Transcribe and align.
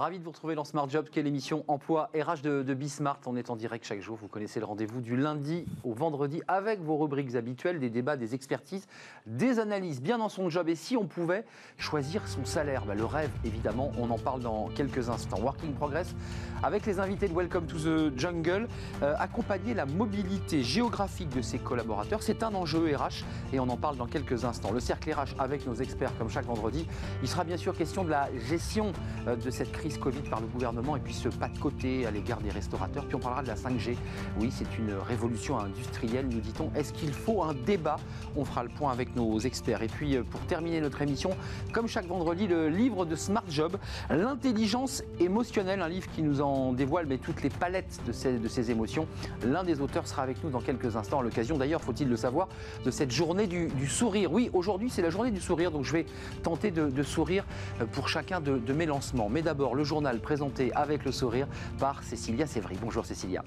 Ravi 0.00 0.18
de 0.18 0.24
vous 0.24 0.30
retrouver 0.30 0.54
dans 0.54 0.64
Smart 0.64 0.88
Job, 0.88 1.10
qui 1.10 1.20
est 1.20 1.52
emploi 1.68 2.08
RH 2.14 2.40
de, 2.40 2.62
de 2.62 2.72
Bismart. 2.72 3.20
On 3.26 3.36
est 3.36 3.50
en 3.50 3.56
direct 3.56 3.84
chaque 3.84 4.00
jour. 4.00 4.16
Vous 4.16 4.28
connaissez 4.28 4.58
le 4.58 4.64
rendez-vous 4.64 5.02
du 5.02 5.14
lundi 5.14 5.66
au 5.84 5.92
vendredi 5.92 6.40
avec 6.48 6.80
vos 6.80 6.96
rubriques 6.96 7.34
habituelles, 7.34 7.78
des 7.78 7.90
débats, 7.90 8.16
des 8.16 8.34
expertises, 8.34 8.86
des 9.26 9.58
analyses 9.58 10.00
bien 10.00 10.16
dans 10.16 10.30
son 10.30 10.48
job. 10.48 10.70
Et 10.70 10.74
si 10.74 10.96
on 10.96 11.04
pouvait 11.04 11.44
choisir 11.76 12.26
son 12.28 12.46
salaire, 12.46 12.86
bah, 12.86 12.94
le 12.94 13.04
rêve, 13.04 13.28
évidemment, 13.44 13.92
on 13.98 14.08
en 14.08 14.16
parle 14.16 14.40
dans 14.40 14.68
quelques 14.68 15.10
instants. 15.10 15.38
Working 15.38 15.74
Progress 15.74 16.14
avec 16.62 16.86
les 16.86 16.98
invités 16.98 17.28
de 17.28 17.34
Welcome 17.34 17.66
to 17.66 17.76
the 17.76 18.18
Jungle, 18.18 18.68
euh, 19.02 19.14
accompagner 19.18 19.74
la 19.74 19.84
mobilité 19.84 20.62
géographique 20.62 21.28
de 21.28 21.42
ses 21.42 21.58
collaborateurs. 21.58 22.22
C'est 22.22 22.42
un 22.42 22.54
enjeu 22.54 22.96
RH 22.96 23.22
et 23.52 23.60
on 23.60 23.68
en 23.68 23.76
parle 23.76 23.98
dans 23.98 24.06
quelques 24.06 24.46
instants. 24.46 24.72
Le 24.72 24.80
cercle 24.80 25.12
RH 25.12 25.38
avec 25.38 25.66
nos 25.66 25.74
experts, 25.74 26.16
comme 26.16 26.30
chaque 26.30 26.46
vendredi. 26.46 26.86
Il 27.20 27.28
sera 27.28 27.44
bien 27.44 27.58
sûr 27.58 27.76
question 27.76 28.02
de 28.02 28.10
la 28.10 28.30
gestion 28.48 28.94
euh, 29.28 29.36
de 29.36 29.50
cette 29.50 29.72
crise 29.72 29.89
Covid 29.98 30.20
par 30.28 30.40
le 30.40 30.46
gouvernement 30.46 30.96
et 30.96 31.00
puis 31.00 31.14
ce 31.14 31.28
pas 31.28 31.48
de 31.48 31.58
côté 31.58 32.06
à 32.06 32.10
l'égard 32.10 32.40
des 32.40 32.50
restaurateurs. 32.50 33.04
Puis 33.06 33.16
on 33.16 33.20
parlera 33.20 33.42
de 33.42 33.48
la 33.48 33.54
5G. 33.54 33.96
Oui, 34.38 34.50
c'est 34.52 34.78
une 34.78 34.92
révolution 34.92 35.58
industrielle, 35.58 36.28
nous 36.28 36.40
dit-on. 36.40 36.70
Est-ce 36.74 36.92
qu'il 36.92 37.12
faut 37.12 37.42
un 37.42 37.54
débat? 37.54 37.96
On 38.36 38.44
fera 38.44 38.62
le 38.62 38.70
point 38.70 38.92
avec 38.92 39.16
nos 39.16 39.38
experts. 39.40 39.82
Et 39.82 39.88
puis 39.88 40.16
euh, 40.16 40.22
pour 40.22 40.40
terminer 40.42 40.80
notre 40.80 41.02
émission, 41.02 41.30
comme 41.72 41.88
chaque 41.88 42.06
vendredi, 42.06 42.46
le 42.46 42.68
livre 42.68 43.04
de 43.04 43.16
Smart 43.16 43.44
Job, 43.48 43.76
l'intelligence 44.10 45.02
émotionnelle, 45.18 45.82
un 45.82 45.88
livre 45.88 46.08
qui 46.14 46.22
nous 46.22 46.40
en 46.40 46.72
dévoile 46.72 47.06
mais 47.06 47.18
toutes 47.18 47.42
les 47.42 47.50
palettes 47.50 48.00
de 48.06 48.12
ces, 48.12 48.38
de 48.38 48.48
ces 48.48 48.70
émotions. 48.70 49.06
L'un 49.44 49.64
des 49.64 49.80
auteurs 49.80 50.06
sera 50.06 50.22
avec 50.22 50.42
nous 50.42 50.50
dans 50.50 50.60
quelques 50.60 50.96
instants 50.96 51.20
à 51.20 51.22
l'occasion, 51.22 51.56
d'ailleurs, 51.56 51.82
faut-il 51.82 52.08
le 52.08 52.16
savoir, 52.16 52.48
de 52.84 52.90
cette 52.90 53.10
journée 53.10 53.46
du, 53.46 53.70
sourire. 53.86 54.32
Oui, 54.32 54.50
aujourd'hui, 54.52 54.90
c'est 54.90 55.02
la 55.02 55.10
journée 55.10 55.30
du 55.30 55.40
sourire, 55.40 55.70
donc 55.70 55.84
je 55.84 55.92
vais 55.92 56.06
tenter 56.42 56.70
de, 56.70 56.88
de 56.88 57.02
sourire 57.02 57.44
euh, 57.80 57.86
pour 57.86 58.08
chacun 58.08 58.40
de, 58.40 58.58
de 58.58 58.72
mes 58.72 58.86
lancements. 58.86 59.28
Mais 59.28 59.42
d'abord, 59.42 59.74
le 59.80 59.84
journal 59.84 60.20
présenté 60.20 60.70
avec 60.74 61.06
le 61.06 61.10
sourire 61.10 61.48
par 61.78 62.02
Cécilia 62.02 62.46
Sévry. 62.46 62.76
Bonjour 62.82 63.06
Cécilia. 63.06 63.42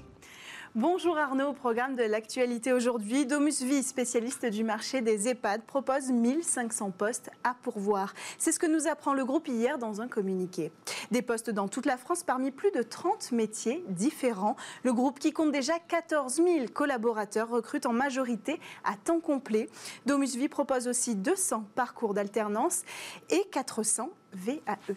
Bonjour 0.74 1.16
Arnaud, 1.16 1.50
au 1.50 1.52
programme 1.52 1.94
de 1.94 2.02
l'actualité 2.02 2.72
aujourd'hui, 2.72 3.24
Domus 3.24 3.62
Vie, 3.62 3.84
spécialiste 3.84 4.44
du 4.46 4.64
marché 4.64 5.00
des 5.00 5.28
EHPAD, 5.28 5.62
propose 5.62 6.10
1500 6.10 6.90
postes 6.90 7.30
à 7.44 7.54
pourvoir. 7.62 8.12
C'est 8.36 8.50
ce 8.50 8.58
que 8.58 8.66
nous 8.66 8.88
apprend 8.88 9.14
le 9.14 9.24
groupe 9.24 9.46
hier 9.46 9.78
dans 9.78 10.00
un 10.00 10.08
communiqué. 10.08 10.72
Des 11.12 11.22
postes 11.22 11.50
dans 11.50 11.68
toute 11.68 11.86
la 11.86 11.96
France 11.96 12.24
parmi 12.24 12.50
plus 12.50 12.72
de 12.72 12.82
30 12.82 13.30
métiers 13.30 13.84
différents. 13.90 14.56
Le 14.82 14.92
groupe 14.92 15.20
qui 15.20 15.32
compte 15.32 15.52
déjà 15.52 15.78
14 15.78 16.34
000 16.34 16.48
collaborateurs 16.74 17.48
recrute 17.48 17.86
en 17.86 17.92
majorité 17.92 18.58
à 18.82 18.96
temps 18.96 19.20
complet. 19.20 19.68
Domus 20.04 20.34
Vie 20.34 20.48
propose 20.48 20.88
aussi 20.88 21.14
200 21.14 21.62
parcours 21.76 22.12
d'alternance 22.12 22.82
et 23.30 23.44
400 23.52 24.10
VAE. 24.32 24.94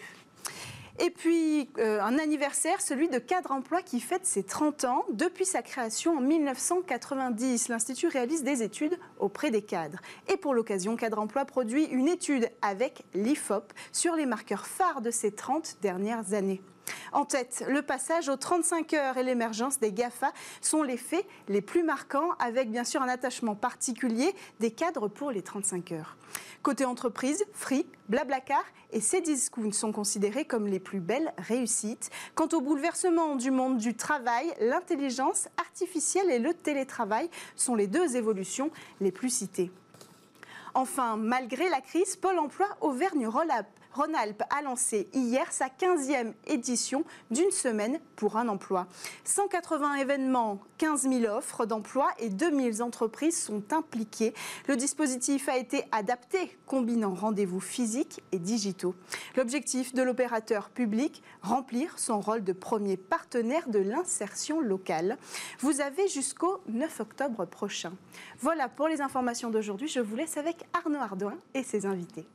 Et 0.99 1.11
puis, 1.11 1.69
euh, 1.77 2.01
un 2.01 2.17
anniversaire, 2.17 2.81
celui 2.81 3.07
de 3.07 3.19
Cadre 3.19 3.51
Emploi 3.51 3.81
qui 3.83 3.99
fête 3.99 4.25
ses 4.25 4.43
30 4.43 4.85
ans. 4.85 5.05
Depuis 5.11 5.45
sa 5.45 5.61
création 5.61 6.17
en 6.17 6.21
1990, 6.21 7.69
l'Institut 7.69 8.07
réalise 8.07 8.43
des 8.43 8.63
études 8.63 8.97
auprès 9.19 9.51
des 9.51 9.61
cadres. 9.61 9.99
Et 10.27 10.37
pour 10.37 10.55
l'occasion, 10.55 10.95
Cadre 10.95 11.19
Emploi 11.19 11.45
produit 11.45 11.85
une 11.85 12.07
étude 12.07 12.49
avec 12.63 13.03
l'IFOP 13.13 13.73
sur 13.91 14.15
les 14.15 14.25
marqueurs 14.25 14.65
phares 14.65 15.01
de 15.01 15.11
ces 15.11 15.31
30 15.31 15.77
dernières 15.81 16.33
années. 16.33 16.61
En 17.11 17.25
tête, 17.25 17.63
le 17.67 17.81
passage 17.81 18.29
aux 18.29 18.35
35 18.35 18.93
heures 18.93 19.17
et 19.17 19.23
l'émergence 19.23 19.79
des 19.79 19.91
GAFA 19.91 20.31
sont 20.61 20.83
les 20.83 20.97
faits 20.97 21.25
les 21.47 21.61
plus 21.61 21.83
marquants, 21.83 22.31
avec 22.39 22.69
bien 22.71 22.83
sûr 22.83 23.01
un 23.01 23.07
attachement 23.07 23.55
particulier 23.55 24.33
des 24.59 24.71
cadres 24.71 25.07
pour 25.07 25.31
les 25.31 25.41
35 25.41 25.91
heures. 25.93 26.17
Côté 26.63 26.85
entreprise, 26.85 27.45
Free, 27.53 27.85
Blablacar 28.09 28.63
et 28.91 28.99
Cdiscount 28.99 29.71
sont 29.71 29.91
considérés 29.91 30.45
comme 30.45 30.67
les 30.67 30.79
plus 30.79 30.99
belles 30.99 31.33
réussites. 31.37 32.09
Quant 32.35 32.49
au 32.53 32.61
bouleversement 32.61 33.35
du 33.35 33.51
monde 33.51 33.77
du 33.77 33.95
travail, 33.95 34.53
l'intelligence 34.59 35.47
artificielle 35.57 36.29
et 36.29 36.39
le 36.39 36.53
télétravail 36.53 37.29
sont 37.55 37.75
les 37.75 37.87
deux 37.87 38.15
évolutions 38.15 38.71
les 38.99 39.11
plus 39.11 39.29
citées. 39.29 39.71
Enfin, 40.73 41.15
malgré 41.17 41.69
la 41.69 41.81
crise, 41.81 42.15
Pôle 42.15 42.37
emploi 42.37 42.67
Auvergne-Rhône-Alpes 42.81 43.76
Rhône-Alpes 43.97 44.43
a 44.51 44.61
lancé 44.61 45.09
hier 45.15 45.51
sa 45.51 45.69
15e 45.69 46.33
édition 46.45 47.03
d'une 47.31 47.49
semaine 47.49 47.99
pour 48.15 48.37
un 48.37 48.47
emploi. 48.47 48.85
180 49.23 49.95
événements, 49.95 50.59
15 50.77 51.09
000 51.09 51.35
offres 51.35 51.65
d'emploi 51.65 52.09
et 52.19 52.29
2000 52.29 52.83
entreprises 52.83 53.41
sont 53.41 53.63
impliquées. 53.73 54.35
Le 54.67 54.75
dispositif 54.75 55.49
a 55.49 55.57
été 55.57 55.83
adapté, 55.91 56.55
combinant 56.67 57.15
rendez-vous 57.15 57.59
physiques 57.59 58.21
et 58.31 58.37
digitaux. 58.37 58.93
L'objectif 59.35 59.95
de 59.95 60.03
l'opérateur 60.03 60.69
public, 60.69 61.23
remplir 61.41 61.97
son 61.97 62.21
rôle 62.21 62.43
de 62.43 62.53
premier 62.53 62.97
partenaire 62.97 63.67
de 63.67 63.79
l'insertion 63.79 64.61
locale. 64.61 65.17
Vous 65.59 65.81
avez 65.81 66.07
jusqu'au 66.07 66.61
9 66.67 66.99
octobre 66.99 67.45
prochain. 67.45 67.93
Voilà 68.41 68.69
pour 68.69 68.87
les 68.87 69.01
informations 69.01 69.49
d'aujourd'hui. 69.49 69.87
Je 69.87 70.01
vous 70.01 70.15
laisse 70.15 70.37
avec 70.37 70.63
Arnaud 70.73 70.99
Ardouin 70.99 71.37
et 71.55 71.63
ses 71.63 71.87
invités. 71.87 72.27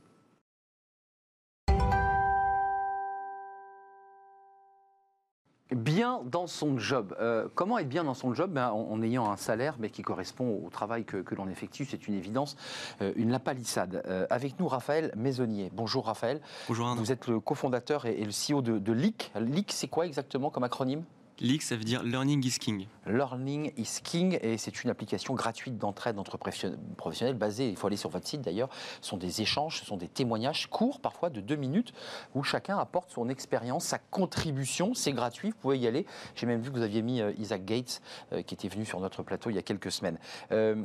Bien 6.03 6.21
dans 6.25 6.49
son 6.49 6.81
job. 6.81 7.15
Euh, 7.21 7.47
comment 7.55 7.79
être 7.79 7.89
bien 7.89 8.03
dans 8.03 8.15
son 8.15 8.35
job? 8.35 8.51
Ben, 8.51 8.71
en, 8.71 8.91
en, 8.91 9.03
ayant 9.03 9.31
un 9.31 9.37
salaire 9.37 9.77
mais 9.79 9.89
qui 9.89 10.03
correspond 10.03 10.61
au 10.67 10.69
travail 10.69 11.05
que, 11.05 11.19
que 11.19 11.37
l'on 11.37 11.49
effectue, 11.49 11.85
c'est 11.89 12.09
une 12.09 12.15
évidence, 12.15 12.57
euh, 13.03 13.13
une 13.15 13.31
lapalissade. 13.31 14.03
Euh, 14.09 14.27
avec 14.29 14.59
nous, 14.59 14.67
Raphaël 14.67 15.13
Maisonnier. 15.17 15.71
Bonjour 15.73 16.07
Raphaël. 16.07 16.41
Bonjour 16.67 16.89
Arnaud. 16.89 17.01
Vous 17.01 17.13
êtes 17.13 17.29
le 17.29 17.39
cofondateur 17.39 18.07
et, 18.07 18.21
et, 18.21 18.25
le 18.25 18.33
CEO 18.33 18.63
de, 18.63 18.81
de 18.81 18.93
LIC. 18.93 19.31
LIC, 19.37 19.71
c'est 19.71 19.87
quoi 19.87 20.05
exactement 20.05 20.51
comme 20.51 20.65
acronyme? 20.65 21.05
LEAK, 21.43 21.63
ça 21.63 21.75
veut 21.75 21.83
dire 21.83 22.05
Learning 22.05 22.47
is 22.47 22.57
King. 22.61 22.87
Learning 23.05 23.73
is 23.77 23.99
King, 24.05 24.39
et 24.43 24.57
c'est 24.59 24.85
une 24.85 24.91
application 24.91 25.35
gratuite 25.35 25.77
d'entraide 25.77 26.17
entre 26.21 26.37
professionnels, 26.37 27.35
basée, 27.35 27.69
il 27.69 27.77
faut 27.77 27.89
aller 27.89 27.97
sur 27.97 28.11
votre 28.11 28.29
site 28.29 28.43
d'ailleurs, 28.43 28.69
ce 29.01 29.09
sont 29.09 29.17
des 29.17 29.43
échanges, 29.43 29.81
ce 29.81 29.85
sont 29.85 29.97
des 29.97 30.07
témoignages 30.07 30.69
courts, 30.69 31.01
parfois 31.01 31.31
de 31.31 31.41
deux 31.41 31.57
minutes, 31.57 31.95
où 32.37 32.45
chacun 32.45 32.79
apporte 32.79 33.11
son 33.11 33.29
expérience, 33.29 33.87
sa 33.87 33.99
contribution, 33.99 34.95
c'est 34.95 35.13
gratuit, 35.13 35.51
vous 35.51 35.57
pouvez 35.57 35.81
y 35.81 35.89
aller. 35.89 36.07
J'ai 36.37 36.47
même 36.47 36.61
vu 36.61 36.71
que 36.71 36.77
vous 36.77 36.85
aviez 36.85 37.03
mis 37.03 37.21
euh, 37.21 37.33
Isaac 37.39 37.65
Gates, 37.65 38.03
euh, 38.33 38.43
qui 38.43 38.55
était 38.55 38.69
venu 38.69 38.85
sur 38.85 39.01
notre 39.01 39.25
plateau 39.25 39.51
il 39.51 39.57
y 39.57 39.59
a 39.59 39.63
quelques 39.63 39.91
semaines. 39.91 40.19
Euh, 40.53 40.77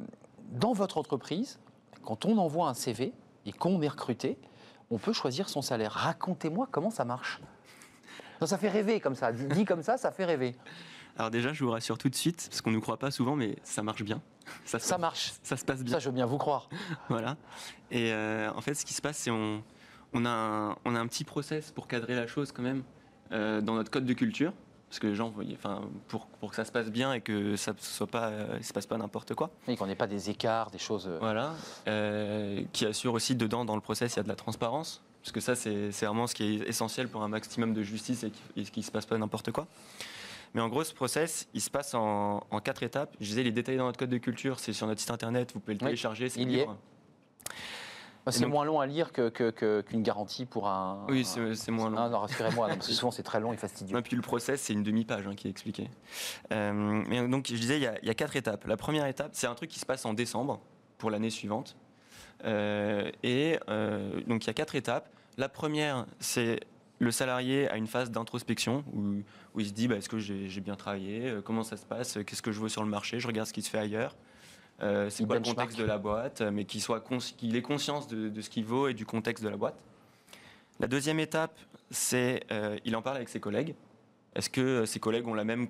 dans 0.53 0.74
votre 0.74 0.97
entreprise, 0.97 1.59
quand 2.01 2.25
on 2.25 2.35
envoie 2.39 2.68
un 2.68 2.74
CV 2.74 3.13
et 3.45 3.51
qu'on 3.51 3.79
est 3.84 3.88
recruté, 3.88 4.39
on 4.89 4.97
peut 4.97 5.13
choisir 5.13 5.50
son 5.50 5.62
salaire. 5.62 5.91
Racontez-moi 5.91 6.68
comment 6.72 6.89
ça 6.89 7.06
marche. 7.06 7.41
Non, 8.42 8.48
ça 8.48 8.58
fait 8.58 8.70
rêver 8.70 9.00
comme 9.00 9.16
ça. 9.16 9.31
Dit 9.31 9.66
comme 9.66 9.84
ça, 9.84 9.98
ça 9.98 10.12
fait 10.12 10.25
rêver. 10.25 10.56
Alors 11.18 11.31
déjà, 11.31 11.52
je 11.52 11.64
vous 11.64 11.72
rassure 11.72 11.98
tout 11.98 12.09
de 12.09 12.16
suite, 12.16 12.48
parce 12.50 12.62
qu'on 12.62 12.70
ne 12.70 12.75
nous 12.75 12.81
croit 12.81 12.98
pas 12.98 13.09
souvent, 13.09 13.36
mais 13.36 13.56
ça 13.64 13.81
marche 13.81 14.03
bien. 14.03 14.22
Ça, 14.66 14.78
ça 14.78 14.98
marche. 14.98 15.34
Ça 15.42 15.58
se 15.58 15.66
passe 15.66 15.84
bien. 15.84 15.94
Ça, 15.94 16.00
je 16.00 16.09
veux 16.09 16.16
bien 16.16 16.28
vous 16.28 16.38
croire. 16.38 16.70
voilà. 17.09 17.38
Et 17.90 18.14
euh, 18.14 18.52
en 18.56 18.62
fait, 18.62 18.75
ce 18.75 18.86
qui 18.86 18.94
se 18.94 19.02
passe, 19.02 19.18
c'est 19.18 19.31
on, 19.31 19.64
on, 20.14 20.25
a 20.25 20.30
un, 20.30 20.75
on 20.86 20.96
a 20.96 21.00
un 21.00 21.08
petit 21.08 21.24
process 21.24 21.72
pour 21.72 21.88
cadrer 21.88 22.16
la 22.16 22.28
chose 22.28 22.52
quand 22.52 22.62
même 22.62 22.84
euh, 23.31 23.62
dans 23.62 23.74
notre 23.74 23.90
code 23.90 24.06
de 24.06 24.14
culture. 24.14 24.54
Parce 24.90 25.00
que 25.00 25.08
les 25.08 25.16
gens, 25.16 25.34
enfin, 25.54 25.81
pour, 26.08 26.28
pour 26.28 26.52
que 26.52 26.56
ça 26.56 26.64
se 26.64 26.72
passe 26.72 26.90
bien 26.90 27.12
et 27.12 27.19
que 27.19 27.58
ça 27.58 27.74
ne 27.74 27.78
soit 27.80 28.08
pas, 28.08 28.28
euh, 28.30 28.62
se 28.62 28.72
passe 28.72 28.86
pas 28.86 28.98
n'importe 28.98 29.34
quoi. 29.36 29.50
Et 29.68 29.75
qu'on 29.75 29.88
n'ait 29.88 29.96
pas 29.96 30.08
des 30.08 30.30
écarts, 30.30 30.72
des 30.72 30.78
choses. 30.78 31.09
Voilà. 31.19 31.56
Euh, 31.88 32.64
qui 32.72 32.86
assure 32.86 33.14
aussi 33.14 33.36
dedans, 33.36 33.66
dans 33.66 33.75
le 33.75 33.81
process, 33.81 34.14
il 34.14 34.18
y 34.18 34.19
a 34.22 34.24
de 34.24 34.30
la 34.30 34.36
transparence. 34.36 35.04
Parce 35.27 35.33
que 35.33 35.39
ça, 35.41 35.55
c'est 35.55 36.05
vraiment 36.05 36.25
ce 36.25 36.33
qui 36.33 36.55
est 36.55 36.69
essentiel 36.69 37.09
pour 37.09 37.21
un 37.21 37.27
maximum 37.27 37.73
de 37.73 37.83
justice 37.83 38.23
et 38.23 38.31
qu'il 38.63 38.63
ne 38.77 38.81
se 38.81 38.91
passe 38.91 39.05
pas 39.05 39.17
n'importe 39.17 39.51
quoi. 39.51 39.67
Mais 40.53 40.61
en 40.61 40.69
gros, 40.69 40.85
ce 40.85 40.93
process, 40.93 41.49
il 41.53 41.59
se 41.59 41.69
passe 41.69 41.93
en, 41.93 42.45
en, 42.49 42.59
quatre 42.61 42.81
étapes. 42.81 43.13
Je 43.19 43.25
disais, 43.25 43.43
les 43.43 43.51
détails 43.51 43.75
dans 43.75 43.88
notre 43.88 43.99
code 43.99 44.09
de 44.09 44.19
culture, 44.19 44.57
c'est 44.57 44.71
sur 44.71 44.88
notre 44.88 45.01
site 45.01 45.11
internet, 45.11 45.51
vous 45.53 45.59
pouvez 45.59 45.73
le 45.73 45.79
télécharger, 45.79 46.25
oui, 46.25 46.29
c'est 46.29 46.44
libre. 46.45 46.77
C'est 48.29 48.45
moins 48.45 48.63
long 48.63 48.79
à 48.79 48.85
lire 48.85 49.12
qu'une 49.12 49.31
que, 49.31 49.50
que, 49.50 49.81
qu 49.81 49.97
garantie 49.97 50.45
pour 50.45 50.69
un. 50.69 51.06
Oui, 51.09 51.25
c'est 51.25 51.71
moins 51.71 51.89
long. 51.89 51.97
Non, 51.97 52.09
non 52.09 52.19
rassurez-moi, 52.19 52.68
parce 52.69 52.88
que 52.88 52.94
souvent 52.94 53.12
c'est 53.12 53.23
très 53.23 53.41
long 53.41 53.51
et 53.51 53.57
fastidieux. 53.57 53.97
Et 53.97 54.01
puis 54.01 54.15
le 54.15 54.21
process, 54.21 54.62
c'est 54.62 54.73
une 54.73 54.83
demi-page 54.83 55.27
hein, 55.27 55.35
qui 55.35 55.47
est 55.47 55.51
expliqué. 55.51 55.89
Euh, 56.53 56.71
mais 57.06 57.27
donc, 57.27 57.47
je 57.47 57.56
disais, 57.56 57.75
il 57.77 57.83
y, 57.83 57.88
a, 57.88 58.00
il 58.01 58.07
y, 58.07 58.12
a, 58.12 58.15
quatre 58.15 58.38
étapes. 58.38 58.65
La 58.65 58.77
première 58.77 59.06
étape, 59.07 59.31
c'est 59.33 59.47
un 59.47 59.56
truc 59.56 59.69
qui 59.69 59.80
se 59.80 59.85
passe 59.85 60.06
en 60.06 60.13
décembre 60.13 60.62
pour 60.97 61.12
l'année 61.12 61.30
suivante. 61.31 61.75
Euh, 62.45 63.12
et 63.23 63.59
euh, 63.69 64.21
donc, 64.27 64.45
il 64.45 64.47
y 64.47 64.50
a 64.50 64.53
quatre 64.53 64.75
étapes. 64.75 65.09
La 65.38 65.50
première, 65.50 66.06
c'est 66.19 66.60
le 67.00 67.12
salarié 67.12 67.69
a 67.69 67.78
une 67.78 67.86
phase 67.86 68.10
d'introspection 68.10 68.84
où, 68.92 69.22
où, 69.54 69.60
il 69.60 69.68
se 69.68 69.74
dit 69.74 69.88
bah, 69.88 69.95
est-ce 69.95 70.10
que 70.10 70.18
j'ai 70.18 70.62
bien 70.62 70.75
travaillé? 70.75 71.31
Comment 71.45 71.63
ça 71.63 71.78
se 71.78 71.86
passe? 71.86 72.18
Qu'est-ce 72.25 72.42
que 72.42 72.51
je 72.51 72.60
veux 72.60 72.69
sur 72.69 72.84
le 72.84 72.89
marché? 72.89 73.19
Je 73.19 73.28
regarde 73.28 73.48
ce 73.48 73.54
qui 73.54 73.62
se 73.62 73.69
fait 73.69 73.78
ailleurs. 73.78 74.16
Euh, 74.81 75.10
c'est 75.10 75.25
quoi 75.25 75.38
le 75.38 75.44
contexte 75.44 75.78
de 75.78 75.84
la 75.84 75.98
boîte, 75.98 76.42
mais 76.42 76.66
qu'il 76.66 76.84
qu'il 77.38 77.56
ait 77.56 77.62
conscience 77.62 78.07
de, 78.07 78.30
de 78.30 78.42
ce 78.42 78.50
qu'il 78.50 78.66
vaut 78.66 78.88
et 78.88 78.94
du 78.94 79.06
contexte 79.06 79.44
de 79.44 79.50
la 79.50 79.57
boîte. 79.57 79.75
La 80.80 80.88
deuxième 80.88 81.19
étape, 81.19 81.57
c'est 81.90 82.44
euh, 82.51 82.78
il 82.86 82.95
en 82.95 83.01
parle 83.01 83.18
avec 83.18 83.30
ses 83.30 83.40
collègues. 83.40 83.75
Est-ce 84.36 84.50
que 84.50 84.86
ses 84.86 85.00
collègues 85.00 85.28
ont 85.28 85.33
la 85.33 85.44
même 85.44 85.68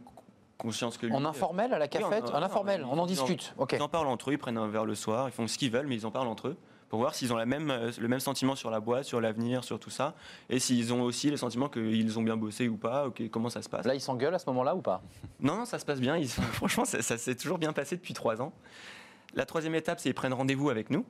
conscience 0.57 0.97
que 0.97 1.05
lui? 1.05 1.13
En 1.13 1.23
informel, 1.23 1.73
à 1.73 1.79
la 1.79 1.87
cafette? 1.87 2.25
oui, 2.25 2.33
En 2.33 2.43
informel, 2.43 2.83
on 2.83 2.97
en 2.97 3.05
discute. 3.05 3.53
Ils 3.55 3.59
en, 3.59 3.63
okay. 3.63 3.77
ils 3.77 3.81
en 3.81 3.89
parlent 3.89 4.07
entre 4.07 4.29
eux, 4.29 4.33
ils 4.33 4.39
prennent 4.39 4.57
un 4.57 4.67
verre 4.67 4.85
le 4.85 4.95
soir, 4.95 5.29
ils 5.29 5.31
font 5.31 5.47
ce 5.47 5.57
qu'ils 5.57 5.71
veulent, 5.71 5.87
mais 5.87 5.95
ils 5.95 6.05
en 6.05 6.11
parlent 6.11 6.27
entre 6.27 6.49
eux 6.49 6.57
pour 6.89 6.99
voir 6.99 7.15
s'ils 7.15 7.33
ont 7.33 7.37
la 7.37 7.45
même, 7.45 7.69
euh, 7.69 7.91
le 7.99 8.07
même 8.07 8.19
sentiment 8.19 8.55
sur 8.55 8.69
la 8.69 8.79
boîte, 8.79 9.03
sur 9.05 9.19
l'avenir, 9.21 9.63
sur 9.63 9.79
tout 9.79 9.89
ça, 9.89 10.15
et 10.49 10.59
s'ils 10.59 10.93
ont 10.93 11.01
aussi 11.01 11.29
le 11.29 11.37
sentiment 11.37 11.69
qu'ils 11.69 12.17
ont 12.17 12.23
bien 12.23 12.37
bossé 12.37 12.67
ou 12.67 12.77
pas, 12.77 13.07
comment 13.31 13.49
ça 13.49 13.61
se 13.61 13.69
passe. 13.69 13.85
Là, 13.85 13.95
ils 13.95 14.01
s'engueulent 14.01 14.35
à 14.35 14.39
ce 14.39 14.45
moment-là 14.47 14.75
ou 14.75 14.81
pas? 14.81 15.01
Non, 15.39 15.57
non, 15.57 15.65
ça 15.65 15.79
se 15.79 15.85
passe 15.85 15.99
bien. 15.99 16.17
Ils, 16.17 16.29
franchement, 16.53 16.85
ça, 16.85 17.01
ça 17.01 17.17
s'est 17.17 17.35
toujours 17.35 17.57
bien 17.57 17.73
passé 17.73 17.95
depuis 17.95 18.13
trois 18.13 18.41
ans. 18.41 18.53
La 19.33 19.45
troisième 19.45 19.75
étape, 19.75 19.99
c'est 19.99 20.09
qu'ils 20.09 20.13
prennent 20.15 20.33
rendez-vous 20.33 20.69
avec 20.69 20.89
nous. 20.89 21.05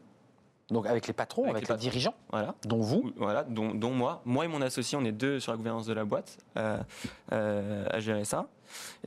Donc 0.70 0.86
avec 0.86 1.08
les 1.08 1.14
patrons, 1.14 1.44
avec, 1.44 1.56
Avec 1.58 1.70
les, 1.70 1.78
dirigeants, 1.78 2.16
Voilà. 2.30 2.56
dont 2.66 2.82
vous. 2.82 3.14
Voilà, 3.16 3.44
dont, 3.46 3.74
dont 3.74 3.92
moi. 3.92 4.22
Moi 4.26 4.46
et 4.46 4.48
mon 4.50 4.62
associé, 4.62 4.98
on 4.98 5.06
est 5.06 5.14
deux 5.14 5.40
sur 5.40 5.54
la 5.54 5.58
gouvernance 5.58 5.86
de 5.86 5.94
la 5.94 6.04
boîte 6.04 6.38
euh, 6.58 6.78
euh, 7.32 7.86
à 7.90 8.00
gérer 8.02 8.26
ça. 8.26 8.50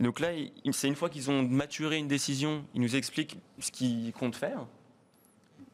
Et 0.00 0.04
donc 0.04 0.20
là, 0.20 0.28
c'est 0.72 0.88
une 0.88 0.94
fois 0.94 1.10
qu'ils 1.10 1.30
ont 1.30 1.42
maturé 1.42 1.98
une 1.98 2.08
décision, 2.08 2.64
ils 2.74 2.80
nous 2.80 2.96
expliquent 2.96 3.38
ce 3.58 3.70
qu'ils 3.70 4.12
comptent 4.14 4.36
faire. 4.36 4.66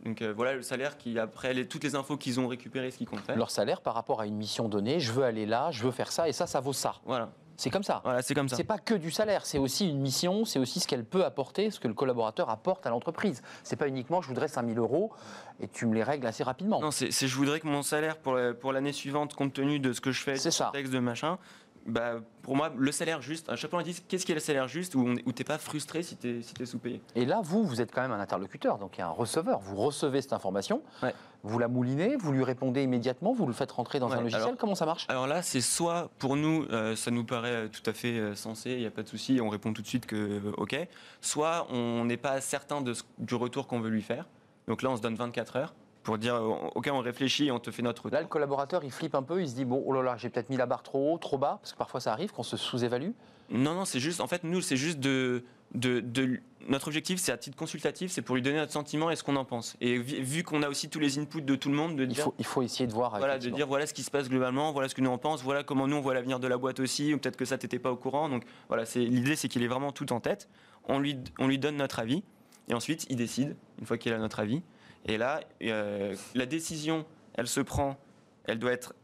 Donc 0.06 0.22
euh, 0.22 0.32
voilà 0.34 0.54
le 0.54 0.62
salaire 0.62 0.96
qui, 0.96 1.18
après 1.18 1.52
les- 1.52 1.66
toutes 1.66 1.84
les 1.84 1.94
infos 1.94 2.16
qu'ils 2.16 2.38
ont 2.40 2.48
récupérées, 2.48 2.90
ce 2.90 2.98
qu'ils 2.98 3.08
comptent 3.08 3.20
faire. 3.20 3.36
Leur 3.36 3.50
salaire 3.50 3.80
par 3.80 3.94
rapport 3.94 4.20
à 4.20 4.26
une 4.26 4.36
mission 4.36 4.68
donnée, 4.68 5.00
je 5.00 5.12
veux 5.12 5.24
aller 5.24 5.46
là, 5.46 5.70
je 5.72 5.82
veux 5.82 5.90
faire 5.90 6.12
ça, 6.12 6.28
et 6.28 6.32
ça, 6.32 6.46
ça 6.46 6.60
vaut 6.60 6.72
ça. 6.72 6.94
Voilà, 7.04 7.30
C'est 7.56 7.70
comme 7.70 7.82
ça. 7.82 8.00
voilà 8.04 8.22
c'est 8.22 8.34
comme 8.34 8.48
ça. 8.48 8.56
C'est 8.56 8.64
pas 8.64 8.78
que 8.78 8.94
du 8.94 9.10
salaire, 9.10 9.44
c'est 9.46 9.58
aussi 9.58 9.88
une 9.88 9.98
mission, 10.00 10.44
c'est 10.44 10.58
aussi 10.58 10.78
ce 10.80 10.86
qu'elle 10.86 11.04
peut 11.04 11.24
apporter, 11.24 11.70
ce 11.70 11.80
que 11.80 11.88
le 11.88 11.94
collaborateur 11.94 12.50
apporte 12.50 12.86
à 12.86 12.90
l'entreprise. 12.90 13.42
C'est 13.64 13.76
pas 13.76 13.88
uniquement 13.88 14.22
je 14.22 14.28
voudrais 14.28 14.48
5000 14.48 14.78
euros 14.78 15.12
et 15.60 15.66
tu 15.68 15.86
me 15.86 15.94
les 15.94 16.02
règles 16.04 16.26
assez 16.26 16.44
rapidement. 16.44 16.80
Non, 16.80 16.90
c'est 16.90 17.10
je 17.10 17.34
voudrais 17.36 17.58
que 17.60 17.66
mon 17.66 17.82
salaire 17.82 18.16
pour, 18.18 18.34
la- 18.34 18.54
pour 18.54 18.72
l'année 18.72 18.92
suivante, 18.92 19.34
compte 19.34 19.54
tenu 19.54 19.80
de 19.80 19.92
ce 19.92 20.00
que 20.00 20.12
je 20.12 20.22
fais, 20.22 20.36
C'est 20.36 20.50
du 20.50 20.54
ça. 20.54 20.66
contexte 20.66 20.92
de 20.92 20.98
machin, 21.00 21.38
bah, 21.86 22.20
pour 22.42 22.56
moi, 22.56 22.70
le 22.76 22.92
salaire 22.92 23.22
juste, 23.22 23.54
fois 23.66 23.78
on 23.78 23.82
dit 23.82 24.00
qu'est-ce 24.08 24.24
qui 24.26 24.32
est 24.32 24.34
le 24.36 24.40
salaire 24.40 24.68
juste 24.68 24.94
où, 24.94 25.00
on- 25.06 25.16
où 25.26 25.32
t'es 25.32 25.44
pas 25.44 25.58
frustré 25.58 26.02
si 26.02 26.16
t'es 26.16 26.42
si 26.42 26.54
t'es 26.54 26.66
sous-payé? 26.66 27.00
Et 27.14 27.24
là, 27.24 27.40
vous, 27.42 27.64
vous 27.64 27.80
êtes 27.80 27.92
quand 27.92 28.02
même 28.02 28.12
un 28.12 28.20
interlocuteur, 28.20 28.78
donc 28.78 28.96
il 28.96 29.00
y 29.00 29.02
a 29.02 29.06
un 29.08 29.10
receveur. 29.10 29.60
Vous 29.60 29.76
recevez 29.76 30.20
cette 30.22 30.32
information, 30.32 30.82
Ouais. 31.02 31.14
vous 31.42 31.58
la 31.58 31.68
moulinez, 31.68 32.16
vous 32.16 32.32
lui 32.32 32.44
répondez 32.44 32.82
immédiatement, 32.82 33.32
vous 33.32 33.46
le 33.46 33.52
faites 33.52 33.72
rentrer 33.72 33.98
dans 33.98 34.08
Ouais, 34.08 34.16
un 34.16 34.20
logiciel. 34.20 34.42
alors- 34.42 34.56
Comment 34.56 34.74
ça 34.74 34.86
marche? 34.86 35.06
Alors 35.08 35.26
là, 35.26 35.42
c'est 35.42 35.60
soit 35.60 36.10
pour 36.18 36.36
nous, 36.36 36.64
euh, 36.70 36.96
ça 36.96 37.10
nous 37.10 37.24
paraît 37.24 37.50
euh, 37.54 37.68
tout 37.68 37.88
à 37.88 37.92
fait 37.92 38.18
euh, 38.18 38.34
sensé, 38.34 38.72
il 38.72 38.78
n'y 38.80 38.86
a 38.86 38.90
pas 38.90 39.02
de 39.02 39.08
souci, 39.08 39.40
on 39.42 39.48
répond 39.48 39.72
tout 39.72 39.82
de 39.82 39.86
suite 39.86 40.06
que 40.06 40.16
euh, 40.16 40.52
OK. 40.58 40.76
Soit 41.20 41.66
on 41.70 42.04
n'est 42.04 42.16
pas 42.16 42.40
certain 42.40 42.80
de 42.80 42.94
du 43.18 43.34
retour 43.34 43.66
qu'on 43.66 43.80
veut 43.80 43.90
lui 43.90 44.02
faire. 44.02 44.26
Donc 44.68 44.82
là, 44.82 44.90
on 44.90 44.96
se 44.96 45.02
donne 45.02 45.14
24 45.14 45.56
heures 45.56 45.74
pour 46.06 46.18
dire 46.18 46.40
OK, 46.76 46.88
on 46.92 47.00
réfléchit 47.00 47.46
et 47.48 47.50
on 47.50 47.58
te 47.58 47.70
fait 47.72 47.82
notre 47.82 48.08
Là, 48.10 48.20
le 48.22 48.28
collaborateur, 48.28 48.84
il 48.84 48.92
flippe 48.92 49.16
un 49.16 49.22
peu, 49.24 49.42
il 49.42 49.48
se 49.48 49.54
dit 49.56 49.64
bon, 49.64 49.82
oh 49.84 49.92
là 49.92 50.02
là, 50.02 50.16
j'ai 50.16 50.30
peut-être 50.30 50.48
mis 50.50 50.56
la 50.56 50.64
barre 50.66 50.84
trop 50.84 51.12
haut, 51.14 51.18
trop 51.18 51.36
bas, 51.36 51.58
parce 51.60 51.72
que 51.72 51.78
parfois 51.78 52.00
ça 52.00 52.12
arrive 52.12 52.30
qu'on 52.30 52.44
se 52.44 52.56
sous-évalue. 52.56 53.10
Non, 53.50 53.74
non, 53.74 53.84
c'est 53.84 54.00
juste, 54.00 54.20
en 54.20 54.26
fait, 54.26 54.44
nous, 54.44 54.60
c'est 54.60 54.76
juste 54.76 54.98
de, 55.00 55.44
de, 55.74 56.00
de- 56.00 56.40
notre 56.68 56.86
objectif, 56.88 57.18
c'est 57.20 57.30
à 57.32 57.36
titre 57.36 57.56
consultatif, 57.56 58.10
c'est 58.10 58.22
pour 58.22 58.34
lui 58.36 58.42
donner 58.42 58.56
notre 58.58 58.72
sentiment 58.72 59.10
et 59.10 59.16
ce 59.16 59.22
qu'on 59.24 59.36
en 59.36 59.44
pense. 59.44 59.76
Et 59.80 59.98
vu, 59.98 60.20
vu 60.22 60.42
qu'on 60.42 60.62
a 60.62 60.68
aussi 60.68 60.88
tous 60.88 60.98
les 61.00 61.18
inputs 61.18 61.42
de 61.42 61.54
tout 61.56 61.68
le 61.68 61.74
monde, 61.76 61.96
de 61.96 62.02
Il 62.04 62.08
dire, 62.08 62.24
faut, 62.24 62.34
il 62.38 62.44
faut 62.44 62.62
essayer 62.62 62.86
de 62.88 62.92
voir. 62.92 63.18
voilà, 63.18 63.38
de 63.38 63.50
dire 63.50 63.66
voilà 63.66 63.86
ce 63.86 63.94
qui 63.94 64.02
se 64.02 64.10
passe 64.10 64.28
globalement, 64.28 64.72
voilà 64.72 64.88
ce 64.88 64.94
que 64.94 65.00
nous 65.00 65.10
en 65.10 65.18
pensons, 65.18 65.44
voilà 65.44 65.62
comment 65.64 65.86
nous 65.88 65.96
on 65.96 66.00
voit 66.00 66.14
l'avenir 66.14 66.38
de 66.40 66.46
la 66.48 66.56
boîte 66.58 66.78
aussi, 66.80 67.14
ou 67.14 67.18
peut-être 67.18 67.36
que 67.36 67.44
ça 67.44 67.56
t'étais 67.58 67.78
pas 67.80 67.90
au 67.92 67.96
courant. 67.96 68.28
Donc 68.28 68.42
voilà, 68.68 68.84
c'est 68.84 69.00
l'idée, 69.04 69.36
c'est 69.36 69.48
qu'il 69.48 69.62
est 69.62 69.68
vraiment 69.68 69.92
tout 69.92 70.12
en 70.12 70.18
tête. 70.20 70.48
On 70.88 70.98
lui, 70.98 71.16
on 71.38 71.46
lui 71.48 71.58
donne 71.58 71.76
notre 71.76 71.98
avis, 72.00 72.22
et 72.68 72.74
ensuite 72.74 73.06
il 73.10 73.16
décide 73.16 73.56
une 73.80 73.86
fois 73.86 73.98
qu'il 73.98 74.12
a 74.12 74.18
notre 74.18 74.38
avis. 74.40 74.62
Et 75.06 75.16
là, 75.18 75.40
euh, 75.62 76.14
la 76.34 76.46
décision, 76.46 77.04
elle 77.34 77.46
se 77.46 77.60
prend, 77.60 77.96
elle 78.44 78.58
doit 78.58 78.72
être 78.72 78.94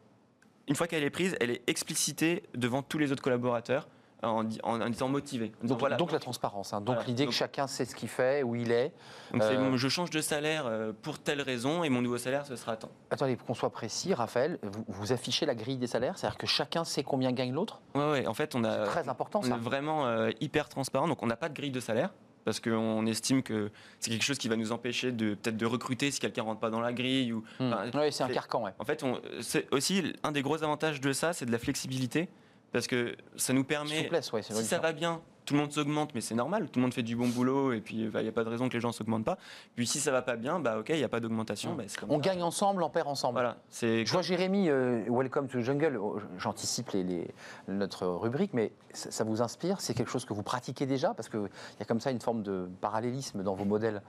une 0.69 0.77
fois 0.77 0.87
qu'elle 0.87 1.03
est 1.05 1.11
prise, 1.11 1.37
elle 1.41 1.51
est 1.51 1.63
explicitée 1.69 2.43
devant 2.55 2.83
tous 2.83 2.99
les 2.99 3.11
autres 3.13 3.23
collaborateurs 3.23 3.89
en, 4.23 4.45
en, 4.63 4.81
en 4.81 4.87
étant 4.93 5.09
motivé. 5.09 5.47
En 5.47 5.63
disant, 5.63 5.67
Donc, 5.75 5.81
voilà, 5.81 5.97
donc 5.97 6.13
la 6.13 6.21
transparence, 6.21 6.73
hein. 6.73 6.81
donc 6.81 6.95
Voilà. 6.95 7.09
l'idée 7.09 7.27
que 7.27 7.33
chacun 7.33 7.67
sait 7.67 7.85
ce 7.85 7.97
qu'il 7.97 8.09
fait, 8.09 8.45
où 8.45 8.55
il 8.55 8.71
est. 8.71 8.93
donc 9.33 9.43
euh, 9.43 9.77
je 9.77 9.89
change 9.89 10.11
de 10.11 10.21
salaire 10.21 10.67
euh, 10.67 10.93
pour 11.03 11.19
telle 11.19 11.41
raison 11.43 11.83
et 11.83 11.89
mon 11.89 12.01
nouveau 12.03 12.19
salaire 12.19 12.47
ce 12.47 12.55
sera 12.55 12.77
tant. 12.77 12.91
Attendez, 13.11 13.35
pour 13.35 13.49
qu'on 13.49 13.55
soit 13.55 13.71
précis, 13.71 14.15
Raphaël, 14.15 14.59
vous, 14.63 14.85
vous 14.87 15.13
affichez 15.13 15.45
la 15.45 15.57
grille 15.57 15.77
des 15.79 15.89
salaires, 15.89 16.17
c'est-à-dire 16.17 16.39
que 16.39 16.47
chacun 16.47 16.85
sait 16.85 17.03
combien 17.03 17.33
gagne 17.33 17.53
l'autre? 17.53 17.81
Ouais, 17.97 18.11
ouais, 18.13 18.27
en 18.29 18.35
fait 18.35 18.55
on 18.55 18.63
a 18.63 18.87
Très 18.87 19.09
important 19.09 19.41
On 19.41 19.49
ça. 19.49 19.55
est 19.57 19.59
vraiment 19.59 20.07
euh, 20.07 20.31
hyper 20.41 20.69
transparent, 20.69 21.09
donc 21.09 21.21
on 21.25 21.27
n'a 21.27 21.37
pas 21.37 21.49
de 21.49 21.55
grille 21.55 21.73
de 21.73 21.81
salaire 21.81 22.11
parce 22.45 22.61
qu'on 22.61 23.07
estime 23.07 23.43
que 23.43 23.71
c'est 24.01 24.11
quelque 24.11 24.25
chose 24.25 24.39
qui 24.39 24.49
va 24.49 24.57
nous 24.57 24.73
empêcher 24.73 25.13
de 25.13 25.35
peut-être 25.35 25.57
de 25.57 25.67
recruter 25.67 26.11
si 26.11 26.21
quelqu'un 26.21 26.43
rentre 26.43 26.61
pas 26.61 26.71
dans 26.71 26.81
la 26.81 26.93
grille 26.93 27.33
ou. 27.33 27.45
Hmm. 27.61 27.73
enfin, 27.73 27.99
Ouais, 27.99 28.11
c'est 28.11 28.25
un 28.25 28.29
carcan, 28.29 28.65
ouais. 28.65 28.73
En 28.79 28.85
fait, 28.85 29.05
c'est 29.41 29.73
aussi 29.73 30.13
un 30.23 30.33
des 30.33 30.43
gros 30.43 30.63
avantages 30.63 31.01
de 31.01 31.13
ça, 31.13 31.33
c'est 31.33 31.47
de 31.47 31.53
la 31.53 31.59
flexibilité 31.59 32.29
parce 32.73 32.87
que 32.87 33.15
ça 33.37 33.53
nous 33.53 33.65
permet. 33.65 34.03
Souplesse, 34.03 34.33
ouais, 34.33 34.43
Si 34.43 34.53
ça 34.65 34.79
va 34.79 34.93
bien, 34.93 35.21
tout 35.45 35.55
le 35.55 35.61
monde 35.61 35.73
s'augmente, 35.73 36.15
mais 36.15 36.21
c'est 36.21 36.35
normal. 36.35 36.67
Tout 36.71 36.79
le 36.79 36.83
monde 36.83 36.95
fait 36.95 37.03
du 37.03 37.17
bon 37.17 37.29
boulot 37.29 37.73
et 37.73 37.81
puis 37.81 37.97
il 37.97 38.09
n'y 38.11 38.29
a 38.29 38.33
pas 38.33 38.45
de 38.45 38.49
raison 38.49 38.69
que 38.69 38.75
les 38.75 38.81
gens 38.81 38.93
s'augmentent 38.93 39.25
pas. 39.25 39.39
Puis 39.77 39.87
si 39.87 39.99
ça 39.99 40.11
va 40.13 40.23
pas 40.23 40.37
bien, 40.37 40.61
bah 40.61 40.79
ok, 40.79 40.89
il 40.91 40.97
n'y 40.97 41.05
a 41.05 41.09
pas 41.09 41.21
d'augmentation. 41.21 41.75
Hmm. 41.75 41.79
bah, 41.79 41.85
On 42.09 42.15
ça. 42.17 42.21
gagne 42.21 42.43
ensemble, 42.43 42.83
on 42.83 42.91
perd 42.91 43.09
ensemble. 43.09 43.35
Voilà, 43.35 43.57
c'est. 43.69 44.07
Je 44.07 44.13
vois 44.13 44.23
Jérémy, 44.23 44.69
euh, 44.69 45.05
Welcome 45.09 45.49
to 45.49 45.59
the 45.59 45.63
Jungle, 45.63 45.97
oh, 46.01 46.19
j'anticipe 46.39 46.91
les, 46.93 47.03
les- 47.03 47.31
notre 47.69 48.07
rubrique, 48.07 48.53
mais 48.55 48.73
ça, 48.93 49.11
ça 49.11 49.25
vous 49.25 49.43
inspire? 49.43 49.81
C'est 49.81 49.95
quelque 49.95 50.11
chose 50.11 50.25
que 50.25 50.33
vous 50.33 50.43
pratiquez 50.45 50.87
déjà? 50.87 51.13
Parce 51.15 51.29
qu'il 51.29 51.41
y 51.41 51.83
a 51.83 51.85
comme 51.85 52.01
ça 52.01 52.11
une 52.11 52.21
forme 52.21 52.43
de 52.43 52.69
parallélisme 52.81 53.43
dans 53.43 53.55
vos 53.55 53.65
modèles. 53.65 54.03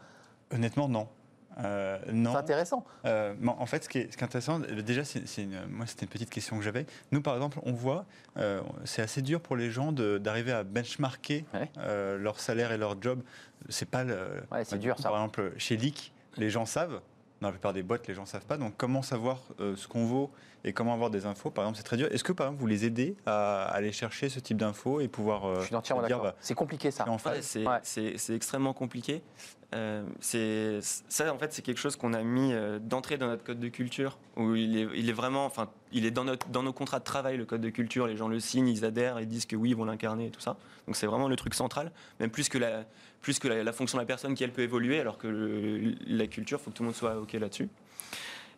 Honnêtement, 0.51 0.88
non. 0.88 1.07
Euh, 1.59 1.97
non. 2.11 2.31
C'est 2.31 2.38
intéressant. 2.38 2.85
Euh, 3.05 3.33
en 3.45 3.65
fait, 3.65 3.83
ce 3.83 3.89
qui 3.89 4.00
est, 4.00 4.11
ce 4.11 4.17
qui 4.17 4.21
est 4.23 4.25
intéressant, 4.25 4.59
déjà, 4.59 5.03
c'est, 5.03 5.27
c'est 5.27 5.44
une- 5.44 5.65
moi, 5.69 5.85
c'était 5.85 6.05
une 6.05 6.11
petite 6.11 6.29
question 6.29 6.57
que 6.57 6.63
j'avais. 6.63 6.85
Nous, 7.11 7.21
par 7.21 7.35
exemple, 7.35 7.59
on 7.63 7.73
voit, 7.73 8.05
euh, 8.38 8.61
c'est 8.85 9.01
assez 9.01 9.21
dur 9.21 9.39
pour 9.41 9.55
les 9.55 9.69
gens 9.71 9.91
d'arriver 9.91 10.51
à 10.51 10.63
benchmarker 10.63 11.45
Ouais. 11.53 11.69
leur 12.17 12.39
salaire 12.39 12.71
et 12.71 12.77
leur 12.77 13.00
job. 13.01 13.21
C'est 13.69 13.89
pas 13.89 14.03
le. 14.03 14.17
Ouais, 14.51 14.63
c'est 14.65 14.77
du 14.77 14.88
dur, 14.88 14.95
coup, 14.95 15.01
ça. 15.01 15.09
Par 15.09 15.17
exemple, 15.19 15.53
chez 15.57 15.77
Leak, 15.77 16.11
les 16.38 16.50
gens 16.50 16.65
savent. 16.65 17.01
Dans 17.41 17.50
la 17.50 17.53
plupart 17.53 17.73
des 17.73 17.83
boîtes, 17.83 18.07
les 18.07 18.13
gens 18.13 18.25
savent 18.25 18.45
pas. 18.45 18.57
Donc, 18.57 18.73
comment 18.77 19.01
savoir 19.01 19.39
ce 19.59 19.88
qu'on 19.88 20.06
vaut 20.06 20.31
et 20.65 20.74
comment 20.74 20.94
avoir 20.94 21.10
des 21.10 21.25
infos 21.25 21.50
Par 21.50 21.63
exemple, 21.65 21.77
c'est 21.77 21.83
très 21.83 21.98
dur. 21.98 22.07
Est-ce 22.12 22.24
que, 22.24 22.31
par 22.31 22.48
exemple, 22.48 22.62
vous 22.62 22.68
les 22.68 22.86
aidez 22.86 23.15
à 23.25 23.63
aller 23.65 23.92
chercher 23.92 24.30
ce 24.30 24.39
type 24.39 24.57
d'infos 24.57 25.01
et 25.01 25.07
pouvoir 25.07 25.45
euh, 25.45 25.60
Je 25.62 25.65
suis 25.65 25.75
entièrement 25.75 26.04
d'accord. 26.04 26.24
bah, 26.24 26.36
C'est 26.39 26.54
compliqué 26.56 26.89
ça. 26.92 27.04
c'est 27.06 27.10
en 27.10 27.15
Ouais, 27.68 27.80
c'est 27.83 28.10
Ouais. 28.30 28.36
extrêmement 28.36 28.74
compliqué. 28.74 29.21
Euh, 29.75 30.04
c'est 30.19 30.77
ça 31.10 31.33
en 31.33 31.39
fait 31.39 31.51
c'est 31.51 31.63
quelque 31.63 31.80
chose 31.80 31.95
qu'on 31.95 32.13
a 32.13 32.21
mis 32.21 32.54
euh, 32.54 32.77
d'entrée 32.77 33.18
dans 33.18 33.25
notre 33.25 33.44
code 33.44 33.60
de 33.60 33.69
culture 33.69 34.19
où 34.38 34.54
il 34.54 34.77
est, 34.77 34.88
il 34.94 35.10
est 35.10 35.13
vraiment 35.13 35.48
enfin 35.48 35.68
il 35.92 36.06
est 36.06 36.12
dans 36.12 36.25
notre 36.25 36.48
dans 36.50 36.62
nos 36.62 36.74
contrats 36.74 37.00
de 37.00 37.04
travail 37.04 37.38
le 37.38 37.45
code 37.45 37.62
de 37.62 37.71
culture 37.71 38.06
les 38.06 38.16
gens 38.16 38.27
le 38.27 38.39
signent 38.39 38.68
ils 38.68 38.86
adhèrent 38.86 39.19
ils 39.19 39.27
disent 39.27 39.48
que 39.48 39.56
oui 39.56 39.71
ils 39.71 39.75
vont 39.75 39.86
l'incarner 39.86 40.27
et 40.27 40.30
tout 40.30 40.42
ça 40.42 40.57
donc 40.86 40.95
c'est 40.95 41.07
vraiment 41.07 41.27
le 41.27 41.36
truc 41.36 41.56
central 41.56 41.92
même 42.19 42.30
plus 42.30 42.50
que 42.50 42.59
la 42.59 42.83
plus 43.21 43.39
que 43.39 43.48
la, 43.48 43.63
la 43.63 43.74
fonction 43.74 43.98
de 43.98 44.04
la 44.04 44.06
personne 44.06 44.36
qui 44.36 44.44
elle 44.44 44.51
peut 44.54 44.62
évoluer 44.62 45.00
alors 45.00 45.18
que 45.18 45.25
le- 45.25 45.95
la 46.06 46.27
culture 46.27 46.62
faut 46.62 46.69
que 46.69 46.75
tout 46.75 46.83
le 46.83 46.89
monde 46.89 46.95
soit 46.95 47.18
ok 47.19 47.33
là-dessus 47.33 47.68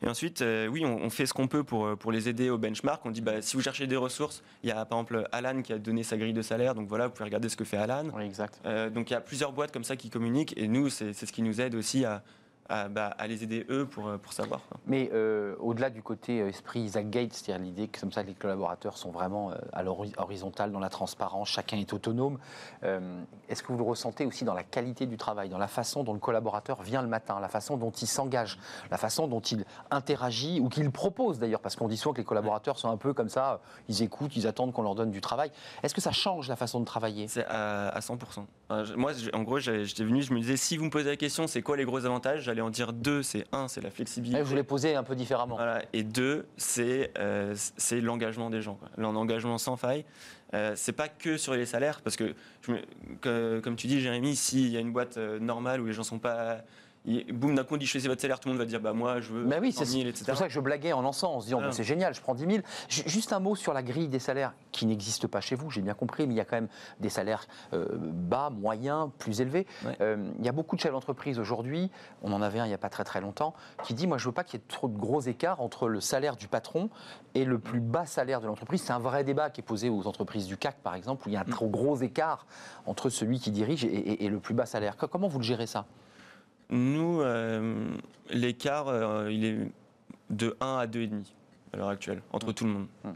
et 0.02 0.08
ensuite, 0.08 0.42
euh, 0.42 0.68
oui, 0.68 0.86
on, 0.86 0.98
on 0.98 1.10
fait 1.10 1.26
ce 1.26 1.34
qu'on 1.34 1.48
peut 1.48 1.64
pour, 1.64 1.86
euh, 1.86 1.96
pour 1.96 2.12
les 2.12 2.30
aider 2.30 2.50
au 2.50 2.58
benchmark. 2.58 3.06
On 3.06 3.12
dit, 3.12 3.22
bah, 3.22 3.42
si 3.42 3.56
vous 3.56 3.64
cherchez 3.64 3.88
des 3.88 3.96
ressources, 3.96 4.44
il 4.64 4.70
y 4.70 4.72
a 4.72 4.86
par 4.86 5.00
exemple 5.00 5.28
Alan 5.32 5.62
qui 5.62 5.74
a 5.74 5.78
donné 5.78 6.04
sa 6.04 6.18
grille 6.18 6.34
de 6.34 6.42
salaire. 6.42 6.76
Donc 6.76 6.88
voilà, 6.88 7.08
vous 7.08 7.14
pouvez 7.14 7.26
regarder 7.26 7.50
ce 7.50 7.58
que 7.58 7.64
fait 7.64 7.78
Alan. 7.78 8.06
Oui, 8.14 8.24
exact. 8.24 8.60
Euh, 8.66 8.90
donc 8.90 9.10
il 9.10 9.14
y 9.14 9.16
a 9.16 9.22
plusieurs 9.22 9.52
boîtes 9.52 9.72
comme 9.72 9.84
ça 9.84 9.96
qui 9.96 10.10
communiquent 10.10 10.54
et 10.58 10.68
nous, 10.68 10.90
c'est 10.90 11.14
ce 11.14 11.32
qui 11.32 11.42
nous 11.42 11.62
aide 11.62 11.76
aussi 11.76 12.06
à, 12.06 12.24
à, 12.70 12.88
bah, 12.90 13.14
à 13.18 13.28
les 13.28 13.44
aider 13.44 13.66
eux 13.70 13.86
pour, 13.86 14.08
euh, 14.08 14.18
pour 14.18 14.34
savoir. 14.34 14.62
Mais 14.88 15.10
euh, 15.14 15.56
au-delà 15.60 15.90
du 15.90 16.02
côté 16.02 16.42
euh, 16.42 16.48
esprit 16.50 16.82
Isaac 16.82 17.10
Gates, 17.10 17.34
c'est-à-dire 17.34 17.64
l'idée 17.66 17.88
que 17.88 18.00
comme 18.00 18.12
ça 18.12 18.24
les 18.24 18.34
collaborateurs 18.34 18.98
sont 18.98 19.12
vraiment 19.12 19.52
à 19.74 19.84
l'horizontale, 19.84 20.72
dans 20.72 20.80
la 20.80 20.90
transparence, 20.90 21.50
chacun 21.50 21.78
est 21.78 21.94
autonome, 21.94 22.38
euh, 22.84 23.22
est-ce 23.50 23.62
que 23.64 23.72
vous 23.72 23.78
le 23.78 23.84
ressentez 23.84 24.26
aussi 24.26 24.46
dans 24.46 24.54
la 24.54 24.64
qualité 24.64 25.06
du 25.06 25.18
travail, 25.18 25.50
dans 25.50 25.58
la 25.58 25.68
façon 25.68 26.04
dont 26.04 26.14
le 26.14 26.20
collaborateur 26.20 26.82
vient 26.82 27.02
le 27.02 27.08
matin, 27.08 27.40
la 27.40 27.50
façon 27.50 27.78
dont 27.78 27.92
il 27.92 28.08
s'engage, 28.08 28.58
la 28.92 28.98
façon 28.98 29.28
dont 29.28 29.42
il 29.42 29.66
interagit 29.92 30.60
ou 30.60 30.70
qu'il 30.70 30.90
propose 30.92 31.40
d'ailleurs, 31.40 31.60
parce 31.62 31.76
qu'on 31.76 31.88
dit 31.88 31.98
souvent 31.98 32.14
que 32.14 32.20
les 32.20 32.26
collaborateurs 32.26 32.78
sont 32.78 32.90
un 32.90 32.98
peu 32.98 33.14
comme 33.14 33.30
ça, 33.30 33.62
ils 33.90 34.02
écoutent, 34.02 34.36
ils 34.36 34.48
attendent 34.48 34.74
qu'on 34.74 34.84
leur 34.84 34.96
donne 34.96 35.12
du 35.12 35.22
travail. 35.22 35.52
Est-ce 35.84 35.94
que 35.94 36.02
ça 36.02 36.12
change 36.12 36.50
la 36.50 36.56
façon 36.56 36.80
de 36.80 36.86
travailler? 36.86 37.28
C'est 37.28 37.46
à, 37.46 37.90
à 37.90 38.00
100%. 38.00 38.18
Euh, 38.72 38.86
je- 38.86 38.94
moi, 38.96 39.12
en 39.34 39.44
gros, 39.44 39.60
j'étais 39.60 40.04
venu, 40.04 40.22
je 40.24 40.34
me 40.34 40.40
disais, 40.40 40.58
si 40.58 40.78
vous 40.78 40.86
me 40.86 40.90
posez 40.90 41.10
la 41.10 41.16
question, 41.18 41.48
c'est 41.48 41.62
quoi 41.62 41.78
les 41.78 41.86
gros 41.86 42.06
avantages? 42.06 42.44
J'allais 42.56 42.66
en 42.66 42.70
dire 42.70 42.94
deux, 42.94 43.22
c'est 43.22 43.44
un, 43.52 43.68
c'est 43.68 43.82
la 43.82 43.92
flexibilité. 43.92 44.40
Je 44.40 44.44
vous 44.46 44.56
l'ai 44.56 44.64
posé 44.64 44.96
un 44.96 45.04
peu 45.04 45.14
différemment. 45.14 45.58
Voilà. 45.58 45.84
Et 45.92 46.04
deux, 46.04 46.46
c'est 46.56 47.12
euh, 47.18 47.54
c'est 47.76 48.00
l'engagement 48.00 48.50
des 48.50 48.62
gens. 48.62 48.80
L'engagement 48.98 49.58
sans 49.58 49.76
faille. 49.76 50.06
Euh, 50.54 50.72
c'est 50.78 50.94
pas 50.94 51.10
que 51.10 51.36
sur 51.36 51.54
les 51.54 51.66
salaires, 51.66 52.00
parce 52.02 52.16
que, 52.16 52.34
je 52.62 52.72
me- 52.72 52.82
que- 53.20 53.60
comme 53.62 53.76
tu 53.76 53.88
dis, 53.88 54.00
Jérémy, 54.00 54.38
s'il 54.38 54.70
y 54.70 54.78
a 54.78 54.80
une 54.80 54.94
boîte 54.94 55.18
euh, 55.18 55.38
normale 55.38 55.82
où 55.82 55.86
les 55.86 55.92
gens 55.92 56.04
sont 56.04 56.20
pas. 56.20 56.60
Boum, 57.32 57.54
d'un 57.56 57.64
coup, 57.64 57.76
on 57.76 57.78
dit 57.78 57.86
choisissez 57.86 58.08
votre 58.10 58.22
salaire, 58.22 58.40
tout 58.40 58.48
le 58.50 58.54
monde 58.54 58.60
va 58.62 58.66
dire 58.66 58.80
bah 58.80 58.94
moi 58.94 59.22
je 59.22 59.32
veux 59.32 59.44
Mais 59.46 59.60
oui, 59.60 59.72
100 59.72 59.80
c'est 59.80 59.86
000, 59.86 60.04
c'est 60.06 60.10
etc. 60.10 60.26
pour 60.28 60.38
ça 60.38 60.48
que 60.48 60.54
je 60.54 60.60
blaguais 60.60 60.92
en 60.94 61.02
lançant, 61.02 61.34
en 61.36 61.40
se 61.40 61.46
disant 61.46 61.60
Ah. 61.64 61.72
c'est 61.72 61.84
génial, 61.84 62.14
je 62.16 62.22
prends 62.22 62.34
10 62.34 62.46
000. 62.46 62.58
Ju- 62.90 63.04
Juste 63.06 63.32
un 63.34 63.40
mot 63.40 63.56
sur 63.56 63.74
la 63.74 63.84
grille 63.84 64.08
des 64.08 64.18
salaires 64.20 64.54
qui 64.72 64.86
n'existe 64.88 65.28
pas 65.28 65.40
chez 65.42 65.56
vous, 65.56 65.70
j'ai 65.70 65.82
bien 65.82 65.94
compris, 65.94 66.26
mais 66.26 66.34
il 66.34 66.38
y 66.38 66.42
a 66.42 66.46
quand 66.46 66.56
même 66.58 66.68
des 67.00 67.10
salaires 67.10 67.46
euh, 67.74 67.86
bas, 67.92 68.50
moyens, 68.50 69.10
plus 69.20 69.40
élevés. 69.42 69.68
Ouais. 69.86 69.96
Euh, 70.02 70.18
il 70.40 70.46
y 70.46 70.50
a 70.50 70.52
beaucoup 70.52 70.76
de 70.76 70.82
chefs 70.82 70.92
d'entreprise 70.92 71.38
aujourd'hui, 71.40 71.92
on 72.24 72.32
en 72.34 72.42
avait 72.42 72.60
un 72.60 72.66
il 72.66 72.70
n'y 72.70 72.74
a 72.74 72.78
pas 72.80 72.90
très 72.90 73.04
très 73.04 73.22
longtemps, 73.22 73.54
qui 73.84 73.94
dit 73.94 74.08
moi 74.08 74.18
je 74.18 74.26
veux 74.26 74.32
pas 74.34 74.44
qu'il 74.44 74.60
y 74.60 74.64
ait 74.64 74.66
trop 74.68 74.88
de 74.88 74.98
gros 74.98 75.22
écarts 75.22 75.62
entre 75.62 75.88
le 75.88 76.02
salaire 76.02 76.36
du 76.36 76.48
patron 76.48 76.90
et 77.36 77.46
le 77.46 77.60
plus 77.60 77.82
bas 77.82 78.06
salaire 78.08 78.42
de 78.42 78.48
l'entreprise. 78.48 78.82
C'est 78.82 78.94
un 78.94 79.00
vrai 79.00 79.24
débat 79.24 79.50
qui 79.52 79.62
est 79.62 79.64
posé 79.64 79.90
aux 79.90 80.08
entreprises 80.08 80.48
du 80.48 80.58
CAC 80.58 80.78
par 80.82 80.96
exemple, 80.96 81.28
où 81.28 81.30
il 81.30 81.34
y 81.34 81.38
a 81.38 81.42
un 81.42 81.44
trop 81.46 81.68
gros 81.68 81.98
écart 81.98 82.48
entre 82.88 83.10
celui 83.10 83.40
qui 83.40 83.52
dirige 83.52 83.86
et, 83.86 83.90
et- 83.90 84.26
et 84.26 84.30
le 84.30 84.40
plus 84.40 84.56
bas 84.56 84.66
salaire. 84.66 84.98
Co- 84.98 85.08
Comment 85.08 85.28
vous 85.28 85.38
le 85.40 85.44
gérez 85.44 85.68
ça? 85.68 85.86
Nous, 86.70 87.22
euh, 87.22 87.88
l'écart, 88.30 88.88
euh, 88.88 89.32
il 89.32 89.46
est 89.46 89.58
de 90.30 90.56
1 90.60 90.78
à 90.78 90.88
2,5 90.88 91.10
à 91.74 91.78
l'heure 91.78 91.90
actuelle, 91.90 92.22
entre 92.32 92.52
tout 92.52 92.66
le 92.66 92.72
monde. 92.72 92.88
Hum. 93.04 93.14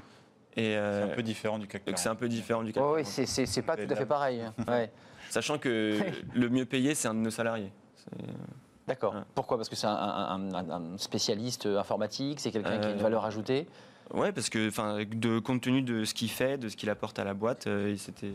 Et, 0.55 0.61
C'est 0.73 0.77
euh, 0.77 1.05
un 1.05 1.15
peu 1.15 1.23
différent 1.23 1.57
du 1.59 1.67
CAC 1.67 1.81
donc 1.81 1.95
40. 1.95 1.97
c'est 1.99 2.09
un 2.09 2.15
peu 2.15 2.27
différent 2.27 2.63
du 2.63 2.73
CAC 2.73 2.83
Oui, 2.83 3.03
40. 3.03 3.27
c'est 3.27 3.61
pas 3.61 3.77
tout 3.77 3.87
à 3.91 3.95
fait 3.95 4.05
pareil. 4.05 4.41
hein. 4.41 4.53
Ouais. 4.67 4.91
Sachant 5.29 5.57
que 5.59 5.97
le 6.33 6.49
mieux 6.49 6.65
payé, 6.65 6.95
c'est 6.95 7.07
un 7.07 7.13
de 7.13 7.19
nos 7.19 7.29
salariés. 7.29 7.71
D'accord. 8.87 9.13
Ouais. 9.13 9.21
Pourquoi? 9.35 9.57
Parce 9.57 9.69
que 9.69 9.75
c'est 9.75 9.85
un, 9.87 9.91
un- 9.93 10.53
un- 10.53 10.69
un 10.93 10.97
spécialiste 10.97 11.67
informatique, 11.67 12.39
c'est 12.39 12.51
quelqu'un 12.51 12.79
qui 12.79 12.87
a 12.87 12.91
une 12.91 12.99
Euh, 12.99 13.03
valeur 13.03 13.23
ajoutée? 13.25 13.67
Ouais, 14.11 14.31
parce 14.31 14.49
que, 14.49 14.67
enfin, 14.67 14.97
de 15.05 15.37
compte 15.37 15.61
tenu 15.61 15.83
de 15.83 16.03
ce 16.03 16.15
qu'il 16.15 16.31
fait, 16.31 16.57
de 16.57 16.67
ce 16.67 16.75
qu'il 16.75 16.89
apporte 16.89 17.19
à 17.19 17.23
la 17.23 17.35
boîte, 17.35 17.67
euh, 17.67 17.89
il 17.91 17.99
s'était, 17.99 18.31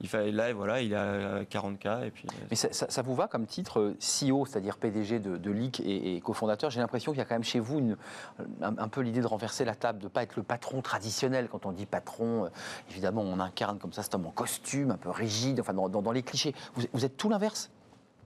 il 0.00 0.08
fallait 0.08 0.32
là, 0.32 0.52
voilà, 0.52 0.80
il 0.82 0.94
à 0.94 1.44
40K 1.44 2.06
et 2.06 2.10
puis. 2.10 2.26
euh, 2.28 2.46
Mais 2.50 2.56
ça, 2.56 3.02
vous 3.02 3.14
va 3.14 3.28
comme 3.28 3.46
titre 3.46 3.80
euh, 3.80 3.96
CEO, 3.98 4.44
c'est-à-dire 4.44 4.76
PDG 4.76 5.20
de, 5.20 5.36
de 5.36 5.54
et, 5.84 6.20
cofondateur? 6.20 6.70
J'ai 6.70 6.80
l'impression 6.80 7.12
qu'il 7.12 7.18
y 7.18 7.22
a 7.22 7.24
quand 7.24 7.36
même 7.36 7.44
chez 7.44 7.60
vous 7.60 7.96
un, 8.60 8.88
peu 8.88 9.00
l'idée 9.00 9.20
de 9.20 9.26
renverser 9.26 9.64
la 9.64 9.74
table, 9.74 10.00
de 10.00 10.04
ne 10.04 10.08
pas 10.08 10.24
être 10.24 10.36
le 10.36 10.42
patron 10.42 10.82
traditionnel. 10.82 11.48
Quand 11.48 11.64
on 11.64 11.72
dit 11.72 11.86
patron, 11.86 12.46
euh, 12.46 12.48
évidemment, 12.90 13.22
on 13.22 13.38
incarne 13.40 13.78
comme 13.78 13.92
ça 13.92 14.02
cet 14.02 14.14
homme 14.14 14.26
en 14.26 14.30
costume, 14.30 14.90
un 14.90 14.96
peu 14.96 15.10
rigide, 15.10 15.60
enfin 15.60 15.72
dans, 15.72 16.12
les 16.12 16.22
clichés. 16.22 16.54
Vous 16.92 17.04
êtes 17.04 17.16
tout 17.16 17.28
l'inverse? 17.28 17.70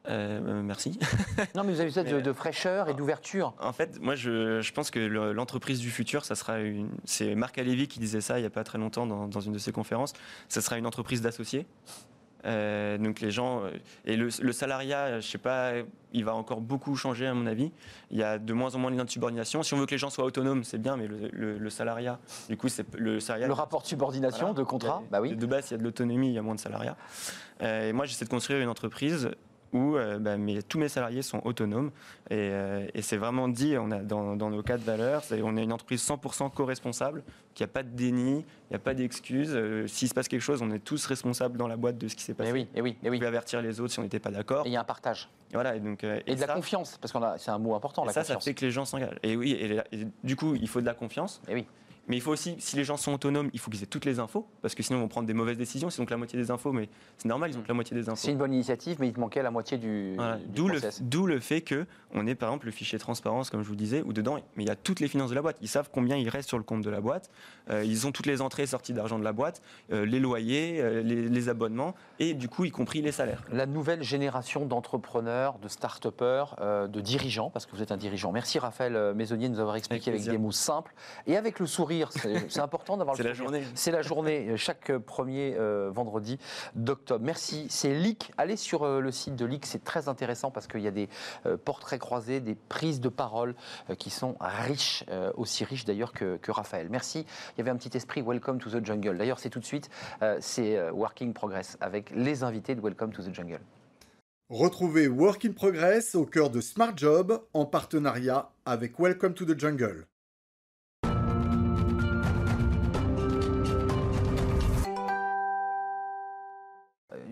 Euh, 0.08 0.40
euh, 0.46 0.62
merci. 0.62 0.98
Non, 1.54 1.64
mais 1.64 1.72
vous 1.72 1.80
avez 1.80 1.90
cette 1.90 2.08
de, 2.08 2.32
fraîcheur 2.32 2.88
et 2.88 2.94
d'ouverture. 2.94 3.54
En 3.60 3.72
fait, 3.72 4.00
moi, 4.00 4.14
je, 4.14 4.60
je 4.60 4.72
pense 4.72 4.90
que 4.90 4.98
le- 4.98 5.32
l'entreprise 5.32 5.80
du 5.80 5.90
futur, 5.90 6.24
ça 6.24 6.34
sera 6.34 6.60
une. 6.60 6.90
C'est 7.04 7.34
Marc 7.34 7.58
Alévi 7.58 7.88
qui 7.88 7.98
disait 8.00 8.20
ça 8.20 8.38
il 8.38 8.42
n'y 8.42 8.46
a 8.46 8.50
pas 8.50 8.64
très 8.64 8.78
longtemps 8.78 9.06
dans, 9.06 9.26
dans 9.28 9.40
une 9.40 9.52
de 9.52 9.58
ses 9.58 9.72
conférences. 9.72 10.12
Ça 10.48 10.60
sera 10.60 10.78
une 10.78 10.86
entreprise 10.86 11.20
d'associés. 11.22 11.66
Euh, 12.44 12.98
donc 12.98 13.18
les 13.18 13.32
gens 13.32 13.64
euh, 13.64 13.70
et 14.04 14.16
le, 14.16 14.28
le 14.40 14.52
salariat, 14.52 15.18
je 15.18 15.26
sais 15.26 15.38
pas, 15.38 15.72
il 16.12 16.24
va 16.24 16.34
encore 16.36 16.60
beaucoup 16.60 16.94
changer 16.94 17.26
à 17.26 17.34
mon 17.34 17.46
avis. 17.48 17.72
Il 18.12 18.16
y 18.16 18.22
a 18.22 18.38
de 18.38 18.52
moins 18.52 18.74
en 18.76 18.78
moins 18.78 18.92
de 18.92 18.96
liens 18.96 19.04
de 19.04 19.10
subordination. 19.10 19.64
Si 19.64 19.74
on 19.74 19.76
veut 19.76 19.86
que 19.86 19.90
les 19.90 19.98
gens 19.98 20.08
soient 20.08 20.24
autonomes, 20.24 20.62
c'est 20.62 20.78
bien, 20.78 20.96
mais 20.96 21.08
le, 21.08 21.28
le- 21.32 21.58
le 21.58 21.70
salariat, 21.70 22.20
du 22.48 22.56
coup, 22.56 22.68
c'est 22.68 22.86
le 22.96 23.18
salariat. 23.18 23.48
Le 23.48 23.52
rapport 23.54 23.82
de 23.82 23.88
subordination, 23.88 24.46
Voilà. 24.52 24.54
de 24.54 24.62
contrat, 24.62 24.98
a- 24.98 25.10
bah 25.10 25.20
oui. 25.20 25.34
De 25.34 25.46
base, 25.46 25.68
il 25.70 25.72
y 25.72 25.74
a 25.74 25.78
de 25.78 25.82
l'autonomie, 25.82 26.28
il 26.28 26.34
y 26.34 26.38
a 26.38 26.42
moins 26.42 26.54
de 26.54 26.60
salariat. 26.60 26.96
Euh, 27.62 27.88
et 27.88 27.92
moi, 27.92 28.04
j'essaie 28.06 28.24
de 28.24 28.30
construire 28.30 28.60
une 28.60 28.68
entreprise 28.68 29.30
où 29.72 29.96
euh, 29.96 30.18
bah, 30.18 30.36
mes- 30.36 30.62
tous 30.62 30.78
mes 30.78 30.88
salariés 30.88 31.22
sont 31.22 31.40
autonomes. 31.44 31.90
Et, 32.30 32.34
euh, 32.36 32.86
et 32.94 33.02
c'est 33.02 33.16
vraiment 33.16 33.48
dit 33.48 33.76
on 33.78 33.90
a, 33.90 33.98
dans, 33.98 34.36
dans 34.36 34.50
nos 34.50 34.62
cas 34.62 34.76
de 34.78 34.84
valeur, 34.84 35.22
on 35.42 35.56
est 35.56 35.62
une 35.64 35.72
entreprise 35.72 36.02
100% 36.06 36.50
co-responsable, 36.52 37.22
qu'il 37.54 37.64
n'y 37.66 37.70
a 37.70 37.72
pas 37.72 37.82
de 37.82 37.88
déni, 37.90 38.38
il 38.40 38.70
n'y 38.70 38.76
a 38.76 38.78
pas 38.78 38.94
d'excuses. 38.94 39.52
Euh, 39.54 39.86
S'il 39.86 40.08
se 40.08 40.14
passe 40.14 40.28
quelque 40.28 40.40
chose, 40.42 40.62
on 40.62 40.70
est 40.70 40.78
tous 40.78 41.04
responsables 41.06 41.56
dans 41.58 41.68
la 41.68 41.76
boîte 41.76 41.98
de 41.98 42.08
ce 42.08 42.16
qui 42.16 42.22
s'est 42.22 42.34
passé. 42.34 42.52
Mais 42.52 42.60
oui, 42.60 42.68
et 42.74 42.80
oui, 42.82 42.96
et 43.02 43.08
On 43.08 43.10
oui. 43.10 43.18
peut 43.18 43.26
avertir 43.26 43.60
les 43.62 43.80
autres 43.80 43.92
si 43.92 43.98
on 43.98 44.02
n'était 44.02 44.20
pas 44.20 44.30
d'accord. 44.30 44.64
Et 44.66 44.70
il 44.70 44.72
y 44.72 44.76
a 44.76 44.80
un 44.80 44.84
partage. 44.84 45.28
Et 45.50 45.54
Voilà, 45.54 45.76
et 45.76 45.80
donc, 45.80 46.04
euh, 46.04 46.20
Et, 46.26 46.34
de 46.34 46.40
la 46.40 46.46
ça, 46.46 46.54
confiance, 46.54 46.98
parce 47.00 47.12
que 47.12 47.18
c'est 47.38 47.50
un 47.50 47.58
mot 47.58 47.74
important, 47.74 48.04
et 48.04 48.06
la 48.06 48.12
ça, 48.12 48.22
ça 48.24 48.34
confiance. 48.34 48.44
fait 48.44 48.54
que 48.54 48.64
les 48.64 48.70
gens 48.70 48.84
s'engagent. 48.84 49.18
Et 49.22 49.36
oui, 49.36 49.52
et, 49.52 49.80
et 49.92 50.06
du 50.24 50.36
coup, 50.36 50.54
il 50.54 50.68
faut 50.68 50.80
de 50.80 50.86
la 50.86 50.94
confiance. 50.94 51.40
Et 51.48 51.54
oui. 51.54 51.66
Mais 52.08 52.16
il 52.16 52.22
faut 52.22 52.32
aussi, 52.32 52.56
si 52.58 52.76
les 52.76 52.84
gens 52.84 52.96
sont 52.96 53.12
autonomes, 53.12 53.50
il 53.52 53.60
faut 53.60 53.70
qu'ils 53.70 53.82
aient 53.82 53.86
toutes 53.86 54.04
les 54.04 54.18
infos, 54.18 54.46
parce 54.62 54.74
que 54.74 54.82
sinon 54.82 54.98
ils 54.98 55.02
vont 55.02 55.08
prendre 55.08 55.26
des 55.26 55.34
mauvaises 55.34 55.58
décisions. 55.58 55.88
Ont 55.98 56.04
que 56.04 56.10
la 56.10 56.16
moitié 56.16 56.38
des 56.38 56.50
infos, 56.50 56.72
mais 56.72 56.88
c'est 57.16 57.28
normal, 57.28 57.50
ils 57.50 57.58
ont 57.58 57.62
que 57.62 57.68
la 57.68 57.74
moitié 57.74 57.96
des 57.96 58.08
infos. 58.08 58.20
C'est 58.22 58.30
une 58.30 58.38
bonne 58.38 58.52
initiative, 58.52 58.98
mais 59.00 59.08
il 59.08 59.12
te 59.12 59.18
manquait 59.18 59.42
la 59.42 59.50
moitié 59.50 59.78
du, 59.78 60.14
Voilà. 60.14 60.38
D'où 60.46 60.68
le, 60.68 60.78
process. 60.78 61.02
d'où 61.02 61.26
le 61.26 61.40
fait 61.40 61.60
que 61.60 61.86
on 62.14 62.26
ait 62.26 62.34
par 62.34 62.50
exemple 62.50 62.66
le 62.66 62.72
fichier 62.72 62.98
transparence, 62.98 63.50
comme 63.50 63.62
je 63.62 63.68
vous 63.68 63.74
disais, 63.74 64.02
où 64.02 64.12
dedans, 64.12 64.36
mais 64.56 64.64
il 64.64 64.68
y 64.68 64.70
a 64.70 64.76
toutes 64.76 65.00
les 65.00 65.08
finances 65.08 65.30
de 65.30 65.34
la 65.34 65.42
boîte. 65.42 65.56
Ils 65.60 65.68
savent 65.68 65.90
combien 65.92 66.16
il 66.16 66.28
reste 66.28 66.48
sur 66.48 66.56
le 66.56 66.64
compte 66.64 66.82
de 66.82 66.90
la 66.90 67.00
boîte. 67.00 67.30
Euh, 67.70 67.84
ils 67.84 68.06
ont 68.06 68.12
toutes 68.12 68.26
les 68.26 68.40
entrées 68.40 68.62
et 68.62 68.66
sorties 68.66 68.92
d'argent 68.92 69.18
de 69.18 69.24
la 69.24 69.32
boîte, 69.32 69.60
euh, 69.92 70.06
les 70.06 70.20
loyers, 70.20 70.80
euh, 70.80 71.02
les, 71.02 71.28
les 71.28 71.48
abonnements, 71.48 71.94
et 72.20 72.34
du 72.34 72.48
coup, 72.48 72.64
y 72.64 72.70
compris 72.70 73.02
les 73.02 73.12
salaires. 73.12 73.42
La 73.50 73.66
nouvelle 73.66 74.02
génération 74.02 74.66
d'entrepreneurs, 74.66 75.58
de 75.58 75.68
start-upers, 75.68 76.56
de 76.88 77.00
dirigeants, 77.00 77.50
parce 77.50 77.66
que 77.66 77.72
vous 77.74 77.82
êtes 77.82 77.92
un 77.92 77.96
dirigeant. 77.96 78.32
Merci 78.32 78.58
Raphaël 78.58 79.14
Maisonnier 79.14 79.48
de 79.48 79.54
nous 79.54 79.60
avoir 79.60 79.76
expliqué 79.76 80.10
avec, 80.10 80.22
des 80.22 80.38
mots 80.38 80.52
simples 80.52 80.94
et 81.26 81.36
avec 81.36 81.58
le 81.58 81.66
sourire. 81.66 81.97
C'est 82.10 82.50
c'est 82.50 82.60
important 82.60 82.96
d'avoir 82.96 83.16
le 83.16 83.22
C'est 83.22 83.28
la 83.28 83.34
journée. 83.34 83.62
C'est 83.74 83.90
la 83.90 84.02
journée, 84.02 84.48
euh, 84.50 84.56
chaque 84.56 84.90
euh, 84.90 84.98
premier 84.98 85.54
euh, 85.56 85.90
vendredi 85.92 86.38
d'octobre. 86.74 87.24
Merci. 87.24 87.66
C'est 87.70 87.94
Leak. 87.94 88.32
Allez 88.36 88.56
sur 88.56 88.82
euh, 88.84 89.00
le 89.00 89.10
site 89.10 89.36
de 89.36 89.44
Leak, 89.44 89.66
c'est 89.66 89.84
très 89.84 90.08
intéressant 90.08 90.50
parce 90.50 90.66
qu'il 90.66 90.80
y 90.80 90.86
a 90.86 90.90
des 90.90 91.08
euh, 91.46 91.56
portraits 91.56 92.00
croisés, 92.00 92.40
des 92.40 92.54
prises 92.54 93.00
de 93.00 93.08
parole 93.08 93.54
euh, 93.90 93.94
qui 93.94 94.10
sont 94.10 94.36
riches, 94.40 95.04
euh, 95.10 95.30
aussi 95.36 95.64
riches 95.64 95.84
d'ailleurs 95.84 96.12
que, 96.12 96.36
que 96.36 96.50
Raphaël. 96.50 96.88
Merci. 96.90 97.26
Il 97.54 97.58
y 97.58 97.60
avait 97.60 97.70
un 97.70 97.76
petit 97.76 97.96
esprit 97.96 98.22
Welcome 98.22 98.58
to 98.58 98.70
the 98.70 98.84
Jungle. 98.84 99.16
D'ailleurs, 99.18 99.38
c'est 99.38 99.50
tout 99.50 99.60
de 99.60 99.64
suite, 99.64 99.90
euh, 100.22 100.38
c'est 100.40 100.76
euh, 100.76 100.92
Working 100.92 101.32
Progress 101.32 101.76
avec 101.80 102.10
les 102.14 102.42
invités 102.42 102.74
de 102.74 102.80
Welcome 102.80 103.12
to 103.12 103.22
the 103.22 103.34
Jungle. 103.34 103.60
Retrouvez 104.50 105.08
Work 105.08 105.44
in 105.44 105.52
Progress 105.52 106.14
au 106.14 106.24
cœur 106.24 106.48
de 106.48 106.62
Smart 106.62 106.92
Job 106.96 107.42
en 107.52 107.66
partenariat 107.66 108.50
avec 108.64 108.98
Welcome 108.98 109.34
to 109.34 109.44
the 109.44 109.58
Jungle. 109.58 110.06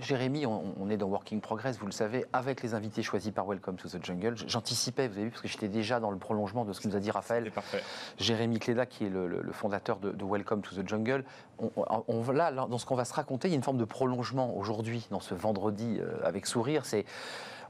Jérémy, 0.06 0.46
on, 0.46 0.62
on 0.80 0.88
est 0.88 0.96
dans 0.96 1.08
Working 1.08 1.40
Progress, 1.40 1.78
vous 1.78 1.86
le 1.86 1.92
savez, 1.92 2.24
avec 2.32 2.62
les 2.62 2.74
invités 2.74 3.02
choisis 3.02 3.32
par 3.32 3.44
Welcome 3.44 3.74
to 3.74 3.88
the 3.88 4.04
Jungle. 4.04 4.36
J'anticipais, 4.46 5.08
vous 5.08 5.14
avez 5.14 5.24
vu, 5.24 5.30
parce 5.30 5.42
que 5.42 5.48
j'étais 5.48 5.66
déjà 5.66 5.98
dans 5.98 6.12
le 6.12 6.16
prolongement 6.16 6.64
de 6.64 6.72
ce 6.72 6.80
que 6.80 6.86
nous 6.86 6.94
a 6.94 7.00
dit 7.00 7.10
Raphaël. 7.10 7.50
Parfait. 7.50 7.82
Jérémy 8.16 8.60
Cléda, 8.60 8.86
qui 8.86 9.04
est 9.06 9.08
le, 9.08 9.26
le- 9.26 9.42
le 9.42 9.52
fondateur 9.52 9.98
de, 9.98 10.12
de 10.12 10.24
Welcome 10.24 10.62
to 10.62 10.80
the 10.80 10.88
Jungle. 10.88 11.24
On, 11.58 11.70
on- 12.06 12.30
là, 12.32 12.52
dans 12.52 12.78
ce 12.78 12.86
qu'on 12.86 12.94
va 12.94 13.04
se 13.04 13.14
raconter, 13.14 13.48
il 13.48 13.50
y 13.50 13.54
a 13.54 13.56
une 13.56 13.64
forme 13.64 13.78
de 13.78 13.84
prolongement 13.84 14.56
aujourd'hui, 14.56 15.08
dans 15.10 15.18
ce 15.20 15.34
vendredi 15.34 15.98
euh, 16.00 16.18
avec 16.22 16.46
sourire. 16.46 16.86
C'est, 16.86 17.04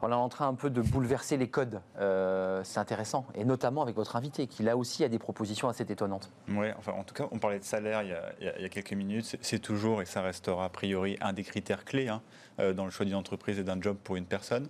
on 0.02 0.10
est 0.10 0.14
en 0.14 0.28
train 0.28 0.48
un 0.48 0.54
peu 0.54 0.70
de 0.70 0.80
bouleverser 0.80 1.36
les 1.36 1.48
codes. 1.48 1.80
Euh, 1.98 2.60
c'est 2.64 2.80
intéressant, 2.80 3.26
et 3.34 3.44
notamment 3.44 3.82
avec 3.82 3.96
votre 3.96 4.16
invité, 4.16 4.46
qui 4.46 4.62
là 4.62 4.76
aussi 4.76 5.04
a 5.04 5.08
des 5.08 5.18
propositions 5.18 5.68
assez 5.68 5.84
étonnantes. 5.84 6.30
Ouais, 6.48 6.74
enfin, 6.78 6.92
en 6.92 7.04
tout 7.04 7.14
cas, 7.14 7.28
on 7.30 7.38
parlait 7.38 7.58
de 7.58 7.64
salaire 7.64 8.02
il 8.02 8.44
y 8.44 8.64
a, 8.64 8.68
quelques 8.68 8.92
minutes. 8.92 9.36
C'est- 9.40 9.56
toujours, 9.66 10.02
et 10.02 10.06
ça 10.06 10.20
restera 10.20 10.66
a 10.66 10.68
priori, 10.68 11.16
un 11.20 11.32
des 11.32 11.42
critères 11.42 11.84
clés 11.84 12.08
hein, 12.08 12.20
euh, 12.60 12.72
dans 12.72 12.84
le 12.84 12.90
choix 12.90 13.06
d'une 13.06 13.14
entreprise 13.14 13.58
et 13.58 13.64
d'un 13.64 13.80
job 13.80 13.96
pour 14.04 14.16
une 14.16 14.26
personne. 14.26 14.68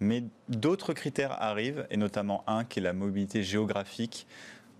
Mais 0.00 0.24
d'autres 0.48 0.92
critères 0.92 1.40
arrivent, 1.40 1.86
et 1.90 1.96
notamment 1.96 2.42
un 2.46 2.64
qui 2.64 2.80
est 2.80 2.82
la 2.82 2.92
mobilité 2.92 3.42
géographique. 3.42 4.26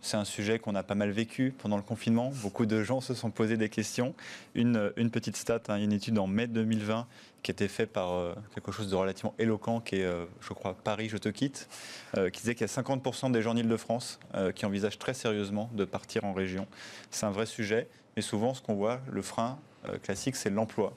C'est 0.01 0.19
un 0.19 0.25
sujet 0.25 0.59
qu'on 0.59 0.75
a 0.75 0.83
pas 0.83 0.97
mal 0.97 1.11
vécu 1.13 1.55
pendant 1.57 1.77
le 1.77 1.83
confinement. 1.83 2.31
Beaucoup 2.43 2.67
de 2.67 2.83
gens 2.83 3.01
se 3.01 3.15
sont 3.15 3.31
posé 3.31 3.57
des 3.57 3.71
questions. 3.71 4.15
Une, 4.55 4.93
une 4.97 5.11
petite 5.11 5.37
stat, 5.37 5.63
hein, 5.69 5.77
une 5.77 5.93
étude 5.93 6.19
en 6.19 6.27
mai 6.27 6.47
2020 6.47 7.07
qui 7.45 7.51
été 7.51 7.69
faite 7.69 7.93
par 7.93 8.13
euh, 8.15 8.35
quelque 8.55 8.73
chose 8.73 8.91
de 8.91 8.97
relativement 8.97 9.35
éloquent, 9.39 9.81
qui 9.81 9.97
est, 9.97 10.05
euh, 10.05 10.25
je 10.41 10.55
crois, 10.55 10.75
Paris, 10.75 11.09
je 11.11 11.19
te 11.19 11.29
quitte, 11.29 11.69
euh, 12.17 12.31
qui 12.31 12.41
disait 12.41 12.55
qu'il 12.55 12.67
y 12.67 12.71
a 12.71 12.83
50% 12.83 13.31
des 13.31 13.43
gens 13.43 13.53
en 13.53 13.57
Ile-de-France 13.57 14.19
qui 14.57 14.67
envisagent 14.67 14.99
très 14.99 15.15
sérieusement 15.15 15.71
de 15.75 15.85
partir 15.85 16.25
en 16.25 16.33
région. 16.33 16.67
C'est 17.11 17.27
un 17.27 17.31
vrai 17.31 17.47
sujet, 17.47 17.87
mais 18.17 18.23
souvent, 18.23 18.55
ce 18.55 18.63
qu'on 18.63 18.75
voit, 18.75 19.01
le 19.13 19.23
frein 19.23 19.59
classique, 20.03 20.35
c'est 20.35 20.51
l'emploi. 20.51 20.95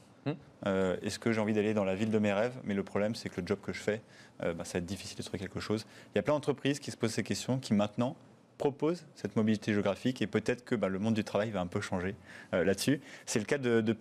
Euh, 0.66 0.98
Est-ce 1.04 1.20
que 1.20 1.32
j'ai 1.32 1.40
envie 1.40 1.54
d'aller 1.54 1.74
dans 1.74 1.84
la 1.84 1.94
ville 1.94 2.10
de 2.10 2.18
mes 2.18 2.34
rêves? 2.34 2.54
Mais 2.64 2.74
le 2.74 2.84
problème, 2.84 3.14
c'est 3.14 3.30
que 3.30 3.42
le 3.42 3.46
job 3.46 3.60
que 3.62 3.74
je 3.74 3.80
fais, 3.80 4.02
bah, 4.40 4.64
ça 4.64 4.74
va 4.74 4.80
être 4.80 4.86
difficile 4.86 5.18
de 5.18 5.24
trouver 5.24 5.40
quelque 5.40 5.60
chose. 5.60 5.86
Il 6.14 6.18
y 6.18 6.20
a 6.20 6.24
plein 6.24 6.34
d'entreprises 6.34 6.80
qui 6.80 6.90
se 6.90 6.98
posent 6.98 7.12
ces 7.12 7.24
questions, 7.24 7.60
qui 7.60 7.74
maintenant 7.74 8.16
proposent 8.58 9.06
cette 9.16 9.36
mobilité 9.36 9.74
géographique 9.74 10.22
et 10.22 10.28
peut-être 10.28 10.66
que 10.66 10.76
bah, 10.76 10.90
le 10.90 11.00
monde 11.00 11.14
du 11.14 11.24
travail 11.24 11.52
va 11.52 11.62
un 11.62 11.68
peu 11.68 11.82
changer 11.82 12.16
euh, 12.54 12.64
là-dessus. 12.64 13.02
C'est 13.26 13.40
le 13.40 13.46
cas 13.46 13.58
de, 13.58 13.82
de. 13.82 13.96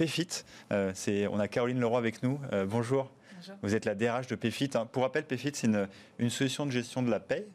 Euh, 0.72 0.92
on 1.30 1.38
a 1.38 1.48
Caroline 1.48 1.80
Leroy 1.80 1.98
avec 1.98 2.22
nous. 2.22 2.40
Euh, 2.52 2.64
bonjour. 2.66 3.10
Bonjour. 3.36 3.54
Vous 3.62 3.74
êtes 3.74 3.84
la 3.84 3.94
DRH 3.94 4.26
de 4.28 4.34
PayFit. 4.34 4.70
hein. 4.74 4.86
Pour 4.90 5.02
rappel, 5.02 5.24
PayFit, 5.24 5.52
c'est 5.54 5.66
une, 5.66 5.88
une 6.18 6.30
solution 6.30 6.66
de 6.66 6.70
gestion 6.70 7.02
de 7.02 7.10
la 7.10 7.20
paie 7.20 7.46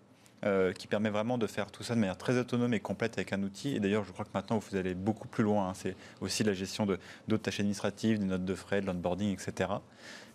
qui 0.76 0.88
permet 0.88 1.12
vraiment 1.12 1.38
de 1.38 1.46
faire 1.46 1.70
tout 1.70 1.84
ça 1.84 1.94
de 1.94 2.00
manière 2.00 2.18
très 2.18 2.36
autonome 2.36 2.74
et 2.74 2.80
complète 2.80 3.14
avec 3.20 3.32
un 3.32 3.44
outil. 3.44 3.76
Et 3.76 3.80
d'ailleurs, 3.80 4.04
je 4.04 4.12
crois 4.12 4.26
que 4.26 4.32
maintenant, 4.34 4.58
vous 4.58 4.76
allez 4.76 4.96
beaucoup 4.96 5.28
plus 5.28 5.44
loin. 5.44 5.70
hein. 5.70 5.74
C'est 5.76 5.96
aussi 6.20 6.44
la 6.44 6.54
gestion 6.54 6.88
d'autres 7.28 7.44
tâches 7.44 7.60
administratives, 7.60 8.18
des 8.18 8.26
notes 8.26 8.44
de 8.44 8.56
frais, 8.56 8.82
de 8.82 8.88
l'onboarding, 8.88 9.32
etc. 9.34 9.70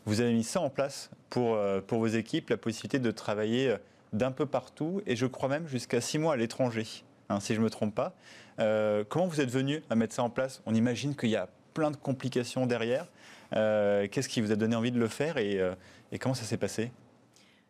Vous 0.05 0.21
avez 0.21 0.33
mis 0.33 0.45
ça 0.45 0.61
en 0.61 0.71
place 0.71 1.11
pour, 1.29 1.59
pour 1.89 1.99
vos 1.99 2.07
équipes, 2.07 2.51
la 2.51 2.57
possibilité 2.57 3.01
de 3.01 3.11
travailler 3.11 3.75
d'un 4.13 4.33
peu 4.33 4.47
partout 4.47 5.03
et 5.07 5.17
je 5.17 5.27
crois 5.27 5.49
même 5.49 5.67
jusqu'à 5.67 6.01
six 6.01 6.19
mois 6.19 6.35
à 6.35 6.37
l'étranger, 6.37 6.87
hein, 7.29 7.41
si 7.41 7.55
je 7.55 7.61
ne 7.61 7.65
me 7.65 7.71
trompe 7.71 7.95
pas. 7.95 8.15
Euh, 8.59 9.05
comment 9.09 9.27
vous 9.27 9.41
êtes 9.41 9.51
venu 9.51 9.83
à 9.91 9.95
mettre 9.95 10.15
ça 10.15 10.23
en 10.23 10.31
place? 10.31 10.63
On 10.67 10.75
imagine 10.75 11.15
qu'il 11.15 11.31
y 11.31 11.37
a 11.37 11.49
plein 11.75 11.91
de 11.91 11.97
complications 11.97 12.67
derrière. 12.67 13.07
Euh, 13.55 14.09
Qu'est-ce 14.11 14.29
qui 14.29 14.41
vous 14.41 14.53
a 14.53 14.57
donné 14.57 14.75
envie 14.75 14.93
de 14.93 14.99
le 14.99 15.09
faire 15.09 15.37
et, 15.37 15.61
euh, 15.61 15.75
et 16.13 16.19
comment 16.19 16.35
ça 16.35 16.45
s'est 16.45 16.57
passé? 16.57 16.91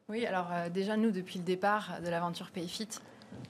Oui, 0.09 0.25
alors 0.25 0.49
euh, 0.53 0.69
déjà, 0.69 0.97
nous, 0.97 1.11
depuis 1.11 1.39
le 1.39 1.45
départ 1.45 2.01
de 2.05 2.09
l'aventure 2.09 2.51
PayFit, 2.53 2.89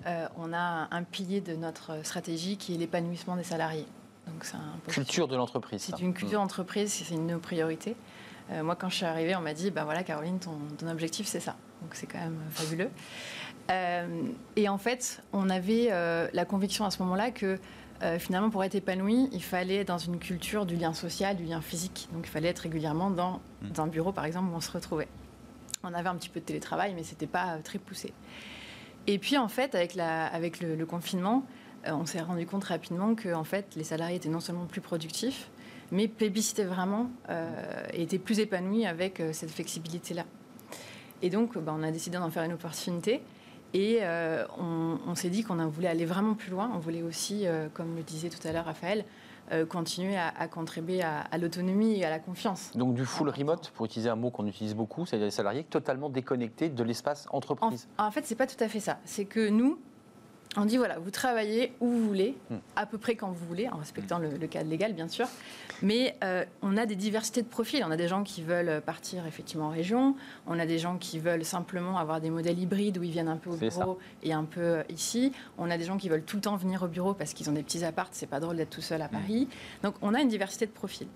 euh, 0.06 0.26
on 0.38 0.54
a 0.54 0.88
un 0.90 1.02
pilier 1.04 1.42
de 1.42 1.54
notre 1.54 2.04
stratégie 2.04 2.56
qui 2.56 2.74
est 2.74 2.78
l'épanouissement 2.78 3.36
des 3.36 3.44
salariés. 3.44 3.86
Donc, 4.26 4.44
c'est 4.44 4.56
un 4.56 4.90
Culture 4.90 5.28
de 5.28 5.36
l'entreprise. 5.36 5.82
C'est 5.82 6.00
une 6.00 6.14
culture 6.14 6.40
d'entreprise, 6.40 6.90
c'est 6.90 7.14
une 7.14 7.26
de 7.26 7.34
nos 7.34 7.38
priorités. 7.38 7.94
Euh, 8.50 8.62
moi, 8.62 8.74
quand 8.74 8.88
je 8.88 8.96
suis 8.96 9.04
arrivée, 9.04 9.36
on 9.36 9.40
m'a 9.40 9.54
dit, 9.54 9.70
ben 9.70 9.84
voilà, 9.84 10.02
Caroline, 10.02 10.38
ton, 10.38 10.58
ton 10.78 10.88
objectif, 10.88 11.26
c'est 11.26 11.40
ça. 11.40 11.56
Donc, 11.82 11.94
c'est 11.94 12.06
quand 12.06 12.18
même 12.18 12.40
fabuleux. 12.50 12.90
Euh, 13.70 14.22
et 14.56 14.68
en 14.68 14.78
fait, 14.78 15.22
on 15.32 15.50
avait 15.50 15.88
euh, 15.90 16.28
la 16.32 16.44
conviction 16.44 16.84
à 16.84 16.90
ce 16.90 17.02
moment-là 17.02 17.30
que 17.30 17.58
euh, 18.02 18.18
finalement, 18.18 18.50
pour 18.50 18.62
être 18.62 18.74
épanoui, 18.74 19.28
il 19.32 19.42
fallait 19.42 19.76
être 19.76 19.88
dans 19.88 19.98
une 19.98 20.18
culture 20.18 20.66
du 20.66 20.76
lien 20.76 20.92
social, 20.92 21.36
du 21.36 21.44
lien 21.44 21.60
physique. 21.60 22.08
Donc, 22.12 22.26
il 22.26 22.30
fallait 22.30 22.48
être 22.48 22.60
régulièrement 22.60 23.10
dans, 23.10 23.40
Mm. 23.62 23.68
dans 23.70 23.82
un 23.82 23.86
bureau, 23.86 24.12
par 24.12 24.24
exemple, 24.24 24.50
où 24.52 24.56
on 24.56 24.60
se 24.60 24.70
retrouvait. 24.70 25.08
On 25.82 25.92
avait 25.94 26.08
un 26.08 26.16
petit 26.16 26.28
peu 26.28 26.40
de 26.40 26.44
télétravail, 26.44 26.94
mais 26.94 27.02
c'était 27.02 27.26
pas 27.26 27.54
euh, 27.54 27.58
très 27.62 27.78
poussé. 27.78 28.12
Et 29.06 29.18
puis 29.18 29.38
en 29.38 29.48
fait, 29.48 29.74
avec, 29.74 29.94
la, 29.94 30.26
avec 30.26 30.60
le, 30.60 30.74
le 30.74 30.86
confinement, 30.86 31.44
euh, 31.86 31.92
on 31.92 32.06
s'est 32.06 32.20
rendu 32.20 32.46
compte 32.46 32.64
rapidement 32.64 33.14
que 33.14 33.32
en 33.32 33.44
fait, 33.44 33.74
les 33.76 33.84
salariés 33.84 34.16
étaient 34.16 34.28
non 34.28 34.40
seulement 34.40 34.66
plus 34.66 34.80
productifs, 34.80 35.48
mais 35.92 36.08
plébiscitaient 36.08 36.64
vraiment 36.64 37.10
euh, 37.30 37.86
et 37.92 38.02
étaient 38.02 38.18
plus 38.18 38.40
épanouis 38.40 38.84
avec 38.86 39.20
euh, 39.20 39.32
cette 39.32 39.50
flexibilité-là. 39.50 40.24
Et 41.22 41.30
donc, 41.30 41.56
bah, 41.58 41.74
on 41.76 41.82
a 41.82 41.90
décidé 41.90 42.18
d'en 42.18 42.30
faire 42.30 42.42
une 42.44 42.52
opportunité. 42.52 43.22
Et 43.74 43.98
euh, 44.02 44.44
on, 44.58 44.98
on 45.06 45.14
s'est 45.14 45.28
dit 45.28 45.42
qu'on 45.42 45.58
en 45.58 45.68
voulait 45.68 45.88
aller 45.88 46.04
vraiment 46.06 46.34
plus 46.34 46.50
loin. 46.50 46.70
On 46.74 46.78
voulait 46.78 47.02
aussi, 47.02 47.46
euh, 47.46 47.68
comme 47.74 47.96
le 47.96 48.02
disait 48.02 48.28
tout 48.30 48.46
à 48.46 48.52
l'heure 48.52 48.64
Raphaël, 48.64 49.04
euh, 49.52 49.66
continuer 49.66 50.16
à, 50.16 50.28
à 50.28 50.48
contribuer 50.48 51.02
à, 51.02 51.20
à 51.20 51.38
l'autonomie 51.38 51.98
et 51.98 52.04
à 52.04 52.10
la 52.10 52.18
confiance. 52.18 52.70
Donc 52.74 52.94
du 52.94 53.04
full 53.04 53.28
remote, 53.28 53.70
pour 53.74 53.86
utiliser 53.86 54.08
un 54.08 54.16
mot 54.16 54.30
qu'on 54.30 54.46
utilise 54.46 54.74
beaucoup, 54.74 55.04
c'est-à-dire 55.04 55.26
des 55.28 55.32
salariés 55.32 55.64
totalement 55.64 56.08
déconnectés 56.10 56.68
de 56.68 56.82
l'espace 56.82 57.26
En, 57.30 57.38
entreprise. 57.38 57.86
en 57.98 58.10
fait, 58.10 58.24
c'est 58.24 58.34
pas 58.34 58.46
tout 58.46 58.62
à 58.62 58.68
fait 58.68 58.80
ça. 58.80 58.98
C'est 59.04 59.24
que 59.24 59.48
nous, 59.48 59.78
on 60.56 60.64
dit 60.64 60.76
voilà, 60.76 60.98
vous 60.98 61.10
travaillez 61.10 61.72
où 61.80 61.88
vous 61.88 62.06
voulez, 62.08 62.34
Hmm. 62.50 62.56
à 62.76 62.86
peu 62.86 62.98
près 62.98 63.14
quand 63.16 63.30
vous 63.30 63.44
voulez, 63.46 63.68
en 63.68 63.76
respectant 63.76 64.18
le, 64.18 64.30
le 64.30 64.46
cadre 64.46 64.68
légal, 64.70 64.92
bien 64.94 65.08
sûr. 65.08 65.26
Mais 65.82 66.16
euh, 66.24 66.44
on 66.62 66.76
a 66.76 66.86
des 66.86 66.96
diversités 66.96 67.42
de 67.42 67.46
profils. 67.48 67.84
On 67.86 67.90
a 67.90 67.96
des 67.96 68.08
gens 68.08 68.22
qui 68.22 68.42
veulent 68.42 68.80
partir 68.80 69.26
effectivement 69.26 69.66
en 69.66 69.70
région. 69.70 70.14
On 70.46 70.58
a 70.58 70.64
des 70.66 70.78
gens 70.78 70.96
qui 70.96 71.18
veulent 71.18 71.44
simplement 71.44 71.98
avoir 71.98 72.20
des 72.20 72.30
modèles 72.30 72.58
hybrides 72.58 72.96
où 72.98 73.02
ils 73.02 73.10
viennent 73.10 73.28
un 73.28 73.36
peu 73.36 73.50
au 73.50 73.56
bureau 73.56 73.98
et 74.22 74.32
un 74.32 74.44
peu 74.44 74.60
euh, 74.60 74.82
ici. 74.88 75.32
On 75.58 75.70
a 75.70 75.76
des 75.76 75.84
gens 75.84 75.96
qui 75.98 76.08
veulent 76.08 76.24
tout 76.24 76.36
le 76.36 76.42
temps 76.42 76.56
venir 76.56 76.82
au 76.82 76.88
bureau 76.88 77.12
parce 77.14 77.34
qu'ils 77.34 77.50
ont 77.50 77.52
des 77.52 77.62
petits 77.62 77.84
apparts. 77.84 78.08
C'est 78.12 78.26
pas 78.26 78.40
drôle 78.40 78.56
d'être 78.56 78.70
tout 78.70 78.80
seul 78.80 79.02
à 79.02 79.08
Paris. 79.08 79.48
Donc 79.82 79.94
on 80.02 80.14
a 80.14 80.20
une 80.20 80.28
diversité 80.28 80.66
de 80.66 80.70
profils. 80.72 81.08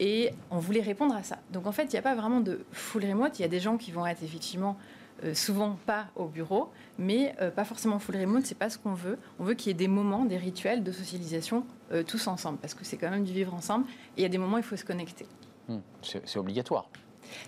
Et 0.00 0.30
on 0.50 0.58
voulait 0.58 0.80
répondre 0.80 1.14
à 1.14 1.22
ça. 1.22 1.38
Donc 1.52 1.66
en 1.66 1.72
fait, 1.72 1.84
il 1.84 1.90
n'y 1.92 1.98
a 1.98 2.02
pas 2.02 2.14
vraiment 2.16 2.40
de 2.40 2.64
full 2.72 3.04
remote. 3.04 3.38
Il 3.38 3.42
y 3.42 3.44
a 3.44 3.48
des 3.48 3.60
gens 3.60 3.76
qui 3.76 3.92
vont 3.92 4.04
être 4.06 4.22
effectivement 4.24 4.76
euh, 4.80 4.91
souvent 5.34 5.76
pas 5.86 6.06
au 6.16 6.26
bureau, 6.26 6.70
mais 6.98 7.34
euh, 7.40 7.50
pas 7.50 7.64
forcément 7.64 7.98
full 7.98 8.16
remote, 8.16 8.44
c'est 8.44 8.58
pas 8.58 8.70
ce 8.70 8.78
qu'on 8.78 8.94
veut. 8.94 9.18
On 9.38 9.44
veut 9.44 9.54
qu'il 9.54 9.68
y 9.68 9.70
ait 9.70 9.74
des 9.74 9.88
moments, 9.88 10.24
des 10.24 10.36
rituels 10.36 10.82
de 10.82 10.92
socialisation 10.92 11.64
euh, 11.92 12.02
tous 12.02 12.26
ensemble, 12.26 12.58
parce 12.58 12.74
que 12.74 12.84
c'est 12.84 12.96
quand 12.96 13.10
même 13.10 13.24
du 13.24 13.32
vivre 13.32 13.54
ensemble. 13.54 13.86
Et 14.16 14.20
il 14.20 14.22
y 14.22 14.26
a 14.26 14.28
des 14.28 14.38
moments 14.38 14.56
où 14.56 14.60
il 14.60 14.64
faut 14.64 14.76
se 14.76 14.84
connecter. 14.84 15.26
Hmm. 15.68 15.78
C'est 16.02 16.36
obligatoire. 16.38 16.88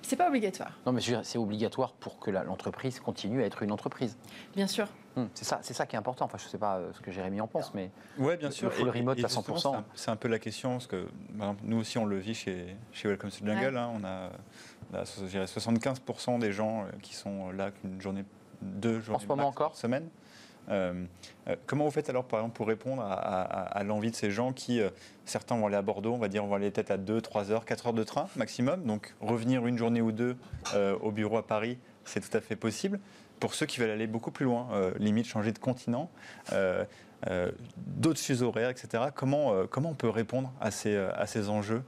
C'est 0.03 0.17
pas 0.17 0.29
obligatoire, 0.29 0.79
Non, 0.87 0.93
mais 0.93 1.01
je 1.01 1.11
veux 1.11 1.17
dire, 1.19 1.27
c'est 1.27 1.37
obligatoire 1.37 1.93
pour 1.95 2.19
que 2.19 2.31
l'entreprise 2.31 3.01
continue 3.01 3.43
à 3.43 3.47
être 3.47 3.63
une 3.63 3.73
entreprise. 3.73 4.17
bien 4.55 4.67
sûr. 4.67 4.87
Hmm. 5.17 5.27
C'est 5.35 5.45
ça, 5.45 5.61
c'est 5.63 5.75
ça 5.75 5.87
qui 5.87 5.95
est 5.95 5.99
important. 5.99 6.25
Enfin, 6.25 6.39
je 6.39 6.45
ne 6.45 6.49
sais 6.49 6.59
pas 6.59 6.77
euh, 6.79 6.91
ce 6.93 7.01
que 7.01 7.13
Jérémy 7.13 7.41
en 7.41 7.47
pense, 7.47 7.73
mais 7.75 7.91
Ouais, 8.19 8.37
bien 8.37 8.49
Le 8.49 8.55
sûr. 8.55 8.73
full 8.73 8.89
remote 8.89 9.19
à 9.19 9.29
justement, 9.29 9.57
100%. 9.57 9.83
c'est 9.95 10.11
un- 10.11 10.17
peu 10.17 10.27
la 10.29 10.39
question, 10.41 10.71
parce 10.73 10.87
que 10.89 11.07
par 11.39 11.49
exemple, 11.51 11.61
nous 11.65 11.77
aussi, 11.79 11.99
on 11.99 12.05
le 12.07 12.19
vit 12.19 12.35
chez, 12.35 12.75
chez 12.93 13.09
Welcome 13.09 13.31
to 13.31 13.37
the 13.37 13.47
Jungle. 13.47 13.75
Ouais. 13.75 13.79
hein, 13.79 13.93
on 13.95 14.05
a, 14.05 14.31
on 14.93 14.97
a, 14.97 15.05
je 15.05 15.25
dirais, 15.27 15.45
75% 15.47 16.39
des 16.39 16.53
gens 16.53 16.83
euh, 16.83 16.87
qui 17.03 17.15
sont 17.15 17.51
là 17.53 17.71
qu'une 17.71 18.01
journée, 18.01 18.25
deux 18.63 19.01
journées 19.01 19.23
ce 19.23 19.29
moment 19.29 19.49
encore 19.49 19.71
par 19.71 19.77
semaine. 19.79 20.09
Euh, 20.71 21.05
euh, 21.49 21.57
comment 21.67 21.85
vous 21.85 21.91
faites 21.91 22.09
alors, 22.09 22.25
par 22.25 22.41
exemple, 22.41 22.57
pour 22.57 22.67
répondre 22.67 23.03
à, 23.03 23.13
à- 23.13 23.79
à 23.79 23.83
l'envie 23.85 24.11
de 24.11 24.17
ces 24.17 24.31
gens 24.31 24.53
qui, 24.53 24.81
euh, 24.81 24.89
certains 25.27 25.57
vont 25.57 25.67
aller 25.67 25.77
à 25.77 25.83
Bordeaux, 25.83 26.15
on 26.15 26.19
va 26.19 26.29
dire, 26.29 26.43
on 26.45 26.49
va 26.49 26.57
aller 26.57 26.71
peut-être 26.71 26.91
à 26.91 26.97
2, 26.97 27.21
3 27.21 27.51
heures, 27.51 27.65
4 27.67 27.89
heures 27.89 27.93
de 27.93 28.03
train 28.05 28.29
maximum, 28.37 28.83
donc 28.85 29.15
revenir 29.21 29.67
une 29.67 29.77
journée 29.77 30.01
ou 30.01 30.11
deux 30.11 30.37
euh, 30.75 30.97
au 31.03 31.11
bureau 31.11 31.37
à 31.37 31.47
Paris, 31.47 31.79
c'est 32.07 32.21
tout 32.29 32.35
à 32.35 32.41
fait 32.41 32.57
possible. 32.57 32.99
Pour 33.41 33.53
ceux 33.55 33.67
qui 33.67 33.79
veulent 33.79 33.91
aller 33.91 34.07
beaucoup 34.07 34.31
plus 34.31 34.47
loin, 34.47 34.69
euh, 34.73 34.93
limite 34.99 35.27
changer 35.27 35.53
de 35.53 35.59
continent, 35.59 36.09
euh, 36.55 36.85
euh, 37.29 37.51
d'autres 37.77 38.21
fuseaux 38.21 38.49
horaires, 38.49 38.71
etc., 38.71 39.05
comment, 39.15 39.53
euh, 39.53 39.65
comment 39.69 39.91
on 39.91 39.95
peut 39.95 40.09
répondre 40.09 40.51
à 40.63 40.71
ces, 40.71 40.95
euh, 40.95 41.11
à 41.15 41.27
ces 41.27 41.51
enjeux? 41.51 41.83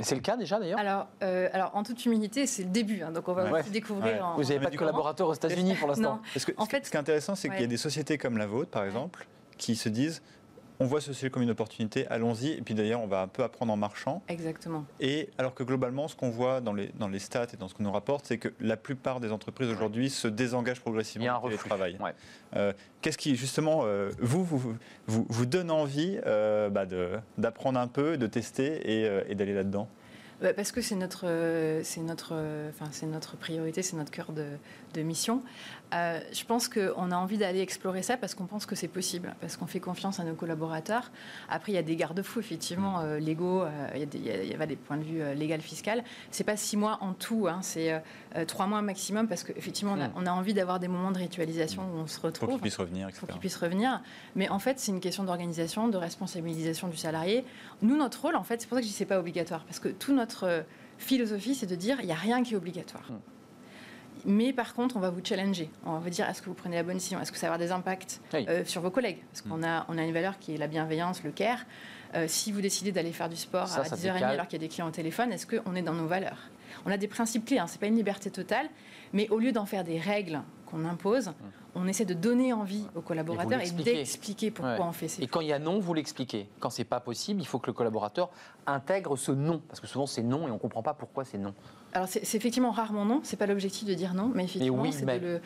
C'est 0.00 0.14
le 0.14 0.20
cas 0.20 0.36
déjà 0.36 0.58
d'ailleurs 0.58 0.78
Alors, 0.78 1.06
euh, 1.22 1.48
alors, 1.52 1.70
en 1.74 1.82
toute 1.82 2.04
humilité, 2.06 2.46
c'est 2.46 2.62
le 2.64 2.70
début, 2.70 3.02
hein, 3.02 3.12
donc 3.12 3.28
on 3.28 3.32
va 3.34 3.50
Ouais. 3.50 3.60
aussi 3.60 3.70
découvrir. 3.70 4.14
Ouais. 4.14 4.20
en- 4.20 4.36
Vous 4.36 4.42
n'avez 4.44 4.58
pas 4.60 4.70
de 4.70 4.76
collaborateurs 4.76 5.28
aux 5.28 5.34
États-Unis 5.34 5.74
pour 5.74 5.88
l'instant 5.88 6.14
Non. 6.16 6.20
Parce 6.32 6.44
que 6.46 6.52
En 6.56 6.64
ce, 6.64 6.70
fait- 6.70 6.86
ce 6.86 6.90
qui 6.90 6.96
est 6.96 7.00
intéressant, 7.00 7.34
c'est 7.34 7.48
qu'il 7.50 7.60
y 7.60 7.64
a 7.64 7.68
des 7.68 7.76
sociétés 7.76 8.16
comme 8.18 8.38
la 8.38 8.46
vôtre, 8.46 8.70
par 8.70 8.84
exemple, 8.84 9.26
qui 9.58 9.76
se 9.76 9.88
disent 9.88 10.22
on 10.82 10.86
voit 10.86 11.00
ce 11.00 11.12
sujet 11.12 11.30
comme 11.30 11.42
une 11.42 11.50
opportunité, 11.50 12.06
allons-y. 12.08 12.48
Et 12.48 12.60
puis 12.60 12.74
d'ailleurs, 12.74 13.00
on 13.00 13.06
va 13.06 13.20
un 13.22 13.28
peu 13.28 13.42
apprendre 13.44 13.72
en 13.72 13.76
marchant. 13.76 14.22
Exactement. 14.28 14.84
Et 15.00 15.30
alors 15.38 15.54
que 15.54 15.62
globalement, 15.62 16.08
ce 16.08 16.16
qu'on 16.16 16.30
voit 16.30 16.60
dans 16.60 16.72
les, 16.72 16.90
dans 16.98 17.08
les 17.08 17.20
stats 17.20 17.46
et 17.54 17.56
dans 17.56 17.68
ce 17.68 17.74
qu'on 17.74 17.84
nous 17.84 17.92
rapporte, 17.92 18.26
c'est 18.26 18.38
que 18.38 18.48
la 18.60 18.76
plupart 18.76 19.20
des 19.20 19.30
entreprises 19.30 19.68
aujourd'hui 19.70 20.10
se 20.10 20.26
désengagent 20.28 20.78
Il 20.78 20.80
y 20.80 20.82
progressivement 20.82 21.26
a 21.28 21.36
un 21.36 21.38
du 21.38 21.44
reflux. 21.44 21.58
télétravail. 21.58 21.96
Ouais. 22.00 22.14
Euh, 22.56 22.72
Qu'est-ce 23.00 23.18
qui, 23.18 23.36
justement, 23.36 23.82
euh, 23.84 24.10
vous, 24.20 24.44
vous, 24.44 24.58
vous, 25.06 25.26
vous 25.28 25.46
donne 25.46 25.70
envie 25.70 26.18
euh, 26.26 26.68
bah, 26.68 26.84
d'apprendre 27.38 27.78
un 27.78 27.88
peu, 27.88 28.16
de 28.16 28.26
tester 28.26 29.00
et, 29.00 29.06
euh, 29.06 29.22
et 29.28 29.34
d'aller 29.34 29.54
là-dedans? 29.54 29.88
Bah, 30.40 30.52
Parce 30.52 30.72
que 30.72 30.80
c'est 30.80 30.96
notre, 30.96 31.26
c'est 31.84 32.00
notre, 32.00 32.32
enfin, 32.70 32.88
c'est 32.90 33.06
notre 33.06 33.36
priorité, 33.36 33.82
c'est 33.82 33.96
notre 33.96 34.10
cœur 34.10 34.32
de, 34.32 34.46
de 34.94 35.02
mission. 35.02 35.42
Euh, 35.92 36.20
je 36.32 36.44
pense 36.44 36.68
qu'on 36.68 37.10
a 37.10 37.16
envie 37.16 37.36
d'aller 37.38 37.60
explorer 37.60 38.02
ça 38.02 38.16
parce 38.16 38.34
qu'on 38.34 38.46
pense 38.46 38.64
que 38.66 38.74
c'est 38.74 38.88
possible, 38.88 39.34
parce 39.40 39.56
qu'on 39.56 39.66
fait 39.66 39.80
confiance 39.80 40.20
à 40.20 40.24
nos 40.24 40.34
collaborateurs. 40.34 41.10
Après, 41.50 41.72
il 41.72 41.74
y 41.74 41.78
a 41.78 41.82
des 41.82 41.96
garde-fous, 41.96 42.40
effectivement, 42.40 43.00
euh, 43.00 43.18
légaux, 43.18 43.62
euh, 43.62 43.88
il 43.94 44.00
y 44.00 44.02
a 44.02 44.06
des- 44.06 44.18
il 44.18 44.24
y, 44.26 44.30
a- 44.30 44.42
il 44.42 44.50
y 44.50 44.54
a 44.54 44.66
des 44.66 44.76
points 44.76 44.96
de 44.96 45.02
vue 45.04 45.22
légal, 45.34 45.60
fiscal. 45.60 46.02
C'est 46.30 46.44
pas 46.44 46.56
six 46.56 46.76
mois 46.76 46.98
en 47.02 47.12
tout, 47.12 47.46
hein, 47.48 47.58
c'est 47.62 48.02
trois 48.46 48.66
mois 48.66 48.80
maximum 48.82 49.28
parce 49.28 49.44
qu'effectivement, 49.44 49.92
on, 49.96 50.00
a- 50.00 50.08
Mm. 50.08 50.12
on 50.16 50.26
a 50.26 50.30
envie 50.32 50.54
d'avoir 50.54 50.80
des 50.80 50.88
moments 50.88 51.10
de 51.12 51.18
ritualisation 51.18 51.82
où 51.82 51.98
on 51.98 52.06
se 52.06 52.16
pour 52.16 52.24
retrouve 52.24 52.48
qu'ils 52.52 52.60
puissent 52.60 52.76
revenir, 52.78 53.08
etc. 53.08 53.20
faut 53.20 53.26
qu'il 53.26 53.40
puisse 53.40 53.56
revenir. 53.56 54.00
Mais 54.34 54.48
en 54.48 54.58
fait, 54.58 54.78
c'est 54.80 54.92
une 54.92 55.00
question 55.00 55.24
d'organisation, 55.24 55.88
de 55.88 55.96
responsabilisation 55.98 56.88
du 56.88 56.96
salarié. 56.96 57.44
Nous, 57.82 57.96
notre 57.96 58.22
rôle, 58.22 58.36
en 58.36 58.44
fait, 58.44 58.60
c'est 58.60 58.66
pour 58.66 58.76
ça 58.76 58.80
que 58.80 58.86
je 58.86 58.90
dis 58.92 58.96
c'est 58.96 59.04
pas 59.04 59.18
obligatoire, 59.18 59.64
parce 59.64 59.78
que 59.78 59.88
toute 59.88 60.14
notre 60.14 60.64
philosophie, 60.98 61.54
c'est 61.54 61.66
de 61.66 61.74
dire 61.76 61.98
il 62.00 62.06
n'y 62.06 62.12
a 62.12 62.16
rien 62.16 62.42
qui 62.42 62.54
est 62.54 62.56
obligatoire. 62.56 63.04
Hmm. 63.10 63.18
Mais 64.24 64.52
par 64.52 64.74
contre, 64.74 64.96
on 64.96 65.00
va 65.00 65.10
vous 65.10 65.20
challenger. 65.24 65.68
On 65.84 65.92
va 65.92 65.98
vous 65.98 66.10
dire 66.10 66.28
est-ce 66.28 66.40
que 66.42 66.46
vous 66.46 66.54
prenez 66.54 66.76
la 66.76 66.82
bonne 66.82 66.94
décision? 66.96 67.20
Est-ce 67.20 67.32
que 67.32 67.38
ça 67.38 67.48
va 67.48 67.54
avoir 67.54 67.66
des 67.66 67.72
impacts 67.72 68.20
Oui. 68.32 68.44
euh, 68.48 68.64
sur 68.64 68.80
vos 68.80 68.90
collègues? 68.90 69.18
Parce 69.32 69.42
qu'on 69.42 69.62
a, 69.62 69.84
on 69.88 69.98
a 69.98 70.02
une 70.02 70.12
valeur 70.12 70.38
qui 70.38 70.54
est 70.54 70.58
la 70.58 70.66
bienveillance, 70.68 71.22
le 71.24 71.30
care. 71.32 71.58
Euh, 72.14 72.26
si 72.28 72.52
vous 72.52 72.60
décidez 72.60 72.92
d'aller 72.92 73.12
faire 73.12 73.28
du 73.28 73.36
sport 73.36 73.68
Ça, 73.68 73.80
à 73.80 73.84
ça 73.84 73.96
10h30 73.96 74.00
décale. 74.14 74.24
alors 74.24 74.46
qu'il 74.46 74.60
y 74.60 74.64
a 74.64 74.66
des 74.66 74.72
clients 74.72 74.88
au 74.88 74.92
téléphone, 74.92 75.32
est-ce 75.32 75.46
qu'on 75.46 75.74
est 75.74 75.82
dans 75.82 75.94
nos 75.94 76.06
valeurs? 76.06 76.38
On 76.84 76.90
a 76.90 76.96
des 76.96 77.08
principes 77.08 77.44
clés, 77.46 77.58
hein, 77.58 77.66
c'est 77.66 77.80
pas 77.80 77.86
une 77.86 77.96
liberté 77.96 78.30
totale, 78.30 78.68
mais 79.12 79.28
au 79.30 79.38
lieu 79.38 79.52
d'en 79.52 79.66
faire 79.66 79.84
des 79.84 79.98
règles 79.98 80.40
qu'on 80.72 80.84
impose, 80.86 81.32
on 81.74 81.86
essaie 81.86 82.04
de 82.04 82.14
donner 82.14 82.52
envie 82.52 82.86
aux 82.94 83.00
collaborateurs 83.02 83.60
et, 83.60 83.70
d'expliquer 83.70 84.50
pourquoi 84.50 84.72
Ouais. 84.74 84.80
on 84.80 84.92
fait 84.92 85.08
ces 85.08 85.22
Et 85.22 85.26
quand 85.26 85.40
il 85.40 85.48
y 85.48 85.52
a 85.52 85.58
non, 85.58 85.78
vous 85.78 85.94
l'expliquez. 85.94 86.48
Quand 86.60 86.70
c'est 86.70 86.84
pas 86.84 87.00
possible, 87.00 87.40
il 87.40 87.46
faut 87.46 87.58
que 87.58 87.66
le 87.66 87.72
collaborateur 87.74 88.30
intègre 88.66 89.16
ce 89.16 89.32
non, 89.32 89.60
parce 89.68 89.80
que 89.80 89.86
souvent 89.86 90.06
c'est 90.06 90.22
non 90.22 90.48
et 90.48 90.50
on 90.50 90.58
comprend 90.58 90.82
pas 90.82 90.94
pourquoi 90.94 91.24
c'est 91.24 91.38
non. 91.38 91.54
Alors 91.92 92.08
c'est 92.08 92.22
effectivement 92.34 92.70
rarement 92.70 93.04
non, 93.04 93.20
c'est 93.22 93.36
pas 93.36 93.46
l'objectif 93.46 93.86
de 93.86 93.94
dire 93.94 94.14
non, 94.14 94.30
mais 94.34 94.44
effectivement 94.44 94.82
oui, 94.82 94.92
c'est 94.92 95.04
mais- 95.04 95.18
le 95.18 95.40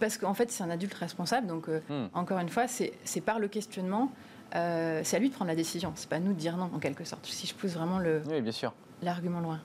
parce 0.00 0.18
qu'en 0.18 0.34
fait 0.34 0.50
c'est 0.50 0.62
un 0.64 0.70
adulte 0.70 0.94
responsable, 0.94 1.46
donc 1.46 1.68
euh, 1.68 1.80
Hmm. 1.88 2.08
encore 2.12 2.38
une 2.40 2.48
fois 2.48 2.68
c'est 2.68 2.92
c'est 3.04 3.20
par 3.22 3.38
le 3.38 3.48
questionnement, 3.48 4.10
euh, 4.54 5.00
c'est 5.04 5.16
à 5.16 5.20
lui 5.20 5.30
de 5.30 5.34
prendre 5.34 5.48
la 5.50 5.56
décision, 5.56 5.92
c'est 5.94 6.08
pas 6.08 6.16
à 6.16 6.20
nous 6.20 6.32
de 6.34 6.38
dire 6.38 6.56
non 6.56 6.70
en 6.74 6.78
quelque 6.78 7.04
sorte. 7.04 7.24
Si 7.26 7.46
je 7.46 7.54
pousse 7.54 7.72
vraiment 7.72 7.98
le- 7.98 8.22
Oui, 8.28 8.40
bien 8.42 8.52
sûr. 8.52 8.74
l'argument 9.02 9.40
loin. 9.40 9.60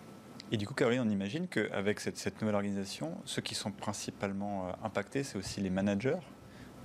Et 0.51 0.57
du 0.57 0.67
coup, 0.67 0.73
Caroline, 0.73 1.01
on 1.01 1.09
imagine 1.09 1.47
qu'avec 1.47 1.99
cette, 1.99 2.17
cette 2.17 2.41
nouvelle 2.41 2.55
organisation, 2.55 3.17
ceux 3.25 3.41
qui 3.41 3.55
sont 3.55 3.71
principalement 3.71 4.67
euh, 4.67 4.71
impactés, 4.83 5.23
c'est 5.23 5.37
aussi 5.37 5.61
les 5.61 5.69
managers. 5.69 6.19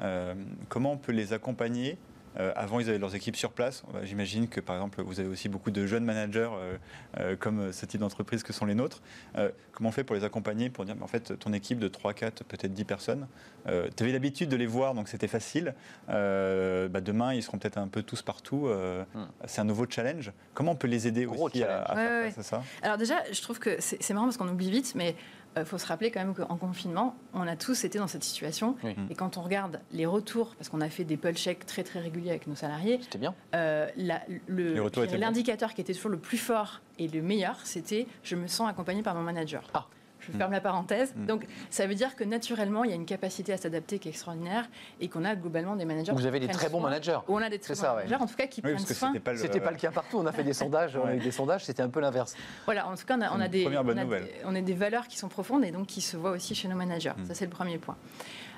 Euh, 0.01 0.35
comment 0.68 0.92
on 0.92 0.97
peut 0.97 1.12
les 1.12 1.33
accompagner 1.33 1.99
Euh, 2.38 2.53
Avant, 2.57 2.81
ils 2.81 2.88
avaient 2.88 2.99
leurs 2.99 3.14
équipes 3.14 3.37
sur 3.37 3.53
place. 3.53 3.83
Euh, 3.95 4.05
J'imagine 4.05 4.49
que, 4.49 4.61
par 4.61 4.77
exemple, 4.77 5.03
vous 5.03 5.21
avez 5.21 5.29
aussi 5.29 5.49
beaucoup 5.49 5.71
de 5.71 5.87
jeunes 5.87 6.05
managers 6.05 6.49
euh, 6.53 6.77
euh, 7.19 7.37
comme 7.37 7.73
ce 7.73 7.87
type 7.87 8.01
d'entreprise 8.01 8.43
que 8.43 8.53
sont 8.53 8.67
les 8.67 8.75
nôtres. 8.75 9.01
Euh, 9.37 9.51
comment 9.73 9.88
on 9.88 9.93
fait 9.93 10.05
pour 10.05 10.14
les 10.17 10.25
accompagner, 10.25 10.71
pour 10.71 10.85
dire, 10.85 10.95
mais 10.97 11.03
en 11.03 11.09
fait, 11.09 11.38
ton 11.38 11.53
équipe 11.53 11.79
de 11.79 11.88
3, 11.88 12.12
4, 12.14 12.45
peut-être 12.45 12.73
10 12.75 12.85
personnes, 12.85 13.27
tu 13.67 14.03
avais 14.03 14.12
l'habitude 14.12 14.49
de 14.49 14.57
les 14.57 14.67
voir, 14.67 14.95
donc 14.95 15.09
c'était 15.09 15.29
facile. 15.29 15.75
Euh, 16.09 16.88
bah, 16.88 17.01
demain, 17.01 17.35
ils 17.35 17.43
seront 17.43 17.59
peut-être 17.59 17.79
un 17.79 17.88
peu 17.88 18.03
tous 18.03 18.23
partout. 18.23 18.67
euh, 18.67 19.05
Hmm. 19.14 19.25
C'est 19.47 19.61
un 19.61 19.64
nouveau 19.64 19.87
challenge. 19.88 20.33
Comment 20.55 20.73
on 20.73 20.77
peut 20.77 20.88
les 20.88 21.07
aider 21.07 21.25
Gros 21.25 21.47
aussi 21.49 21.62
à, 21.62 21.85
faire 21.87 21.97
Ouais, 21.97 22.31
face 22.31 22.38
à 22.38 22.43
ça? 22.43 22.62
Alors 22.83 22.97
déjà, 22.99 23.23
je 23.33 23.41
trouve 23.43 23.59
que 23.59 23.77
c'est 23.81 24.03
c'est 24.03 24.12
marrant 24.14 24.27
parce 24.27 24.37
qu'on 24.37 24.49
oublie 24.49 24.71
vite, 24.71 24.95
mais 24.95 25.14
il 25.61 25.64
faut 25.66 25.79
se 25.79 25.87
rappeler 25.87 26.11
quand 26.11 26.21
même 26.21 26.35
qu'en 26.35 26.57
confinement, 26.57 27.14
on 27.35 27.47
a 27.47 27.57
tous 27.57 27.85
été 27.85 27.99
dans 27.99 28.07
cette 28.07 28.25
situation. 28.25 28.77
Oui. 28.85 28.94
Et 29.11 29.14
quand 29.14 29.37
on 29.37 29.42
regarde 29.42 29.81
les 29.92 30.07
retours, 30.07 30.55
parce 30.57 30.68
qu'on 30.68 30.81
a 30.81 30.88
fait 30.88 31.05
des 31.05 31.16
pull 31.16 31.35
checks 31.37 31.64
très 31.66 31.83
très 31.85 32.01
réguliers 32.01 32.31
avec 32.31 32.47
nos 32.47 32.55
salariés, 32.55 32.99
C'était 33.03 33.18
bien. 33.18 33.35
euh, 33.55 33.87
la- 33.97 34.23
le- 34.47 34.75
l'indicateur 35.18 35.75
qui 35.75 35.81
était 35.81 35.94
toujours 35.94 36.11
le 36.11 36.18
plus 36.18 36.38
fort 36.38 36.81
et 36.99 37.09
le 37.09 37.23
meilleur, 37.23 37.59
c'était 37.64 38.07
je 38.23 38.37
me 38.37 38.47
sens 38.47 38.68
accompagné 38.68 39.03
par 39.03 39.14
mon 39.14 39.23
manager. 39.23 39.68
Ah. 39.75 39.87
Je 40.33 40.37
ferme 40.37 40.53
la 40.53 40.61
parenthèse. 40.61 41.14
Mm. 41.17 41.27
Donc, 41.27 41.47
ça 41.71 41.87
veut 41.87 41.95
dire 41.95 42.17
que 42.17 42.25
naturellement, 42.25 42.85
il 42.85 42.91
y 42.91 42.93
a 42.93 42.97
une 42.97 43.07
capacité 43.07 43.53
à 43.53 43.57
s'adapter 43.57 43.99
qui 43.99 44.09
est 44.09 44.11
extraordinaire 44.12 44.69
et 45.01 45.09
qu'on 45.09 45.25
a 45.25 45.35
globalement 45.37 45.77
des 45.77 45.85
managers. 45.85 46.12
Vous 46.12 46.27
avez 46.27 46.41
des 46.41 46.49
très 46.49 46.69
bons 46.69 46.81
managers. 46.81 47.19
Ou 47.29 47.37
on 47.37 47.43
a 47.43 47.49
des 47.51 47.59
très 47.59 47.75
C'est 47.75 47.81
bons 47.81 47.87
ça, 47.87 47.95
ouais. 47.95 48.05
managers, 48.05 48.23
en 48.23 48.27
tout 48.27 48.37
cas, 48.37 48.47
qui 48.47 48.61
Oui, 48.61 48.62
prennent 48.62 48.75
parce 48.77 48.87
que 48.88 48.95
soin. 48.95 49.09
c'était 49.09 49.21
pas 49.21 49.33
le. 49.33 49.38
C'était 49.38 49.61
pas 49.61 49.71
le 49.71 49.77
cas 49.77 49.91
partout. 49.91 50.19
On 50.19 50.27
a 50.27 50.33
fait 50.33 50.45
des 50.45 50.53
sondages. 50.55 50.97
On 50.97 51.07
a 51.07 51.14
eu 51.14 51.21
des 51.21 51.31
sondages. 51.33 51.64
C'était 51.64 51.83
un 51.83 51.88
peu 51.88 52.01
l'inverse. 52.01 52.35
Voilà, 52.64 52.87
en 52.88 52.95
tout 52.97 53.05
cas, 53.07 53.17
on 53.17 53.23
a, 53.23 53.31
on 53.37 53.41
a 53.41 53.47
une 53.47 53.51
des, 53.51 53.67
on 53.67 53.88
a 53.88 54.05
des- 54.05 54.31
on 54.45 54.55
a 54.55 54.61
des 54.61 54.75
valeurs 54.75 55.07
qui 55.09 55.19
sont 55.19 55.29
profondes 55.29 55.64
et 55.64 55.71
donc 55.71 55.87
qui 55.87 56.01
se 56.01 56.17
voient 56.17 56.33
aussi 56.33 56.55
chez 56.55 56.69
nos 56.69 56.77
managers. 56.77 57.12
Mm. 57.17 57.25
Ça, 57.27 57.35
c'est 57.35 57.45
le 57.45 57.51
premier 57.51 57.79
point. 57.79 57.97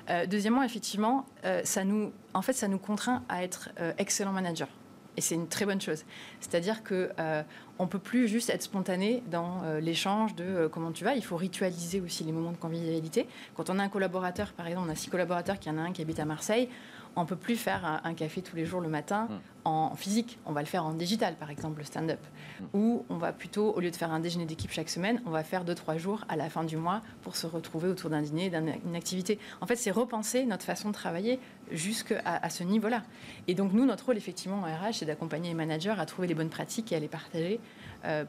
Euh, 0.09 0.25
deuxièmement, 0.25 0.63
effectivement, 0.63 1.25
euh, 1.45 1.61
ça 1.63 1.83
nous, 1.83 2.11
en 2.33 2.41
fait, 2.41 2.53
ça 2.53 2.67
nous 2.67 2.79
contraint 2.79 3.23
à 3.29 3.43
être 3.43 3.69
euh, 3.79 3.93
excellents 3.97 4.31
managers. 4.31 4.65
Et 5.17 5.21
c'est 5.21 5.35
une 5.35 5.47
très 5.47 5.65
bonne 5.65 5.81
chose. 5.81 6.03
C'est-à-dire 6.39 6.83
que 6.83 7.09
euh, 7.19 7.43
on 7.79 7.87
peut 7.87 7.99
plus 7.99 8.27
juste 8.27 8.49
être 8.49 8.61
spontané 8.61 9.23
dans 9.29 9.63
euh, 9.63 9.79
l'échange 9.79 10.35
de 10.35 10.43
euh, 10.43 10.69
comment 10.69 10.91
tu 10.91 11.03
vas. 11.03 11.15
Il 11.15 11.23
faut 11.23 11.35
ritualiser 11.35 11.99
aussi 11.99 12.23
les 12.23 12.31
moments 12.31 12.51
de 12.51 12.57
convivialité. 12.57 13.27
Quand 13.55 13.69
on 13.69 13.77
a 13.79 13.83
un 13.83 13.89
collaborateur, 13.89 14.53
par 14.53 14.67
exemple, 14.67 14.87
on 14.87 14.91
a 14.91 14.95
six 14.95 15.09
collaborateurs, 15.09 15.59
qui 15.59 15.69
en 15.69 15.77
a 15.77 15.81
un 15.81 15.91
qui 15.91 16.01
habite 16.01 16.19
à 16.19 16.25
Marseille, 16.25 16.69
on 17.15 17.25
peut 17.25 17.35
plus 17.35 17.55
faire 17.55 17.85
un, 17.85 18.01
un 18.03 18.13
café 18.13 18.41
tous 18.41 18.55
les 18.55 18.65
jours 18.65 18.81
le 18.81 18.89
matin 18.89 19.27
Mm. 19.29 19.39
en 19.65 19.95
physique. 19.95 20.39
On 20.45 20.53
va 20.53 20.61
le 20.61 20.65
faire 20.67 20.85
en 20.85 20.93
digital, 20.93 21.35
par 21.35 21.49
exemple, 21.49 21.79
le 21.79 21.85
stand-up. 21.85 22.19
Ou 22.73 23.05
on 23.09 23.17
va 23.17 23.31
plutôt, 23.31 23.71
au 23.73 23.79
lieu 23.79 23.91
de 23.91 23.95
faire 23.95 24.11
un 24.11 24.19
déjeuner 24.19 24.45
d'équipe 24.45 24.71
chaque 24.71 24.89
semaine, 24.89 25.21
on 25.25 25.29
va 25.29 25.43
faire 25.43 25.63
deux, 25.65 25.75
trois 25.75 25.97
jours 25.97 26.25
à 26.29 26.35
la 26.35 26.49
fin 26.49 26.63
du 26.63 26.77
mois 26.77 27.01
pour 27.21 27.35
se 27.35 27.45
retrouver 27.47 27.89
autour 27.89 28.09
d'un 28.09 28.21
dîner, 28.21 28.49
d'une 28.49 28.95
activité. 28.95 29.37
En 29.61 29.67
fait, 29.67 29.75
c'est 29.75 29.91
repenser 29.91 30.45
notre 30.45 30.63
façon 30.65 30.89
de 30.89 30.93
travailler 30.93 31.39
jusqu'à 31.71 32.21
à 32.25 32.49
ce 32.49 32.63
niveau-là. 32.63 33.03
Et 33.47 33.53
donc, 33.53 33.73
nous, 33.73 33.85
notre 33.85 34.05
rôle, 34.07 34.17
effectivement, 34.17 34.57
en 34.57 34.63
RH, 34.63 34.93
c'est 34.93 35.05
d'accompagner 35.05 35.49
les 35.49 35.55
managers 35.55 35.95
à 35.97 36.05
trouver 36.05 36.27
les 36.27 36.35
bonnes 36.35 36.49
pratiques 36.49 36.91
et 36.91 36.95
à 36.95 36.99
les 36.99 37.07
partager 37.07 37.59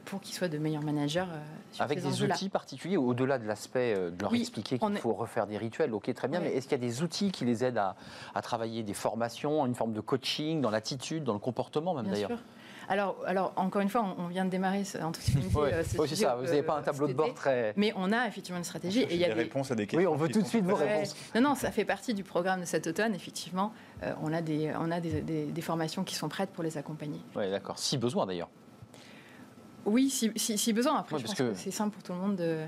pour 0.05 0.21
qu'ils 0.21 0.35
soient 0.35 0.47
de 0.47 0.57
meilleurs 0.57 0.83
managers 0.83 1.21
euh, 1.21 1.41
sur 1.71 1.83
Avec 1.83 1.99
ces 1.99 2.07
des 2.07 2.23
outils 2.23 2.49
particuliers, 2.49 2.97
au-delà 2.97 3.39
de 3.39 3.47
l'aspect 3.47 3.93
euh, 3.95 4.11
de 4.11 4.21
leur 4.21 4.31
Oui, 4.31 4.41
expliquer 4.41 4.77
qu'il 4.79 4.95
est- 4.95 4.99
faut 4.99 5.13
refaire 5.13 5.47
des 5.47 5.57
rituels, 5.57 5.93
ok, 5.93 6.13
très 6.13 6.27
bien, 6.27 6.39
mais 6.39 6.53
est-ce 6.53 6.67
qu'il 6.67 6.79
y 6.79 6.83
a 6.83 6.87
des 6.87 7.01
outils 7.01 7.31
qui 7.31 7.45
les 7.45 7.63
aident 7.63 7.77
à, 7.79 7.95
à 8.35 8.41
travailler 8.41 8.83
des 8.83 8.93
formations, 8.93 9.65
une 9.65 9.75
forme 9.75 9.93
de 9.93 10.01
coaching, 10.01 10.61
dans 10.61 10.69
l'attitude, 10.69 11.23
dans 11.23 11.33
le 11.33 11.39
comportement 11.39 11.93
même 11.93 12.03
Bien 12.05 12.13
d'ailleurs 12.13 12.29
sûr. 12.29 12.39
Alors, 12.89 13.15
alors, 13.25 13.53
encore 13.55 13.81
une 13.81 13.87
fois, 13.87 14.05
on, 14.17 14.27
vient 14.27 14.43
de 14.43 14.49
démarrer 14.49 14.83
ce- 14.83 14.97
en 14.97 15.13
toute 15.13 15.23
euh, 15.55 15.83
ce 15.83 15.97
Oui, 15.97 16.07
c'est 16.09 16.15
ça, 16.17 16.35
vous 16.35 16.43
n'avez 16.43 16.63
pas 16.63 16.75
euh, 16.75 16.79
un 16.79 16.81
tableau 16.83 17.07
de 17.07 17.13
bord 17.13 17.33
très... 17.33 17.73
Mais 17.77 17.93
on 17.95 18.11
a 18.11 18.27
effectivement 18.27 18.57
une 18.57 18.65
stratégie. 18.65 19.03
Et 19.03 19.13
il 19.13 19.19
y 19.21 19.23
a 19.23 19.29
des, 19.29 19.33
réponses 19.35 19.71
à 19.71 19.75
des 19.75 19.87
questions. 19.87 19.99
Oui, 19.99 20.05
on 20.13 20.17
veut 20.17 20.27
tout 20.27 20.41
de 20.41 20.47
suite 20.47 20.65
vos 20.65 20.75
réponses. 20.75 21.15
Non, 21.33 21.39
non, 21.41 21.55
ça 21.55 21.71
fait 21.71 21.85
partie 21.85 22.13
du 22.13 22.25
programme 22.25 22.59
de 22.59 22.65
cet 22.65 22.85
automne, 22.85 23.15
effectivement. 23.15 23.71
Euh, 24.03 24.11
on 24.21 24.33
a, 24.33 24.41
des, 24.41 24.73
on 24.77 24.91
a 24.91 24.99
des, 24.99 25.21
des- 25.21 25.45
des 25.45 25.61
formations 25.61 26.03
qui 26.03 26.15
sont 26.15 26.27
prêtes 26.27 26.49
pour 26.49 26.61
les 26.61 26.77
accompagner. 26.77 27.21
Oui, 27.37 27.49
d'accord, 27.49 27.79
si 27.79 27.97
besoin 27.97 28.25
d'ailleurs. 28.25 28.49
Oui, 29.85 30.09
si, 30.09 30.31
si- 30.35 30.57
si 30.57 30.73
besoin. 30.73 30.97
Après, 30.97 31.15
Ouais, 31.15 31.21
je 31.21 31.25
parce 31.25 31.37
pense 31.37 31.47
que- 31.47 31.53
que, 31.53 31.57
c'est 31.59 31.71
simple 31.71 31.93
pour 31.93 32.03
tout 32.03 32.13
le 32.13 32.19
monde 32.19 32.35
de. 32.35 32.59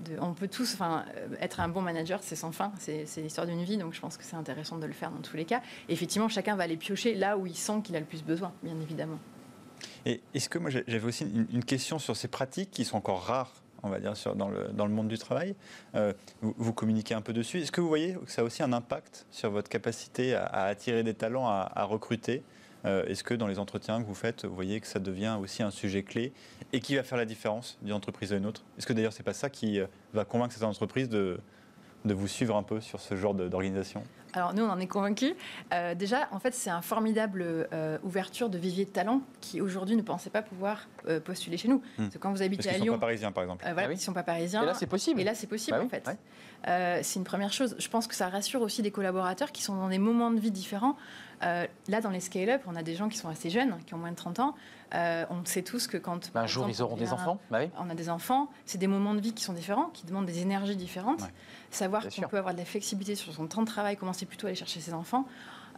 de- 0.00 0.18
on 0.20 0.34
peut 0.34 0.48
tous, 0.48 0.74
enfin, 0.74 1.04
être 1.40 1.60
un 1.60 1.68
bon 1.68 1.82
manager, 1.82 2.18
c'est 2.22 2.34
sans 2.36 2.50
fin, 2.52 2.72
c'est 2.80 3.06
c'est 3.06 3.22
l'histoire 3.22 3.46
d'une 3.46 3.62
vie, 3.62 3.76
donc 3.76 3.94
je 3.94 4.00
pense 4.00 4.16
que 4.16 4.24
c'est 4.24 4.34
intéressant 4.36 4.76
de 4.78 4.86
le 4.86 4.92
faire 4.92 5.10
dans 5.12 5.20
tous 5.20 5.36
les 5.36 5.44
cas. 5.44 5.62
Et 5.88 5.92
effectivement, 5.92 6.28
chacun 6.28 6.56
va 6.56 6.64
aller 6.64 6.76
piocher 6.76 7.14
là 7.14 7.38
où 7.38 7.46
il 7.46 7.54
sent 7.56 7.80
qu'il 7.84 7.94
a 7.94 8.00
le 8.00 8.06
plus 8.06 8.24
besoin, 8.24 8.52
bien 8.62 8.74
évidemment. 8.80 9.18
Et 10.06 10.20
est-ce 10.34 10.48
que 10.48 10.58
moi 10.58 10.70
j'ai- 10.70 10.84
j'avais 10.88 11.06
aussi 11.06 11.24
une, 11.24 11.46
une 11.52 11.64
question 11.64 11.98
sur 12.00 12.16
ces 12.16 12.26
pratiques 12.28 12.70
qui 12.72 12.84
sont 12.84 12.96
encore 12.96 13.22
rares, 13.24 13.52
on 13.84 13.88
va 13.88 14.00
dire, 14.00 14.16
sur- 14.16 14.34
dans, 14.34 14.48
le, 14.48 14.68
dans 14.72 14.86
le 14.86 14.92
monde 14.92 15.08
du 15.08 15.18
travail. 15.18 15.54
Euh, 15.94 16.12
vous, 16.42 16.54
vous 16.58 16.72
communiquez 16.72 17.14
un 17.14 17.20
peu 17.20 17.32
dessus. 17.32 17.58
Est-ce 17.60 17.70
que 17.72 17.80
vous 17.80 17.88
voyez 17.88 18.14
que 18.14 18.30
ça 18.32 18.42
a 18.42 18.44
aussi 18.44 18.62
un 18.64 18.72
impact 18.72 19.26
sur 19.30 19.50
votre 19.50 19.68
capacité 19.68 20.34
à, 20.34 20.44
à 20.46 20.64
attirer 20.64 21.02
des 21.04 21.14
talents, 21.14 21.46
à, 21.46 21.70
à 21.74 21.84
recruter? 21.84 22.42
Euh, 22.84 23.04
Est-ce 23.06 23.24
que 23.24 23.34
dans 23.34 23.46
les 23.46 23.58
entretiens 23.58 24.00
que 24.02 24.06
vous 24.06 24.14
faites, 24.14 24.44
vous 24.44 24.54
voyez 24.54 24.80
que 24.80 24.86
ça 24.86 24.98
devient 24.98 25.36
aussi 25.40 25.62
un 25.62 25.70
sujet 25.70 26.02
clé 26.02 26.32
et 26.72 26.80
qui 26.80 26.96
va 26.96 27.02
faire 27.02 27.18
la 27.18 27.24
différence 27.24 27.78
d'une 27.82 27.94
entreprise 27.94 28.32
à 28.32 28.36
une 28.36 28.46
autre? 28.46 28.62
Est-ce 28.78 28.86
que 28.86 28.92
d'ailleurs 28.92 29.12
c'est 29.12 29.22
pas 29.22 29.32
ça 29.32 29.48
qui 29.50 29.80
euh, 29.80 29.86
va 30.12 30.24
convaincre 30.24 30.52
cette 30.54 30.64
entreprise 30.64 31.08
de, 31.08 31.38
de 32.04 32.14
vous 32.14 32.28
suivre 32.28 32.56
un 32.56 32.62
peu 32.62 32.80
sur 32.80 33.00
ce 33.00 33.16
genre 33.16 33.34
d'organisation? 33.34 34.02
Alors 34.36 34.52
nous, 34.52 34.64
on 34.64 34.68
en 34.68 34.80
est 34.80 34.88
convaincus. 34.88 35.32
Euh, 35.72 35.94
déjà, 35.94 36.26
en 36.32 36.40
fait, 36.40 36.52
c'est 36.54 36.68
un 36.68 36.82
formidable 36.82 37.44
euh, 37.72 37.98
ouverture 38.02 38.50
de 38.50 38.58
vivier 38.58 38.84
de 38.84 38.90
talents 38.90 39.20
qui 39.40 39.60
aujourd'hui 39.60 39.94
ne 39.94 40.02
pensaient 40.02 40.28
pas 40.28 40.42
pouvoir 40.42 40.88
euh, 41.06 41.20
postuler 41.20 41.56
chez 41.56 41.68
nous. 41.68 41.80
Parce 41.96 42.08
que 42.10 42.18
quand 42.18 42.30
vous 42.30 42.34
Parce 42.34 42.40
habitez 42.46 42.62
qu'ils 42.62 42.70
à 42.70 42.72
ne 42.74 42.78
sont 42.78 42.84
Lyon, 42.84 42.94
pas 42.94 43.00
parisiens, 43.06 43.30
par 43.30 43.44
exemple. 43.44 43.64
euh, 43.64 43.72
voilà, 43.72 43.86
Ah 43.86 43.90
oui. 43.90 43.96
ils 43.96 44.00
sont 44.02 44.12
pas 44.12 44.24
parisiens. 44.24 44.64
Et 44.64 44.66
là, 44.66 44.74
c'est 44.74 44.88
possible. 44.88 45.20
Et 45.20 45.24
là, 45.24 45.36
c'est 45.36 45.46
possible, 45.46 45.76
Bah 45.76 45.82
oui, 45.82 45.86
en 45.86 45.88
fait. 45.88 46.04
ouais. 46.08 46.16
Euh, 46.66 46.98
c'est 47.04 47.20
une 47.20 47.24
première 47.24 47.52
chose. 47.52 47.76
Je 47.78 47.88
pense 47.88 48.08
que 48.08 48.14
ça 48.16 48.28
rassure 48.28 48.60
aussi 48.62 48.82
des 48.82 48.90
collaborateurs 48.90 49.52
qui 49.52 49.62
sont 49.62 49.76
dans 49.76 49.88
des 49.88 49.98
moments 49.98 50.32
de 50.32 50.40
vie 50.40 50.50
différents. 50.50 50.96
Euh, 51.44 51.66
là, 51.88 52.00
dans 52.00 52.10
les 52.10 52.20
scale-up, 52.20 52.62
on 52.66 52.76
a 52.76 52.82
des 52.82 52.94
gens 52.94 53.08
qui 53.08 53.18
sont 53.18 53.28
assez 53.28 53.50
jeunes, 53.50 53.76
qui 53.86 53.94
ont 53.94 53.98
moins 53.98 54.10
de 54.10 54.16
30 54.16 54.40
ans. 54.40 54.54
Euh, 54.94 55.26
on 55.30 55.44
sait 55.44 55.62
tous 55.62 55.86
que 55.86 55.96
quand... 55.96 56.32
Ben, 56.32 56.42
un 56.42 56.46
jour, 56.46 56.66
exemple, 56.68 56.72
ils 56.72 56.82
auront 56.82 56.94
on 56.94 56.98
des 56.98 57.12
enfants. 57.12 57.40
Bah 57.50 57.58
oui. 57.62 57.70
on 57.78 57.90
a 57.90 57.94
des 57.94 58.08
enfants, 58.08 58.48
c'est 58.64 58.78
des 58.78 58.86
moments 58.86 59.14
de 59.14 59.20
vie 59.20 59.32
qui 59.32 59.42
sont 59.42 59.52
différents, 59.52 59.90
qui 59.92 60.06
demandent 60.06 60.26
des 60.26 60.40
énergies 60.40 60.76
différentes. 60.76 61.22
Ouais. 61.22 61.32
Savoir 61.70 62.04
qu'on 62.08 62.28
peut 62.28 62.38
avoir 62.38 62.54
de 62.54 62.58
la 62.58 62.64
flexibilité 62.64 63.14
sur 63.14 63.32
son 63.32 63.46
temps 63.46 63.62
de 63.62 63.66
travail, 63.66 63.96
commencer 63.96 64.26
plutôt 64.26 64.46
à 64.46 64.50
aller 64.50 64.56
chercher 64.56 64.80
ses 64.80 64.94
enfants. 64.94 65.26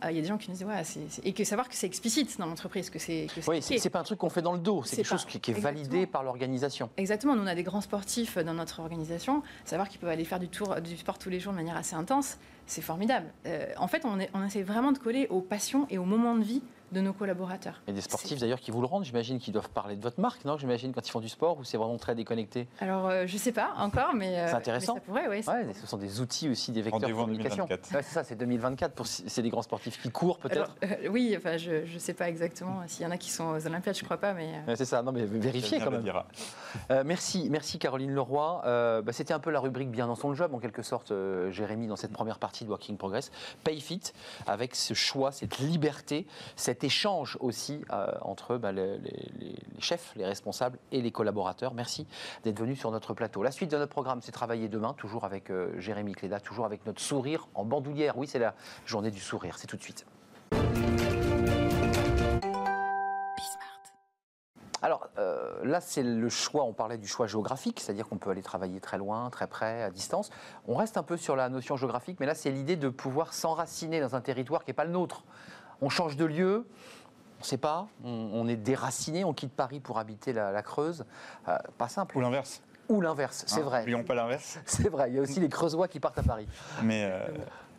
Euh, 0.04 0.10
Il 0.10 0.16
y 0.16 0.18
a 0.18 0.22
des 0.22 0.28
gens 0.28 0.36
qui 0.38 0.50
nous 0.50 0.56
disent, 0.56 0.66
ouais, 0.66 0.82
et 1.24 1.32
que 1.32 1.44
savoir 1.44 1.68
que 1.68 1.74
c'est 1.74 1.86
explicite 1.86 2.38
dans 2.38 2.46
l'entreprise, 2.46 2.90
que 2.90 2.98
c'est 2.98 3.26
Oui, 3.48 3.62
c'est 3.62 3.90
pas 3.90 4.00
un 4.00 4.04
truc 4.04 4.18
qu'on 4.18 4.28
fait 4.30 4.42
dans 4.42 4.52
le 4.52 4.58
dos, 4.58 4.82
c'est 4.84 4.96
quelque 4.96 5.06
chose 5.08 5.24
qui, 5.24 5.40
qui 5.40 5.52
est 5.52 5.54
validé 5.60 6.06
par 6.06 6.22
l'organisation. 6.22 6.90
Exactement, 6.96 7.34
nous 7.34 7.42
on 7.42 7.46
a 7.46 7.54
des 7.54 7.62
grands 7.62 7.80
sportifs 7.80 8.36
dans 8.38 8.54
notre 8.54 8.80
organisation, 8.80 9.42
savoir 9.64 9.88
qu'ils 9.88 9.98
peuvent 10.00 10.10
aller 10.10 10.24
faire 10.24 10.38
du, 10.40 10.48
tour, 10.48 10.76
du 10.80 10.96
sport 10.96 11.18
tous 11.18 11.30
les 11.30 11.40
jours 11.40 11.52
de 11.52 11.56
manière 11.58 11.76
assez 11.76 11.94
intense, 11.96 12.36
c'est 12.66 12.82
formidable. 12.82 13.26
Euh, 13.46 13.66
en 13.78 13.88
fait, 13.88 14.04
on, 14.04 14.18
est- 14.20 14.30
on 14.34 14.44
essaie 14.44 14.62
vraiment 14.62 14.92
de 14.92 14.98
coller 14.98 15.26
aux 15.30 15.40
passions 15.40 15.86
et 15.88 15.98
aux 15.98 16.04
moments 16.04 16.34
de 16.34 16.42
vie 16.44 16.62
de 16.92 17.00
nos 17.00 17.12
collaborateurs. 17.12 17.80
Et 17.86 17.92
des 17.92 18.00
sportifs 18.00 18.38
d'ailleurs 18.38 18.60
qui 18.60 18.70
vous 18.70 18.80
le 18.80 18.86
rendent, 18.86 19.04
j'imagine 19.04 19.38
qu'ils 19.38 19.52
doivent 19.52 19.70
parler 19.70 19.96
de 19.96 20.02
votre 20.02 20.20
marque, 20.20 20.44
non 20.44 20.56
J'imagine 20.56 20.92
quand 20.92 21.06
ils 21.06 21.10
font 21.10 21.20
du 21.20 21.28
sport 21.28 21.58
ou 21.58 21.64
c'est 21.64 21.76
vraiment 21.76 21.96
très 21.96 22.14
déconnecté 22.14 22.68
Alors, 22.80 23.08
euh, 23.08 23.24
je 23.26 23.36
sais 23.36 23.52
pas 23.52 23.72
encore, 23.78 24.14
mais, 24.14 24.38
euh, 24.38 24.46
C'est 24.48 24.54
intéressant. 24.54 24.94
mais 24.94 25.00
ça 25.00 25.04
pourrait, 25.06 25.28
oui. 25.28 25.44
Ouais, 25.46 25.74
ce 25.74 25.86
sont 25.86 25.96
des 25.96 26.20
outils 26.20 26.48
aussi, 26.48 26.72
des 26.72 26.82
vecteurs 26.82 27.00
de 27.00 27.04
Rendez-vous 27.06 27.20
en 27.20 27.24
communication. 27.24 27.64
2024. 27.66 27.94
Ouais, 27.96 28.02
c'est 28.02 28.14
ça, 28.14 28.24
c'est 28.24 28.36
2024. 28.36 28.92
Pour, 28.94 29.06
c'est 29.06 29.42
des 29.42 29.50
grands 29.50 29.62
sportifs 29.62 30.00
qui 30.00 30.10
courent 30.10 30.38
peut-être. 30.38 30.76
Euh, 30.84 31.08
oui, 31.10 31.34
enfin, 31.36 31.56
je 31.56 31.92
ne 31.92 31.98
sais 31.98 32.14
pas 32.14 32.28
exactement 32.28 32.82
s'il 32.86 33.02
y 33.02 33.06
en 33.06 33.10
a 33.10 33.16
qui 33.18 33.30
sont 33.30 33.46
aux 33.56 33.66
Olympiades, 33.66 33.96
je 33.96 34.04
crois 34.04 34.18
pas, 34.18 34.32
mais. 34.32 34.46
euh, 34.54 34.70
Ouais, 34.70 34.76
c'est 34.76 34.84
ça, 34.84 35.02
non 35.02 35.12
mais 35.12 35.24
vérifiez 35.24 35.80
quand 35.80 35.90
même. 35.90 36.02
dira. 36.02 36.26
Euh, 36.90 37.02
merci, 37.04 37.48
merci 37.50 37.78
Caroline 37.78 38.12
Leroy. 38.14 38.62
Euh, 38.64 39.02
bah, 39.02 39.12
C'était 39.12 39.34
un 39.34 39.38
peu 39.40 39.50
la 39.50 39.60
rubrique 39.60 39.90
bien 39.90 40.06
dans 40.06 40.14
son 40.14 40.34
job, 40.34 40.54
en 40.54 40.58
quelque 40.58 40.82
sorte, 40.82 41.10
euh, 41.10 41.50
Jérémy, 41.50 41.86
dans 41.88 41.96
cette 41.96 42.12
première 42.12 42.38
partie 42.38 42.64
de 42.64 42.68
Working 42.70 42.96
Progress. 42.96 43.30
Payfit, 43.64 44.00
avec 44.46 44.74
ce 44.74 44.94
choix, 44.94 45.32
cette 45.32 45.58
liberté, 45.58 46.26
cet 46.76 46.84
échange 46.84 47.38
aussi 47.40 47.80
euh, 47.90 48.12
entre 48.20 48.58
bah, 48.58 48.70
les, 48.70 49.00
chefs, 49.78 50.12
les 50.14 50.26
responsables 50.26 50.78
et 50.92 51.00
les 51.00 51.10
collaborateurs. 51.10 51.72
Merci 51.72 52.06
d'être 52.44 52.58
venu 52.58 52.76
sur 52.76 52.90
notre 52.90 53.14
plateau. 53.14 53.42
La 53.42 53.50
suite 53.50 53.70
de 53.70 53.78
notre 53.78 53.92
programme, 53.92 54.20
c'est 54.20 54.30
travailler 54.30 54.68
demain, 54.68 54.92
toujours 54.92 55.24
avec 55.24 55.48
euh, 55.48 55.72
Jérémy 55.80 56.12
Cléda, 56.12 56.38
toujours 56.38 56.66
avec 56.66 56.84
notre 56.84 57.00
sourire 57.00 57.48
en 57.54 57.64
bandoulière. 57.64 58.18
Oui, 58.18 58.26
c'est 58.26 58.38
la 58.38 58.54
journée 58.84 59.10
du 59.10 59.20
sourire, 59.20 59.56
c'est 59.56 59.66
tout 59.66 59.78
de 59.78 59.82
suite. 59.82 60.04
Alors 64.82 65.08
euh, 65.18 65.64
là, 65.64 65.80
c'est 65.80 66.02
le 66.02 66.28
choix, 66.28 66.64
on 66.64 66.72
parlait 66.72 66.98
du 66.98 67.08
choix 67.08 67.26
géographique, 67.26 67.80
c'est-à-dire 67.80 68.08
qu'on 68.08 68.18
peut 68.18 68.30
aller 68.30 68.42
travailler 68.42 68.78
très 68.80 68.98
loin, 68.98 69.30
très 69.30 69.46
près, 69.46 69.82
à 69.82 69.90
distance. 69.90 70.30
On 70.68 70.76
reste 70.76 70.96
un 70.98 71.02
peu 71.02 71.16
sur 71.16 71.34
la 71.34 71.48
notion 71.48 71.76
géographique, 71.76 72.20
mais 72.20 72.26
là, 72.26 72.34
c'est 72.34 72.50
l'idée 72.50 72.76
de 72.76 72.88
pouvoir 72.88 73.32
s'enraciner 73.32 74.00
dans 74.00 74.14
un 74.14 74.20
territoire 74.20 74.64
qui 74.64 74.70
n'est 74.70 74.74
pas 74.74 74.84
le 74.84 74.92
nôtre. 74.92 75.24
On 75.82 75.88
change 75.88 76.16
de 76.16 76.24
lieu, 76.24 76.66
on 77.38 77.40
ne 77.40 77.44
sait 77.44 77.58
pas, 77.58 77.86
on, 78.04 78.30
on 78.32 78.48
est 78.48 78.56
déraciné, 78.56 79.24
on 79.24 79.32
quitte 79.34 79.52
Paris 79.52 79.80
pour 79.80 79.98
habiter 79.98 80.32
la, 80.32 80.50
la 80.52 80.62
Creuse. 80.62 81.04
Euh, 81.48 81.56
pas 81.78 81.88
simple. 81.88 82.16
Ou 82.16 82.20
l'inverse. 82.20 82.62
Ou 82.88 83.00
l'inverse, 83.00 83.44
c'est 83.46 83.60
Hein, 83.60 83.64
vrai. 83.64 83.78
N'oublions 83.80 84.04
pas 84.04 84.14
l'inverse. 84.14 84.58
C'est 84.66 84.88
vrai, 84.88 85.10
il 85.10 85.16
y 85.16 85.18
a 85.18 85.22
aussi 85.22 85.40
les 85.40 85.48
Creusois 85.48 85.88
qui 85.88 85.98
partent 86.00 86.18
à 86.18 86.22
Paris. 86.22 86.46
Mais 86.84 87.04
euh, 87.04 87.26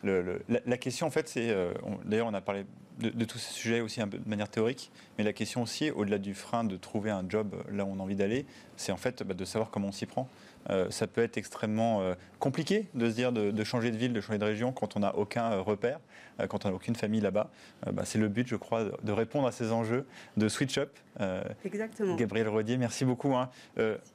le- 0.03 0.21
le- 0.21 0.41
la, 0.49 0.59
la 0.65 0.77
question, 0.77 1.07
en 1.07 1.11
fait, 1.11 1.29
c'est. 1.29 1.49
euh, 1.49 1.73
D'ailleurs, 2.03 2.27
on 2.27 2.33
a 2.33 2.41
parlé 2.41 2.65
de, 2.99 3.09
de 3.09 3.25
tous 3.25 3.37
ces 3.37 3.53
sujets 3.53 3.79
aussi 3.79 4.01
un 4.01 4.07
peu 4.09 4.17
de 4.17 4.27
manière 4.29 4.49
théorique, 4.49 4.91
mais 5.17 5.23
la 5.23 5.31
question 5.33 5.61
aussi, 5.61 5.91
au-delà 5.91 6.17
du 6.17 6.33
frein 6.33 6.65
de 6.65 6.75
trouver 6.75 7.09
un 7.09 7.23
job 7.27 7.55
là 7.71 7.85
où 7.85 7.89
on 7.89 7.99
a 7.99 8.03
envie 8.03 8.15
d'aller, 8.17 8.45
c'est 8.75 8.91
en 8.91 8.97
fait 8.97 9.23
bah, 9.23 9.33
de 9.33 9.45
savoir 9.45 9.69
comment 9.71 9.87
on 9.87 9.91
s'y 9.93 10.05
prend. 10.07 10.27
Euh, 10.69 10.89
ça 10.89 11.07
peut 11.07 11.21
être 11.23 11.37
extrêmement 11.37 12.01
euh, 12.01 12.13
compliqué 12.39 12.87
de 12.93 13.09
se 13.09 13.15
dire 13.15 13.31
de, 13.31 13.51
de 13.51 13.63
changer 13.63 13.91
de 13.91 13.97
ville, 13.97 14.11
de 14.13 14.21
changer 14.21 14.37
de 14.39 14.43
région 14.45 14.71
quand 14.71 14.97
on 14.97 14.99
n'a 14.99 15.15
aucun 15.15 15.51
euh, 15.51 15.61
repère, 15.61 15.99
quand 16.49 16.65
on 16.65 16.69
n'a 16.69 16.75
aucune 16.75 16.95
famille 16.95 17.21
là-bas. 17.21 17.49
Bah, 17.91 18.03
c'est 18.05 18.19
le 18.19 18.27
but, 18.27 18.47
je 18.47 18.55
crois, 18.55 18.83
de, 19.01 19.11
répondre 19.11 19.47
à 19.47 19.51
ces 19.51 19.71
enjeux 19.71 20.05
de 20.35 20.47
Switch 20.49 20.77
Up. 20.77 20.91
Exactement. 21.65 22.15
Gabriel 22.15 22.47
Rodier, 22.47 22.77
merci 22.77 23.05
beaucoup. 23.05 23.35
hein. 23.35 23.49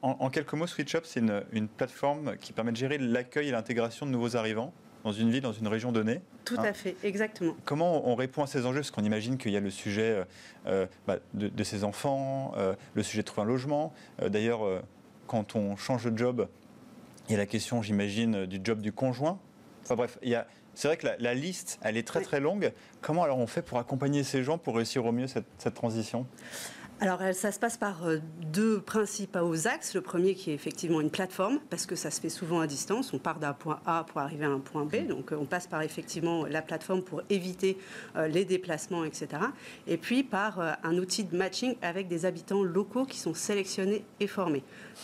En, 0.03 0.11
en 0.21 0.31
quelques 0.31 0.53
mots, 0.53 0.67
SwitchUp, 0.69 1.05
c'est 1.05 1.19
une, 1.21 1.43
une 1.53 1.67
plateforme 1.69 2.37
qui 2.37 2.53
permet 2.53 2.71
de 2.71 2.77
gérer 2.77 2.99
l'accueil 2.99 3.49
et 3.49 3.51
l'intégration 3.51 4.07
de 4.07 4.13
nouveaux 4.13 4.37
arrivants 4.37 4.73
dans 5.03 5.11
une 5.11 5.31
ville, 5.31 5.41
dans 5.43 5.53
une 5.53 5.67
région 5.67 5.91
donnée. 5.91 6.21
Tout 6.45 6.55
Hein. 6.59 6.65
à 6.65 6.73
fait, 6.73 6.95
exactement. 7.03 7.57
Comment 7.65 8.07
on 8.09 8.15
répond 8.15 8.45
à 8.45 8.47
ces 8.47 8.67
enjeux? 8.67 8.81
Parce 8.81 8.93
qu'on 8.93 9.03
imagine 9.03 9.37
qu'il 9.37 9.51
y 9.51 9.57
a 9.57 9.61
le 9.61 9.71
sujet 9.71 10.23
euh, 10.67 10.87
bah, 11.09 11.17
de, 11.35 11.49
de 11.49 11.65
ses 11.65 11.83
enfants, 11.83 12.53
euh, 12.57 12.75
le 12.95 13.03
sujet 13.03 13.23
de 13.23 13.27
trouver 13.27 13.43
un 13.43 13.49
logement. 13.49 13.93
Euh, 14.23 14.29
D'ailleurs, 14.29 14.61
quand 15.33 15.57
on 15.57 15.77
change 15.77 16.05
de 16.05 16.17
job, 16.17 16.47
il 17.29 17.33
y 17.33 17.35
a 17.35 17.39
la 17.39 17.47
question, 17.47 17.81
j'imagine, 17.81 18.45
du 18.45 18.61
job 18.63 18.83
du 18.83 18.93
conjoint. 18.93 19.39
Enfin 19.83 19.97
bref, 19.97 20.19
il 20.23 20.29
y 20.29 20.35
a- 20.35 20.47
c'est 20.75 20.89
vrai 20.89 20.99
que 20.99 21.07
la, 21.07 21.17
la 21.19 21.33
liste, 21.33 21.79
elle 21.83 21.97
est 21.97 22.07
très 22.07 22.21
très 22.21 22.39
longue. 22.39 22.71
Comment 23.01 23.23
alors 23.23 23.39
on 23.39 23.47
fait 23.47 23.63
pour 23.63 23.79
accompagner 23.79 24.25
ces 24.25 24.43
gens 24.45 24.59
pour 24.59 24.77
réussir 24.77 25.07
au 25.07 25.13
mieux 25.13 25.27
cette, 25.27 25.47
cette 25.57 25.73
transition? 25.73 26.27
Alors, 27.03 27.21
ça 27.33 27.51
se 27.51 27.59
passe 27.59 27.77
par 27.77 28.07
euh, 28.07 28.19
deux 28.53 28.81
principaux 28.81 29.67
axes. 29.67 29.93
Le 29.93 30.03
premier 30.03 30.37
qui 30.37 30.53
est 30.53 30.55
effectivement 30.55 31.01
une 31.01 31.11
plateforme, 31.11 31.59
parce 31.69 31.85
que 31.85 31.97
ça 31.97 32.13
se 32.13 32.21
fait 32.21 32.29
souvent 32.29 32.61
à 32.61 32.69
distance. 32.69 33.13
On 33.13 33.19
part 33.19 33.41
d'un 33.41 33.55
point 33.55 33.81
A 33.87 34.05
pour 34.05 34.21
arriver 34.21 34.45
à 34.45 34.51
un 34.51 34.61
point 34.61 34.85
B. 34.85 35.09
Donc, 35.09 35.33
euh, 35.33 35.37
on 35.37 35.45
passe 35.45 35.67
par 35.67 35.83
effectivement 35.83 36.47
la 36.47 36.63
plateforme 36.63 37.03
pour 37.03 37.21
éviter 37.29 37.77
euh, 38.15 38.29
les 38.29 38.45
déplacements, 38.45 39.05
etc. 39.05 39.31
Et 39.89 39.97
puis 39.97 40.23
par 40.23 40.61
un 40.61 40.97
outil 40.97 41.25
de 41.25 41.37
matching 41.37 41.75
avec 41.83 42.07
des 42.07 42.25
habitants 42.25 42.63
locaux 42.63 43.05
qui 43.05 43.19
sont 43.19 43.35
sélectionnés 43.35 44.05
et 44.21 44.29
formés. 44.29 44.63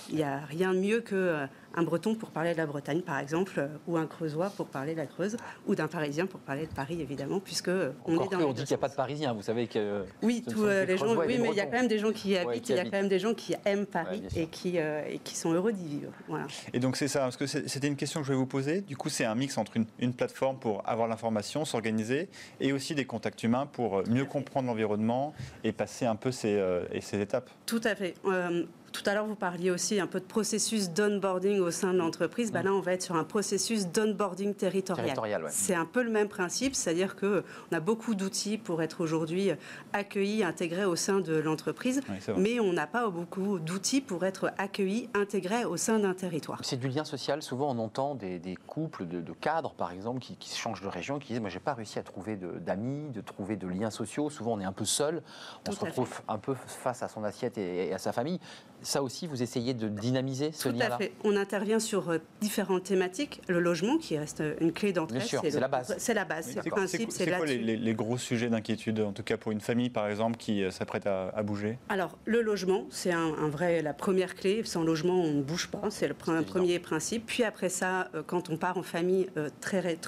Il 0.09 0.15
n'y 0.15 0.23
a 0.23 0.39
rien 0.39 0.75
de 0.75 0.79
mieux 0.79 1.01
que 1.01 1.49
un 1.75 1.83
Breton 1.83 2.15
pour 2.15 2.31
parler 2.31 2.53
de 2.53 2.59
la 2.59 2.67
Bretagne, 2.67 3.03
par 3.03 3.19
exemple, 3.19 3.55
euh, 3.59 3.69
ou 3.87 3.97
un 3.97 4.07
Creusois 4.07 4.51
pour 4.51 4.67
parler 4.67 4.93
de 4.93 4.99
la 4.99 5.07
Creuse, 5.07 5.37
ou 5.67 5.75
d'un 5.75 5.87
Parisien 5.87 6.27
pour 6.27 6.41
parler 6.41 6.67
de 6.67 6.73
Paris, 6.73 7.01
évidemment, 7.01 7.41
puisque 7.41 7.69
on 7.69 8.15
Encore 8.15 8.27
est 8.27 8.29
dans 8.31 8.39
que, 8.39 8.45
on 8.45 8.53
dit 8.53 8.63
qu'il 8.63 8.71
n'y 8.71 8.75
a 8.75 8.79
pas 8.79 8.89
de 8.89 8.95
Parisiens, 8.95 9.33
vous 9.33 9.43
savez 9.43 9.67
que... 9.67 10.05
Oui, 10.23 10.43
tous 10.49 10.65
euh, 10.65 10.85
les 10.85 10.97
gens, 10.97 11.15
oui, 11.17 11.39
mais 11.41 11.51
il 11.51 11.57
y 11.57 11.61
a 11.61 11.67
quand 11.67 11.73
même 11.73 11.89
des 11.89 11.99
gens 11.99 12.13
qui 12.13 12.31
y 12.31 12.33
Ouais, 12.35 12.41
habitent, 12.41 12.65
qui 12.65 12.73
il 12.73 12.77
y 12.77 12.79
a 12.79 12.81
habitent. 12.81 12.93
quand 12.93 12.99
même 12.99 13.09
des 13.09 13.19
gens 13.19 13.35
qui 13.35 13.55
aiment 13.65 13.87
Paris 13.87 14.23
et, 14.35 14.47
qui, 14.47 14.79
euh, 14.79 15.03
et 15.09 15.19
qui 15.19 15.37
sont 15.37 15.53
heureux 15.53 15.73
d'y 15.73 15.87
vivre. 15.87 16.13
Voilà. 16.29 16.47
Et 16.73 16.81
donc 16.81 16.97
c'est 16.97 17.09
ça, 17.09 17.21
parce 17.21 17.37
que 17.37 17.47
c'était 17.47 17.89
une 17.89 17.97
question 17.97 18.21
que 18.21 18.27
je 18.27 18.33
vais 18.33 18.39
vous 18.39 18.47
poser. 18.47 18.81
Du 18.81 18.97
coup, 18.97 19.09
c'est 19.09 19.25
un 19.25 19.35
mix 19.35 19.57
entre 19.59 19.77
une, 19.77 19.87
une 19.99 20.15
plateforme 20.15 20.59
pour 20.59 20.83
avoir 20.89 21.09
l'information, 21.09 21.65
s'organiser, 21.65 22.29
et 22.61 22.73
aussi 22.73 22.95
des 22.95 23.05
contacts 23.05 23.43
humains 23.43 23.67
pour 23.67 23.99
euh, 23.99 24.05
mieux 24.09 24.25
comprendre 24.25 24.69
l'environnement 24.69 25.35
et 25.65 25.73
passer 25.73 26.07
un 26.07 26.17
peu 26.17 26.33
ces, 26.33 26.57
euh, 26.57 26.85
et 26.93 27.01
ces 27.01 27.21
étapes. 27.21 27.51
Tout 27.67 27.81
à 27.85 27.95
fait. 27.95 28.15
Euh, 28.25 28.65
tout 28.93 29.03
à 29.07 29.15
l'heure, 29.15 29.27
vous 29.27 29.35
parliez 29.35 29.71
aussi 29.71 30.01
un 30.01 30.07
peu 30.07 30.21
de 30.21 30.25
processus 30.25 30.91
d'onboarding 30.91 31.61
au 31.61 31.71
sein 31.71 31.93
de 31.93 31.99
l'entreprise. 31.99 32.53
Bah 32.53 32.63
là, 32.63 32.73
on 32.73 32.81
va 32.81 32.93
être 32.93 33.03
sur 33.03 33.17
un 33.17 33.25
processus 33.25 33.87
d'onboarding 33.87 34.55
territorial. 34.55 35.07
Territorial, 35.07 35.45
ouais. 35.45 35.51
C'est 35.53 35.75
un 35.75 35.85
peu 35.85 36.03
le 36.03 36.11
même 36.11 36.29
principe, 36.29 36.75
c'est-à-dire 36.75 37.17
qu'on 37.17 37.43
a 37.73 37.81
beaucoup 37.81 38.15
d'outils 38.15 38.59
pour 38.59 38.83
être 38.83 39.01
aujourd'hui 39.03 39.51
accueillis, 39.93 40.45
intégrés 40.45 40.85
au 40.85 40.97
sein 40.97 41.21
de 41.21 41.37
l'entreprise, 41.37 42.01
Oui, 42.09 42.35
mais 42.37 42.61
on 42.61 42.73
n'a 42.73 42.87
pas 42.87 43.09
beaucoup 43.09 43.59
d'outils 43.59 44.01
pour 44.01 44.25
être 44.25 44.53
accueillis, 44.59 45.09
intégrés 45.15 45.65
au 45.65 45.77
sein 45.77 45.99
d'un 45.99 46.15
territoire. 46.15 46.61
C'est 46.63 46.79
du 46.79 46.89
lien 46.89 47.05
social. 47.05 47.43
Souvent, 47.43 47.71
on 47.75 47.79
entend 47.79 48.15
des, 48.15 48.39
des 48.39 48.57
couples 48.57 49.07
de, 49.07 49.21
de 49.21 49.33
cadres, 49.33 49.75
par 49.75 49.93
exemple, 49.93 50.21
qui, 50.21 50.37
qui 50.37 50.57
changent 50.57 50.83
de 50.83 50.89
région, 50.89 51.19
qui 51.19 51.33
disent 51.33 51.41
Moi, 51.41 51.51
j'ai 51.51 51.61
pas 51.61 51.75
réussi 51.75 51.99
à 51.99 52.03
trouver 52.03 52.37
d'amis, 52.37 53.11
de, 53.11 53.21
trouver 53.21 53.57
de 53.57 53.69
liens 53.69 53.91
sociaux. 53.91 54.31
Souvent, 54.31 54.55
on 54.55 54.61
est 54.61 54.65
un 54.65 54.73
peu 54.73 54.85
seul. 54.85 55.23
On 55.67 55.71
Tout 55.71 55.77
se 55.77 55.85
retrouve 55.85 56.21
un 56.29 56.39
peu 56.39 56.55
face 56.55 57.03
à 57.03 57.09
son 57.09 57.25
assiette 57.25 57.59
et, 57.59 57.89
et 57.89 57.95
à 57.95 57.99
sa 57.99 58.13
famille. 58.13 58.41
Ça 58.83 59.03
aussi, 59.03 59.27
vous 59.27 59.43
essayez 59.43 59.75
de 59.75 59.89
dynamiser 59.89 60.53
ce 60.53 60.69
Tout 60.69 60.75
lien-là 60.75 60.95
à 60.95 60.99
fait. 60.99 61.13
On 61.25 61.37
intervient 61.37 61.81
sur 61.81 62.11
euh, 62.11 62.19
différentes 62.41 62.85
thématiques. 62.85 63.41
Le 63.49 63.59
logement, 63.61 63.99
qui 63.99 64.17
reste 64.17 64.41
euh, 64.41 64.55
une 64.61 64.73
clé 64.73 64.93
d'entrée. 64.93 65.19
Bien 65.19 65.27
sûr, 65.27 65.41
c'est 65.43 65.51
le- 65.51 65.61
la 65.61 65.69
base. 65.69 65.95
C'est 65.99 66.15
la 66.15 66.25
base. 66.25 66.47
Oui, 66.47 66.53
C'est 66.55 66.65
le 66.65 66.71
principe, 66.71 67.11
c'est 67.11 67.25
c'est 67.25 67.31
quoi 67.37 67.45
les, 67.47 67.59
les- 67.59 67.77
les 67.77 67.95
gros 67.95 68.17
sujets 68.19 68.49
d'inquiétude, 68.49 69.01
en 69.01 69.13
tout 69.13 69.23
cas 69.25 69.37
pour 69.37 69.51
une 69.53 69.61
famille 69.61 69.91
par 69.91 70.09
exemple 70.09 70.37
qui 70.37 70.63
euh, 70.63 70.71
s'apprête 70.71 71.07
à, 71.07 71.29
à 71.31 71.43
bouger? 71.43 71.79
Alors, 71.89 72.17
le 72.25 72.41
logement, 72.41 72.87
c'est 72.91 73.13
un, 73.13 73.35
un 73.35 73.49
vrai, 73.49 73.83
la 73.83 73.95
première 73.95 74.35
clé. 74.37 74.63
Sans 74.65 74.85
logement, 74.85 75.21
on 75.23 75.33
ne 75.35 75.43
bouge 75.43 75.69
pas. 75.69 75.83
C'est 75.91 76.09
le 76.09 76.15
pr- 76.15 76.35
évident. 76.37 76.45
premier 76.53 76.79
principe. 76.79 77.27
Puis 77.27 77.43
après 77.43 77.69
ça, 77.69 78.09
euh, 78.15 78.23
quand 78.27 78.49
on 78.51 78.57
part 78.57 78.77
en 78.79 78.83
famille, 78.83 79.29
très, 79.61 79.99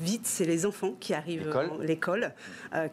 vite, 0.00 0.22
c'est 0.26 0.44
les 0.44 0.66
enfants 0.66 0.94
qui 1.00 1.14
arrivent. 1.14 1.46
L'école. 1.46 1.70
en- 1.70 1.78
L'école, 1.78 2.32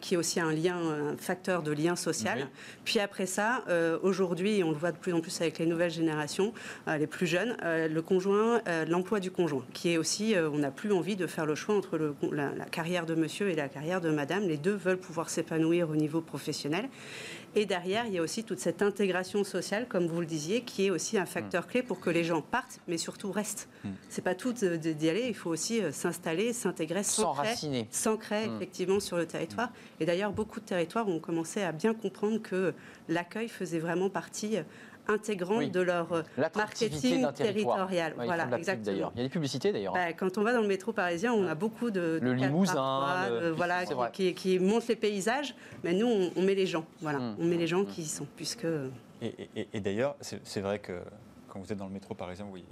qui 0.00 0.14
est 0.14 0.16
aussi 0.16 0.38
un 0.40 0.52
lien, 0.52 0.76
un 0.76 1.16
facteur 1.16 1.62
de 1.62 1.72
lien 1.72 1.96
social. 1.96 2.38
Oui. 2.42 2.44
Puis 2.84 2.98
après 3.00 3.26
ça, 3.26 3.64
aujourd'hui, 4.02 4.62
on 4.62 4.70
le 4.70 4.76
de 4.90 4.96
plus 4.96 5.12
en 5.12 5.20
plus 5.20 5.40
avec 5.40 5.58
les 5.58 5.66
nouvelles 5.66 5.92
générations, 5.92 6.52
euh, 6.88 6.96
les 6.96 7.06
plus 7.06 7.26
jeunes, 7.26 7.56
euh, 7.62 7.86
le 7.86 8.02
conjoint, 8.02 8.60
euh, 8.66 8.84
l'emploi 8.86 9.20
du 9.20 9.30
conjoint, 9.30 9.64
qui 9.72 9.92
est 9.92 9.98
aussi, 9.98 10.34
on 10.36 10.58
n'a 10.58 10.70
plus 10.70 10.92
envie 10.92 11.14
de 11.14 11.26
faire 11.26 11.46
le 11.46 11.54
choix 11.54 11.76
entre 11.76 12.14
la 12.32 12.50
carrière 12.70 13.06
de 13.06 13.14
monsieur 13.14 13.50
et 13.50 13.54
la 13.54 13.68
carrière 13.68 14.00
de 14.00 14.10
madame. 14.10 14.48
Les 14.48 14.56
deux 14.56 14.74
veulent 14.74 14.98
pouvoir 14.98 15.30
s'épanouir 15.30 15.90
au 15.90 15.96
niveau 15.96 16.20
professionnel. 16.20 16.88
Et 17.54 17.66
derrière, 17.66 18.06
il 18.06 18.14
y 18.14 18.18
a 18.18 18.22
aussi 18.22 18.44
toute 18.44 18.60
cette 18.60 18.80
intégration 18.80 19.44
sociale, 19.44 19.86
comme 19.86 20.06
vous 20.06 20.20
le 20.20 20.26
disiez, 20.26 20.62
qui 20.62 20.86
est 20.86 20.90
aussi 20.90 21.18
un 21.18 21.26
facteur 21.26 21.66
clé 21.66 21.82
pour 21.82 22.00
que 22.00 22.08
les 22.08 22.24
gens 22.24 22.40
partent, 22.40 22.80
mais 22.88 22.96
surtout 22.96 23.30
restent. 23.30 23.68
C'est 24.08 24.22
pas 24.22 24.34
tout 24.34 24.52
d'y 24.52 25.08
aller, 25.10 25.26
il 25.28 25.34
faut 25.34 25.50
aussi 25.50 25.82
euh, 25.82 25.92
s'installer, 25.92 26.52
s'intégrer, 26.54 27.02
S'enraciner. 27.02 27.88
s'ancrer 27.90 28.48
Mm. 28.48 28.56
effectivement 28.56 29.00
sur 29.00 29.16
le 29.18 29.26
territoire. 29.26 29.70
Et 30.00 30.06
d'ailleurs, 30.06 30.32
beaucoup 30.32 30.60
de 30.60 30.64
territoires 30.64 31.08
ont 31.08 31.18
commencé 31.20 31.62
à 31.62 31.72
bien 31.72 31.92
comprendre 31.92 32.40
que 32.40 32.72
l'accueil 33.08 33.48
faisait 33.48 33.78
vraiment 33.80 34.08
partie 34.08 34.56
euh, 34.56 34.62
intégrante 35.08 35.58
Oui. 35.58 35.70
de 35.70 35.80
leur 35.80 36.12
euh, 36.12 36.22
marketing 36.54 37.26
territorial. 37.32 38.14
Ouais, 38.18 38.26
voilà, 38.26 38.48
exactement. 38.56 38.84
d'ailleurs. 38.84 39.12
Il 39.14 39.18
y 39.18 39.20
a 39.20 39.24
des 39.24 39.30
publicités 39.32 39.72
d'ailleurs. 39.72 39.92
Bah, 39.94 40.12
quand 40.12 40.38
on 40.38 40.42
va 40.42 40.52
dans 40.52 40.60
le 40.62 40.68
métro 40.68 40.92
parisien, 40.92 41.32
on 41.32 41.46
a 41.46 41.54
beaucoup 41.54 41.90
de, 41.90 42.18
de 42.18 42.20
Le 42.22 42.32
Limousin, 42.34 43.28
le- 43.28 43.40
de- 43.46 43.50
voilà, 43.50 43.84
qui, 43.84 43.94
qui, 44.12 44.34
qui 44.34 44.58
montrent 44.58 44.86
les 44.88 44.96
paysages. 44.96 45.54
Mais 45.84 45.92
nous, 45.94 46.06
on, 46.06 46.30
on 46.36 46.42
met 46.42 46.54
les 46.54 46.66
gens. 46.66 46.84
Voilà, 47.00 47.18
Mm. 47.18 47.36
on 47.40 47.44
met 47.44 47.56
les 47.56 47.66
gens 47.66 47.84
qui 47.84 48.02
y 48.02 48.06
sont, 48.06 48.26
puisque 48.36 48.66
Et, 49.20 49.34
et- 49.56 49.68
et 49.72 49.80
d'ailleurs, 49.80 50.16
c'est 50.20 50.40
c'est 50.44 50.60
vrai 50.60 50.78
que 50.78 51.00
quand 51.48 51.60
vous 51.60 51.72
êtes 51.72 51.78
dans 51.78 51.86
le 51.86 51.92
métro 51.92 52.14
parisien, 52.14 52.44
vous 52.44 52.50
voyez 52.50 52.64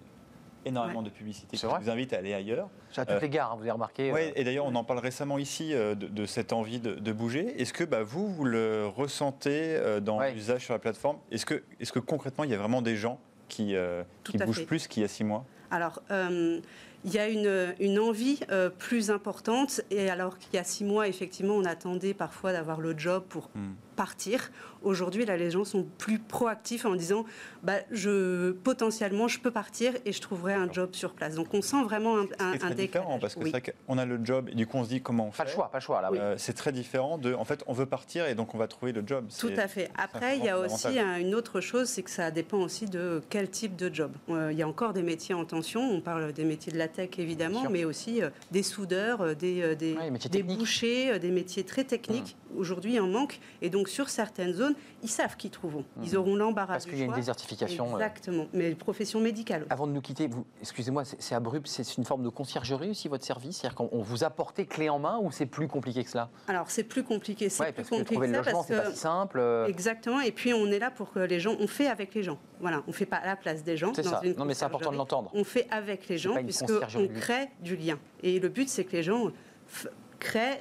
énormément 0.64 1.00
Ouais. 1.00 1.06
de 1.06 1.10
qui 1.48 1.56
vrai 1.66 1.80
vous 1.82 1.90
invitent 1.90 2.12
à 2.12 2.18
aller 2.18 2.34
ailleurs. 2.34 2.68
À 2.96 3.04
toutes 3.06 3.16
Euh, 3.16 3.20
les 3.20 3.28
gares, 3.28 3.52
hein, 3.52 3.54
vous 3.56 3.62
avez 3.62 3.70
remarqué. 3.70 4.12
Oui, 4.12 4.20
euh, 4.20 4.32
et 4.36 4.44
d'ailleurs, 4.44 4.66
on 4.66 4.74
en 4.74 4.84
parle 4.84 4.98
récemment 5.00 5.38
ici 5.38 5.74
euh, 5.74 5.94
de, 5.94 6.06
de 6.08 6.26
cette 6.26 6.52
envie 6.52 6.80
de, 6.80 6.94
de 6.94 7.12
bouger. 7.12 7.60
Est-ce 7.60 7.72
que 7.72 7.84
bah, 7.84 8.02
vous, 8.02 8.28
vous 8.28 8.44
le 8.44 8.86
ressentez 8.86 9.74
euh, 9.76 10.00
dans 10.00 10.18
Ouais. 10.18 10.32
l'usage 10.32 10.64
sur 10.64 10.74
la 10.74 10.78
plateforme? 10.78 11.18
Est-ce 11.30 11.46
que, 11.46 11.62
est 11.80 11.90
que 11.90 11.98
concrètement, 11.98 12.44
il 12.44 12.50
y 12.50 12.54
a 12.54 12.58
vraiment 12.58 12.82
des 12.82 12.96
gens 12.96 13.18
qui, 13.48 13.74
euh, 13.74 14.02
bougent 14.46 14.58
fait. 14.60 14.64
plus 14.66 14.86
qu'il 14.88 15.02
y 15.02 15.04
a 15.04 15.08
six 15.08 15.24
mois? 15.24 15.44
Alors, 15.70 16.02
euh, 16.10 16.60
il 17.04 17.12
y 17.14 17.18
a 17.18 17.28
une, 17.28 17.74
une 17.80 17.98
envie 17.98 18.40
euh, 18.50 18.70
plus 18.70 19.10
importante. 19.10 19.80
Et 19.90 20.10
alors 20.10 20.38
qu'il 20.38 20.54
y 20.54 20.58
a 20.58 20.64
six 20.64 20.84
mois, 20.84 21.08
effectivement, 21.08 21.54
on 21.54 21.64
attendait 21.64 22.12
parfois 22.14 22.52
d'avoir 22.52 22.80
le 22.80 22.96
job 22.98 23.24
pour 23.28 23.48
Hmm. 23.54 23.72
Partir. 24.04 24.50
Aujourd'hui, 24.82 25.26
là, 25.26 25.36
les 25.36 25.50
gens 25.50 25.64
sont 25.64 25.84
plus 25.98 26.18
proactifs 26.18 26.86
en 26.86 26.94
disant, 26.94 27.26
bah, 27.62 27.74
je, 27.90 28.52
potentiellement, 28.52 29.28
je 29.28 29.38
peux 29.38 29.50
partir 29.50 29.92
et 30.06 30.12
je 30.12 30.20
trouverai 30.22 30.54
un 30.54 30.72
job 30.72 30.90
sur 30.94 31.12
place. 31.12 31.34
Donc, 31.34 31.52
on 31.52 31.60
sent 31.60 31.82
vraiment 31.84 32.16
un, 32.16 32.22
un, 32.22 32.52
C'est 32.52 32.64
un 32.64 32.70
très 32.70 32.74
différent 32.86 33.04
décalage. 33.04 33.20
parce 33.20 33.34
que 33.34 33.40
Oui. 33.40 33.50
c'est 33.52 33.60
vrai 33.60 33.74
qu'on 33.86 33.98
a 33.98 34.06
le 34.06 34.18
job 34.24 34.48
et 34.50 34.54
du 34.54 34.66
coup, 34.66 34.78
on 34.78 34.84
se 34.84 34.88
dit 34.88 35.02
comment 35.02 35.26
on 35.26 35.32
fait. 35.32 35.42
Pas 35.42 35.50
le 35.50 35.54
choix, 35.54 35.70
pas 35.70 35.78
le 35.78 35.82
choix. 35.82 36.00
Là, 36.00 36.10
Euh, 36.14 36.34
c'est 36.38 36.54
très 36.54 36.72
différent 36.72 37.18
de. 37.18 37.34
En 37.34 37.44
fait, 37.44 37.62
on 37.66 37.74
veut 37.74 37.84
partir 37.84 38.26
et 38.26 38.34
donc 38.34 38.54
on 38.54 38.58
va 38.58 38.68
trouver 38.68 38.92
le 38.92 39.02
job. 39.06 39.26
Tout 39.38 39.52
à 39.58 39.68
fait. 39.68 39.90
Après, 39.98 40.38
il 40.38 40.44
y 40.44 40.48
a 40.48 40.58
aussi 40.58 40.98
une 40.98 41.34
autre 41.34 41.60
chose, 41.60 41.86
c'est 41.88 42.02
que 42.02 42.10
ça 42.10 42.30
dépend 42.30 42.58
aussi 42.58 42.86
de 42.86 43.22
quel 43.28 43.50
type 43.50 43.76
de 43.76 43.94
job. 43.94 44.12
Euh, 44.30 44.50
il 44.50 44.58
y 44.58 44.62
a 44.62 44.68
encore 44.68 44.94
des 44.94 45.02
métiers 45.02 45.34
en 45.34 45.44
tension. 45.44 45.82
On 45.82 46.00
parle 46.00 46.32
des 46.32 46.44
métiers 46.44 46.72
de 46.72 46.78
la 46.78 46.88
tech 46.88 47.10
évidemment, 47.18 47.68
mais 47.68 47.84
aussi 47.84 48.22
euh, 48.22 48.30
des 48.50 48.62
soudeurs, 48.62 49.36
des, 49.36 49.60
euh, 49.60 49.74
des, 49.74 49.94
des 50.30 50.42
bouchers, 50.42 51.10
euh, 51.12 51.18
des 51.18 51.30
métiers 51.30 51.64
très 51.64 51.84
techniques. 51.84 52.36
Mmh. 52.54 52.58
Aujourd'hui, 52.58 52.94
il 52.94 53.00
en 53.00 53.06
manque. 53.06 53.38
Et 53.60 53.68
donc, 53.70 53.88
sur 53.90 54.08
certaines 54.08 54.52
zones, 54.54 54.74
ils 55.02 55.08
savent 55.10 55.36
qu'ils 55.36 55.50
trouveront. 55.50 55.84
Ils 56.02 56.16
auront 56.16 56.36
l'embarras. 56.36 56.74
Parce 56.74 56.86
qu'il 56.86 56.98
y 56.98 57.02
a 57.02 57.06
une 57.06 57.12
désertification. 57.12 57.86
euh, 57.90 57.94
Exactement. 57.98 58.46
Mais 58.52 58.70
profession 58.74 59.20
médicale. 59.20 59.66
Avant 59.68 59.86
de 59.86 59.92
nous 59.92 60.00
quitter, 60.00 60.28
vous, 60.28 60.46
excusez-moi, 60.60 61.02
c'est 61.04 61.34
abrupt, 61.34 61.66
c'est 61.66 61.96
une 61.98 62.04
forme 62.04 62.22
de 62.22 62.28
conciergerie 62.28 62.90
aussi 62.90 63.08
votre 63.08 63.24
service? 63.24 63.58
C'est-à-dire 63.58 63.74
qu'on 63.76 63.88
on 63.92 64.02
vous 64.02 64.24
apporte 64.24 64.66
clé 64.68 64.88
en 64.88 64.98
main 64.98 65.18
ou 65.20 65.30
c'est 65.32 65.46
plus 65.46 65.68
compliqué 65.68 66.04
que 66.04 66.10
cela? 66.10 66.30
Alors, 66.48 66.70
c'est 66.70 66.84
plus 66.84 67.02
compliqué. 67.02 67.48
C'est 67.48 67.62
Ouais, 67.62 67.72
plus 67.72 67.76
parce 67.82 67.88
que 67.90 67.94
compliqué 67.96 68.14
trouver 68.14 68.28
le 68.28 68.34
ça 68.34 68.40
logement, 68.42 68.62
c'est 68.66 68.76
pas 68.76 68.82
que- 68.82 68.90
si 68.92 68.96
simple. 68.96 69.38
euh, 69.40 69.66
Exactement. 69.66 70.20
Et 70.20 70.32
puis, 70.32 70.54
on 70.54 70.66
est 70.66 70.78
là 70.78 70.90
pour 70.90 71.10
que 71.12 71.18
les 71.18 71.40
gens. 71.40 71.56
On 71.60 71.66
fait 71.66 71.88
avec 71.88 72.14
les 72.14 72.22
gens. 72.22 72.38
Voilà. 72.60 72.82
On 72.86 72.92
fait 72.92 73.06
pas 73.06 73.16
à 73.16 73.26
la 73.26 73.36
place 73.36 73.64
des 73.64 73.76
gens. 73.76 73.92
C'est 73.94 74.02
ça. 74.04 74.20
une 74.22 74.34
Non, 74.36 74.44
mais 74.44 74.54
c'est 74.54 74.64
important 74.64 74.92
de 74.92 74.96
l'entendre. 74.96 75.30
On 75.34 75.44
fait 75.44 75.66
avec 75.70 76.08
les 76.08 76.18
gens 76.18 76.34
puisqu'on 76.42 76.66
conciergerie. 76.66 77.10
crée 77.10 77.48
du 77.60 77.76
lien. 77.76 77.98
Et 78.22 78.38
le 78.38 78.48
but, 78.48 78.68
c'est 78.68 78.84
que 78.84 78.92
les 78.92 79.02
gens 79.02 79.30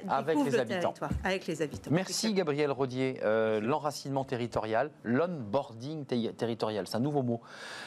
Avec 0.08 0.36
les 0.36 0.50
le 0.50 0.60
habitants. 0.60 0.80
territoire. 0.92 1.10
Avec 1.24 1.46
les 1.46 1.62
habitants. 1.62 1.90
Merci 1.92 2.32
Gabriel 2.34 2.70
Rodier. 2.72 3.20
Euh, 3.22 3.60
L'enracinement 3.60 4.24
territorial, 4.24 4.90
l'onboarding 5.04 6.04
te- 6.06 6.30
territorial, 6.32 6.86
c'est 6.86 6.96
un 6.96 7.00
nouveau 7.00 7.22
mot 7.22 7.40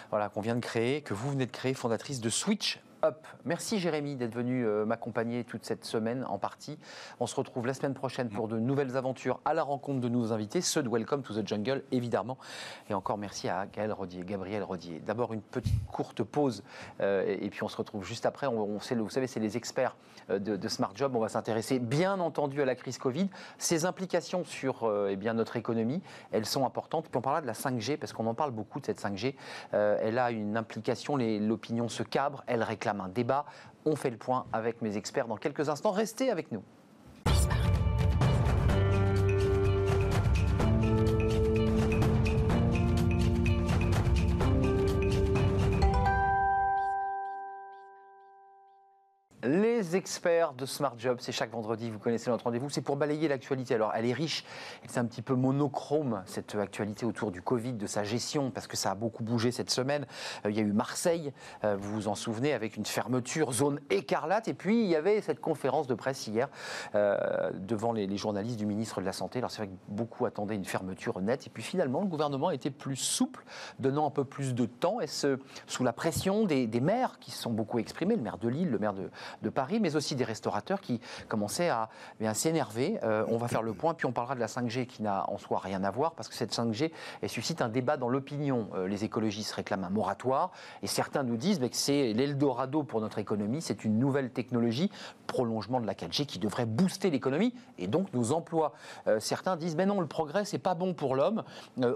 voilà, 0.10 0.30
qu'on 0.30 0.42
vient 0.42 0.56
de 0.56 0.62
créer, 0.62 1.02
que 1.02 1.14
vous 1.14 1.32
venez 1.32 1.46
de 1.46 1.52
créer, 1.52 1.74
fondatrice 1.74 2.22
de 2.22 2.30
Switch 2.30 2.80
Merci 3.44 3.80
Jérémy 3.80 4.16
d'être 4.16 4.34
venu 4.34 4.66
euh, 4.66 4.86
m'accompagner 4.86 5.44
toute 5.44 5.66
cette 5.66 5.84
semaine 5.84 6.24
en 6.30 6.38
partie. 6.38 6.80
On 7.20 7.28
se 7.28 7.36
retrouve 7.36 7.68
la 7.68 7.74
semaine 7.74 7.94
prochaine 7.94 8.30
pour 8.30 8.48
de 8.48 8.58
nouvelles 8.58 8.96
aventures 8.96 9.42
à 9.44 9.54
la 9.54 9.64
rencontre 9.64 10.00
de 10.00 10.08
nos 10.08 10.32
invités, 10.32 10.62
ceux 10.62 10.82
de 10.82 10.88
Welcome 10.88 11.22
to 11.22 11.34
the 11.34 11.46
Jungle 11.46 11.84
évidemment. 11.92 12.38
Et 12.90 12.94
encore 12.94 13.18
merci 13.18 13.50
à 13.50 13.66
Gaël 13.66 13.92
Rodier, 13.92 14.24
Gabriel 14.24 14.64
Rodier. 14.64 15.02
D'abord 15.06 15.34
une 15.34 15.42
petite 15.42 15.86
courte 15.88 16.24
pause 16.24 16.64
euh, 17.02 17.26
et, 17.28 17.50
puis 17.50 17.64
on 17.64 17.68
se 17.68 17.76
retrouve 17.76 18.06
juste 18.06 18.26
après. 18.26 18.48
Vous 18.48 19.10
savez, 19.10 19.28
c'est 19.28 19.42
les 19.42 19.58
experts 19.58 19.98
euh, 20.30 20.40
de, 20.40 20.56
de 20.56 20.68
Smart 20.70 20.92
Job. 20.96 21.14
On 21.16 21.20
va 21.20 21.30
s'intéresser 21.30 21.80
bien 21.80 22.22
entendu 22.22 22.62
à 22.62 22.66
la 22.66 22.76
crise 22.76 22.98
Covid, 22.98 23.30
ses 23.58 23.84
implications 23.86 24.46
sur 24.46 24.90
eh 25.10 25.16
bien, 25.18 25.34
notre 25.34 25.58
économie, 25.58 26.02
elles 26.32 26.46
sont 26.46 26.66
importantes. 26.66 27.10
Puis 27.10 27.18
on 27.18 27.22
parlera 27.22 27.42
de 27.42 27.48
la 27.48 27.54
5G 27.54 27.98
parce 27.98 28.14
qu'on 28.14 28.28
en 28.28 28.34
parle 28.34 28.52
beaucoup 28.52 28.80
de 28.80 28.86
cette 28.86 29.02
5G. 29.02 29.36
Euh, 29.74 29.98
elle 30.02 30.18
a 30.18 30.32
une 30.32 30.58
implication, 30.58 31.18
l'opinion 31.18 31.90
se 31.90 32.04
cabre, 32.04 32.44
elle 32.48 32.64
réclame 32.64 32.93
un 33.02 33.10
débat. 33.10 33.46
On 33.86 33.96
fait 33.96 34.10
le 34.10 34.18
point 34.18 34.46
avec 34.54 34.82
mes 34.82 34.98
experts 34.98 35.28
dans 35.28 35.38
quelques 35.38 35.70
instants. 35.70 35.92
Restez 35.92 36.30
avec 36.30 36.52
nous. 36.52 36.64
Experts 49.96 50.54
de 50.54 50.66
Smart 50.66 50.96
Job, 50.98 51.18
c'est 51.20 51.32
chaque 51.32 51.52
vendredi, 51.52 51.90
vous 51.90 52.00
connaissez 52.00 52.30
notre 52.30 52.46
rendez-vous, 52.46 52.70
c'est 52.70 52.82
pour 52.82 52.96
balayer 52.96 53.28
l'actualité. 53.28 53.76
Alors 53.76 53.92
elle 53.94 54.06
est 54.06 54.14
riche, 54.14 54.44
c'est 54.88 55.00
un 55.00 55.06
petit 55.06 55.22
peu 55.22 55.36
monochrome, 55.36 56.24
cette 56.26 56.56
actualité 56.56 57.06
autour 57.06 57.32
du 57.32 57.42
Covid, 57.42 57.74
de 57.74 57.88
sa 57.88 58.04
gestion, 58.04 58.52
parce 58.52 58.68
que 58.68 58.78
ça 58.78 58.92
a 58.92 58.96
beaucoup 58.96 59.24
bougé 59.24 59.52
cette 59.52 59.70
semaine. 59.70 60.06
Euh, 60.46 60.52
il 60.52 60.58
y 60.58 60.60
a 60.60 60.64
eu 60.64 60.72
Marseille, 60.72 61.34
euh, 61.64 61.76
vous 61.78 61.94
vous 61.94 62.08
en 62.08 62.16
souvenez, 62.16 62.54
avec 62.54 62.78
une 62.78 62.86
fermeture, 62.86 63.52
zone 63.52 63.80
écarlate, 63.90 64.48
et 64.48 64.54
puis 64.54 64.84
il 64.84 64.90
y 64.90 64.96
avait 64.96 65.22
cette 65.22 65.40
conférence 65.40 65.88
de 65.88 65.94
presse 65.94 66.28
hier 66.28 66.50
euh, 66.96 67.52
devant 67.54 67.92
les, 67.92 68.14
journalistes 68.18 68.60
du 68.60 68.66
ministre 68.66 69.02
de 69.02 69.06
la 69.06 69.14
Santé. 69.14 69.40
Alors 69.40 69.52
c'est 69.52 69.64
vrai 69.64 69.68
que 69.68 69.74
beaucoup 69.88 70.26
attendaient 70.26 70.56
une 70.56 70.66
fermeture 70.66 71.20
nette, 71.20 71.48
et 71.48 71.50
puis 71.50 71.64
finalement 71.64 72.02
le 72.02 72.08
gouvernement 72.08 72.52
été 72.52 72.70
plus 72.70 72.96
souple, 72.96 73.44
donnant 73.80 74.08
un 74.08 74.12
peu 74.12 74.24
plus 74.24 74.54
de 74.54 74.66
temps, 74.66 75.00
est-ce 75.00 75.38
sous 75.68 75.84
la 75.84 75.94
pression 75.94 76.46
des, 76.46 76.68
des 76.68 76.82
maires 76.82 77.20
qui 77.20 77.32
se 77.32 77.42
sont 77.42 77.52
beaucoup 77.52 77.80
exprimés, 77.80 78.16
le 78.16 78.22
maire 78.22 78.38
de 78.38 78.48
Lille, 78.48 78.70
le 78.70 78.80
maire 78.80 78.94
de, 78.94 79.10
de 79.42 79.50
Paris, 79.50 79.80
mais 79.84 79.96
aussi 79.96 80.16
des 80.16 80.24
restaurateurs 80.24 80.82
qui 80.82 81.00
commençaient 81.28 81.70
à, 81.70 81.90
bien, 82.20 82.34
s'énerver. 82.34 83.00
Euh, 83.04 83.26
on 83.28 83.38
va 83.38 83.48
faire 83.48 83.62
le 83.62 83.74
point, 83.74 83.94
puis 83.94 84.08
on 84.08 84.12
parlera 84.12 84.34
de 84.34 84.40
la 84.40 84.48
5G 84.48 84.88
qui 84.88 85.04
n'a 85.04 85.30
en 85.30 85.38
soi 85.38 85.60
rien 85.60 85.84
à 85.84 85.92
voir, 85.92 86.14
parce 86.14 86.30
que 86.30 86.36
cette 86.36 86.54
5G, 86.54 86.92
elle 87.22 87.30
suscite 87.30 87.62
un 87.62 87.70
débat 87.70 87.98
dans 87.98 88.10
l'opinion. 88.10 88.70
Euh, 88.74 88.88
les 88.88 89.04
écologistes 89.04 89.52
réclament 89.52 89.84
un 89.84 89.90
moratoire, 89.90 90.52
et 90.82 90.88
certains 90.88 91.24
nous 91.24 91.38
disent 91.38 91.60
mais 91.60 91.70
que 91.70 91.76
c'est 91.76 92.14
l'Eldorado 92.14 92.84
pour 92.84 93.02
notre 93.02 93.20
économie, 93.20 93.62
c'est 93.62 93.84
une 93.84 94.00
nouvelle 94.00 94.32
technologie, 94.32 94.90
prolongement 95.28 95.80
de 95.80 95.86
la 95.86 95.94
4G 95.94 96.26
qui 96.26 96.40
devrait 96.40 96.66
booster 96.66 97.10
l'économie 97.10 97.54
et 97.78 97.88
donc 97.88 98.14
nos 98.14 98.32
emplois. 98.32 98.74
Euh, 99.08 99.20
certains 99.20 99.58
disent 99.58 99.76
mais 99.76 99.86
non, 99.86 100.00
le 100.00 100.08
progrès, 100.08 100.46
c'est 100.46 100.58
pas 100.58 100.76
bon 100.76 100.94
pour 100.94 101.16
l'homme, 101.16 101.44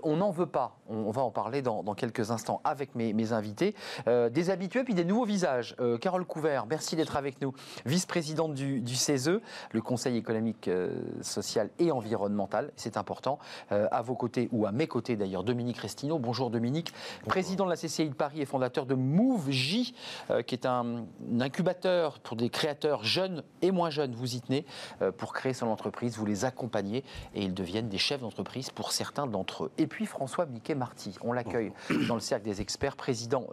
on 0.03 0.17
n'en 0.17 0.31
veut 0.31 0.45
pas. 0.45 0.77
On, 0.89 1.11
va 1.11 1.21
en 1.21 1.31
parler 1.31 1.61
dans, 1.61 1.83
quelques 1.95 2.31
instants 2.31 2.59
avec 2.63 2.95
mes, 2.95 3.31
invités. 3.31 3.75
Des 4.05 4.49
habitués, 4.49 4.83
puis 4.83 4.93
des 4.93 5.05
nouveaux 5.05 5.25
visages. 5.25 5.75
Carole 6.01 6.25
Couvert, 6.25 6.65
merci 6.65 6.95
d'être 6.95 7.15
avec 7.15 7.41
nous, 7.41 7.53
vice-présidente 7.85 8.53
du, 8.53 8.81
du 8.81 8.95
CESE, 8.95 9.39
le 9.71 9.81
Conseil 9.81 10.17
économique, 10.17 10.67
euh, 10.67 10.89
social 11.21 11.69
et 11.79 11.91
environnemental, 11.91 12.71
c'est 12.75 12.97
important. 12.97 13.39
Euh, 13.71 13.87
à 13.91 14.01
vos 14.01 14.15
côtés, 14.15 14.49
ou 14.51 14.65
à 14.65 14.71
mes 14.71 14.87
côtés 14.87 15.15
d'ailleurs, 15.15 15.43
Dominique 15.43 15.77
Restineau. 15.77 16.19
Bonjour 16.19 16.49
Dominique, 16.49 16.93
président 17.27 17.65
de 17.65 17.69
la 17.69 17.75
CCI 17.77 18.09
de 18.09 18.13
Paris 18.13 18.41
et 18.41 18.45
fondateur 18.45 18.85
de 18.85 18.95
MoveJ, 18.95 19.93
euh, 20.29 20.41
qui 20.41 20.55
est 20.55 20.65
un, 20.65 21.05
un 21.33 21.41
incubateur 21.41 22.19
pour 22.19 22.35
des 22.37 22.49
créateurs 22.49 23.03
jeunes 23.03 23.43
et 23.61 23.71
moins 23.71 23.89
jeunes. 23.89 24.13
Vous 24.13 24.35
y 24.35 24.41
tenez 24.41 24.65
euh, 25.01 25.11
pour 25.11 25.33
créer 25.33 25.53
son 25.53 25.67
entreprise, 25.67 26.17
vous 26.17 26.25
les 26.25 26.45
accompagnez 26.45 27.03
et 27.35 27.43
ils 27.43 27.53
deviennent 27.53 27.89
des 27.89 27.97
chefs 27.97 28.21
d'entreprise 28.21 28.69
pour 28.69 28.91
certains 28.91 29.27
d'entre 29.27 29.65
eux. 29.65 29.71
Et 29.77 29.87
puis 29.87 30.05
François 30.05 30.45
Miquet 30.45 30.75
Marty, 30.75 31.15
on 31.21 31.33
l'accueille 31.33 31.71
dans 32.07 32.15
le 32.15 32.21
cercle 32.21 32.45
des 32.45 32.61
experts, 32.61 32.95
président 32.95 33.47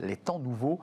Les 0.00 0.16
Temps 0.16 0.38
Nouveaux. 0.38 0.80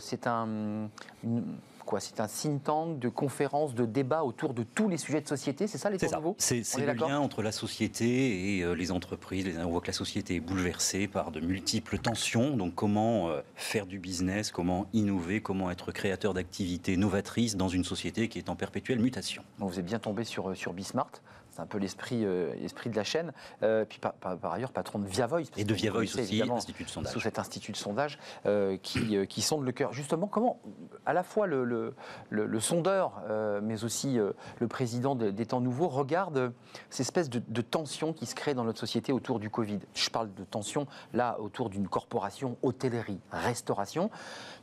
C'est 0.00 0.26
un, 0.26 0.88
une- 1.24 1.44
quoi 1.86 2.00
C'est 2.00 2.20
un 2.20 2.28
think 2.28 2.64
tank 2.64 2.98
de 2.98 3.08
conférences, 3.08 3.74
de 3.74 3.86
débats 3.86 4.24
autour 4.24 4.52
de 4.52 4.62
tous 4.62 4.88
les 4.88 4.98
sujets 4.98 5.22
de 5.22 5.28
société, 5.28 5.66
c'est 5.66 5.78
ça 5.78 5.88
les 5.88 5.98
C'est 5.98 6.08
Temps. 6.08 6.16
Nouveaux 6.20 6.36
C'est 6.38 6.62
le 6.78 6.92
lien 6.92 7.18
entre 7.18 7.42
la 7.42 7.52
société 7.52 8.58
et 8.58 8.62
euh, 8.62 8.74
les 8.74 8.92
entreprises. 8.92 9.58
On 9.64 9.70
voit 9.70 9.80
que 9.80 9.86
la 9.86 9.92
société 9.94 10.34
est 10.34 10.40
bouleversée 10.40 11.08
par 11.08 11.30
de 11.30 11.40
multiples 11.40 11.98
tensions. 11.98 12.56
Donc, 12.56 12.74
comment 12.74 13.30
euh, 13.30 13.40
faire 13.54 13.86
du 13.86 13.98
business, 13.98 14.50
comment 14.50 14.86
innover, 14.92 15.40
comment 15.40 15.70
être 15.70 15.92
créateur 15.92 16.34
d'activités 16.34 16.96
novatrices 16.96 17.56
dans 17.56 17.68
une 17.68 17.84
société 17.84 18.28
qui 18.28 18.38
est 18.38 18.48
en 18.48 18.56
perpétuelle 18.56 18.98
mutation. 18.98 19.42
Donc 19.58 19.70
vous 19.70 19.78
êtes 19.78 19.86
bien 19.86 19.98
tombé 19.98 20.24
sur, 20.24 20.50
euh, 20.50 20.54
sur 20.54 20.72
Bismart. 20.72 21.10
C'est 21.56 21.62
un 21.62 21.66
peu 21.66 21.78
l'esprit 21.78 22.22
euh, 22.24 22.54
de 22.54 22.96
la 22.96 23.04
chaîne. 23.04 23.32
Euh, 23.62 23.86
puis 23.86 23.98
par, 23.98 24.12
par- 24.12 24.36
par 24.36 24.52
ailleurs, 24.52 24.72
patron 24.72 24.98
de 24.98 25.06
Via 25.06 25.26
Voice. 25.26 25.44
parce 25.48 25.58
Et 25.58 25.64
de 25.64 25.72
Via 25.72 25.90
Voice 25.90 26.02
aussi, 26.02 26.42
institut 26.42 26.84
de 26.84 26.88
sondage. 26.90 27.12
Sous 27.14 27.20
cet 27.20 27.38
institut 27.38 27.72
de 27.72 27.76
sondage 27.78 28.18
euh, 28.44 28.76
qui, 28.76 29.26
qui 29.26 29.40
sonde 29.40 29.64
le 29.64 29.72
cœur. 29.72 29.94
Justement, 29.94 30.26
comment, 30.26 30.60
à 31.06 31.14
la 31.14 31.22
fois 31.22 31.46
le, 31.46 31.64
le- 31.64 31.94
le- 32.28 32.44
le 32.46 32.60
sondeur, 32.60 33.22
mais 33.62 33.84
aussi 33.84 34.18
le 34.58 34.68
président 34.68 35.14
de- 35.14 35.30
des 35.30 35.46
temps 35.46 35.60
nouveaux, 35.62 35.88
regardent 35.88 36.36
euh, 36.36 36.50
ces 36.90 37.02
espèces 37.02 37.30
de, 37.30 37.40
de 37.48 37.60
tensions 37.62 38.12
qui 38.12 38.26
se 38.26 38.34
créent 38.34 38.54
dans 38.54 38.64
notre 38.64 38.78
société 38.80 39.12
autour 39.12 39.38
du 39.38 39.48
Covid. 39.48 39.78
Je 39.94 40.10
parle 40.10 40.32
de 40.34 40.44
tensions, 40.44 40.86
là, 41.14 41.38
autour 41.40 41.70
d'une 41.70 41.88
corporation 41.88 42.58
hôtellerie, 42.62 43.20
restauration, 43.32 44.10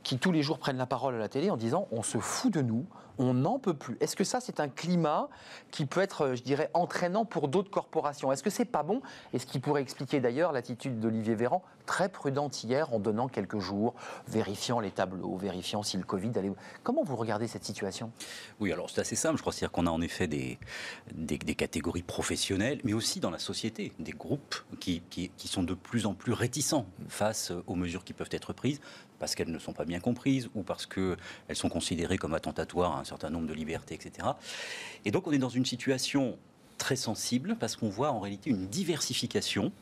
qui 0.04 0.18
tous 0.18 0.30
les 0.30 0.42
jours 0.42 0.58
prennent 0.58 0.76
la 0.76 0.86
parole 0.86 1.14
à 1.14 1.18
la 1.18 1.28
télé 1.28 1.50
en 1.50 1.56
disant 1.56 1.88
on 1.90 2.02
se 2.02 2.18
fout 2.18 2.52
de 2.52 2.62
nous, 2.62 2.86
on 3.18 3.34
n'en 3.34 3.58
peut 3.58 3.74
plus. 3.74 3.96
Est-ce 4.00 4.16
que 4.16 4.24
ça, 4.24 4.40
c'est 4.40 4.60
un 4.60 4.68
climat 4.68 5.28
qui 5.70 5.86
peut 5.86 6.00
être, 6.00 6.22
euh, 6.22 6.34
je 6.34 6.42
dirais, 6.42 6.70
entraînant 6.74 7.24
pour 7.24 7.48
d'autres 7.48 7.70
corporations? 7.70 8.32
Est-ce 8.32 8.42
que 8.42 8.50
c'est 8.50 8.64
pas 8.64 8.82
bon? 8.82 9.02
Et 9.32 9.38
ce 9.38 9.46
qui 9.46 9.60
pourrait 9.60 9.82
expliquer 9.82 10.20
d'ailleurs 10.20 10.52
l'attitude 10.52 10.98
d'Olivier 10.98 11.34
Véran, 11.34 11.62
très 11.86 12.08
prudente 12.08 12.64
hier, 12.64 12.92
en 12.92 12.98
donnant 12.98 13.28
quelques 13.28 13.58
jours, 13.58 13.94
vérifiant 14.26 14.80
les 14.80 14.90
tableaux, 14.90 15.36
vérifiant 15.36 15.82
si 15.82 15.96
le 15.96 16.04
Covid 16.04 16.32
allait. 16.36 16.52
Comment 16.82 17.04
vous 17.04 17.16
regardez 17.16 17.46
cette 17.46 17.64
situation? 17.64 18.10
Oui, 18.60 18.72
alors 18.72 18.90
c'est 18.90 19.00
assez 19.00 19.16
simple. 19.16 19.36
Je 19.36 19.42
crois 19.42 19.52
c'est-à-dire 19.52 19.72
qu'on 19.72 19.86
a 19.86 19.90
en 19.90 20.00
effet 20.00 20.26
des, 20.26 20.58
des, 21.14 21.54
catégories 21.54 22.02
professionnelles, 22.02 22.80
mais 22.84 22.94
aussi 22.94 23.20
dans 23.20 23.30
la 23.30 23.38
société, 23.38 23.92
des 23.98 24.12
groupes 24.12 24.56
qui, 24.80 25.02
qui 25.10 25.48
sont 25.48 25.62
de 25.62 25.74
plus 25.74 26.06
en 26.06 26.14
plus 26.14 26.32
réticents 26.32 26.86
face 27.08 27.52
aux 27.66 27.74
mesures 27.76 28.04
qui 28.04 28.12
peuvent 28.12 28.28
être 28.32 28.52
prises 28.52 28.80
parce 29.18 29.34
qu'elles 29.34 29.50
ne 29.50 29.58
sont 29.58 29.72
pas 29.72 29.84
bien 29.84 30.00
comprises 30.00 30.48
ou 30.54 30.62
parce 30.62 30.86
qu'elles 30.86 31.16
sont 31.54 31.68
considérées 31.68 32.18
comme 32.18 32.34
attentatoires 32.34 32.96
à 32.96 33.00
un 33.00 33.04
certain 33.04 33.30
nombre 33.30 33.46
de 33.46 33.54
libertés, 33.54 33.94
etc. 33.94 34.28
Et 35.04 35.10
donc 35.10 35.26
on 35.26 35.32
est 35.32 35.38
dans 35.38 35.48
une 35.48 35.66
situation 35.66 36.38
très 36.78 36.96
sensible 36.96 37.56
parce 37.58 37.76
qu'on 37.76 37.88
voit 37.88 38.10
en 38.10 38.20
réalité 38.20 38.50
une 38.50 38.66
diversification 38.66 39.72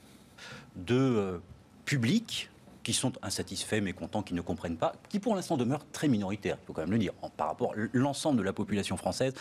de 0.76 0.96
euh, 0.96 1.38
publics 1.84 2.50
qui 2.82 2.92
sont 2.92 3.12
insatisfaits, 3.22 3.80
mécontents, 3.80 4.22
qui 4.22 4.34
ne 4.34 4.40
comprennent 4.40 4.76
pas, 4.76 4.92
qui 5.08 5.18
pour 5.18 5.34
l'instant 5.36 5.56
demeurent 5.56 5.86
très 5.92 6.08
minoritaires, 6.08 6.58
il 6.62 6.66
faut 6.66 6.72
quand 6.72 6.82
même 6.82 6.90
le 6.90 6.98
dire, 6.98 7.12
en- 7.22 7.30
par 7.30 7.48
rapport 7.48 7.72
à 7.72 7.76
l'ensemble 7.92 8.38
de 8.38 8.42
la 8.42 8.52
population 8.52 8.96
française, 8.96 9.34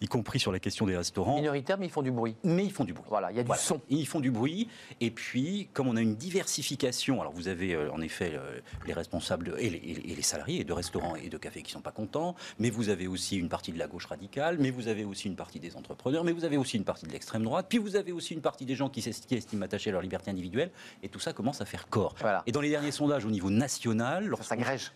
y 0.00 0.06
compris 0.06 0.40
sur 0.40 0.50
la 0.52 0.58
question 0.58 0.86
des 0.86 0.96
restaurants. 0.96 1.36
Minoritaire, 1.36 1.76
mais 1.78 1.86
ils 1.86 1.90
font 1.92 2.02
du 2.02 2.10
bruit. 2.10 2.34
Mais 2.44 2.64
ils 2.64 2.72
font 2.72 2.84
du 2.84 2.92
bruit. 2.94 3.04
Voilà, 3.08 3.30
il 3.30 3.36
y 3.36 3.40
a 3.40 3.42
du 3.42 3.46
Voilà. 3.46 3.60
son. 3.62 3.80
Ils 3.90 4.06
font 4.06 4.20
du 4.20 4.30
bruit. 4.30 4.68
Et 5.00 5.10
puis, 5.10 5.68
comme 5.74 5.88
on 5.88 5.96
a 5.96 6.00
une 6.00 6.16
diversification, 6.16 7.20
alors 7.20 7.32
vous 7.32 7.48
avez 7.48 7.74
euh, 7.74 7.92
en 7.92 8.00
effet 8.00 8.32
euh, 8.34 8.60
les 8.86 8.92
responsables 8.92 9.54
et 9.58 9.68
les, 9.70 9.76
et 9.78 9.94
les- 9.94 10.12
et 10.12 10.16
les 10.16 10.22
salariés 10.22 10.64
de 10.64 10.72
restaurants 10.72 11.16
et 11.16 11.28
de 11.28 11.36
cafés 11.38 11.62
qui 11.62 11.68
ne 11.72 11.74
sont 11.74 11.82
pas 11.82 11.92
contents, 11.92 12.34
mais 12.58 12.70
vous 12.70 12.88
avez 12.88 13.06
aussi 13.06 13.36
une 13.36 13.48
partie 13.48 13.72
de 13.72 13.78
la 13.78 13.86
gauche 13.86 14.06
radicale, 14.06 14.56
mais 14.58 14.70
vous 14.70 14.88
avez 14.88 15.04
aussi 15.04 15.28
une 15.28 15.36
partie 15.36 15.60
des 15.60 15.76
entrepreneurs, 15.76 16.24
mais 16.24 16.32
vous 16.32 16.44
avez 16.44 16.56
aussi 16.56 16.76
une 16.76 16.84
partie 16.84 17.06
de 17.06 17.12
l'extrême 17.12 17.42
droite, 17.44 17.66
puis 17.68 17.78
vous 17.78 17.96
avez 17.96 18.12
aussi 18.12 18.34
une 18.34 18.40
partie 18.40 18.64
des 18.64 18.74
gens 18.74 18.88
qui, 18.88 19.02
s'est- 19.02 19.26
qui 19.26 19.34
estiment 19.34 19.64
attacher 19.64 19.90
à 19.90 19.92
leur 19.92 20.02
liberté 20.02 20.30
individuelle, 20.30 20.70
et 21.02 21.08
tout 21.08 21.20
ça 21.20 21.32
commence 21.32 21.60
à 21.60 21.64
faire 21.66 21.88
corps. 21.88 22.14
Voilà. 22.20 22.42
Et 22.46 22.52
dans 22.52 22.60
les 22.60 22.69
derniers 22.70 22.92
sondages 22.92 23.24
au 23.24 23.30
niveau 23.30 23.50
national, 23.50 24.32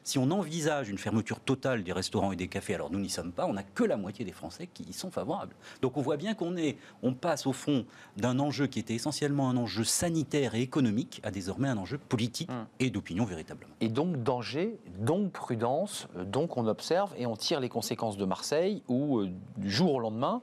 si 0.02 0.18
on 0.18 0.30
envisage 0.30 0.88
une 0.88 0.98
fermeture 0.98 1.40
totale 1.40 1.82
des 1.82 1.92
restaurants 1.92 2.32
et 2.32 2.36
des 2.36 2.48
cafés, 2.48 2.74
alors 2.74 2.90
nous 2.90 3.00
n'y 3.00 3.10
sommes 3.10 3.32
pas, 3.32 3.46
on 3.46 3.54
n'a 3.54 3.62
que 3.62 3.84
la 3.84 3.96
moitié 3.96 4.24
des 4.24 4.32
Français 4.32 4.68
qui 4.72 4.84
y 4.84 4.92
sont 4.92 5.10
favorables. 5.10 5.54
Donc 5.82 5.96
on 5.96 6.02
voit 6.02 6.16
bien 6.16 6.34
qu'on 6.34 6.56
est, 6.56 6.76
on 7.02 7.14
passe 7.14 7.46
au 7.46 7.52
fond 7.52 7.84
d'un 8.16 8.38
enjeu 8.38 8.66
qui 8.66 8.78
était 8.78 8.94
essentiellement 8.94 9.50
un 9.50 9.56
enjeu 9.56 9.84
sanitaire 9.84 10.54
et 10.54 10.60
économique 10.60 11.20
à 11.24 11.30
désormais 11.30 11.68
un 11.68 11.76
enjeu 11.76 11.98
politique 11.98 12.44
Hum. 12.48 12.66
et 12.78 12.90
d'opinion 12.90 13.24
véritablement. 13.24 13.74
Et 13.80 13.88
donc 13.88 14.22
danger, 14.22 14.78
donc 14.98 15.32
prudence, 15.32 16.08
euh, 16.16 16.24
donc 16.24 16.56
on 16.56 16.66
observe 16.66 17.12
et 17.16 17.26
on 17.26 17.36
tire 17.36 17.60
les 17.60 17.68
conséquences 17.68 18.16
de 18.16 18.24
Marseille 18.24 18.82
où 18.88 19.18
euh, 19.18 19.30
du 19.56 19.70
jour 19.70 19.94
au 19.94 20.00
lendemain, 20.00 20.42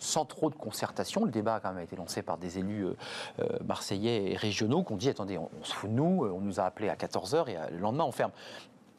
sans 0.00 0.24
trop 0.24 0.50
de 0.50 0.54
concertation, 0.56 1.24
le 1.24 1.30
débat 1.30 1.56
a 1.56 1.60
quand 1.60 1.72
même 1.72 1.84
été 1.84 1.94
lancé 1.94 2.22
par 2.22 2.38
des 2.38 2.58
élus 2.58 2.86
euh, 2.86 2.94
euh, 3.40 3.46
marseillais 3.64 4.32
et 4.32 4.36
régionaux 4.36 4.82
qui 4.82 4.92
ont 4.92 4.96
dit 4.96 5.08
attendez, 5.08 5.38
on, 5.38 5.48
se 5.62 5.72
fout 5.74 5.90
de 5.90 5.94
nous, 5.94 6.24
euh, 6.24 6.30
on 6.34 6.40
nous 6.40 6.58
a 6.58 6.64
appelés 6.64 6.88
à 6.88 6.96
14h 6.96 7.48
et 7.48 7.56
le 7.72 7.78
lendemain 7.78 8.04
on 8.04 8.12
ferme. 8.12 8.32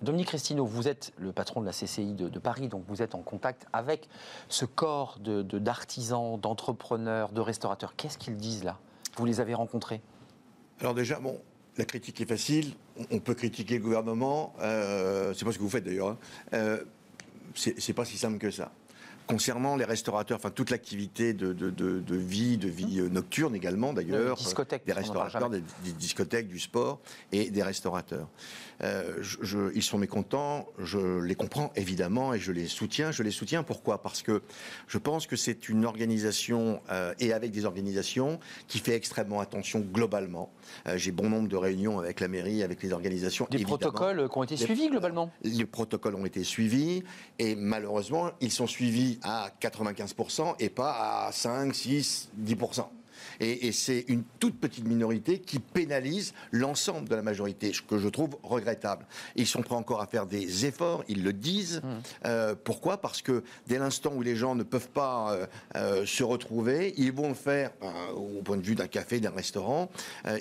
Dominique 0.01 0.29
Restino, 0.31 0.65
vous 0.65 0.87
êtes 0.87 1.11
le 1.17 1.31
patron 1.31 1.61
de 1.61 1.65
la 1.67 1.71
CCI 1.73 2.13
de, 2.13 2.27
de 2.29 2.39
Paris, 2.39 2.67
donc 2.69 2.83
vous 2.87 3.01
êtes 3.03 3.13
en 3.13 3.21
contact 3.21 3.67
avec 3.73 4.07
ce 4.47 4.65
corps 4.65 5.17
de- 5.19 5.43
de- 5.43 5.59
d'artisans, 5.59 6.39
d'entrepreneurs, 6.39 7.31
de 7.31 7.41
restaurateurs. 7.41 7.95
Qu'est-ce 7.95 8.17
qu'ils 8.17 8.37
disent 8.37 8.63
là? 8.63 8.77
Vous 9.17 9.25
les 9.25 9.41
avez 9.41 9.53
rencontrés? 9.53 10.01
Alors 10.79 10.95
déjà, 10.95 11.19
bon, 11.19 11.37
la 11.77 11.85
critique 11.85 12.19
est 12.21 12.25
facile. 12.25 12.73
On- 13.11 13.19
peut 13.19 13.35
critiquer 13.35 13.75
le 13.77 13.83
gouvernement. 13.83 14.53
Euh, 14.61 15.33
c'est 15.35 15.45
pas 15.45 15.51
ce 15.51 15.57
que 15.57 15.63
vous 15.63 15.69
faites 15.69 15.83
d'ailleurs. 15.83 16.07
hein. 16.09 16.17
Euh, 16.53 16.83
c'est 17.53 17.93
pas 17.93 18.05
si 18.05 18.17
simple 18.17 18.37
que 18.39 18.49
ça. 18.49 18.71
Concernant 19.31 19.75
les 19.77 19.85
restaurateurs, 19.85 20.37
enfin 20.37 20.49
toute 20.51 20.69
l'activité 20.71 21.33
de, 21.33 21.53
de- 21.53 21.69
de- 21.69 21.99
de 21.99 22.15
vie, 22.17 22.57
de 22.57 22.67
vie 22.67 22.99
euh, 22.99 23.07
nocturne 23.09 23.55
également 23.55 23.93
d'ailleurs, 23.93 24.35
des 24.37 24.43
qu'on 24.53 24.61
n'en 24.61 24.65
parle 24.65 24.91
restaurateurs, 24.97 25.49
des, 25.49 25.61
des 25.85 25.93
discothèques, 25.93 26.47
du 26.49 26.59
sport 26.59 26.99
et 27.31 27.49
des 27.49 27.63
restaurateurs. 27.63 28.27
Euh, 28.83 29.17
je- 29.21 29.37
je- 29.41 29.71
ils 29.73 29.83
sont 29.83 29.97
mécontents, 29.97 30.67
je 30.79 31.19
les 31.21 31.35
comprends 31.35 31.71
évidemment 31.75 32.33
et 32.33 32.39
je 32.39 32.51
les 32.51 32.67
soutiens. 32.67 33.11
Je 33.11 33.23
les 33.23 33.31
soutiens 33.31 33.63
pourquoi? 33.63 34.01
Parce 34.01 34.21
que 34.21 34.41
je 34.87 34.97
pense 34.97 35.27
que 35.27 35.35
c'est 35.37 35.69
une 35.69 35.85
organisation 35.85 36.81
euh, 36.89 37.13
et 37.19 37.31
avec 37.31 37.51
des 37.51 37.63
organisations 37.65 38.39
qui 38.67 38.79
fait 38.79 38.95
extrêmement 38.95 39.39
attention 39.39 39.79
globalement. 39.79 40.51
Euh, 40.87 40.97
J'ai 40.97 41.11
bon 41.11 41.29
nombre 41.29 41.47
de 41.47 41.55
réunions 41.55 41.99
avec 41.99 42.19
la 42.19 42.27
mairie, 42.27 42.63
avec 42.63 42.83
les 42.83 42.91
organisations. 42.91 43.47
Des 43.49 43.57
évidemment. 43.57 43.77
protocoles 43.77 44.29
qui 44.29 44.37
ont 44.37 44.43
été 44.43 44.55
Des- 44.55 44.65
suivis 44.65 44.89
globalement 44.89 45.31
Les 45.43 45.65
protocoles 45.65 46.15
ont 46.15 46.25
été 46.25 46.43
suivis 46.43 47.03
et 47.39 47.55
malheureusement, 47.55 48.31
ils 48.41 48.51
sont 48.51 48.67
suivis 48.67 49.19
à 49.23 49.49
95% 49.61 50.55
et 50.59 50.69
pas 50.69 51.25
à 51.27 51.31
5, 51.31 51.73
6, 51.73 52.29
10%. 52.39 52.85
Et, 53.41 53.67
et 53.67 53.71
c'est 53.73 54.05
une 54.07 54.23
toute 54.39 54.57
petite 54.59 54.87
minorité 54.87 55.39
qui 55.39 55.59
pénalise 55.59 56.33
l'ensemble 56.51 57.09
de 57.09 57.15
la 57.15 57.23
majorité, 57.23 57.73
ce 57.73 57.81
que 57.81 57.97
je 57.97 58.07
trouve 58.07 58.37
regrettable. 58.43 59.05
Ils 59.35 59.47
sont 59.47 59.61
prêts 59.61 59.75
encore 59.75 60.01
à 60.01 60.07
faire 60.07 60.27
des 60.27 60.65
efforts, 60.65 61.03
ils 61.07 61.23
le 61.23 61.33
disent. 61.33 61.81
Euh, 62.25 62.55
pourquoi? 62.63 62.97
Parce 62.97 63.21
que 63.21 63.43
dès 63.67 63.79
l'instant 63.79 64.13
où 64.15 64.21
les 64.21 64.35
gens 64.35 64.55
ne 64.55 64.63
peuvent 64.63 64.89
pas 64.89 65.33
euh, 65.33 65.45
euh, 65.75 66.05
se 66.05 66.23
retrouver, 66.23 66.93
ils 66.97 67.11
vont 67.11 67.29
le 67.29 67.33
faire 67.33 67.71
au 68.15 68.41
point 68.43 68.57
de 68.57 68.61
vue 68.61 68.75
d'un 68.75 68.87
café, 68.87 69.19
d'un 69.19 69.31
restaurant, 69.31 69.89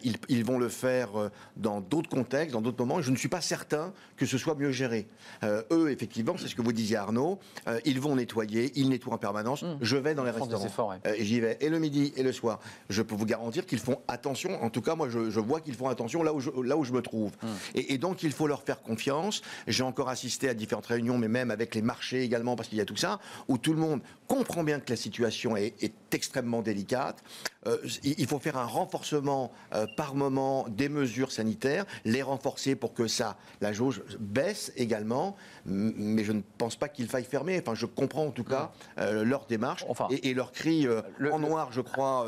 ils, 0.04 0.16
ils 0.28 0.44
vont 0.44 0.58
le 0.58 0.68
faire 0.68 1.08
dans 1.56 1.80
d'autres 1.80 2.10
contextes, 2.10 2.52
dans 2.52 2.60
d'autres 2.60 2.84
moments. 2.84 3.00
Je 3.00 3.10
ne 3.10 3.16
suis 3.16 3.28
pas 3.28 3.40
certain 3.40 3.92
que 4.16 4.26
ce 4.26 4.36
soit 4.36 4.54
mieux 4.54 4.72
géré. 4.72 5.08
Eux, 5.42 5.90
effectivement, 5.90 6.34
c'est 6.36 6.48
ce 6.48 6.54
que 6.54 6.62
vous 6.62 6.72
disiez 6.72 6.96
Arnaud, 6.96 7.38
ils 7.86 8.00
vont 8.00 8.16
nettoyer, 8.16 8.72
ils 8.74 8.90
nettoient 8.90 9.14
en 9.14 9.18
permanence. 9.18 9.64
Je 9.80 9.96
vais 9.96 10.14
dans 10.14 10.24
les 10.24 10.30
restaurants. 10.30 10.66
efforts, 10.66 10.88
ouais. 10.88 11.18
Et 11.18 11.24
j'y 11.24 11.40
vais 11.40 11.56
et 11.60 11.70
le 11.70 11.78
midi 11.78 12.12
et 12.16 12.22
le 12.22 12.32
soir. 12.32 12.60
Je 12.90 13.00
peux 13.02 13.14
vous 13.14 13.24
garantir 13.24 13.64
qu'ils 13.64 13.78
font 13.78 14.00
attention. 14.08 14.62
En 14.62 14.68
tout 14.68 14.82
cas, 14.82 14.94
moi, 14.96 15.08
je, 15.08 15.30
je 15.30 15.40
vois 15.40 15.60
qu'ils 15.60 15.74
font 15.76 15.88
attention 15.88 16.22
là 16.22 16.34
où 16.34 16.40
je, 16.40 16.50
là 16.62 16.76
où 16.76 16.84
je 16.84 16.92
me 16.92 17.00
trouve. 17.00 17.32
Et, 17.74 17.94
et 17.94 17.98
donc, 17.98 18.22
il 18.22 18.32
faut 18.32 18.46
leur 18.46 18.62
faire 18.62 18.82
confiance. 18.82 19.40
J'ai 19.66 19.82
encore 19.84 20.08
assisté 20.08 20.48
à 20.48 20.54
différentes 20.54 20.86
réunions, 20.86 21.16
mais 21.16 21.28
même 21.28 21.50
avec 21.50 21.74
les 21.74 21.82
marchés 21.82 22.22
également, 22.22 22.56
parce 22.56 22.68
qu'il 22.68 22.78
y 22.78 22.80
a 22.82 22.84
tout 22.84 22.96
ça, 22.96 23.20
où 23.48 23.56
tout 23.56 23.72
le 23.72 23.78
monde 23.78 24.00
comprend 24.26 24.62
bien 24.64 24.80
que 24.80 24.90
la 24.90 24.96
situation 24.96 25.56
est, 25.56 25.74
est 25.82 25.94
extrêmement 26.12 26.62
délicate. 26.62 27.22
Euh, 27.66 27.76
il 28.02 28.26
faut 28.26 28.38
faire 28.38 28.56
un 28.56 28.64
renforcement 28.64 29.52
euh, 29.74 29.86
par 29.96 30.14
moment 30.14 30.66
des 30.68 30.88
mesures 30.88 31.30
sanitaires, 31.30 31.84
les 32.04 32.22
renforcer 32.22 32.74
pour 32.74 32.92
que 32.94 33.06
ça, 33.06 33.36
la 33.60 33.72
jauge 33.72 34.02
baisse 34.18 34.72
également. 34.76 35.36
Mais 35.64 36.24
je 36.24 36.32
ne 36.32 36.40
pense 36.58 36.76
pas 36.76 36.88
qu'il 36.88 37.06
faille 37.08 37.24
fermer. 37.24 37.58
Enfin, 37.60 37.74
je 37.74 37.86
comprends 37.86 38.26
en 38.26 38.30
tout 38.30 38.44
cas 38.44 38.72
euh, 38.98 39.24
leur 39.24 39.46
démarche 39.46 39.84
Enfin, 39.88 40.08
et, 40.10 40.30
et 40.30 40.34
leur 40.34 40.52
cri 40.52 40.82
le- 41.18 41.32
en 41.32 41.38
noir, 41.38 41.70
je 41.72 41.80
crois, 41.80 42.26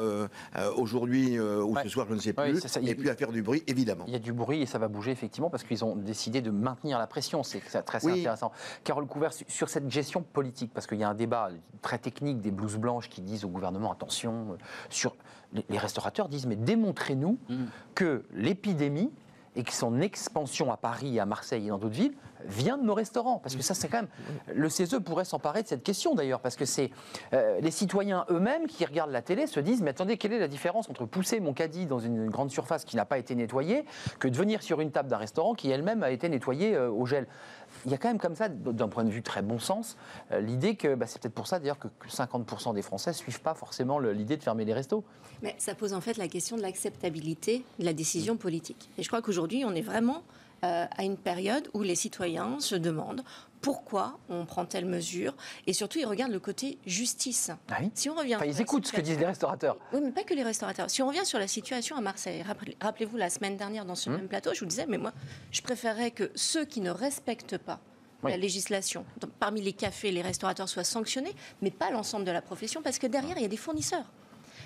aujourd'hui 0.76 1.38
euh, 1.38 1.62
ou 1.62 1.74
Ouais. 1.74 1.82
ce 1.84 1.88
soir, 1.88 2.06
je 2.08 2.14
ne 2.14 2.18
sais 2.20 2.38
Ouais, 2.38 2.50
plus. 2.52 2.60
c'est 2.60 2.68
ça. 2.68 2.80
et 2.80 2.94
puis 2.94 3.08
à 3.08 3.14
faire 3.16 3.32
du 3.32 3.42
bruit, 3.42 3.62
évidemment. 3.66 4.04
Il 4.06 4.12
y 4.12 4.16
a 4.16 4.18
du 4.18 4.32
bruit 4.32 4.62
et 4.62 4.66
ça 4.66 4.78
va 4.78 4.88
bouger 4.88 5.10
effectivement 5.10 5.50
parce 5.50 5.64
qu'ils 5.64 5.84
ont 5.84 5.96
décidé 5.96 6.40
de 6.42 6.50
maintenir 6.50 6.98
la 6.98 7.06
pression. 7.06 7.42
C'est 7.42 7.60
très 7.82 8.04
Oui. 8.04 8.20
intéressant. 8.20 8.52
Carole 8.84 9.06
Couvert, 9.06 9.32
su- 9.32 9.44
sur 9.48 9.68
cette 9.68 9.90
gestion 9.90 10.22
politique, 10.22 10.72
parce 10.74 10.86
qu'il 10.86 10.98
y 10.98 11.04
a 11.04 11.08
un 11.08 11.14
débat 11.14 11.50
très 11.80 11.98
technique 11.98 12.40
des 12.40 12.50
blouses 12.50 12.76
blanches 12.76 13.08
qui 13.08 13.22
disent 13.22 13.44
au 13.44 13.48
gouvernement 13.48 13.92
attention, 13.92 14.52
euh, 14.52 14.56
sur 14.90 15.16
les, 15.52 15.64
les 15.68 15.78
restaurateurs 15.78 16.28
disent 16.28 16.46
mais 16.46 16.56
démontrez-nous 16.56 17.38
que 17.94 18.24
l'épidémie 18.34 19.10
et 19.54 19.64
que 19.64 19.72
son 19.72 20.00
expansion 20.00 20.72
à 20.72 20.76
Paris, 20.78 21.20
à 21.20 21.26
Marseille 21.26 21.66
et 21.66 21.68
dans 21.68 21.78
d'autres 21.78 21.94
villes 21.94 22.14
vient 22.46 22.78
de 22.78 22.84
nos 22.84 22.94
restaurants. 22.94 23.38
Parce 23.38 23.56
que 23.56 23.62
ça, 23.62 23.74
c'est 23.74 23.88
quand 23.88 23.98
même. 23.98 24.08
Le 24.54 24.68
CESE 24.68 24.96
pourrait 25.04 25.24
s'emparer 25.24 25.62
de 25.62 25.68
cette 25.68 25.82
question 25.82 26.14
d'ailleurs, 26.14 26.40
parce 26.40 26.56
que 26.56 26.64
c'est 26.64 26.90
euh, 27.32 27.60
les 27.60 27.70
citoyens 27.70 28.24
eux-mêmes 28.30 28.66
qui 28.66 28.84
regardent 28.84 29.10
la 29.10 29.22
télé 29.22 29.46
se 29.46 29.60
disent 29.60 29.82
Mais 29.82 29.90
attendez, 29.90 30.16
quelle 30.16 30.32
est 30.32 30.38
la 30.38 30.48
différence 30.48 30.88
entre 30.88 31.06
pousser 31.06 31.40
mon 31.40 31.52
caddie 31.52 31.86
dans 31.86 31.98
une 31.98 32.30
grande 32.30 32.50
surface 32.50 32.84
qui 32.84 32.96
n'a 32.96 33.04
pas 33.04 33.18
été 33.18 33.34
nettoyée 33.34 33.84
que 34.18 34.28
de 34.28 34.36
venir 34.36 34.62
sur 34.62 34.80
une 34.80 34.90
table 34.90 35.08
d'un 35.08 35.16
restaurant 35.16 35.54
qui 35.54 35.70
elle-même 35.70 36.02
a 36.02 36.10
été 36.10 36.28
nettoyée 36.28 36.74
euh, 36.74 36.90
au 36.90 37.06
gel? 37.06 37.26
Il 37.86 37.90
y 37.90 37.94
a 37.94 37.98
quand 37.98 38.08
même 38.08 38.18
comme 38.18 38.36
ça, 38.36 38.48
d'un 38.48 38.88
point 38.88 39.04
de 39.04 39.10
vue 39.10 39.22
très 39.22 39.42
bon 39.42 39.58
sens, 39.58 39.96
euh, 40.30 40.40
l'idée 40.40 40.76
que 40.76 40.94
bah, 40.94 41.06
c'est 41.06 41.20
peut-être 41.20 41.34
pour 41.34 41.46
ça 41.46 41.58
d'ailleurs 41.58 41.78
que, 41.78 41.88
que 41.88 42.08
50% 42.08 42.74
des 42.74 42.82
Français 42.82 43.10
ne 43.10 43.16
suivent 43.16 43.40
pas 43.40 43.54
forcément 43.54 43.98
l'idée 43.98 44.36
de 44.36 44.42
fermer 44.42 44.64
les 44.64 44.74
restos. 44.74 45.04
Mais 45.42 45.54
ça 45.58 45.74
pose 45.74 45.92
en 45.92 46.00
fait 46.00 46.16
la 46.16 46.28
question 46.28 46.56
de 46.56 46.62
l'acceptabilité 46.62 47.64
de 47.78 47.84
la 47.84 47.92
décision 47.92 48.36
politique. 48.36 48.90
Et 48.98 49.02
je 49.02 49.08
crois 49.08 49.22
qu'aujourd'hui, 49.22 49.64
on 49.64 49.74
est 49.74 49.82
vraiment 49.82 50.22
euh, 50.64 50.86
à 50.96 51.02
une 51.04 51.16
période 51.16 51.68
où 51.74 51.82
les 51.82 51.94
citoyens 51.94 52.60
se 52.60 52.74
demandent 52.76 53.22
pourquoi 53.60 54.18
on 54.28 54.44
prend 54.44 54.64
telle 54.64 54.86
mesure 54.86 55.34
et 55.66 55.72
surtout 55.72 55.98
ils 56.00 56.06
regardent 56.06 56.32
le 56.32 56.40
côté 56.40 56.78
justice. 56.86 57.50
Ah 57.70 57.76
oui 57.80 57.90
Si 57.94 58.10
on 58.10 58.14
revient 58.14 58.36
Enfin, 58.36 58.44
ils 58.46 58.60
écoutent 58.60 58.86
ce 58.86 58.92
que 58.92 59.00
disent 59.00 59.18
les 59.18 59.26
restaurateurs. 59.26 59.76
Oui, 59.92 60.00
mais 60.02 60.10
pas 60.10 60.24
que 60.24 60.34
les 60.34 60.42
restaurateurs. 60.42 60.90
Si 60.90 61.00
on 61.02 61.06
revient 61.06 61.24
sur 61.24 61.38
la 61.38 61.46
situation 61.46 61.96
à 61.96 62.00
Marseille, 62.00 62.42
rappelez- 62.42 62.76
rappelez-vous 62.80 63.16
la 63.16 63.30
semaine 63.30 63.56
dernière 63.56 63.84
dans 63.84 63.94
ce 63.94 64.10
Hum. 64.10 64.16
même 64.16 64.28
plateau, 64.28 64.52
je 64.54 64.60
vous 64.60 64.66
disais, 64.66 64.86
mais 64.88 64.98
moi, 64.98 65.12
je 65.52 65.62
préférerais 65.62 66.10
que 66.10 66.30
ceux 66.34 66.64
qui 66.64 66.80
ne 66.80 66.90
respectent 66.90 67.58
pas 67.58 67.80
Oui. 68.24 68.32
la 68.32 68.36
législation, 68.36 69.04
parmi 69.38 69.60
les 69.60 69.72
cafés, 69.72 70.10
les 70.10 70.22
restaurateurs 70.22 70.68
soient 70.68 70.82
sanctionnés, 70.84 71.34
mais 71.60 71.70
pas 71.70 71.90
l'ensemble 71.92 72.24
de 72.24 72.30
la 72.32 72.42
profession, 72.42 72.82
parce 72.82 72.98
que 72.98 73.06
derrière, 73.06 73.36
il 73.36 73.42
y 73.42 73.46
a 73.46 73.48
des 73.48 73.56
fournisseurs. 73.56 74.10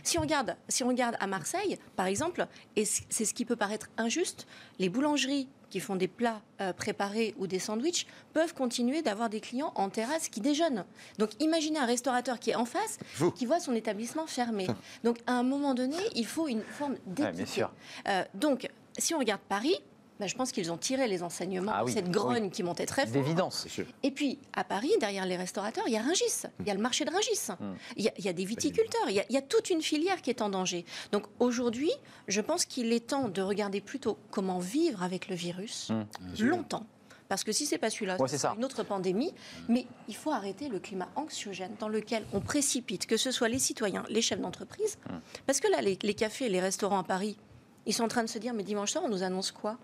Si 0.02 0.18
on 0.18 0.20
regarde, 0.20 0.56
si 0.68 0.84
on 0.84 0.88
regarde 0.88 1.16
à 1.20 1.26
Marseille, 1.26 1.78
par 1.96 2.06
exemple, 2.06 2.46
et 2.76 2.84
c'est 2.84 3.24
ce 3.24 3.34
qui 3.34 3.44
peut 3.44 3.56
paraître 3.56 3.88
injuste, 3.98 4.46
les 4.78 4.88
boulangeries 4.88 5.48
qui 5.70 5.80
font 5.80 5.96
des 5.96 6.08
plats 6.08 6.40
euh, 6.60 6.72
préparés 6.72 7.34
ou 7.38 7.46
des 7.46 7.58
sandwichs 7.58 8.06
peuvent 8.32 8.54
continuer 8.54 9.02
d'avoir 9.02 9.28
des 9.28 9.40
clients 9.40 9.72
en 9.74 9.88
terrasse 9.88 10.28
qui 10.28 10.40
déjeunent. 10.40 10.84
Donc 11.18 11.30
imaginez 11.40 11.78
un 11.78 11.86
restaurateur 11.86 12.38
qui 12.38 12.50
est 12.50 12.54
en 12.54 12.64
face, 12.64 12.98
Vous. 13.16 13.30
qui 13.30 13.46
voit 13.46 13.60
son 13.60 13.74
établissement 13.74 14.26
fermé. 14.26 14.66
Donc 15.04 15.18
à 15.26 15.32
un 15.32 15.42
moment 15.42 15.74
donné, 15.74 15.96
il 16.14 16.26
faut 16.26 16.48
une 16.48 16.62
forme 16.62 16.96
d'équité. 17.06 17.64
Euh, 18.08 18.24
donc 18.34 18.68
si 18.98 19.14
on 19.14 19.18
regarde 19.18 19.40
Paris, 19.48 19.76
bah, 20.18 20.26
je 20.26 20.34
pense 20.34 20.52
qu'ils 20.52 20.72
ont 20.72 20.76
tiré 20.78 21.08
les 21.08 21.22
enseignements 21.22 21.72
Ah 21.74 21.80
de 21.80 21.86
oui, 21.86 21.92
cette 21.92 22.10
grogne 22.10 22.50
qui 22.50 22.62
montait 22.62 22.86
très 22.86 23.06
fort. 23.06 23.12
D'évidence. 23.12 23.60
C'est 23.64 23.68
sûr. 23.68 23.86
Et 24.02 24.10
puis, 24.10 24.38
à 24.54 24.64
Paris, 24.64 24.90
derrière 25.00 25.26
les 25.26 25.36
restaurateurs, 25.36 25.84
il 25.86 25.92
y 25.92 25.96
a 25.96 26.02
Rungis. 26.02 26.42
Il 26.60 26.66
y 26.66 26.70
a 26.70 26.74
le 26.74 26.80
marché 26.80 27.04
de 27.04 27.10
Rungis. 27.10 27.52
Hmm. 27.60 27.74
Il 27.96 28.04
y 28.04 28.08
a, 28.08 28.12
il 28.18 28.24
y 28.24 28.28
a 28.28 28.32
des 28.32 28.44
viticulteurs. 28.44 29.08
Il 29.08 29.14
y 29.14 29.20
a, 29.20 29.24
il 29.28 29.34
y 29.34 29.38
a 29.38 29.42
toute 29.42 29.70
une 29.70 29.82
filière 29.82 30.22
qui 30.22 30.30
est 30.30 30.40
en 30.42 30.48
danger. 30.48 30.84
Donc 31.12 31.24
aujourd'hui, 31.38 31.90
je 32.28 32.40
pense 32.40 32.64
qu'il 32.64 32.92
est 32.92 33.06
temps 33.08 33.28
de 33.28 33.42
regarder 33.42 33.80
plutôt 33.80 34.18
comment 34.30 34.58
vivre 34.58 35.02
avec 35.02 35.28
le 35.28 35.34
virus 35.36 35.90
Hmm. 35.90 36.04
longtemps. 36.40 36.86
Parce 37.28 37.42
que 37.42 37.50
si 37.50 37.66
c'est 37.66 37.78
pas 37.78 37.90
celui-là, 37.90 38.16
Ouais, 38.20 38.28
c'est 38.28 38.36
ce 38.36 38.42
sera 38.42 38.52
ça. 38.52 38.56
une 38.58 38.64
autre 38.64 38.84
pandémie. 38.84 39.34
Mais 39.68 39.84
il 40.08 40.14
faut 40.14 40.30
arrêter 40.30 40.68
le 40.68 40.78
climat 40.78 41.08
anxiogène 41.16 41.74
dans 41.80 41.88
lequel 41.88 42.24
on 42.32 42.40
précipite, 42.40 43.06
que 43.06 43.16
ce 43.16 43.30
soit 43.32 43.48
les 43.48 43.58
citoyens, 43.58 44.04
les 44.08 44.22
chefs 44.22 44.40
d'entreprise. 44.40 44.96
Hmm. 45.10 45.18
Parce 45.44 45.58
que 45.60 45.68
là, 45.68 45.80
les, 45.82 45.98
les 46.02 46.14
cafés, 46.14 46.48
les 46.48 46.60
restaurants 46.60 47.00
à 47.00 47.04
Paris, 47.04 47.36
ils 47.84 47.92
sont 47.94 48.04
en 48.04 48.08
train 48.08 48.22
de 48.22 48.28
se 48.28 48.38
dire, 48.38 48.54
mais 48.54 48.62
dimanche 48.62 48.92
soir, 48.92 49.02
on 49.04 49.08
nous 49.08 49.22
annonce 49.24 49.50
quoi? 49.50 49.76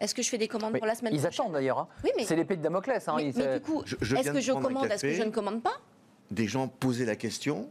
Est-ce 0.00 0.14
que 0.14 0.22
je 0.22 0.28
fais 0.30 0.38
des 0.38 0.48
commandes 0.48 0.72
Mais 0.72 0.78
pour 0.78 0.86
la 0.86 0.94
semaine 0.94 1.12
ils 1.14 1.20
prochaine 1.20 1.40
attendent 1.42 1.52
d'ailleurs. 1.54 1.78
hein. 1.78 1.88
Oui, 2.04 2.10
mais- 2.16 2.24
C'est 2.24 2.36
l'épée 2.36 2.56
de 2.56 2.62
Damoclès. 2.62 3.06
hein. 3.08 3.14
mais, 3.16 3.26
Ils- 3.28 3.36
mais 3.36 3.46
euh, 3.46 3.58
du 3.58 3.64
coup, 3.64 3.82
est-ce 3.84 3.94
que 4.32 4.40
je 4.40 4.52
commande, 4.52 4.86
est-ce 4.86 5.02
que 5.02 5.12
je 5.12 5.22
ne 5.22 5.30
commande 5.30 5.62
pas? 5.62 5.74
Des 6.30 6.46
gens 6.46 6.68
posaient 6.68 7.04
la 7.04 7.16
question 7.16 7.68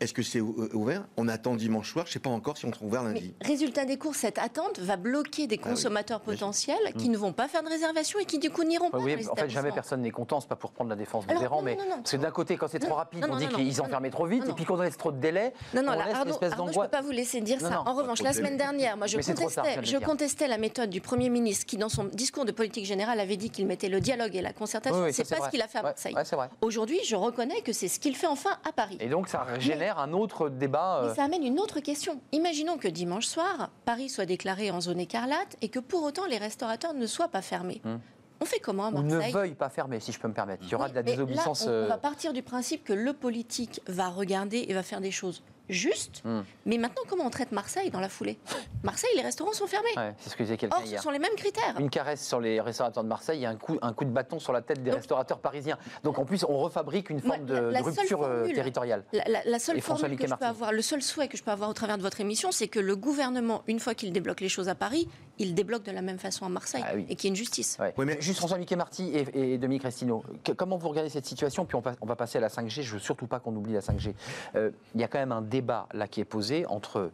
est-ce 0.00 0.12
que 0.12 0.22
c'est 0.22 0.40
ou- 0.40 0.68
ouvert? 0.72 1.04
On 1.16 1.28
attend 1.28 1.54
dimanche 1.54 1.92
soir, 1.92 2.04
je 2.06 2.10
ne 2.10 2.12
sais 2.14 2.18
pas 2.18 2.30
encore 2.30 2.56
si 2.56 2.66
on 2.66 2.72
sera 2.72 2.84
ouvert 2.84 3.02
Mais 3.02 3.14
lundi. 3.14 3.34
résultat 3.40 3.84
des 3.84 3.96
courses, 3.96 4.18
cette 4.18 4.38
attente 4.38 4.78
va 4.78 4.96
bloquer 4.96 5.46
des 5.46 5.56
Ah 5.60 5.64
oui, 5.66 5.70
consommateurs 5.70 6.20
potentiels 6.20 6.76
qui 6.98 7.08
ne 7.08 7.16
vont 7.16 7.32
pas 7.32 7.48
faire 7.48 7.62
de 7.62 7.68
réservation 7.68 8.18
et 8.18 8.24
qui 8.24 8.38
du 8.38 8.50
coup 8.50 8.64
n'iront 8.64 8.90
pas 8.90 8.98
Oui, 8.98 9.12
dans 9.12 9.18
les 9.20 9.28
en 9.28 9.34
fait, 9.36 9.48
jamais 9.48 9.72
personne 9.72 10.02
n'est 10.02 10.10
content. 10.10 10.40
C'est 10.40 10.48
pas 10.48 10.56
pour 10.56 10.72
prendre 10.72 10.90
la 10.90 10.96
défense 10.96 11.26
de 11.26 11.34
Véran, 11.34 11.62
mais 11.62 11.76
non, 11.76 11.84
non. 11.84 11.96
parce 11.96 12.12
que 12.12 12.16
d'un 12.16 12.30
côté, 12.30 12.56
quand 12.56 12.68
c'est 12.68 12.78
trop 12.78 12.94
rapide, 12.94 13.20
non, 13.20 13.28
on 13.30 13.32
non, 13.34 13.38
dit 13.38 13.48
qu'ils 13.48 13.80
ont 13.82 13.86
fermé 13.86 14.10
trop 14.10 14.26
vite, 14.26 14.44
non, 14.44 14.50
et 14.50 14.54
puis 14.54 14.64
quand 14.64 14.76
on 14.76 14.82
laisse 14.82 14.96
trop 14.96 15.12
de 15.12 15.18
délai, 15.20 15.52
Non, 15.74 15.82
non, 15.82 15.92
on 15.92 15.96
là, 15.98 16.06
laisse 16.06 16.14
Arnaud, 16.14 16.24
une 16.26 16.30
espèce 16.34 16.52
Arnaud, 16.52 16.72
je 16.72 16.78
ne 16.78 16.84
peux 16.84 16.90
pas 16.90 17.00
vous 17.02 17.10
laisser 17.10 17.40
dire 17.40 17.58
Non, 17.62 17.68
ça. 17.68 17.74
non, 17.76 17.82
en 17.86 17.94
revanche, 17.94 18.22
la 18.22 18.32
semaine 18.32 18.56
dernière, 18.56 18.96
moi, 18.96 19.06
je 19.06 19.16
contestais, 19.18 19.82
je 19.82 19.96
contestais 19.98 20.48
la 20.48 20.58
méthode 20.58 20.90
du 20.90 21.00
Premier 21.00 21.30
ministre 21.30 21.66
qui, 21.66 21.76
dans 21.76 21.88
son 21.88 22.04
discours 22.04 22.44
de 22.44 22.52
politique 22.52 22.84
générale, 22.86 23.20
avait 23.20 23.36
dit 23.36 23.50
qu'il 23.50 23.66
mettait 23.66 23.88
le 23.88 24.00
dialogue 24.00 24.34
et 24.36 24.42
la 24.42 24.52
concertation. 24.52 25.06
C'est 25.12 25.28
pas 25.28 25.44
ce 25.46 25.50
qu'il 25.50 25.62
a 25.62 25.68
fait 25.68 25.78
à 25.78 25.82
Marseille. 25.82 26.14
ouais, 26.14 26.24
c'est 26.24 26.36
vrai. 26.36 26.48
Aujourd'hui, 26.60 26.98
je 27.04 27.16
reconnais 27.16 27.60
que 27.62 27.72
c'est 27.72 27.88
ce 27.88 27.98
qu'il 28.00 28.16
fait 28.16 28.26
enfin 28.26 28.50
à 28.68 28.72
Paris. 28.72 28.96
Et 29.00 29.08
donc, 29.08 29.28
ça 29.28 29.46
un 29.90 30.12
autre 30.12 30.48
débat. 30.48 31.00
euh, 31.02 31.08
Mais 31.08 31.14
ça 31.14 31.24
amène 31.24 31.44
une 31.44 31.58
autre 31.60 31.80
question. 31.80 32.20
Imaginons 32.32 32.78
que 32.78 32.88
dimanche 32.88 33.26
soir, 33.26 33.70
Paris 33.84 34.08
soit 34.08 34.26
déclaré 34.26 34.70
en 34.70 34.80
zone 34.80 35.00
écarlate 35.00 35.56
et 35.62 35.68
que 35.68 35.78
pour 35.78 36.02
autant 36.02 36.26
les 36.26 36.38
restaurateurs 36.38 36.94
ne 36.94 37.06
soient 37.06 37.28
pas 37.28 37.42
fermés. 37.42 37.80
Hmm. 37.84 37.96
On 38.40 38.46
fait 38.46 38.58
comment 38.58 38.86
à 38.86 38.90
ou 38.90 39.02
ne 39.02 39.14
Marseille? 39.14 39.32
veuille 39.32 39.54
pas 39.54 39.68
fermer, 39.70 40.00
si 40.00 40.12
je 40.12 40.18
peux 40.18 40.28
me 40.28 40.34
permettre. 40.34 40.64
Il 40.66 40.70
y 40.70 40.74
aura 40.74 40.86
Oui, 40.86 40.90
de 40.90 40.94
la 40.96 41.02
là, 41.02 41.06
désobéissance. 41.10 41.62
on, 41.62 41.68
on 41.68 41.72
euh, 41.72 41.86
va 41.86 41.96
partir 41.98 42.32
du 42.32 42.42
principe 42.42 42.84
que 42.84 42.92
le 42.92 43.12
politique 43.12 43.80
va 43.86 44.08
regarder 44.08 44.66
et 44.68 44.74
va 44.74 44.82
faire 44.82 45.00
des 45.00 45.12
choses 45.12 45.42
justes. 45.68 46.22
Hmm. 46.24 46.40
Mais 46.66 46.78
maintenant, 46.78 47.02
comment 47.08 47.24
on 47.24 47.30
traite 47.30 47.52
Marseille 47.52 47.90
dans 47.90 48.00
la 48.00 48.08
foulée? 48.08 48.38
Marseille, 48.82 49.10
les 49.16 49.22
restaurants 49.22 49.52
sont 49.52 49.66
fermés. 49.66 49.88
ouais, 49.96 50.14
c'est 50.18 50.30
ce 50.30 50.36
que 50.36 50.42
disait 50.42 50.56
quelqu'un 50.56 50.76
Or, 50.76 50.86
ce 50.86 50.98
sont 50.98 51.10
les 51.10 51.18
mêmes 51.18 51.34
critères. 51.36 51.74
Une 51.78 51.90
caresse 51.90 52.26
sur 52.26 52.40
les 52.40 52.60
restaurateurs 52.60 53.02
de 53.02 53.08
Marseille 53.08 53.42
et 53.42 53.46
un 53.46 53.56
coup, 53.56 53.78
un 53.82 53.92
coup 53.92 54.04
de 54.04 54.10
bâton 54.10 54.38
sur 54.38 54.52
la 54.52 54.60
tête 54.62 54.82
des 54.82 54.90
Donc- 54.90 54.98
restaurateurs 55.00 55.38
parisiens. 55.38 55.78
Donc 56.02 56.18
en 56.18 56.24
plus, 56.24 56.44
on 56.48 56.58
refabrique 56.58 57.10
une 57.10 57.20
Moi, 57.24 57.36
forme 57.36 57.46
de, 57.46 57.54
la- 57.54 57.70
la 57.70 57.80
de 57.82 57.84
seule 57.90 57.94
rupture 58.00 58.22
euh, 58.22 58.38
formule- 58.40 58.54
territoriale. 58.54 59.04
La, 59.12 59.24
la- 59.28 59.44
la 59.44 59.58
seule 59.58 59.78
Et 59.78 59.80
François 59.80 60.08
formule 60.08 60.18
que 60.18 60.28
je 60.28 60.34
peux 60.34 60.44
avoir, 60.44 60.72
le 60.72 60.82
seul 60.82 61.02
souhait 61.02 61.28
que 61.28 61.36
je 61.36 61.42
peux 61.42 61.50
avoir 61.50 61.70
au 61.70 61.74
travers 61.74 61.96
de 61.96 62.02
votre 62.02 62.20
émission, 62.20 62.52
c'est 62.52 62.68
que 62.68 62.78
le 62.80 62.96
gouvernement, 62.96 63.62
une 63.66 63.80
fois 63.80 63.94
qu'il 63.94 64.12
débloque 64.12 64.40
les 64.40 64.48
choses 64.48 64.68
à 64.68 64.74
Paris, 64.74 65.08
il 65.38 65.54
débloque 65.54 65.82
de 65.84 65.92
la 65.92 66.02
même 66.02 66.18
façon 66.18 66.44
à 66.44 66.48
Marseille 66.48 66.84
Ah 66.86 66.92
oui. 66.94 67.06
et 67.08 67.16
qu'il 67.16 67.24
y 67.24 67.26
ait 67.28 67.30
une 67.30 67.36
justice. 67.36 67.76
Ouais. 67.80 67.94
Oui, 67.96 68.04
mais- 68.06 68.20
Juste 68.20 68.38
François 68.38 68.58
Mickey 68.58 68.76
Marty 68.76 69.10
et, 69.14 69.54
et 69.54 69.58
Dominique 69.58 69.82
Restino, 69.82 70.22
que- 70.44 70.52
comment 70.52 70.76
vous 70.76 70.88
regardez 70.88 71.10
cette 71.10 71.26
situation? 71.26 71.64
Puis 71.64 71.76
on, 71.76 71.80
va- 71.80 71.94
on 72.00 72.06
va 72.06 72.16
passer 72.16 72.38
à 72.38 72.40
la 72.40 72.48
5G. 72.48 72.82
Je 72.82 72.92
veux 72.94 72.98
surtout 73.00 73.26
pas 73.26 73.40
qu'on 73.40 73.54
oublie 73.56 73.72
la 73.72 73.80
5G. 73.80 74.14
Euh, 74.56 74.70
Il 74.94 75.00
y 75.00 75.04
a 75.04 75.08
quand 75.08 75.18
même 75.18 75.32
un 75.32 75.42
débat 75.54 75.86
là 75.92 76.08
qui 76.08 76.20
est 76.20 76.24
posé 76.24 76.66
entre 76.66 77.10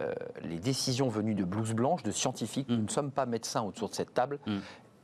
euh, 0.00 0.14
les 0.42 0.58
décisions 0.58 1.08
venues 1.08 1.34
de 1.34 1.44
blouses 1.44 1.74
blanches, 1.74 2.02
de 2.04 2.12
scientifiques. 2.12 2.68
Nous 2.68 2.82
ne 2.82 2.88
sommes 2.88 3.10
pas 3.10 3.26
médecins 3.26 3.62
autour 3.62 3.88
de 3.90 3.94
cette 3.94 4.14
table, 4.14 4.38
Mm. 4.46 4.58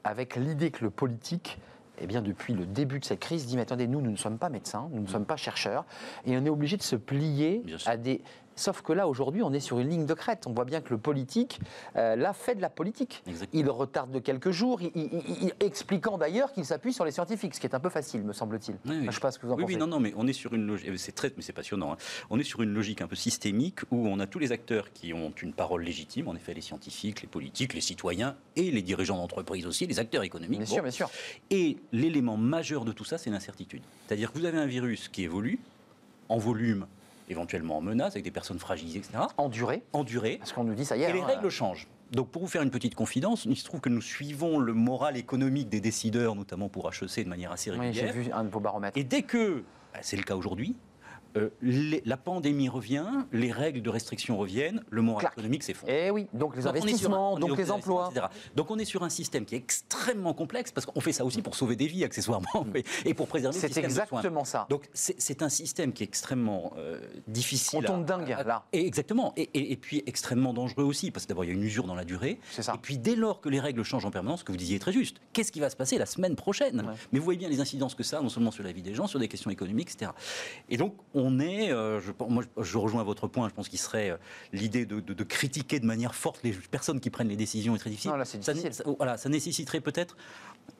avec 0.04 0.36
l'idée 0.36 0.70
que 0.70 0.84
le 0.84 0.90
politique. 0.90 1.58
Eh 1.98 2.06
bien, 2.06 2.20
depuis 2.20 2.52
le 2.52 2.66
début 2.66 3.00
de 3.00 3.04
cette 3.06 3.20
crise, 3.20 3.46
dit 3.46 3.56
mais 3.56 3.62
attendez, 3.62 3.86
nous, 3.88 4.02
nous 4.02 4.10
ne 4.10 4.16
sommes 4.16 4.36
pas 4.38 4.50
médecins, 4.50 4.88
nous 4.92 5.00
ne 5.02 5.06
sommes 5.06 5.24
pas 5.24 5.36
chercheurs, 5.36 5.84
et 6.26 6.36
on 6.36 6.44
est 6.44 6.50
obligé 6.50 6.76
de 6.76 6.82
se 6.82 6.94
plier 6.94 7.62
à 7.86 7.96
des 7.96 8.20
Sauf 8.58 8.80
que 8.80 8.94
là, 8.94 9.06
aujourd'hui, 9.06 9.42
on 9.42 9.52
est 9.52 9.60
sur 9.60 9.78
une 9.78 9.90
ligne 9.90 10.06
de 10.06 10.14
crête. 10.14 10.46
On 10.46 10.52
voit 10.52 10.64
bien 10.64 10.80
que 10.80 10.88
le 10.90 10.98
politique, 10.98 11.60
euh, 11.96 12.16
là, 12.16 12.32
fait 12.32 12.54
de 12.54 12.62
la 12.62 12.70
politique. 12.70 13.22
Exactement. 13.26 13.60
Il 13.62 13.68
retarde 13.70 14.10
de 14.10 14.18
quelques 14.18 14.50
jours, 14.50 14.80
il- 14.80 14.90
il- 14.94 15.10
il- 15.12 15.42
il- 15.42 15.52
expliquant 15.60 16.16
d'ailleurs 16.16 16.52
qu'il 16.52 16.64
s'appuie 16.64 16.94
sur 16.94 17.04
les 17.04 17.10
scientifiques, 17.10 17.54
ce 17.54 17.60
qui 17.60 17.66
est 17.66 17.74
un 17.74 17.80
peu 17.80 17.90
facile, 17.90 18.22
me 18.24 18.32
semble-t-il. 18.32 18.76
Oui, 18.76 18.80
oui. 18.86 18.92
Enfin, 18.94 19.00
je 19.02 19.06
ne 19.06 19.12
sais 19.12 19.20
pas 19.20 19.30
ce 19.30 19.38
que 19.38 19.46
vous 19.46 19.52
en 19.52 19.56
Oui, 19.56 19.62
pensez. 19.64 19.74
oui, 19.74 19.78
non, 19.80 19.86
non, 19.86 20.00
mais 20.00 20.14
on 20.16 20.26
est 20.26 20.32
sur 20.32 20.54
une 20.54 20.66
logique, 20.66 20.98
c'est 20.98 21.12
très, 21.14 21.30
mais 21.36 21.42
c'est 21.42 21.52
passionnant. 21.52 21.92
hein. 21.92 21.96
On 22.30 22.38
est 22.38 22.44
sur 22.44 22.62
une 22.62 22.72
logique 22.72 23.02
un 23.02 23.06
peu 23.06 23.14
systémique 23.16 23.80
où 23.90 24.08
on 24.08 24.18
a 24.20 24.26
tous 24.26 24.38
les 24.38 24.52
acteurs 24.52 24.90
qui 24.94 25.12
ont 25.12 25.32
une 25.42 25.52
parole 25.52 25.82
légitime, 25.82 26.26
en 26.28 26.34
effet, 26.34 26.54
les 26.54 26.62
scientifiques, 26.62 27.20
les 27.20 27.28
politiques, 27.28 27.74
les 27.74 27.82
citoyens 27.82 28.36
et 28.56 28.70
les 28.70 28.80
dirigeants 28.82 29.16
d'entreprise 29.18 29.66
aussi, 29.66 29.86
les 29.86 29.98
acteurs 29.98 30.22
économiques. 30.22 30.60
Bien 30.60 30.66
Bon. 30.66 30.74
sûr, 30.74 30.82
bien 30.82 30.90
sûr. 30.92 31.10
Et 31.50 31.76
l'élément 31.92 32.38
majeur 32.38 32.86
de 32.86 32.92
tout 32.92 33.04
ça, 33.04 33.18
c'est 33.18 33.28
l'incertitude. 33.28 33.82
C'est-à-dire 34.06 34.32
que 34.32 34.38
vous 34.38 34.46
avez 34.46 34.56
un 34.58 34.66
virus 34.66 35.08
qui 35.08 35.24
évolue 35.24 35.58
en 36.30 36.38
volume, 36.38 36.86
éventuellement 37.28 37.78
en 37.78 37.80
menace, 37.80 38.12
avec 38.14 38.24
des 38.24 38.30
personnes 38.30 38.58
fragilisées, 38.58 38.98
etc., 38.98 39.18
Enduré, 39.36 39.82
en 39.92 40.04
durée, 40.04 40.36
parce 40.38 40.52
qu'on 40.52 40.64
nous 40.64 40.74
dit 40.74 40.84
ça 40.84 40.96
hier. 40.96 41.10
et 41.10 41.12
les 41.12 41.20
hein, 41.20 41.26
règles 41.26 41.48
changent. 41.50 41.88
Donc, 42.12 42.30
pour 42.30 42.42
vous 42.42 42.48
faire 42.48 42.62
une 42.62 42.70
petite 42.70 42.94
confidence, 42.94 43.44
il 43.46 43.56
se 43.56 43.64
trouve 43.64 43.80
que 43.80 43.88
nous 43.88 44.00
suivons 44.00 44.58
le 44.58 44.72
moral 44.72 45.16
économique 45.16 45.68
des 45.68 45.80
décideurs, 45.80 46.36
notamment 46.36 46.68
pour 46.68 46.88
HEC, 46.88 47.24
de 47.24 47.28
manière 47.28 47.50
assez 47.50 47.70
Oui, 47.72 47.78
régulière. 47.78 48.12
j'ai 48.14 48.20
vu 48.20 48.32
un 48.32 48.44
de 48.44 48.48
vos 48.48 48.60
baromètres. 48.60 48.96
Et 48.96 49.02
dès 49.04 49.22
que, 49.22 49.64
bah, 49.92 49.98
c'est 50.02 50.16
le 50.16 50.22
cas 50.22 50.36
aujourd'hui, 50.36 50.76
euh, 51.36 51.50
les- 51.62 52.02
la 52.04 52.16
pandémie 52.16 52.68
revient, 52.68 53.06
les 53.32 53.52
règles 53.52 53.82
de 53.82 53.90
restriction 53.90 54.36
reviennent, 54.38 54.82
le 54.90 55.02
moral 55.02 55.20
Clac. 55.20 55.32
économique 55.34 55.62
s'effondre. 55.62 55.92
Eh 55.92 56.10
oui, 56.10 56.26
donc 56.32 56.56
les 56.56 56.62
Donc, 56.62 56.74
un- 56.74 56.76
investissements, 56.78 57.32
on 57.34 57.36
est- 57.36 57.40
donc 57.40 57.58
les 57.58 57.70
emplois. 57.70 58.10
etc. 58.12 58.26
Donc 58.54 58.70
on 58.70 58.78
est 58.78 58.84
sur 58.84 59.02
un 59.02 59.08
système 59.08 59.44
qui 59.44 59.54
est 59.54 59.58
extrêmement 59.58 60.34
complexe 60.34 60.72
parce 60.72 60.86
qu'on 60.86 61.00
fait 61.00 61.12
ça 61.12 61.24
aussi 61.24 61.42
pour 61.42 61.54
sauver 61.54 61.76
des 61.76 61.86
vies 61.86 62.04
accessoirement 62.04 62.66
et- 62.74 62.84
et 63.04 63.14
pour 63.14 63.28
préserver 63.28 63.56
le 63.56 63.60
C'est 63.60 63.66
système 63.68 63.84
de 63.86 63.90
soins. 63.90 64.02
exactement 64.04 64.44
ça. 64.44 64.66
Donc 64.70 64.88
c'est 64.94 65.42
un 65.42 65.48
système 65.48 65.92
qui 65.92 66.02
est 66.02 66.06
extrêmement 66.06 66.72
euh, 66.76 67.00
difficile. 67.28 67.80
On 67.80 67.82
tombe 67.82 68.02
à- 68.02 68.16
dingue, 68.16 68.32
à- 68.32 68.42
là. 68.42 68.64
Et 68.72 68.86
exactement. 68.86 69.32
Et, 69.36 69.42
et- 69.54 69.72
et 69.72 69.76
puis 69.76 70.02
extrêmement 70.06 70.52
dangereux 70.54 70.84
aussi 70.84 71.10
parce 71.10 71.24
que 71.24 71.28
d'abord 71.28 71.44
il 71.44 71.48
y 71.48 71.50
a 71.50 71.54
une 71.54 71.62
usure 71.62 71.84
dans 71.86 71.94
la 71.94 72.04
durée. 72.04 72.38
Ça. 72.50 72.74
Et 72.74 72.78
puis 72.78 72.98
dès 72.98 73.16
lors 73.16 73.40
que 73.40 73.48
les 73.48 73.60
règles 73.60 73.82
changent 73.82 74.04
en 74.06 74.10
permanence, 74.10 74.40
ce 74.40 74.44
que 74.44 74.52
vous 74.52 74.58
disiez 74.58 74.76
est 74.76 74.80
très 74.80 74.92
juste. 74.92 75.16
Qu'est-ce 75.32 75.52
qui 75.52 75.60
va 75.60 75.70
se 75.70 75.76
passer 75.76 75.98
la 75.98 76.06
semaine 76.06 76.36
prochaine? 76.36 76.80
Ouais. 76.80 76.94
Mais 77.12 77.18
vous 77.18 77.24
voyez 77.24 77.38
bien 77.38 77.48
les 77.48 77.60
incidences 77.60 77.94
que 77.94 78.02
ça, 78.02 78.18
a, 78.18 78.22
non 78.22 78.28
seulement 78.28 78.50
sur 78.50 78.64
la 78.64 78.72
vie 78.72 78.82
des 78.82 78.94
gens, 78.94 79.06
sur 79.06 79.18
des 79.18 79.28
questions 79.28 79.50
économiques, 79.50 79.90
etc. 79.92 80.10
Et 80.68 80.76
donc 80.76 80.94
on 81.14 81.25
est, 81.38 81.70
euh, 81.72 82.00
je, 82.00 82.12
moi 82.28 82.42
je- 82.58 82.76
rejoins 82.78 83.02
votre 83.04 83.26
point. 83.28 83.48
Je 83.48 83.54
pense 83.54 83.68
qu'il 83.68 83.78
serait 83.78 84.10
euh, 84.10 84.16
l'idée 84.52 84.86
de, 84.86 85.00
de- 85.00 85.14
de 85.14 85.24
critiquer 85.24 85.80
de 85.80 85.86
manière 85.86 86.14
forte 86.14 86.40
les 86.44 86.52
personnes 86.52 87.00
qui 87.00 87.10
prennent 87.10 87.28
les 87.28 87.36
décisions 87.36 87.74
est 87.74 87.78
très 87.78 87.90
difficile. 87.90 88.10
Non, 88.12 88.16
là, 88.16 88.24
Ça- 88.24 88.52
difficile. 88.52 88.74
ça- 88.74 88.84
voilà, 88.96 89.16
ça 89.16 89.28
nécessiterait 89.28 89.80
peut-être 89.80 90.16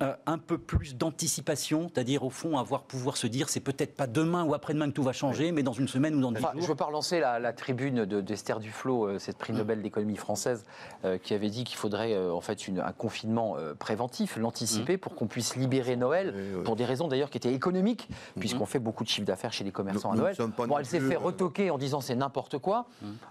euh, 0.03 0.15
un 0.27 0.37
peu 0.39 0.59
plus 0.59 0.95
d'anticipation, 0.97 1.89
c'est-à-dire 1.93 2.23
au 2.23 2.31
fond 2.31 2.59
avoir 2.59 2.83
pouvoir 2.83 3.17
se 3.17 3.27
dire 3.27 3.49
c'est 3.49 3.61
peut-être 3.61 3.95
pas 3.97 4.07
demain 4.07 4.45
ou 4.45 4.53
après-demain 4.55 4.87
que 4.89 4.93
tout 4.93 5.03
va 5.03 5.13
changer, 5.13 5.53
mais 5.53 5.63
dans 5.63 5.73
une 5.73 5.89
semaine 5.89 6.15
ou 6.15 6.21
dans 6.21 6.33
dix 6.33 6.39
Enfin, 6.39 6.51
je 6.53 6.57
ne 6.57 6.61
jours. 6.63 6.71
veux 6.71 6.77
pas 6.77 6.85
relancer 6.85 7.19
la, 7.21 7.39
la 7.39 7.53
tribune 7.53 8.05
de- 8.05 8.21
d'Esther 8.21 8.61
Duflo, 8.61 9.07
euh, 9.07 9.19
cette 9.19 9.39
prix 9.39 9.53
Nobel 9.53 9.83
d'économie 9.83 10.17
française, 10.17 10.65
euh, 11.05 11.19
qui 11.19 11.33
avait 11.35 11.49
dit 11.49 11.65
qu'il 11.65 11.77
faudrait 11.79 12.13
euh, 12.15 12.33
en 12.33 12.41
fait 12.41 12.69
une- 12.69 12.81
un 12.81 12.93
confinement 12.93 13.57
euh, 13.57 13.75
préventif, 13.75 14.37
l'anticiper 14.37 14.99
pour 14.99 15.15
qu'on 15.15 15.27
puisse 15.27 15.57
libérer 15.57 15.97
Noël, 15.97 16.35
Oui, 16.37 16.43
oui. 16.59 16.63
pour 16.65 16.77
des 16.77 16.85
raisons 16.85 17.09
d'ailleurs 17.09 17.31
qui 17.31 17.39
étaient 17.39 17.55
économiques, 17.55 18.09
puisqu'on 18.39 18.67
fait 18.67 18.79
beaucoup 18.79 19.03
de 19.05 19.09
chiffre 19.09 19.27
d'affaires 19.27 19.53
chez 19.53 19.65
les 19.65 19.73
commerçants 19.73 20.13
Nous- 20.13 20.21
à 20.21 20.33
Noël. 20.35 20.37
Bon, 20.57 20.67
non 20.67 20.79
elle 20.79 20.87
s'est 20.87 21.01
fait 21.01 21.17
retoquer 21.17 21.71
en 21.71 21.79
disant 21.79 22.01
c'est 22.01 22.15
n'importe 22.17 22.59
quoi. 22.59 22.87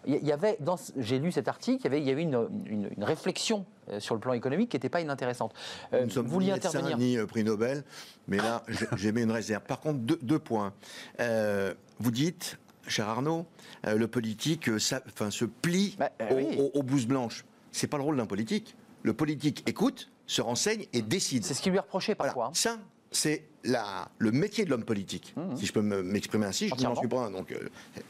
Il 0.07 0.15
y, 0.25 0.31
avait, 0.31 0.57
j'ai 0.97 1.19
lu 1.19 1.31
cet 1.31 1.47
article, 1.47 1.81
il 1.81 1.83
y 1.83 1.87
avait, 1.87 2.01
il 2.01 2.07
y 2.07 2.11
avait 2.11 2.23
une, 2.23 2.47
une- 2.65 2.89
une 2.97 3.03
réflexion 3.03 3.65
sur 3.99 4.15
le 4.15 4.21
plan 4.21 4.33
économique 4.33 4.69
qui 4.69 4.75
n'était 4.77 4.89
pas 4.89 5.01
inintéressante. 5.01 5.53
Euh, 5.93 6.01
Nous 6.01 6.05
ne 6.07 6.11
sommes 6.11 6.25
vous 6.27 6.33
vouliez 6.33 6.51
intervenir 6.51 6.97
ni 6.97 7.17
euh, 7.17 7.25
prix 7.25 7.43
Nobel, 7.43 7.83
mais 8.27 8.37
là, 8.37 8.63
j'ai- 8.97 9.11
mis 9.11 9.21
une 9.21 9.31
réserve. 9.31 9.63
Par 9.63 9.79
contre, 9.79 9.99
deux, 9.99 10.19
deux 10.21 10.39
points. 10.39 10.73
Euh, 11.19 11.73
vous 11.99 12.11
dites, 12.11 12.57
cher 12.87 13.07
Arnaud, 13.09 13.45
euh, 13.87 13.95
le 13.95 14.07
politique 14.07 14.69
euh, 14.69 14.79
ça- 14.79 15.01
enfin, 15.07 15.31
se 15.31 15.45
plie 15.45 15.95
Bah, 15.99 16.11
euh, 16.21 16.29
aux, 16.31 16.35
oui. 16.35 16.57
aux- 16.59 16.79
aux 16.79 16.83
blouses 16.83 17.07
blanches. 17.07 17.45
C'est 17.71 17.87
pas 17.87 17.97
le 17.97 18.03
rôle 18.03 18.17
d'un 18.17 18.25
politique. 18.25 18.75
Le 19.03 19.13
politique 19.13 19.63
écoute, 19.67 20.09
se 20.27 20.41
renseigne 20.41 20.85
et 20.93 21.01
décide. 21.01 21.43
C'est 21.45 21.53
ce 21.53 21.61
qui 21.61 21.69
lui 21.69 21.77
est 21.77 21.81
reproché 21.81 22.15
parfois. 22.15 22.47
hein. 22.47 22.51
Ça, 22.53 22.77
c'est 23.11 23.45
le 23.63 24.31
métier 24.31 24.65
de 24.65 24.69
l'homme 24.71 24.83
politique, 24.83 25.33
si 25.55 25.65
je 25.65 25.73
peux 25.73 25.81
me- 25.81 26.03
m'exprimer 26.03 26.45
ainsi. 26.47 26.69
Je 26.69 26.83
n'en 26.83 26.95
suis 26.95 27.07
pas 27.07 27.25
un, 27.27 27.31
donc 27.31 27.51
euh, 27.51 27.69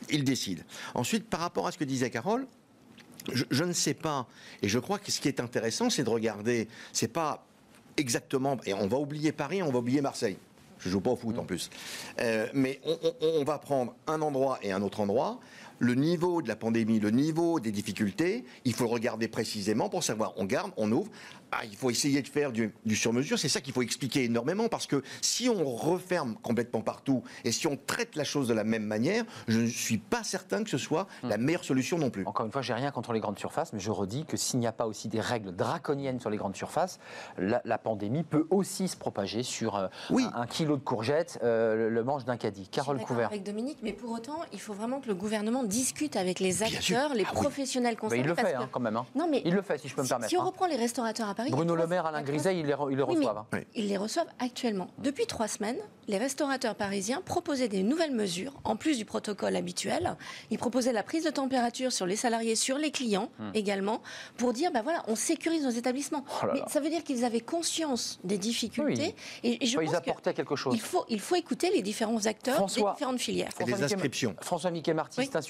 il 0.09 0.23
décide. 0.23 0.63
Ensuite, 0.93 1.30
par 1.30 1.41
rapport 1.41 1.67
à 1.67 1.71
ce 1.71 1.78
que 1.78 1.84
disait 1.84 2.09
Carole, 2.09 2.47
je, 3.34 3.43
je 3.49 3.63
ne 3.63 3.73
sais 3.73 3.93
pas, 3.93 4.28
et 4.61 4.67
je 4.67 4.80
crois 4.80 4.99
que 4.99 5.11
ce 5.11 5.19
qui 5.19 5.28
est 5.28 5.39
intéressant, 5.39 5.89
c'est 5.89 6.03
de 6.03 6.09
regarder, 6.09 6.67
c'est 6.93 7.07
pas 7.11 7.45
exactement, 7.97 8.57
et 8.65 8.73
on 8.73 8.88
va 8.88 8.97
oublier 8.97 9.32
Paris, 9.32 9.61
on 9.63 9.71
va 9.71 9.80
oublier 9.80 10.01
Marseille. 10.01 10.38
Je 10.80 10.89
joue 10.89 10.99
pas 10.99 11.11
au 11.11 11.15
foot 11.15 11.39
en 11.39 11.45
plus. 11.45 11.69
Euh, 12.19 12.47
mais 12.53 12.80
on, 12.86 12.97
on- 13.01 13.15
on 13.39 13.43
va 13.45 13.57
prendre 13.57 13.95
un 14.07 14.21
endroit 14.21 14.59
et 14.61 14.71
un 14.73 14.82
autre 14.82 14.99
endroit. 14.99 15.39
Le 15.80 15.93
niveau 15.95 16.41
de 16.41 16.47
la 16.47 16.55
pandémie, 16.55 16.99
le 16.99 17.11
niveau 17.11 17.59
des 17.59 17.71
difficultés, 17.71 18.45
il 18.63 18.73
faut 18.73 18.86
le 18.86 18.89
regarder 18.89 19.28
précisément 19.28 19.89
pour 19.89 20.03
savoir. 20.03 20.34
On 20.38 20.45
garde, 20.45 20.71
on 20.78 20.91
ouvre. 20.91 21.11
Ah, 21.51 21.61
il 21.63 21.76
faut 21.76 21.89
essayer 21.89 22.21
de 22.21 22.28
faire 22.28 22.51
du, 22.51 22.73
du 22.86 22.95
sur-mesure. 22.95 23.38
C'est 23.39 23.49
ça 23.49 23.61
qu'il 23.61 23.73
faut 23.73 23.82
expliquer 23.82 24.23
énormément 24.23 24.67
parce 24.67 24.88
que 24.88 25.03
si 25.21 25.47
on 25.47 25.63
referme 25.76 26.36
complètement 26.41 26.82
partout 26.82 27.23
et 27.43 27.51
si 27.51 27.67
on 27.67 27.78
traite 27.78 28.15
la 28.15 28.23
chose 28.23 28.47
de 28.47 28.53
la 28.53 28.63
même 28.63 28.84
manière, 28.84 29.23
je 29.47 29.59
ne 29.59 29.67
suis 29.67 29.97
pas 29.97 30.23
certain 30.23 30.63
que 30.63 30.69
ce 30.69 30.78
soit 30.78 31.07
la 31.23 31.38
meilleure 31.38 31.63
solution 31.63 31.97
non 31.97 32.09
plus. 32.09 32.26
Encore 32.26 32.45
une 32.45 32.51
fois, 32.51 32.61
j'ai 32.61 32.73
rien 32.73 32.91
contre 32.91 33.13
les 33.13 33.19
grandes 33.19 33.38
surfaces, 33.39 33.73
mais 33.73 33.80
je 33.80 33.91
redis 33.91 34.26
que 34.26 34.38
s'il 34.38 34.59
n'y 34.59 34.67
a 34.67 34.71
pas 34.71 34.88
aussi 34.88 35.07
des 35.07 35.19
règles 35.21 35.55
draconiennes 35.55 36.19
sur 36.19 36.30
les 36.30 36.38
grandes 36.38 36.55
surfaces, 36.55 36.99
la, 37.38 37.61
la 37.63 37.78
pandémie 37.78 38.23
peut 38.23 38.47
aussi 38.49 38.88
se 38.88 38.97
propager 38.97 39.43
sur 39.43 39.76
euh, 39.76 39.88
Oui. 40.09 40.26
un, 40.34 40.41
un 40.41 40.47
kilo 40.47 40.78
de 40.78 40.84
courgettes, 40.84 41.39
euh, 41.43 41.76
le, 41.76 41.89
le 41.89 42.03
manche 42.03 42.26
d'un 42.26 42.38
caddie. 42.38 42.65
Je 42.65 42.69
Carole 42.69 42.97
suis 42.97 43.03
d'accord 43.03 43.15
Couvert. 43.15 43.28
avec 43.30 43.43
Dominique, 43.43 43.78
mais 43.84 43.93
pour 43.93 44.11
autant, 44.11 44.39
il 44.51 44.59
faut 44.59 44.73
vraiment 44.73 44.99
que 44.99 45.07
le 45.07 45.15
gouvernement 45.15 45.63
discute 45.66 46.16
avec 46.16 46.39
les 46.39 46.63
acteurs, 46.63 47.13
les 47.13 47.24
Ah 47.26 47.32
oui. 47.34 47.41
professionnels 47.41 47.93
Mais 47.95 47.99
concernés. 47.99 48.24
il 48.24 48.28
le 48.28 48.36
fait 48.36 48.43
que- 48.53 48.57
hein, 48.57 48.70
quand 48.72 48.80
même. 48.80 48.95
hein. 48.97 49.05
Non, 49.16 49.28
mais 49.30 49.41
Il 49.45 49.53
le 49.53 49.61
fait, 49.61 49.78
si 49.78 49.88
je 49.88 49.95
peux 49.95 50.03
me 50.03 50.07
permettre. 50.07 50.30
si 50.30 50.38
on 50.38 50.41
hein. 50.41 50.45
reprend 50.45 50.66
les 50.68 50.76
restaurateurs 50.76 51.30
à 51.30 51.36
Paris, 51.36 51.49
Bruno 51.51 51.76
Le 51.76 51.88
Maire, 51.88 52.05
Alain 52.05 52.22
Griset, 52.22 52.57
ils 52.59 52.66
les, 52.66 52.74
re- 52.74 52.91
ils 52.91 52.97
les 52.97 53.03
Oui, 53.03 53.09
mais- 53.13 53.26
reçoivent. 53.26 53.38
hein. 53.38 53.45
Oui. 53.53 53.59
Ils 53.76 53.88
les 53.88 53.97
reçoivent 53.97 54.28
actuellement. 54.39 54.88
Depuis 54.99 55.26
trois 55.26 55.47
semaines, 55.47 55.78
les 56.07 56.18
restaurateurs 56.18 56.76
parisiens 56.76 57.22
proposaient 57.26 57.68
des 57.68 57.84
nouvelles 57.84 58.13
mesures, 58.13 58.53
en 58.63 58.76
plus 58.76 58.97
du 58.97 59.05
protocole 59.05 59.55
habituel. 59.55 60.16
Ils 60.51 60.57
proposaient 60.57 60.93
la 60.93 61.03
prise 61.03 61.24
de 61.24 61.30
température 61.32 61.91
sur 61.91 62.05
les 62.05 62.16
salariés, 62.16 62.55
sur 62.55 62.78
les 62.78 62.91
clients 62.91 63.30
également, 63.53 64.01
pour 64.38 64.53
dire, 64.53 64.72
ben 64.72 64.82
voilà, 64.84 65.03
on 65.07 65.16
sécurise 65.16 65.63
nos 65.63 65.70
établissements. 65.72 66.24
Oh 66.43 66.45
là 66.47 66.53
Mais 66.53 66.61
ça 66.68 66.80
veut 66.80 66.89
dire 66.89 67.03
qu'ils 67.03 67.24
avaient 67.26 67.39
conscience 67.41 68.20
des 68.24 68.38
difficultés. 68.38 69.16
Et, 69.43 69.63
et 69.63 69.66
je 69.68 69.76
Enfin, 69.78 69.84
ils 69.84 69.91
pense 69.91 70.01
que 70.01 70.09
apportaient 70.09 70.34
quelque 70.34 70.55
chose. 70.55 70.74
il 70.76 70.82
faut, 70.82 71.05
il 71.09 71.20
faut 71.20 71.36
écouter 71.36 71.72
les 71.72 71.82
différents 71.82 72.26
acteurs 72.26 72.55
François. 72.55 72.91
des 72.91 72.95
différentes 72.95 73.20
filières. 73.20 73.49
François 74.41 74.72
Mickey 74.72 74.93
Marty, 74.93 75.20
Oui. 75.20 75.30
c'est 75.32 75.38
un 75.38 75.41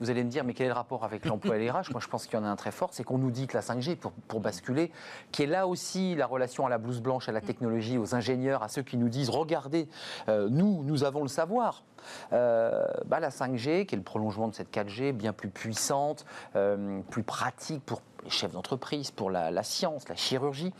vous 0.00 0.10
allez 0.10 0.24
me 0.24 0.30
dire, 0.30 0.44
mais 0.44 0.54
quel 0.54 0.66
est 0.66 0.70
le 0.70 0.74
rapport 0.74 1.04
avec 1.04 1.26
l'emploi 1.26 1.56
et 1.56 1.60
les 1.60 1.70
Moi, 1.70 1.82
je 2.00 2.06
pense 2.06 2.26
qu'il 2.26 2.38
y 2.38 2.42
en 2.42 2.44
a 2.44 2.48
un 2.48 2.56
très 2.56 2.70
fort, 2.70 2.90
c'est 2.92 3.04
qu'on 3.04 3.18
nous 3.18 3.30
dit 3.30 3.46
que 3.46 3.56
la 3.56 3.62
5G, 3.62 3.96
pour, 3.96 4.40
basculer, 4.40 4.90
qui 5.32 5.42
est 5.42 5.46
là 5.46 5.66
aussi 5.66 6.14
la 6.14 6.26
relation 6.26 6.66
à 6.66 6.70
la 6.70 6.78
blouse 6.78 7.00
blanche, 7.00 7.28
à 7.28 7.32
la 7.32 7.40
technologie, 7.40 7.98
aux 7.98 8.14
ingénieurs, 8.14 8.62
à 8.62 8.68
ceux 8.68 8.82
qui 8.82 8.96
nous 8.96 9.08
disent, 9.08 9.30
regardez, 9.30 9.88
euh, 10.28 10.48
nous, 10.50 10.82
nous 10.84 11.04
avons 11.04 11.22
le 11.22 11.28
savoir. 11.28 11.84
Euh, 12.32 12.86
bah, 13.06 13.20
la 13.20 13.30
5G, 13.30 13.86
qui 13.86 13.94
est 13.94 13.98
le 13.98 14.04
prolongement 14.04 14.48
de 14.48 14.54
cette 14.54 14.74
4G, 14.74 15.12
bien 15.12 15.32
plus 15.32 15.50
puissante, 15.50 16.24
euh, 16.56 17.00
plus 17.10 17.22
pratique 17.22 17.84
pour 17.84 18.00
les 18.24 18.30
chefs 18.30 18.52
d'entreprise, 18.52 19.10
pour 19.10 19.30
la 19.30 19.62
science, 19.62 20.08
la 20.08 20.16
chirurgie. 20.16 20.72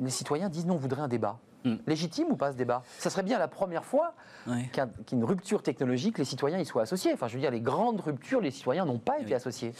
Les 0.00 0.10
citoyens 0.10 0.48
disent 0.48 0.66
non, 0.66 0.74
on 0.74 0.78
voudrait 0.78 1.02
un 1.02 1.08
débat. 1.08 1.38
Mm. 1.64 1.74
Légitime 1.86 2.26
ou 2.30 2.36
pas 2.36 2.52
ce 2.52 2.56
débat? 2.56 2.82
Ça 2.98 3.10
serait 3.10 3.22
bien 3.22 3.38
la 3.38 3.48
première 3.48 3.84
fois 3.84 4.14
qu'un- 4.72 4.88
qu'une 5.06 5.24
rupture 5.24 5.62
technologique, 5.62 6.16
les 6.18 6.24
citoyens 6.24 6.58
y 6.58 6.64
soient 6.64 6.82
associés. 6.82 7.12
Enfin, 7.12 7.28
je 7.28 7.34
veux 7.34 7.40
dire, 7.40 7.50
les 7.50 7.60
grandes 7.60 8.00
ruptures, 8.00 8.40
les 8.40 8.50
citoyens 8.50 8.84
n'ont 8.86 8.98
pas 8.98 9.16
été 9.18 9.26
Oui. 9.26 9.34
associés. 9.34 9.72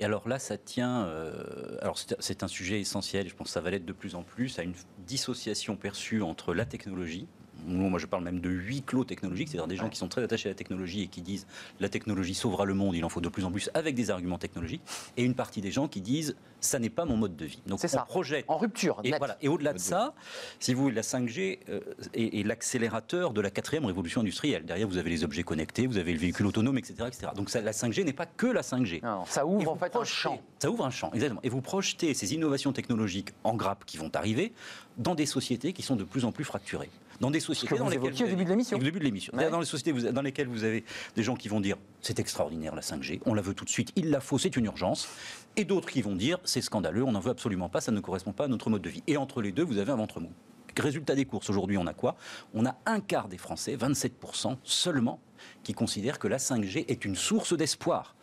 Et 0.00 0.04
alors 0.04 0.28
là, 0.28 0.38
ça 0.38 0.58
tient. 0.58 1.04
euh, 1.06 1.76
alors 1.80 1.96
c'est 1.98 2.16
c'est 2.20 2.42
un 2.42 2.48
sujet 2.48 2.80
essentiel. 2.80 3.28
Je 3.28 3.34
pense 3.36 3.46
que 3.48 3.52
ça 3.52 3.60
va 3.60 3.70
l'être 3.70 3.84
de 3.86 3.92
plus 3.92 4.14
en 4.14 4.22
plus 4.22 4.58
à 4.58 4.62
une 4.62 4.74
dissociation 5.06 5.76
perçue 5.76 6.22
entre 6.22 6.54
la 6.54 6.64
technologie. 6.64 7.28
Moi, 7.66 7.98
je 7.98 8.06
parle 8.06 8.24
même 8.24 8.40
de 8.40 8.50
huis 8.50 8.82
clos 8.82 9.04
technologiques, 9.04 9.48
c'est-à-dire 9.48 9.66
des 9.66 9.76
gens 9.76 9.88
qui 9.88 9.98
sont 9.98 10.08
très 10.08 10.22
attachés 10.22 10.48
à 10.48 10.52
la 10.52 10.54
technologie 10.54 11.02
et 11.02 11.06
qui 11.08 11.22
disent 11.22 11.46
la 11.80 11.88
technologie 11.88 12.34
sauvera 12.34 12.64
le 12.64 12.74
monde, 12.74 12.94
il 12.94 13.04
en 13.04 13.08
faut 13.08 13.20
de 13.20 13.28
plus 13.28 13.44
en 13.44 13.50
plus 13.50 13.70
avec 13.74 13.94
des 13.94 14.10
arguments 14.10 14.38
technologiques, 14.38 14.82
et 15.16 15.24
une 15.24 15.34
partie 15.34 15.60
des 15.60 15.70
gens 15.70 15.88
qui 15.88 16.00
disent 16.00 16.36
ça 16.60 16.78
n'est 16.78 16.90
pas 16.90 17.04
mon 17.04 17.16
mode 17.16 17.36
de 17.36 17.44
vie. 17.44 17.60
Donc 17.66 17.80
C'est 17.80 17.88
ça. 17.88 18.02
projette 18.02 18.44
En 18.48 18.58
rupture, 18.58 19.00
et, 19.04 19.12
voilà. 19.18 19.36
et 19.40 19.48
au-delà 19.48 19.72
de 19.72 19.78
ça, 19.78 20.14
si 20.60 20.74
vous 20.74 20.82
voulez, 20.82 20.94
la 20.94 21.02
5G 21.02 21.58
euh, 21.68 21.80
est, 22.14 22.40
est 22.40 22.42
l'accélérateur 22.42 23.32
de 23.32 23.40
la 23.40 23.50
quatrième 23.50 23.84
révolution 23.84 24.20
industrielle. 24.20 24.64
Derrière, 24.64 24.88
vous 24.88 24.98
avez 24.98 25.10
les 25.10 25.24
objets 25.24 25.42
connectés, 25.42 25.86
vous 25.86 25.98
avez 25.98 26.12
le 26.12 26.18
véhicule 26.18 26.46
autonome, 26.46 26.78
etc. 26.78 26.94
etc. 27.06 27.32
Donc 27.34 27.50
ça, 27.50 27.60
la 27.60 27.72
5G 27.72 28.04
n'est 28.04 28.12
pas 28.12 28.26
que 28.26 28.46
la 28.46 28.62
5G. 28.62 29.02
Non, 29.04 29.24
ça 29.26 29.46
ouvre 29.46 29.72
en 29.72 29.76
fait 29.76 29.94
un 29.94 30.04
champ. 30.04 30.40
Ça 30.58 30.70
ouvre 30.70 30.84
un 30.84 30.90
champ, 30.90 31.10
exactement. 31.12 31.40
Et 31.42 31.48
vous 31.48 31.60
projetez 31.60 32.14
ces 32.14 32.34
innovations 32.34 32.72
technologiques 32.72 33.30
en 33.44 33.54
grappe 33.54 33.84
qui 33.84 33.96
vont 33.96 34.10
arriver 34.14 34.52
dans 34.96 35.14
des 35.14 35.26
sociétés 35.26 35.72
qui 35.72 35.82
sont 35.82 35.96
de 35.96 36.04
plus 36.04 36.24
en 36.24 36.32
plus 36.32 36.44
fracturées. 36.44 36.90
Dans 37.20 37.30
des 37.30 37.40
sociétés 37.40 37.74
que 37.74 37.78
dans 37.78 37.84
vous 37.86 37.90
lesquelles 37.90 38.06
évoquiez 38.06 38.24
au 38.24 38.28
début 38.28 38.44
de 38.44 38.50
l'émission. 38.50 38.76
Au 38.76 38.80
début 38.80 38.98
de 39.00 39.04
l'émission. 39.04 39.32
Ouais. 39.32 39.38
C'est-à-dire 39.40 39.52
Dans 39.52 39.60
les 39.60 39.66
sociétés 39.66 39.92
vous- 39.92 40.12
dans 40.12 40.22
lesquelles 40.22 40.46
vous 40.46 40.64
avez 40.64 40.84
des 41.16 41.22
gens 41.22 41.34
qui 41.34 41.48
vont 41.48 41.60
dire 41.60 41.76
c'est 42.00 42.18
extraordinaire 42.20 42.74
la 42.74 42.82
5G, 42.82 43.20
on 43.26 43.34
la 43.34 43.42
veut 43.42 43.54
tout 43.54 43.64
de 43.64 43.70
suite, 43.70 43.90
il 43.96 44.10
la 44.10 44.20
faut, 44.20 44.38
c'est 44.38 44.56
une 44.56 44.66
urgence. 44.66 45.08
Et 45.56 45.64
d'autres 45.64 45.88
qui 45.90 46.02
vont 46.02 46.14
dire 46.14 46.38
c'est 46.44 46.60
scandaleux, 46.62 47.02
on 47.02 47.12
n'en 47.12 47.20
veut 47.20 47.30
absolument 47.30 47.68
pas, 47.68 47.80
ça 47.80 47.90
ne 47.92 48.00
correspond 48.00 48.32
pas 48.32 48.44
à 48.44 48.48
notre 48.48 48.70
mode 48.70 48.82
de 48.82 48.90
vie. 48.90 49.02
Et 49.08 49.16
entre 49.16 49.42
les 49.42 49.50
deux, 49.52 49.64
vous 49.64 49.78
avez 49.78 49.90
un 49.92 49.96
ventre 49.96 50.20
mou. 50.20 50.30
résultat 50.78 51.16
des 51.16 51.24
courses, 51.24 51.50
aujourd'hui, 51.50 51.76
on 51.76 51.88
a 51.88 51.92
quoi? 51.94 52.14
On 52.54 52.64
a 52.64 52.76
un 52.86 53.00
quart 53.00 53.26
des 53.26 53.38
Français, 53.38 53.74
27% 53.76 54.58
seulement, 54.62 55.18
qui 55.62 55.72
considèrent 55.74 56.18
que 56.18 56.28
la 56.28 56.38
5G 56.38 56.84
est 56.88 57.04
une 57.04 57.16
source 57.16 57.56
d'espoir. 57.56 58.14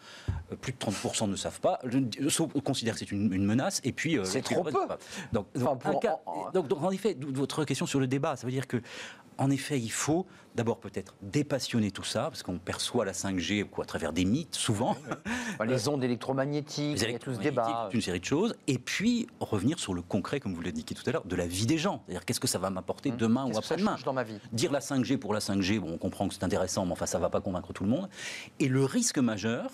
Euh, 0.52 0.56
plus 0.56 0.72
de 0.74 0.78
30% 0.78 1.30
ne 1.30 1.36
savent 1.36 1.60
pas, 1.60 1.80
considèrent 2.64 2.94
que 2.94 3.00
c'est 3.00 3.12
une, 3.12 3.32
une 3.34 3.46
menace, 3.46 3.82
et 3.84 3.92
puis... 3.92 4.18
euh, 4.18 4.24
C'est 4.24 4.42
trop 4.42 4.64
peu. 4.64 4.72
Donc, 5.34 5.48
Enfin, 5.58 5.92
donc, 5.92 6.06
en- 6.06 6.22
en- 6.26 6.52
donc, 6.52 6.68
donc, 6.68 6.84
en 6.84 6.92
effet, 6.92 7.18
votre 7.20 7.66
question 7.66 7.86
sur 7.86 8.00
le 8.00 8.08
débat, 8.08 8.36
ça 8.36 8.46
veut 8.46 8.52
dire 8.54 8.68
que, 8.68 8.78
en 9.38 9.50
effet, 9.50 9.80
il 9.80 9.92
faut 9.92 10.26
d'abord 10.56 10.80
peut-être 10.80 11.16
dépassionner 11.22 11.92
tout 11.92 12.04
ça, 12.04 12.24
parce 12.24 12.42
qu'on 12.42 12.60
perçoit 12.60 13.04
la 13.04 13.12
5G 13.12 13.66
quoi, 13.66 13.84
à 13.84 13.88
travers 13.88 14.14
des 14.14 14.24
mythes, 14.24 14.56
souvent. 14.56 14.96
Enfin, 15.54 15.66
les 15.66 15.90
ondes 15.90 16.04
électromagnétiques, 16.04 16.98
il 17.02 17.12
y 17.12 17.16
a 17.16 17.20
tout 17.20 17.34
ce 17.34 17.40
débat. 17.40 17.90
une 17.92 18.02
série 18.02 18.22
de 18.22 18.26
choses, 18.26 18.56
et 18.68 18.78
puis 18.78 19.28
revenir 19.42 19.80
sur 19.80 19.94
le 19.94 20.02
concret, 20.02 20.40
comme 20.40 20.54
vous 20.54 20.62
l'avez 20.62 20.72
indiqué 20.72 20.96
tout 20.96 21.04
à 21.08 21.12
l'heure, 21.12 21.26
de 21.26 21.36
la 21.36 21.46
vie 21.46 21.66
des 21.66 21.78
gens. 21.78 22.04
C'est-à-dire 22.06 22.24
qu'est-ce 22.26 22.40
que 22.40 22.48
ça 22.48 22.60
va 22.60 22.70
m'apporter 22.70 23.12
demain 23.12 23.46
ou 23.46 23.50
Mmh. 23.50 23.52
Que 23.52 23.66
ça 23.66 23.74
après-demain 23.74 23.98
dans 24.06 24.14
ma 24.14 24.24
vie? 24.24 24.40
Dire 24.54 24.72
la 24.72 24.80
5G 24.80 25.18
pour 25.18 25.34
la 25.34 25.40
5G, 25.40 25.80
bon, 25.80 25.92
on 25.94 25.98
comprend 25.98 26.28
que 26.28 26.34
c'est 26.34 26.44
intéressant, 26.44 26.86
mais 26.86 26.94
enfin, 26.94 27.06
ça 27.06 27.18
ne 27.18 27.24
va 27.24 27.30
pas 27.30 27.42
convaincre 27.42 27.74
tout 27.74 27.84
le 27.84 27.90
monde. 27.90 28.10
Et 28.60 28.68
le 28.68 28.86
risque 28.86 29.18
majeur, 29.18 29.70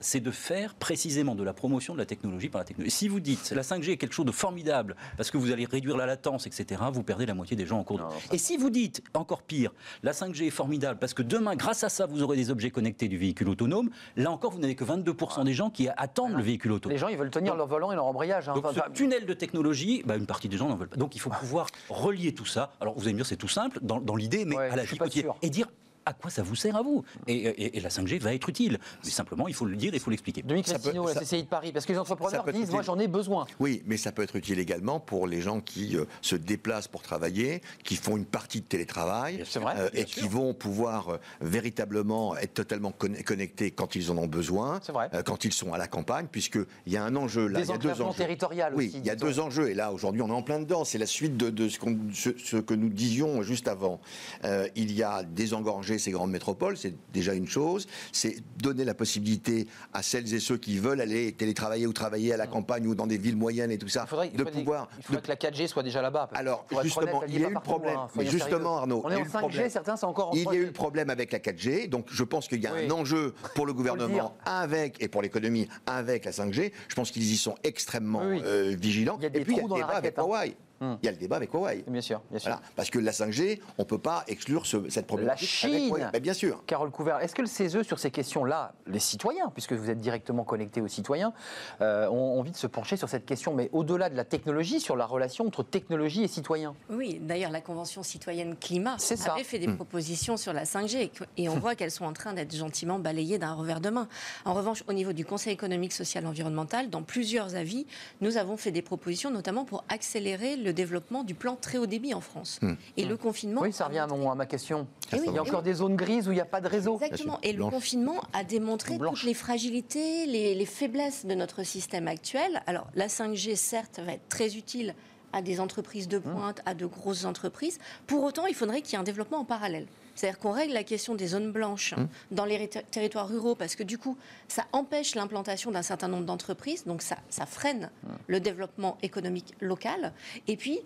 c'est 0.00 0.20
de 0.20 0.30
faire 0.30 0.74
précisément 0.74 1.34
de 1.34 1.42
la 1.42 1.52
promotion 1.52 1.94
de 1.94 1.98
la 1.98 2.06
technologie 2.06 2.48
par 2.48 2.60
la 2.60 2.64
technologie. 2.64 2.90
Si 2.94 3.08
vous 3.08 3.20
dites 3.20 3.50
la 3.52 3.62
5G 3.62 3.90
est 3.92 3.96
quelque 3.96 4.12
chose 4.12 4.26
de 4.26 4.32
formidable 4.32 4.96
parce 5.16 5.30
que 5.30 5.38
vous 5.38 5.50
allez 5.52 5.64
réduire 5.64 5.96
la 5.96 6.06
latence, 6.06 6.46
etc., 6.46 6.82
vous 6.92 7.02
perdez 7.02 7.26
la 7.26 7.34
moitié 7.34 7.56
des 7.56 7.66
gens 7.66 7.78
en 7.78 7.84
cours 7.84 7.98
de 7.98 8.02
Non, 8.02 8.08
Et 8.32 8.38
si 8.38 8.56
vous 8.56 8.70
dites, 8.70 9.02
encore 9.14 9.42
pire, 9.42 9.72
la 10.02 10.12
5G 10.12 10.46
est 10.46 10.50
formidable 10.50 10.98
parce 10.98 11.14
que 11.14 11.22
demain, 11.22 11.56
grâce 11.56 11.84
à 11.84 11.88
ça, 11.88 12.06
vous 12.06 12.22
aurez 12.22 12.36
des 12.36 12.50
objets 12.50 12.70
connectés 12.70 13.08
du 13.08 13.18
véhicule 13.18 13.48
autonome, 13.48 13.90
là 14.16 14.30
encore, 14.30 14.52
vous 14.52 14.58
n'avez 14.58 14.74
que 14.74 14.84
22% 14.84 15.44
des 15.44 15.54
gens 15.54 15.70
qui 15.70 15.88
attendent 15.88 16.34
le 16.36 16.42
véhicule 16.42 16.72
autonome. 16.72 16.92
Les 16.92 16.98
gens, 16.98 17.08
ils 17.08 17.16
veulent 17.16 17.30
tenir 17.30 17.52
Donc- 17.52 17.58
leur 17.58 17.66
volant 17.68 17.92
et 17.92 17.94
leur 17.94 18.06
embrayage. 18.06 18.48
hein. 18.48 18.54
Donc 18.54 18.66
Enfin, 18.66 18.82
ce 18.86 18.92
tunnel 18.92 19.26
de 19.26 19.34
technologie, 19.34 20.02
bah, 20.06 20.16
une 20.16 20.26
partie 20.26 20.48
des 20.48 20.56
gens 20.56 20.68
n'en 20.68 20.76
veulent 20.76 20.88
pas. 20.88 20.96
Donc 20.96 21.14
il 21.14 21.20
faut 21.20 21.30
pouvoir 21.30 21.68
relier 21.88 22.34
tout 22.34 22.44
ça. 22.46 22.72
Alors 22.80 22.94
vous 22.94 23.02
allez 23.04 23.12
me 23.12 23.18
dire 23.18 23.26
c'est 23.26 23.36
tout 23.36 23.48
simple 23.48 23.78
dans, 23.82 24.00
dans 24.00 24.16
l'idée, 24.16 24.44
mais 24.44 24.56
Ouais, 24.56 24.70
à 24.70 24.76
la 24.76 24.84
vie 24.84 24.96
quotidienne. 24.98 25.32
Et 25.42 25.50
dire 25.50 25.66
à 26.06 26.12
quoi 26.12 26.30
ça 26.30 26.42
vous 26.42 26.54
sert 26.54 26.76
à 26.76 26.82
vous? 26.82 27.04
Et, 27.26 27.34
et- 27.34 27.76
et 27.76 27.80
la 27.80 27.90
5G 27.90 28.18
va 28.20 28.32
être 28.32 28.48
utile. 28.48 28.78
Mais 29.04 29.10
simplement, 29.10 29.48
il 29.48 29.54
faut 29.54 29.64
le 29.66 29.74
dire, 29.76 29.92
il 29.92 29.98
faut 30.00 30.10
l'expliquer. 30.10 30.42
Dominique 30.42 30.68
Ça 30.68 30.74
peut- 30.74 30.90
Cristino, 30.90 31.06
la 31.06 31.14
CCI 31.20 31.42
de 31.42 31.48
Paris, 31.48 31.72
parce 31.72 31.84
que 31.84 31.92
les 31.92 31.98
entrepreneurs 31.98 32.44
disent, 32.52 32.70
moi 32.70 32.82
j'en 32.82 32.98
ai 32.98 33.08
besoin. 33.08 33.46
Oui, 33.58 33.82
mais 33.86 33.96
ça 33.96 34.12
peut 34.12 34.22
être 34.22 34.36
utile 34.36 34.60
également 34.60 35.00
pour 35.00 35.26
les 35.26 35.40
gens 35.40 35.60
qui 35.60 35.96
euh, 35.96 36.04
se 36.22 36.36
déplacent 36.36 36.86
pour 36.88 37.02
travailler, 37.02 37.60
qui 37.84 37.96
font 37.96 38.16
une 38.16 38.24
partie 38.24 38.60
de 38.60 38.66
télétravail 38.66 39.42
C'est 39.44 39.58
vrai, 39.58 39.74
euh, 39.78 39.88
et 39.92 40.06
sûr. 40.06 40.22
qui 40.22 40.28
vont 40.28 40.54
pouvoir 40.54 41.08
euh, 41.08 41.18
véritablement 41.40 42.36
être 42.36 42.54
totalement 42.54 42.92
conne- 42.92 43.22
connectés 43.24 43.72
quand 43.72 43.96
ils 43.96 44.10
en 44.12 44.18
ont 44.18 44.26
besoin, 44.28 44.78
C'est 44.82 44.92
vrai. 44.92 45.08
euh, 45.14 45.22
quand 45.22 45.44
ils 45.44 45.52
sont 45.52 45.72
à 45.72 45.78
la 45.78 45.88
campagne, 45.88 46.26
puisqu'il 46.30 46.92
y 46.92 46.96
a 46.96 47.02
un 47.04 47.16
enjeu 47.16 47.48
là, 47.48 47.60
il 47.60 47.66
y 47.68 47.72
a 47.72 47.78
deux 47.78 48.00
enjeux. 48.00 48.16
territorial 48.16 48.72
Oui, 48.76 48.88
aussi. 48.88 48.98
il 48.98 49.06
y 49.06 49.10
a 49.10 49.16
deux 49.16 49.40
enjeux, 49.40 49.70
et 49.70 49.74
là 49.74 49.92
aujourd'hui 49.92 50.22
on 50.22 50.28
est 50.28 50.32
en 50.32 50.42
plein 50.42 50.60
dedans. 50.60 50.84
C'est 50.84 50.98
la 50.98 51.06
suite 51.06 51.36
de, 51.36 51.50
de 51.50 51.68
ce, 51.68 51.78
ce- 52.12 52.38
ce 52.38 52.56
que 52.58 52.74
nous 52.74 52.88
disions 52.90 53.42
juste 53.42 53.66
avant. 53.66 54.00
Euh, 54.44 54.68
il 54.76 54.92
y 54.92 55.02
a 55.02 55.22
désengorger 55.24 55.95
ces 55.98 56.10
grandes 56.10 56.30
métropoles, 56.30 56.76
c'est 56.76 56.94
déjà 57.12 57.34
une 57.34 57.46
chose. 57.48 57.86
C'est 58.12 58.36
donner 58.58 58.84
la 58.84 58.94
possibilité 58.94 59.66
à 59.92 60.02
celles 60.02 60.32
et 60.34 60.40
ceux 60.40 60.56
qui 60.58 60.78
veulent 60.78 61.00
aller 61.00 61.32
télétravailler 61.32 61.86
ou 61.86 61.92
travailler 61.92 62.32
à 62.32 62.36
la 62.36 62.46
campagne 62.46 62.86
ou 62.86 62.94
dans 62.94 63.06
des 63.06 63.18
villes 63.18 63.36
moyennes 63.36 63.70
et 63.70 63.78
tout 63.78 63.88
ça, 63.88 64.02
Il 64.06 64.08
faudrait, 64.08 64.28
il 64.28 64.32
de 64.36 64.44
faudrait- 64.44 64.52
pouvoir. 64.60 64.88
il 64.98 65.02
faudrait 65.04 65.20
de- 65.20 65.26
que 65.26 65.30
la 65.30 65.36
4G 65.36 65.66
soit 65.68 65.82
déjà 65.82 66.02
là-bas. 66.02 66.28
alors, 66.34 66.66
justement, 66.82 67.18
honnête, 67.18 67.22
elle 67.28 67.34
il 67.34 67.40
y 67.40 67.44
a 67.44 67.48
eu 67.50 67.54
le 67.54 67.60
problème. 67.60 67.96
hein, 67.96 68.08
mais 68.16 68.26
justement. 68.26 68.76
Arnaud, 68.78 69.02
On 69.04 69.08
il 69.10 69.12
y 69.12 69.14
est 69.14 69.16
a 69.16 69.20
en 69.20 69.22
eu 69.22 69.24
le 69.24 69.30
5G, 69.30 69.38
problème. 69.48 69.70
certains 69.70 69.96
sont 69.96 70.06
encore 70.06 70.30
en 70.30 70.32
Il 70.34 70.38
y 70.38 70.48
a 70.48 70.54
eu 70.54 70.56
3G. 70.62 70.66
le 70.66 70.72
problème 70.72 71.10
avec 71.10 71.32
la 71.32 71.38
4G, 71.38 71.86
donc 71.88 72.06
je 72.10 72.24
pense 72.24 72.48
qu'il 72.48 72.60
y 72.62 72.66
a 72.66 72.72
Oui. 72.72 72.86
un 72.86 72.90
enjeu 72.90 73.34
pour 73.54 73.66
le 73.66 73.72
gouvernement 73.72 74.34
avec 74.44 75.02
et 75.02 75.08
pour 75.08 75.22
l'économie 75.22 75.68
avec 75.86 76.24
la 76.24 76.32
5G. 76.32 76.72
Je 76.88 76.94
pense 76.94 77.10
qu'ils 77.10 77.30
y 77.30 77.36
sont 77.36 77.54
extrêmement 77.64 78.22
Oui, 78.26 78.40
euh, 78.44 78.74
vigilants. 78.78 79.16
Il 79.20 79.22
y 79.24 79.26
a 79.26 79.30
des 79.30 79.40
et 79.40 79.44
puis 79.44 79.52
il 79.54 79.56
y 79.56 79.58
a 79.60 79.62
trous 79.62 79.68
dans 79.68 79.76
la 79.78 79.86
avec 79.86 80.18
hein. 80.18 80.22
Huawei. 80.22 80.56
Hum. 80.80 80.98
Il 81.02 81.06
y 81.06 81.08
a 81.08 81.12
le 81.12 81.16
débat 81.18 81.36
avec 81.36 81.52
Huawei. 81.52 81.84
Bien 81.86 82.00
sûr, 82.00 82.20
bien 82.30 82.38
sûr. 82.38 82.50
Voilà. 82.50 82.62
Parce 82.76 82.90
que 82.90 82.98
la 82.98 83.12
5G, 83.12 83.60
on 83.78 83.82
ne 83.82 83.86
peut 83.86 83.98
pas 83.98 84.24
exclure 84.28 84.66
ce- 84.66 84.88
cette 84.90 85.06
problématique. 85.06 85.48
Chine. 85.48 85.70
avec 85.74 85.88
Huawei. 85.88 86.04
Ben, 86.12 86.20
bien 86.22 86.34
sûr. 86.34 86.62
Carole 86.66 86.90
Couvert, 86.90 87.20
est-ce 87.20 87.34
que 87.34 87.42
le 87.42 87.48
CESE, 87.48 87.82
sur 87.82 87.98
ces 87.98 88.10
questions-là, 88.10 88.72
les 88.86 88.98
citoyens, 88.98 89.50
puisque 89.52 89.72
vous 89.72 89.90
êtes 89.90 90.00
directement 90.00 90.44
connectés 90.44 90.80
aux 90.80 90.88
citoyens, 90.88 91.32
euh, 91.80 92.08
ont 92.08 92.38
envie 92.38 92.50
de 92.50 92.56
se 92.56 92.66
pencher 92.66 92.96
sur 92.96 93.08
cette 93.08 93.24
question, 93.26 93.54
mais 93.54 93.70
au-delà 93.72 94.10
de 94.10 94.16
la 94.16 94.24
technologie, 94.24 94.80
sur 94.80 94.96
la 94.96 95.06
relation 95.06 95.46
entre 95.46 95.62
technologie 95.62 96.22
et 96.24 96.28
citoyens 96.28 96.74
Oui, 96.90 97.18
d'ailleurs, 97.22 97.50
la 97.50 97.60
Convention 97.60 98.02
citoyenne 98.02 98.56
climat 98.56 98.96
avait 99.30 99.44
fait 99.44 99.58
des 99.58 99.68
propositions 99.68 100.36
sur 100.36 100.52
la 100.52 100.64
5G 100.64 100.96
et 101.02 101.10
et 101.38 101.48
on 101.48 101.58
voit 101.58 101.74
qu'elles 101.74 101.90
sont 101.90 102.04
en 102.04 102.12
train 102.12 102.32
d'être 102.32 102.54
gentiment 102.54 102.98
balayées 102.98 103.38
d'un 103.38 103.52
revers 103.54 103.80
de 103.80 103.90
main. 103.90 104.08
En 104.44 104.54
revanche, 104.54 104.82
au 104.88 104.92
niveau 104.92 105.12
du 105.12 105.24
Conseil 105.24 105.52
économique, 105.52 105.92
social, 105.92 106.26
environnemental, 106.26 106.90
dans 106.90 107.02
plusieurs 107.02 107.54
avis, 107.54 107.86
nous 108.20 108.36
avons 108.36 108.56
fait 108.56 108.70
des 108.72 108.82
propositions, 108.82 109.30
notamment 109.30 109.64
pour 109.64 109.84
accélérer 109.88 110.56
le 110.56 110.65
développement 110.72 111.24
du 111.24 111.34
plan 111.34 111.56
très 111.60 111.78
haut 111.78 111.86
débit 111.86 112.14
en 112.14 112.20
France. 112.20 112.60
Et 112.96 113.04
le 113.04 113.16
confinement. 113.16 113.62
Oui, 113.62 113.72
ça 113.72 113.84
a 113.84 113.86
revient 113.88 113.98
à, 114.00 114.06
mon- 114.06 114.30
à 114.30 114.34
ma 114.34 114.46
question. 114.46 114.86
Eh 115.12 115.16
oui, 115.16 115.22
Il 115.26 115.26
y 115.26 115.28
a 115.30 115.32
eh 115.36 115.40
encore 115.40 115.60
oui. 115.60 115.64
des 115.64 115.74
zones 115.74 115.96
grises 115.96 116.28
où 116.28 116.32
il 116.32 116.36
n'y 116.36 116.40
a 116.40 116.44
pas 116.46 116.60
de 116.60 116.68
réseau. 116.68 116.98
Exactement. 117.00 117.38
Et 117.42 117.52
le 117.52 117.58
Blanche. 117.58 117.72
confinement 117.72 118.22
a 118.32 118.44
démontré 118.44 118.98
Blanche. 118.98 119.20
toutes 119.20 119.26
les 119.26 119.34
fragilités, 119.34 120.26
les, 120.26 120.54
les 120.54 120.66
faiblesses 120.66 121.26
de 121.26 121.34
notre 121.34 121.62
système 121.62 122.08
actuel. 122.08 122.62
Alors, 122.66 122.86
la 122.94 123.08
5G, 123.08 123.56
certes, 123.56 124.00
va 124.04 124.12
être 124.12 124.28
très 124.28 124.56
utile 124.56 124.94
à 125.32 125.42
des 125.42 125.60
entreprises 125.60 126.08
de 126.08 126.18
pointe, 126.18 126.62
à 126.66 126.72
de 126.74 126.86
grosses 126.86 127.24
entreprises. 127.24 127.78
Pour 128.06 128.22
autant, 128.24 128.46
il 128.46 128.54
faudrait 128.54 128.80
qu'il 128.80 128.92
y 128.92 128.96
ait 128.96 129.00
un 129.00 129.02
développement 129.04 129.38
en 129.38 129.44
parallèle. 129.44 129.86
C'est-à-dire 130.16 130.40
qu'on 130.40 130.50
règle 130.50 130.72
la 130.74 130.82
question 130.82 131.14
des 131.14 131.28
zones 131.28 131.52
blanches 131.52 131.94
Mmh. 131.96 132.08
dans 132.32 132.44
les 132.44 132.68
territoires 132.68 133.28
ruraux, 133.28 133.54
parce 133.54 133.76
que 133.76 133.84
du 133.84 133.98
coup, 133.98 134.16
ça 134.48 134.64
empêche 134.72 135.14
l'implantation 135.14 135.70
d'un 135.70 135.82
certain 135.82 136.08
nombre 136.08 136.24
d'entreprises, 136.24 136.84
donc 136.84 137.02
ça, 137.02 137.16
ça 137.28 137.46
freine 137.46 137.90
Mmh. 138.02 138.08
le 138.26 138.40
développement 138.40 138.98
économique 139.02 139.54
local. 139.60 140.12
Et 140.48 140.56
puis, 140.56 140.80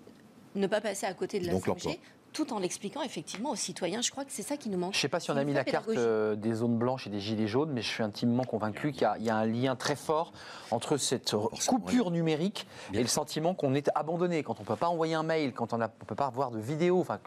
ne 0.56 0.66
pas 0.66 0.80
passer 0.80 1.06
à 1.06 1.14
côté 1.14 1.38
de 1.38 1.46
la 1.46 1.52
Donc 1.52 1.62
5G, 1.62 1.68
l'emploi. 1.68 1.92
Tout 2.32 2.52
en 2.52 2.58
l'expliquant 2.58 3.02
effectivement 3.02 3.50
aux 3.50 3.56
citoyens. 3.56 4.00
Je 4.02 4.10
crois 4.10 4.24
que 4.24 4.32
c'est 4.32 4.42
ça 4.42 4.56
qui 4.56 4.68
nous 4.70 4.78
manque. 4.78 4.92
Je 4.92 4.98
ne 4.98 5.02
sais 5.02 5.08
pas 5.08 5.20
si 5.20 5.30
on 5.30 5.36
a 5.36 5.44
mis 5.44 5.52
la 5.52 5.64
carte 5.64 5.86
pédagogie. 5.86 6.06
euh, 6.06 6.36
des 6.36 6.54
zones 6.54 6.76
blanches 6.78 7.06
et 7.06 7.10
des 7.10 7.20
gilets 7.20 7.46
jaunes, 7.46 7.70
mais 7.72 7.82
je 7.82 7.88
suis 7.88 8.02
intimement 8.02 8.44
convaincu 8.44 8.92
qu'il 8.92 9.02
y 9.02 9.04
a- 9.04 9.16
il 9.18 9.24
y, 9.24 9.30
a 9.30 9.36
un 9.36 9.46
lien 9.46 9.76
très 9.76 9.96
fort 9.96 10.32
entre 10.70 10.96
cette 10.96 11.34
coupure 11.66 12.10
numérique 12.10 12.66
et 12.92 13.00
le 13.00 13.08
sentiment 13.08 13.54
qu'on 13.54 13.74
est 13.74 13.90
abandonné, 13.94 14.42
quand 14.42 14.58
on 14.58 14.62
ne 14.62 14.66
peut 14.66 14.76
pas 14.76 14.88
envoyer 14.88 15.14
un 15.14 15.22
mail, 15.22 15.52
quand 15.52 15.72
on 15.72 15.78
ne 15.78 15.86
peut 16.06 16.14
pas 16.14 16.26
avoir 16.26 16.50
de 16.50 16.58
vidéo, 16.58 17.00
enfin, 17.00 17.18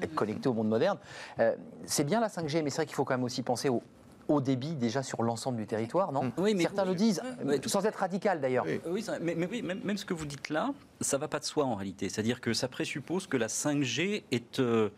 être 0.00 0.14
connecté 0.14 0.48
au 0.48 0.52
monde 0.54 0.68
moderne. 0.68 0.98
Euh, 1.40 1.54
c'est 1.84 2.04
bien 2.04 2.20
la 2.20 2.28
5G, 2.28 2.62
mais 2.62 2.70
c'est 2.70 2.76
vrai 2.76 2.86
qu'il 2.86 2.94
faut 2.94 3.04
quand 3.04 3.14
même 3.14 3.24
aussi 3.24 3.42
penser 3.42 3.68
au 3.68 3.82
haut 4.28 4.40
débit 4.40 4.74
déjà 4.74 5.02
sur 5.02 5.22
l'ensemble 5.22 5.58
du 5.58 5.66
territoire, 5.66 6.12
non 6.12 6.32
Oui, 6.38 6.54
mais 6.54 6.62
Certains 6.62 6.84
vous- 6.84 6.90
le 6.90 6.94
disent, 6.96 7.20
euh, 7.46 7.58
sans 7.66 7.84
être 7.86 7.96
radical 7.96 8.40
d'ailleurs. 8.40 8.64
Oui. 8.66 8.80
Oui, 8.86 9.02
ça- 9.02 9.18
mais, 9.20 9.34
mais 9.34 9.46
oui, 9.50 9.62
même, 9.62 9.80
même 9.84 9.96
ce 9.96 10.04
que 10.04 10.14
vous 10.14 10.26
dites 10.26 10.48
là, 10.50 10.72
ça 11.00 11.18
va 11.18 11.28
pas 11.28 11.38
de 11.38 11.44
soi 11.44 11.64
en 11.64 11.74
réalité. 11.74 12.08
C'est-à-dire 12.08 12.40
que 12.40 12.52
ça 12.52 12.68
présuppose 12.68 13.26
que 13.26 13.36
la 13.36 13.48
5G 13.48 14.24
est 14.30 14.60
euh, 14.60 14.88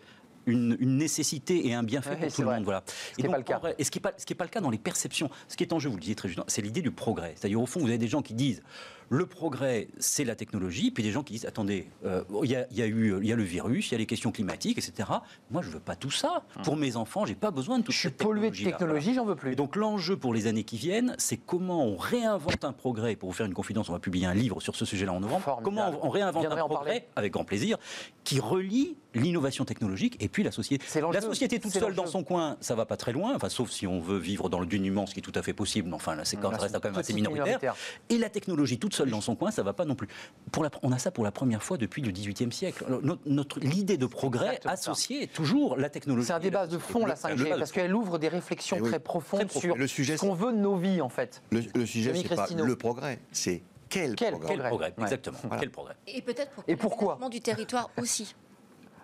une, 0.46 0.76
une 0.78 0.96
nécessité 0.96 1.66
et 1.66 1.74
un 1.74 1.82
bienfait 1.82 2.10
Ouais, 2.10 2.16
pour 2.26 2.32
tout 2.32 2.40
le 2.42 2.46
vrai. 2.46 2.56
monde. 2.56 2.64
Voilà. 2.64 2.82
qui 3.16 3.26
est 3.26 3.28
pas 3.28 3.36
le 3.38 3.42
cas. 3.42 3.58
vrai- 3.58 3.74
et 3.78 3.84
ce 3.84 3.90
qui 3.90 3.98
n'est 3.98 4.02
pas, 4.02 4.12
ce 4.16 4.24
qui 4.24 4.32
est 4.32 4.36
pas 4.36 4.44
le 4.44 4.50
cas 4.50 4.60
dans 4.60 4.70
les 4.70 4.78
perceptions. 4.78 5.28
Ce 5.48 5.56
qui 5.56 5.64
est 5.64 5.72
en 5.72 5.78
jeu, 5.80 5.88
vous 5.88 5.96
le 5.96 6.00
disiez 6.00 6.14
très 6.14 6.28
justement, 6.28 6.44
c'est 6.48 6.62
l'idée 6.62 6.82
du 6.82 6.92
progrès. 6.92 7.32
C'est-à-dire, 7.36 7.60
au 7.60 7.66
fond, 7.66 7.80
vous 7.80 7.88
avez 7.88 7.98
des 7.98 8.06
gens 8.08 8.22
qui 8.22 8.34
disent 8.34 8.62
le 9.08 9.26
progrès, 9.26 9.88
c'est 9.98 10.24
la 10.24 10.34
technologie, 10.34 10.90
puis 10.90 11.02
des 11.02 11.10
gens 11.10 11.22
qui 11.22 11.34
disent 11.34 11.46
attendez, 11.46 11.88
euh, 12.04 12.22
il 12.42 12.50
y, 12.50 12.56
a, 12.56 12.66
il 12.70 12.76
y 12.76 12.82
a 12.82 12.86
eu 12.86 13.16
il 13.20 13.26
y 13.28 13.32
a 13.32 13.36
le 13.36 13.42
virus, 13.42 13.88
il 13.90 13.92
y 13.92 13.94
a 13.94 13.98
les 13.98 14.06
questions 14.06 14.32
climatiques, 14.32 14.78
etc. 14.78 15.08
Moi, 15.50 15.62
je 15.62 15.70
veux 15.70 15.80
pas 15.80 15.96
tout 15.96 16.10
ça. 16.10 16.44
Pour 16.64 16.76
mes 16.76 16.96
enfants, 16.96 17.24
j'ai 17.26 17.34
pas 17.34 17.50
besoin 17.50 17.78
de 17.78 17.84
tout 17.84 17.92
Je 17.92 17.98
suis 17.98 18.10
pollué 18.10 18.50
de 18.50 18.56
technologie, 18.56 19.14
j'en 19.14 19.24
veux 19.24 19.36
plus. 19.36 19.52
et 19.52 19.56
donc 19.56 19.76
l'enjeu 19.76 20.16
pour 20.16 20.34
les 20.34 20.46
années 20.46 20.64
qui 20.64 20.76
viennent, 20.76 21.14
c'est 21.18 21.36
comment 21.36 21.84
on 21.84 21.96
réinvente 21.96 22.64
un 22.64 22.72
progrès. 22.72 23.16
Pour 23.16 23.30
vous 23.30 23.34
faire 23.34 23.46
une 23.46 23.54
confidence, 23.54 23.88
on 23.88 23.92
va 23.92 23.98
publier 23.98 24.26
un 24.26 24.34
livre 24.34 24.60
sur 24.60 24.74
ce 24.74 24.84
sujet-là 24.84 25.12
en 25.12 25.20
novembre. 25.20 25.42
Formidable. 25.42 25.64
Comment 25.64 26.00
on, 26.02 26.06
on 26.06 26.10
réinvente 26.10 26.46
un 26.46 26.56
progrès, 26.56 26.74
parler. 26.76 27.04
avec 27.16 27.32
grand 27.32 27.44
plaisir, 27.44 27.78
qui 28.24 28.40
relie 28.40 28.96
l'innovation 29.14 29.64
technologique 29.64 30.16
et 30.20 30.28
puis 30.28 30.42
la 30.42 30.52
société. 30.52 30.84
La 31.12 31.20
société 31.20 31.58
toute 31.58 31.72
seule 31.72 31.94
dans 31.94 32.06
son 32.06 32.22
coin, 32.22 32.56
ça 32.60 32.74
va 32.74 32.86
pas 32.86 32.96
très 32.96 33.12
loin. 33.12 33.34
Enfin, 33.34 33.48
sauf 33.48 33.70
si 33.70 33.86
on 33.86 34.00
veut 34.00 34.18
vivre 34.18 34.48
dans 34.48 34.60
le 34.60 34.66
dénuement, 34.66 35.06
ce 35.06 35.14
qui 35.14 35.20
est 35.20 35.22
tout 35.22 35.32
à 35.34 35.42
fait 35.42 35.52
possible. 35.52 35.88
Mais 35.88 35.94
enfin, 35.94 36.14
là, 36.14 36.24
c'est 36.24 36.36
quand 36.36 36.50
ça 36.52 36.58
reste 36.58 36.74
quand 36.74 36.90
même 36.90 36.98
assez 36.98 37.14
minoritaire. 37.14 37.44
minoritaire. 37.44 37.76
Et 38.10 38.18
la 38.18 38.28
technologie 38.28 38.78
toute 38.78 38.94
seule 38.96 39.10
dans 39.10 39.20
son 39.20 39.36
coin, 39.36 39.50
ça 39.50 39.62
va 39.62 39.72
pas 39.72 39.84
non 39.84 39.94
plus. 39.94 40.08
Pour 40.50 40.62
la- 40.64 40.70
on 40.82 40.90
a 40.92 40.98
ça 40.98 41.10
pour 41.10 41.24
la 41.24 41.30
première 41.30 41.62
fois 41.62 41.76
depuis 41.76 42.02
le 42.02 42.10
XVIIIe 42.10 42.52
siècle. 42.52 42.84
Alors, 42.86 43.02
Notre, 43.02 43.22
notre- 43.26 43.60
l'idée 43.60 43.96
de 43.98 44.06
progrès 44.06 44.58
associée 44.64 45.26
toujours 45.28 45.76
la 45.76 45.88
technologie. 45.90 46.26
C'est 46.26 46.32
un 46.32 46.38
débat 46.40 46.66
de 46.66 46.78
fond, 46.78 47.06
la 47.06 47.14
5G, 47.16 47.50
Le- 47.50 47.58
parce 47.58 47.72
qu'elle 47.72 47.94
ouvre 47.94 48.18
des 48.18 48.28
réflexions 48.28 48.76
Eh 48.78 48.82
oui. 48.82 48.88
très 48.88 48.98
profondes 48.98 49.40
Très 49.40 49.46
profond. 49.48 49.60
sur 49.68 49.76
Le 49.76 49.86
sujet, 49.86 50.16
ce 50.16 50.22
qu'on 50.22 50.34
veut 50.34 50.52
de 50.52 50.58
nos 50.58 50.76
vies, 50.76 51.00
en 51.00 51.08
fait. 51.08 51.42
Le, 51.50 51.62
le 51.74 51.86
sujet, 51.86 52.12
c'est 52.14 52.34
pas 52.34 52.46
le 52.50 52.76
progrès, 52.76 53.20
c'est 53.32 53.62
quel, 53.88 54.14
Quel- 54.16 54.32
progrès 54.32 54.54
quel 54.56 54.66
progrès, 54.66 54.86
Ouais. 54.96 55.02
exactement. 55.04 55.38
Voilà. 55.44 55.60
Quel 55.60 55.70
progrès. 55.70 55.94
Et 56.06 56.22
peut-être 56.22 56.50
pour 56.52 56.64
Et 56.66 56.76
pourquoi 56.76 57.18
du 57.30 57.40
territoire 57.40 57.90
aussi. 57.98 58.34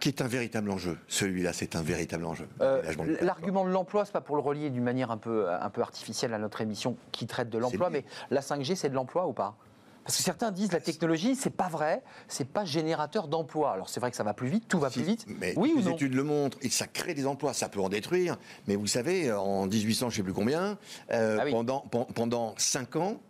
Qui 0.01 0.09
est 0.09 0.21
un 0.21 0.27
véritable 0.27 0.69
enjeu. 0.73 0.99
Celui-là, 1.07 1.53
c'est 1.53 1.77
un 1.77 1.83
véritable 1.83 2.25
enjeu. 2.25 2.49
Euh. 2.61 2.83
L'argument 3.21 3.65
de 3.65 3.71
l'emploi, 3.71 4.05
c'est 4.05 4.11
pas 4.11 4.21
pour 4.21 4.35
le 4.35 4.43
relier 4.43 4.69
d'une 4.71 4.83
manière 4.83 5.13
un 5.13 5.17
peu, 5.17 5.49
un 5.49 5.71
peu 5.71 5.81
artificielle 5.81 6.35
à 6.35 6.39
notre 6.39 6.61
émission 6.61 6.97
qui 7.13 7.29
traite 7.29 7.51
de 7.51 7.59
l'emploi, 7.59 7.89
mais 7.89 8.05
la 8.33 8.41
5G, 8.41 8.75
c'est 8.75 8.89
de 8.89 8.95
l'emploi 8.97 9.29
ou 9.29 9.33
pas? 9.33 9.55
Parce 10.05 10.17
que 10.17 10.23
certains 10.23 10.51
disent 10.51 10.73
la 10.73 10.81
technologie, 10.81 11.37
c'est 11.37 11.51
pas 11.55 11.69
vrai, 11.69 12.03
c'est 12.29 12.49
pas 12.49 12.65
générateur 12.65 13.29
d'emploi. 13.29 13.73
Alors 13.73 13.89
c'est 13.89 14.01
vrai 14.01 14.11
que 14.11 14.17
ça 14.17 14.25
va 14.25 14.35
plus 14.35 14.49
vite, 14.49 14.67
tout 14.69 14.79
va 14.81 14.91
Si, 14.91 14.99
plus 14.99 15.05
vite. 15.07 15.27
Mais 15.41 15.55
oui 15.57 15.73
ou 15.75 15.79
les 15.79 15.85
non 15.85 15.93
études 15.93 16.15
le 16.15 16.25
montrent, 16.25 16.59
et 16.63 16.71
ça 16.71 16.87
crée 16.87 17.15
des 17.15 17.27
emplois, 17.27 17.53
ça 17.55 17.69
peut 17.69 17.81
en 17.81 17.89
détruire. 17.89 18.37
Mais 18.67 18.75
vous 18.77 18.87
savez, 18.89 19.31
en 19.33 19.67
1800, 19.67 20.11
je 20.11 20.15
ne 20.15 20.17
sais 20.17 20.23
plus 20.25 20.33
combien, 20.33 20.77
euh, 21.13 21.39
Ah 21.41 21.45
oui. 21.45 21.53
pendant, 21.53 21.81
pen- 21.81 22.07
pendant 22.15 22.55
5 22.57 22.97
ans, 22.97 23.21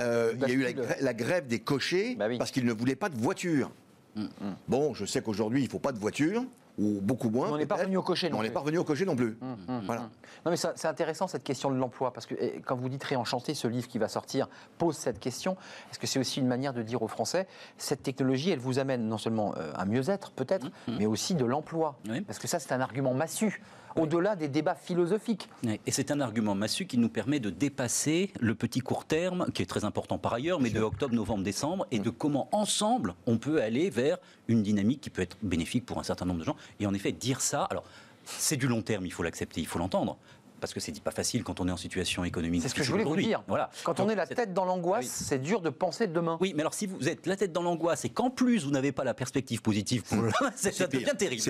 euh, 0.00 0.32
il 0.34 0.40
y 0.40 0.44
a 0.44 0.54
eu 0.54 0.74
la, 1.00 1.14
grève 1.14 1.46
des 1.46 1.60
cochers 1.60 2.16
Bah 2.16 2.26
oui. 2.28 2.38
parce 2.38 2.50
qu'ils 2.50 2.64
ne 2.64 2.72
voulaient 2.72 2.96
pas 2.96 3.08
de 3.08 3.16
voiture. 3.18 3.70
Bon, 4.68 4.94
je 4.94 5.04
sais 5.06 5.22
qu'aujourd'hui, 5.22 5.60
il 5.60 5.64
ne 5.66 5.70
faut 5.70 5.78
pas 5.78 5.92
de 5.92 5.98
voiture, 5.98 6.44
ou 6.78 7.00
beaucoup 7.00 7.28
moins. 7.30 7.50
On 7.50 7.56
n'est 7.58 7.66
pas 7.66 7.76
revenu 7.76 7.96
au 7.98 8.02
cocher 8.02 8.30
non 8.30 8.38
On 8.38 8.42
n'est 8.42 8.48
plus. 8.48 8.54
pas 8.54 8.60
revenu 8.60 8.78
au 8.78 8.84
cocher 8.84 9.04
non 9.04 9.14
plus. 9.16 9.36
Hum, 9.42 9.82
Voilà. 9.84 10.02
Non, 10.44 10.50
mais 10.50 10.56
c'est 10.56 10.86
intéressant 10.86 11.28
cette 11.28 11.44
question 11.44 11.70
de 11.70 11.76
l'emploi, 11.76 12.12
parce 12.12 12.26
que 12.26 12.34
eh, 12.38 12.60
quand 12.64 12.76
vous 12.76 12.88
dites 12.88 13.04
réenchanter, 13.04 13.54
ce 13.54 13.68
livre 13.68 13.86
qui 13.88 13.98
va 13.98 14.08
sortir 14.08 14.48
pose 14.78 14.96
cette 14.96 15.20
question. 15.20 15.56
Est-ce 15.90 15.98
que 15.98 16.06
c'est 16.06 16.18
aussi 16.18 16.40
une 16.40 16.46
manière 16.48 16.72
de 16.72 16.82
dire 16.82 17.02
aux 17.02 17.08
Français, 17.08 17.46
cette 17.76 18.02
technologie, 18.02 18.50
elle 18.50 18.58
vous 18.58 18.78
amène 18.78 19.06
non 19.06 19.18
seulement 19.18 19.54
euh, 19.56 19.72
un 19.76 19.84
mieux-être, 19.84 20.30
peut-être, 20.32 20.68
mais 20.88 21.06
aussi 21.06 21.34
de 21.34 21.44
l'emploi? 21.44 21.96
Oui. 22.08 22.20
Parce 22.22 22.38
que 22.38 22.48
ça, 22.48 22.58
c'est 22.58 22.72
un 22.72 22.80
argument 22.80 23.14
massu, 23.14 23.62
au-delà 23.96 24.36
des 24.36 24.48
débats 24.48 24.74
philosophiques. 24.74 25.48
Et 25.86 25.90
c'est 25.90 26.10
un 26.10 26.20
argument 26.20 26.54
massu 26.54 26.86
qui 26.86 26.98
nous 26.98 27.08
permet 27.08 27.40
de 27.40 27.50
dépasser 27.50 28.30
le 28.40 28.54
petit 28.54 28.80
court 28.80 29.04
terme, 29.04 29.46
qui 29.52 29.62
est 29.62 29.66
très 29.66 29.84
important 29.84 30.18
par 30.18 30.34
ailleurs, 30.34 30.60
mais 30.60 30.70
de 30.70 30.80
octobre, 30.80 31.14
novembre, 31.14 31.44
décembre, 31.44 31.86
et 31.90 31.98
de 31.98 32.10
comment 32.10 32.48
ensemble 32.52 33.14
on 33.26 33.38
peut 33.38 33.62
aller 33.62 33.90
vers 33.90 34.18
une 34.48 34.62
dynamique 34.62 35.00
qui 35.00 35.10
peut 35.10 35.22
être 35.22 35.36
bénéfique 35.42 35.86
pour 35.86 35.98
un 35.98 36.02
certain 36.02 36.24
nombre 36.24 36.40
de 36.40 36.44
gens. 36.44 36.56
Et 36.80 36.86
en 36.86 36.94
effet, 36.94 37.12
dire 37.12 37.40
ça, 37.40 37.64
alors 37.64 37.84
c'est 38.24 38.56
du 38.56 38.68
long 38.68 38.82
terme, 38.82 39.06
il 39.06 39.12
faut 39.12 39.22
l'accepter, 39.22 39.60
il 39.60 39.66
faut 39.66 39.78
l'entendre. 39.78 40.16
Parce 40.62 40.72
que 40.72 40.78
c'est 40.78 40.98
pas 41.00 41.10
facile 41.10 41.42
quand 41.42 41.58
on 41.60 41.66
est 41.66 41.72
en 41.72 41.76
situation 41.76 42.22
économique. 42.22 42.62
C'est 42.62 42.68
ce 42.68 42.74
que 42.76 42.84
je 42.84 42.92
voulais 42.92 43.02
vous 43.02 43.16
dire. 43.16 43.42
Voilà. 43.48 43.68
Quand 43.82 43.98
on 43.98 44.08
est 44.08 44.14
la 44.14 44.28
tête 44.28 44.54
dans 44.54 44.64
l'angoisse, 44.64 45.06
Ah 45.10 45.16
oui. 45.20 45.24
c'est 45.26 45.38
dur 45.42 45.60
de 45.60 45.70
penser 45.70 46.06
demain. 46.06 46.38
Oui, 46.40 46.52
mais 46.54 46.62
alors 46.62 46.72
si 46.72 46.86
vous 46.86 47.08
êtes 47.08 47.26
la 47.26 47.34
tête 47.34 47.52
dans 47.52 47.62
l'angoisse 47.62 48.04
et 48.04 48.10
qu'en 48.10 48.30
plus 48.30 48.64
vous 48.64 48.70
n'avez 48.70 48.92
pas 48.92 49.02
la 49.02 49.12
perspective 49.12 49.60
positive, 49.60 50.04
pour 50.04 50.22
le- 50.22 50.30
ça 50.54 50.70
pire. 50.86 51.00
devient 51.00 51.16
terrible. 51.18 51.42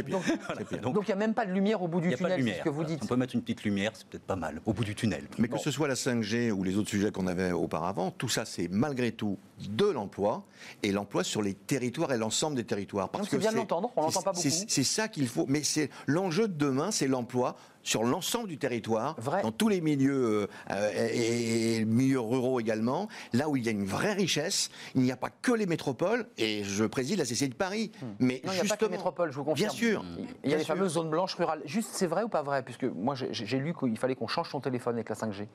Voilà. 0.47 0.81
Donc, 0.81 0.97
il 1.03 1.07
n'y 1.09 1.13
a 1.13 1.17
même 1.17 1.35
pas 1.35 1.45
de 1.45 1.53
lumière 1.53 1.83
au 1.83 1.89
bout 1.89 2.01
du 2.01 2.09
n'y 2.09 2.15
a 2.15 2.17
pas 2.17 2.25
de 2.25 2.29
tunnel, 2.31 2.39
lumière. 2.39 2.57
ce 2.61 2.63
que 2.65 2.69
vous 2.71 2.77
Voilà. 2.77 2.89
dites. 2.89 3.01
On 3.03 3.07
peut 3.07 3.17
mettre 3.17 3.35
une 3.35 3.43
petite 3.43 3.65
lumière, 3.65 3.91
c'est 3.93 4.07
peut-être 4.07 4.25
pas 4.25 4.35
mal, 4.37 4.63
au 4.65 4.73
bout 4.73 4.85
du 4.85 4.95
tunnel. 4.95 5.25
Mais 5.37 5.49
que 5.49 5.59
ce 5.59 5.71
soit 5.71 5.89
la 5.89 5.95
5G 5.95 6.51
ou 6.51 6.65
les 6.65 6.79
autres 6.79 6.89
sujets 6.89 7.11
qu'on 7.13 7.27
avait 7.27 7.53
auparavant, 7.53 8.11
tout 8.13 8.31
ça, 8.31 8.47
c'est 8.47 8.69
malgré 8.69 9.13
tout 9.13 9.37
de 9.69 9.85
l'emploi 9.91 10.43
et 10.83 10.91
l'emploi 10.91 11.23
sur 11.23 11.43
les 11.43 11.53
territoires 11.53 12.13
et 12.15 12.19
l'ensemble 12.19 12.57
des 12.57 12.65
territoires. 12.65 13.11
Donc, 13.13 13.27
c'est 13.29 13.37
bien 13.37 13.53
de 13.53 13.57
l'entendre, 13.59 13.93
on 13.95 14.03
l'entend 14.03 14.23
pas 14.23 14.33
beaucoup. 14.33 14.49
C'est 14.49 14.85
ça 14.85 15.09
qu'il 15.09 15.29
faut. 15.29 15.45
Mais 15.51 15.63
c'est 15.65 15.91
l'enjeu 16.07 16.49
de 16.49 16.55
demain, 16.55 16.91
c'est 16.91 17.09
l'emploi 17.09 17.57
sur 17.83 18.05
l'ensemble 18.05 18.49
du 18.49 18.59
territoire, 18.59 19.15
Vrai. 19.19 19.43
dans 19.43 19.53
tous 19.53 19.69
les 19.69 19.81
milieux 19.81 20.49
euh, 20.71 21.09
et, 21.13 21.77
et 21.79 21.85
milieux 21.85 22.21
ruraux 22.21 22.61
également, 22.61 23.09
là 23.33 23.49
où 23.49 23.57
il 23.57 23.65
y 23.65 23.69
a 23.69 23.73
une 23.73 23.85
vraie 23.85 24.13
richesse. 24.13 24.71
Il 24.95 25.03
n'y 25.03 25.13
a 25.13 25.17
pas 25.17 25.31
que 25.31 25.53
les 25.53 25.67
métropoles. 25.67 26.27
Et 26.39 26.63
je 26.65 26.85
préside 26.85 27.19
la 27.19 27.25
CCI 27.25 27.49
de 27.49 27.55
Paris. 27.55 27.91
Mais 28.19 28.41
Hmm. 28.43 28.47
Non, 28.47 28.53
il 28.53 28.61
n'y 28.61 28.61
a 28.61 28.65
pas 28.69 28.77
que 28.77 28.85
les 28.85 28.91
métropoles, 28.93 29.31
je 29.33 29.37
vous 29.37 29.45
confirme. 29.45 29.69
Bien 29.71 29.77
sûr. 29.77 30.05
Il 30.19 30.21
y 30.21 30.25
a 30.25 30.27
Bien 30.49 30.57
les 30.59 30.65
sûr. 30.65 30.75
fameuses 30.75 30.93
zones 30.93 31.11
blanches 31.11 31.35
rurales. 31.35 31.63
Juste, 31.65 31.91
c'est 31.93 32.07
vrai 32.07 32.23
ou 32.23 32.29
pas 32.29 32.43
vrai? 32.43 32.63
Puisque 32.63 32.85
moi, 32.85 33.15
j'ai- 33.15 33.59
lu 33.59 33.75
qu'il 33.75 33.99
fallait 33.99 34.15
qu'on 34.15 34.27
change 34.29 34.51
son 34.51 34.61
téléphone 34.61 34.95
avec 34.95 35.09
la 35.09 35.15
5G. 35.15 35.47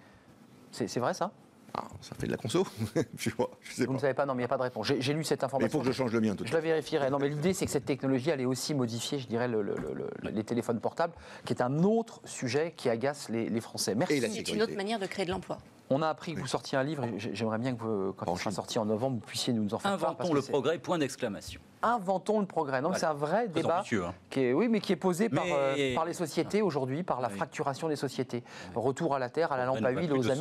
C'est 0.72 0.88
c'est 0.88 1.00
vrai 1.00 1.14
ça? 1.14 1.32
Ah, 1.74 1.84
ça 2.02 2.16
fait 2.16 2.26
de 2.28 2.32
la 2.32 2.38
conso. 2.38 2.66
je 3.18 3.30
vois, 3.32 3.50
je 3.62 3.74
sais 3.74 3.86
Vous 3.86 3.94
ne 3.94 4.00
savez 4.00 4.14
pas 4.14 4.26
Non, 4.26 4.34
mais 4.34 4.40
il 4.40 4.46
n'y 4.46 4.46
a 4.46 4.48
pas 4.50 4.58
de 4.58 4.64
réponse. 4.64 4.88
J'ai 5.00 5.14
lu 5.14 5.24
cette 5.24 5.42
Mais 5.42 5.44
il 5.44 5.46
information. 5.46 5.80
faut 5.80 5.84
que 5.86 5.92
je 5.92 5.96
change 5.96 6.12
le 6.12 6.22
mien 6.22 6.36
tout 6.36 6.44
de 6.44 6.50
Je 6.50 6.54
la 6.54 6.60
vérifierai. 6.60 7.10
Non, 7.10 7.20
mais 7.20 7.30
l'idée, 7.30 7.54
c'est 7.54 7.66
que 7.66 7.72
cette 7.72 7.86
technologie 7.86 8.32
allait 8.32 8.46
aussi 8.46 8.74
modifier, 8.74 9.20
je 9.20 9.28
dirais, 9.28 9.48
le- 9.48 9.62
le- 9.62 9.76
le- 9.76 10.10
le- 10.24 10.30
les 10.32 10.44
téléphones 10.44 10.80
portables, 10.80 11.14
qui 11.46 11.54
est 11.54 11.62
un 11.62 11.84
autre 11.84 12.22
sujet 12.26 12.74
qui 12.76 12.90
agace 12.90 13.30
les, 13.30 13.50
les 13.50 13.62
Français. 13.62 13.94
Merci. 13.96 14.22
C'est 14.22 14.50
une 14.54 14.62
autre 14.64 14.76
manière 14.76 14.98
de 15.00 15.06
créer 15.06 15.26
de 15.26 15.32
l'emploi. 15.32 15.58
On 15.90 16.02
a 16.02 16.10
appris 16.10 16.34
que 16.36 16.40
vous 16.42 16.48
sortiez 16.48 16.78
un 16.78 16.84
livre. 16.84 17.06
J'aimerais 17.18 17.60
bien 17.60 17.74
que, 17.76 17.82
vous, 17.82 18.14
quand 18.14 18.34
il 18.36 18.40
sera 18.40 18.52
sorti 18.52 18.78
en 18.80 18.86
novembre, 18.86 19.16
vous 19.22 19.26
puissiez 19.26 19.54
nous 19.54 19.74
en 19.74 19.80
faire 19.80 19.92
part. 19.98 20.16
parce 20.18 20.30
Inventons 20.30 20.30
que 20.32 20.36
le 20.36 20.42
progrès, 20.42 20.80
point 20.80 20.98
d'exclamation. 20.98 21.62
Inventons 21.82 22.40
le 22.42 22.46
progrès. 22.46 22.82
Non, 22.82 22.92
c'est 22.94 23.06
un 23.06 23.14
vrai 23.14 23.46
Très 23.48 23.62
débat. 23.62 23.78
ambitieux, 23.80 24.04
hein. 24.04 24.14
Qui 24.30 24.42
est, 24.42 24.54
oui, 24.54 24.68
mais 24.68 24.82
qui 24.82 24.92
est 24.92 24.98
posé 24.98 25.30
par, 25.30 25.46
euh, 25.48 25.96
par 25.96 26.04
les 26.06 26.14
sociétés 26.14 26.62
aujourd'hui, 26.62 27.04
par 27.04 27.22
la 27.22 27.30
Oui. 27.30 27.36
fracturation 27.36 27.88
des 27.88 27.96
sociétés. 27.96 28.44
Retour 28.76 29.16
à 29.16 29.20
la 29.20 29.30
terre, 29.30 29.52
à 29.54 29.58
la 29.58 29.66
lampe 29.66 29.84
à 29.84 29.92
huile, 29.92 30.12
aux. 30.12 30.24
C'est 30.24 30.36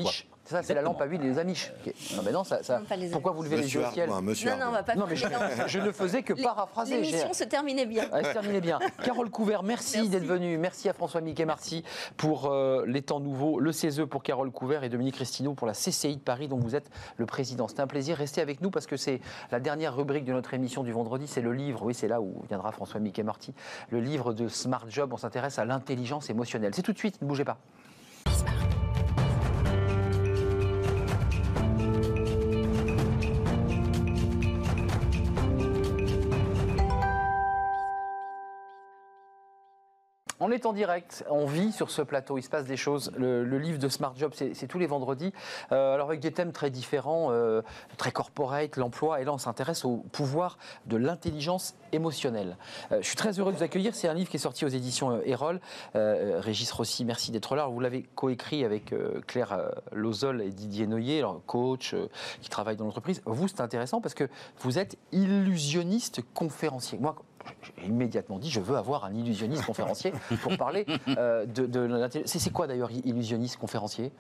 ça, 0.46 0.62
c'est 0.62 0.74
la 0.74 0.82
lampe 0.82 1.00
à 1.00 1.04
huile 1.06 1.20
les 1.20 1.38
Amish. 1.38 1.72
Non, 2.16 2.22
mais 2.24 2.32
non, 2.32 2.44
ça, 2.44 2.60
pourquoi 3.12 3.32
vous 3.32 3.42
levez 3.42 3.56
les 3.58 3.74
yeux 3.74 3.84
au 3.86 3.90
ciel 3.90 4.10
monsieur 4.22 4.50
Non, 4.50 4.56
non, 4.56 4.66
on 4.68 4.72
va 4.72 4.82
pas 4.82 4.94
Non, 4.94 5.06
mais 5.08 5.16
je, 5.16 5.78
ne 5.78 5.92
faisais 5.92 6.22
que 6.22 6.32
Les- 6.32 6.42
paraphraser. 6.42 7.00
L'émission 7.00 7.32
se 7.32 7.44
terminait 7.44 7.86
bien. 7.86 8.04
Se 8.04 8.32
terminait 8.32 8.60
bien. 8.60 8.78
Carole 9.04 9.30
Couvert, 9.30 9.62
merci, 9.62 9.96
Merci. 9.96 10.10
d'être 10.10 10.24
venue. 10.24 10.56
Merci 10.58 10.88
à 10.88 10.92
François 10.92 11.20
Miquet 11.20 11.44
Marcy 11.44 11.84
pour 12.16 12.46
euh, 12.46 12.84
les 12.86 13.02
temps 13.02 13.20
nouveaux, 13.20 13.60
le 13.60 13.72
CESE 13.72 14.02
pour 14.08 14.22
Carole 14.22 14.50
Couvert 14.50 14.84
et 14.84 14.88
Dominique 14.88 15.16
Restineau 15.16 15.54
pour 15.54 15.66
la 15.66 15.72
CCI 15.72 16.16
de 16.16 16.20
Paris 16.20 16.48
dont 16.48 16.58
vous 16.58 16.74
êtes 16.74 16.90
le 17.16 17.26
président. 17.26 17.68
C'était 17.68 17.82
un 17.82 17.86
plaisir. 17.86 18.16
Restez 18.16 18.40
avec 18.40 18.60
nous 18.60 18.70
parce 18.70 18.86
que 18.86 18.96
c'est 18.96 19.20
la 19.50 19.60
dernière 19.60 19.96
rubrique 19.96 20.24
de 20.24 20.32
notre 20.32 20.54
émission 20.54 20.82
du 20.82 20.92
vendredi. 20.92 21.26
C'est 21.26 21.42
le 21.42 21.52
livre. 21.52 21.82
Oui, 21.82 21.94
c'est 21.94 22.08
là 22.08 22.20
où 22.20 22.42
viendra 22.48 22.72
François 22.72 23.00
Miquet 23.00 23.22
Marty. 23.22 23.52
Le 23.90 24.00
livre 24.00 24.32
de 24.32 24.48
Smart 24.48 24.84
Job. 24.88 25.12
On 25.12 25.16
s'intéresse 25.16 25.58
à 25.58 25.64
l'intelligence 25.64 26.30
émotionnelle. 26.30 26.72
C'est 26.74 26.82
tout 26.82 26.92
de 26.92 26.98
suite. 26.98 27.20
Ne 27.20 27.26
bougez 27.26 27.44
pas. 27.44 27.58
On 40.38 40.50
est 40.50 40.66
en 40.66 40.74
direct, 40.74 41.24
on 41.30 41.46
vit 41.46 41.72
sur 41.72 41.90
ce 41.90 42.02
plateau, 42.02 42.36
il 42.36 42.42
se 42.42 42.50
passe 42.50 42.66
des 42.66 42.76
choses. 42.76 43.10
Le, 43.16 43.58
livre 43.58 43.78
de 43.78 43.88
Smart 43.88 44.12
Job, 44.14 44.32
c'est 44.34 44.66
tous 44.66 44.78
les 44.78 44.86
vendredis. 44.86 45.32
Euh, 45.72 45.94
alors 45.94 46.08
avec 46.08 46.20
des 46.20 46.30
thèmes 46.30 46.52
très 46.52 46.68
différents, 46.68 47.28
euh, 47.30 47.62
très 47.96 48.12
corporate, 48.12 48.76
l'emploi. 48.76 49.22
Et 49.22 49.24
là, 49.24 49.32
on 49.32 49.38
s'intéresse 49.38 49.86
au 49.86 50.04
pouvoir 50.12 50.58
de 50.84 50.98
l'intelligence 50.98 51.74
émotionnelle. 51.92 52.58
Euh, 52.92 52.98
je 53.00 53.06
suis 53.06 53.16
très 53.16 53.38
heureux 53.40 53.50
de 53.50 53.56
vous 53.56 53.62
accueillir. 53.62 53.94
C'est 53.94 54.08
un 54.08 54.14
livre 54.14 54.28
qui 54.28 54.36
est 54.36 54.40
sorti 54.40 54.66
aux 54.66 54.68
éditions 54.68 55.22
Erol. 55.24 55.58
Régis 55.94 56.70
Rossi, 56.70 57.06
merci 57.06 57.30
d'être 57.30 57.56
là. 57.56 57.66
Vous 57.66 57.80
l'avez 57.80 58.02
coécrit 58.02 58.64
avec 58.64 58.94
Claire 59.26 59.70
Lozol 59.92 60.42
et 60.42 60.50
Didier 60.50 60.86
Noyer, 60.86 61.20
alors, 61.20 61.40
coach 61.46 61.94
qui 62.42 62.50
travaille 62.50 62.76
dans 62.76 62.84
l'entreprise. 62.84 63.22
Vous, 63.24 63.48
c'est 63.48 63.62
intéressant 63.62 64.02
parce 64.02 64.14
que 64.14 64.28
vous 64.58 64.78
êtes 64.78 64.98
illusionniste 65.12 66.20
conférencier. 66.34 66.98
Moi, 66.98 67.16
j'ai 67.62 67.86
immédiatement 67.86 68.38
dit 68.38 68.50
je 68.50 68.60
veux 68.60 68.76
avoir 68.76 69.04
un 69.04 69.14
illusionniste 69.14 69.64
conférencier 69.64 70.12
pour 70.42 70.56
parler 70.56 70.86
euh, 71.16 71.46
de, 71.46 71.66
de 71.66 71.80
l'intelligence. 71.80 72.36
C'est 72.38 72.52
quoi 72.52 72.66
d'ailleurs 72.66 72.90
illusionniste 72.90 73.56
conférencier? 73.56 74.12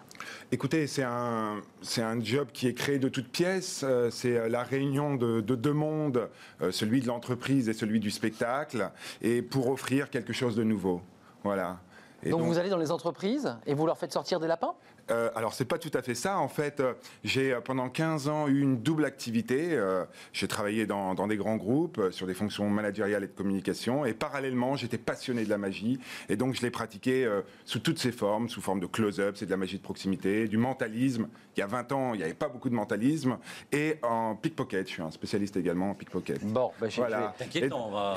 Écoutez, 0.52 0.86
c'est 0.86 1.04
un, 1.04 1.60
un 1.98 2.20
job 2.20 2.48
qui 2.52 2.66
est 2.66 2.74
créé 2.74 2.98
de 2.98 3.08
toutes 3.08 3.28
pièces. 3.28 3.82
Euh, 3.84 4.10
C'est 4.10 4.36
euh, 4.36 4.48
la 4.48 4.62
réunion 4.62 5.16
de, 5.16 5.40
de 5.40 5.54
deux 5.54 5.72
mondes, 5.72 6.28
euh, 6.60 6.70
celui 6.70 7.00
de 7.00 7.06
l'entreprise 7.06 7.68
et 7.68 7.72
celui 7.72 8.00
du 8.00 8.10
spectacle, 8.10 8.90
et 9.20 9.42
pour 9.42 9.68
offrir 9.68 10.10
quelque 10.10 10.32
chose 10.32 10.56
de 10.56 10.64
nouveau. 10.64 11.02
Voilà. 11.44 11.78
Et 12.22 12.30
donc, 12.30 12.42
vous 12.42 12.58
allez 12.58 12.70
dans 12.70 12.78
les 12.78 12.90
entreprises 12.90 13.56
et 13.66 13.74
vous 13.74 13.86
leur 13.86 13.98
faites 13.98 14.12
sortir 14.12 14.40
des 14.40 14.48
lapins? 14.48 14.74
Euh, 15.10 15.30
alors, 15.34 15.54
c'est 15.54 15.64
pas 15.64 15.78
tout 15.78 15.90
à 15.94 16.02
fait 16.02 16.14
ça. 16.14 16.38
En 16.38 16.48
fait, 16.48 16.80
euh, 16.80 16.94
j'ai 17.24 17.52
euh, 17.52 17.60
pendant 17.60 17.88
15 17.88 18.28
ans 18.28 18.48
eu 18.48 18.60
une 18.60 18.78
double 18.82 19.04
activité. 19.04 19.68
Euh, 19.72 20.04
j'ai 20.32 20.48
travaillé 20.48 20.86
dans, 20.86 21.14
dans 21.14 21.26
des 21.26 21.36
grands 21.36 21.56
groupes 21.56 21.98
euh, 21.98 22.10
sur 22.10 22.26
des 22.26 22.34
fonctions 22.34 22.68
managériales 22.68 23.24
et 23.24 23.28
de 23.28 23.32
communication. 23.32 24.04
Et 24.04 24.14
parallèlement, 24.14 24.76
j'étais 24.76 24.98
passionné 24.98 25.44
de 25.44 25.50
la 25.50 25.58
magie. 25.58 25.98
Et 26.28 26.36
donc, 26.36 26.54
je 26.54 26.62
l'ai 26.62 26.70
pratiqué 26.70 27.24
euh, 27.24 27.42
sous 27.64 27.78
toutes 27.78 27.98
ses 27.98 28.12
formes, 28.12 28.48
sous 28.48 28.60
forme 28.60 28.80
de 28.80 28.86
close-up, 28.86 29.36
c'est 29.38 29.46
de 29.46 29.50
la 29.50 29.56
magie 29.56 29.76
de 29.78 29.82
proximité, 29.82 30.48
du 30.48 30.56
mentalisme. 30.56 31.28
Il 31.56 31.60
y 31.60 31.62
a 31.62 31.66
20 31.66 31.92
ans, 31.92 32.14
il 32.14 32.18
n'y 32.18 32.24
avait 32.24 32.34
pas 32.34 32.48
beaucoup 32.48 32.68
de 32.68 32.74
mentalisme. 32.74 33.38
Et 33.72 33.98
en 34.02 34.34
pickpocket, 34.36 34.86
je 34.88 34.92
suis 34.92 35.02
un 35.02 35.10
spécialiste 35.10 35.56
également 35.56 35.90
en 35.90 35.94
pickpocket. 35.94 36.44
Bon, 36.44 36.70
bah, 36.80 36.88
Voilà. 36.96 37.34
T'inquiète, 37.38 37.72
on 37.72 37.90
va. 37.90 38.14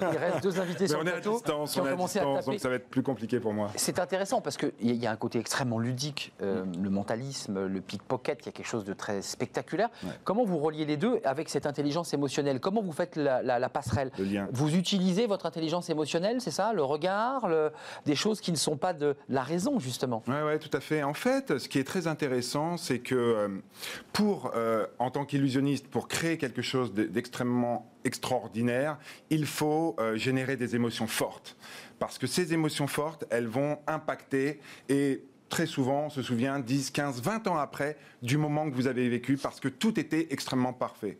il 0.00 0.04
reste 0.18 0.42
deux 0.42 0.60
invités 0.60 0.84
Mais 0.84 0.88
sur 0.88 0.98
on 1.00 1.02
le 1.02 1.08
est 1.08 1.10
à 1.10 1.14
plateau 1.14 1.32
distance, 1.32 1.72
qui 1.72 1.80
on 1.80 1.82
ont 1.82 1.86
est 1.86 1.88
à 1.88 1.92
commencé 1.92 2.18
à 2.18 2.22
distance, 2.22 2.38
taper. 2.44 2.50
donc 2.52 2.60
ça 2.60 2.68
va 2.68 2.74
être 2.76 2.88
plus 2.88 3.02
compliqué 3.02 3.40
pour 3.40 3.52
moi. 3.52 3.70
C'est 3.76 3.98
intéressant 3.98 4.40
parce 4.40 4.56
qu'il 4.56 4.72
y, 4.82 4.90
a- 4.90 4.92
il 4.92 5.02
y 5.02 5.06
a 5.06 5.10
un 5.10 5.16
côté 5.16 5.38
extrêmement 5.40 5.78
ludique, 5.78 6.25
euh, 6.42 6.64
le 6.82 6.90
mentalisme, 6.90 7.66
le 7.66 7.80
pickpocket, 7.80 8.38
il 8.42 8.46
y 8.46 8.48
a 8.48 8.52
quelque 8.52 8.66
chose 8.66 8.84
de 8.84 8.92
très 8.92 9.22
spectaculaire. 9.22 9.88
Comment 10.24 10.44
vous 10.44 10.58
reliez 10.58 10.84
les 10.84 10.96
deux 10.96 11.20
avec 11.24 11.48
cette 11.48 11.66
intelligence 11.66 12.12
émotionnelle? 12.14 12.60
Comment 12.60 12.82
vous 12.82 12.92
faites 12.92 13.16
la, 13.16 13.42
la- 13.42 13.58
la 13.58 13.68
passerelle? 13.68 14.10
Le 14.18 14.24
lien. 14.24 14.48
Vous 14.52 14.74
utilisez 14.74 15.26
votre 15.26 15.46
intelligence 15.46 15.90
émotionnelle, 15.90 16.40
c'est 16.40 16.50
ça? 16.50 16.72
Le 16.72 16.82
regard, 16.82 17.48
le- 17.48 17.72
des 18.04 18.14
choses 18.14 18.40
qui 18.40 18.52
ne 18.52 18.56
sont 18.56 18.76
pas 18.76 18.92
de 18.92 19.16
la 19.28 19.42
raison, 19.42 19.78
justement 19.78 20.22
Oui, 20.28 20.34
ouais, 20.34 20.58
tout 20.58 20.74
à 20.76 20.80
fait. 20.80 21.02
En 21.02 21.14
fait, 21.14 21.58
ce 21.58 21.68
qui 21.68 21.78
est 21.78 21.84
très 21.84 22.06
intéressant, 22.06 22.76
c'est 22.76 22.98
que 22.98 23.14
euh, 23.14 23.48
pour, 24.12 24.52
euh, 24.54 24.86
en 24.98 25.10
tant 25.10 25.24
qu'illusionniste, 25.24 25.88
pour 25.88 26.08
créer 26.08 26.38
quelque 26.38 26.62
chose 26.62 26.92
de- 26.94 27.04
d'extrêmement 27.04 27.90
extraordinaire, 28.04 28.98
il 29.30 29.46
faut 29.46 29.96
euh, 29.98 30.16
générer 30.16 30.56
des 30.56 30.74
émotions 30.76 31.06
fortes. 31.06 31.56
Parce 31.98 32.18
que 32.18 32.26
ces 32.26 32.52
émotions 32.52 32.86
fortes, 32.86 33.24
elles 33.30 33.46
vont 33.46 33.78
impacter 33.86 34.60
et 34.88 35.22
très 35.48 35.66
souvent, 35.66 36.06
on 36.06 36.10
se 36.10 36.22
souvient 36.22 36.58
10, 36.58 36.90
15, 36.90 37.22
20 37.22 37.46
ans 37.46 37.56
après 37.56 37.96
du 38.22 38.36
moment 38.38 38.68
que 38.68 38.74
vous 38.74 38.86
avez 38.88 39.08
vécu 39.08 39.36
parce 39.36 39.60
que 39.60 39.68
tout 39.68 39.98
était 40.00 40.26
extrêmement 40.30 40.72
parfait. 40.72 41.18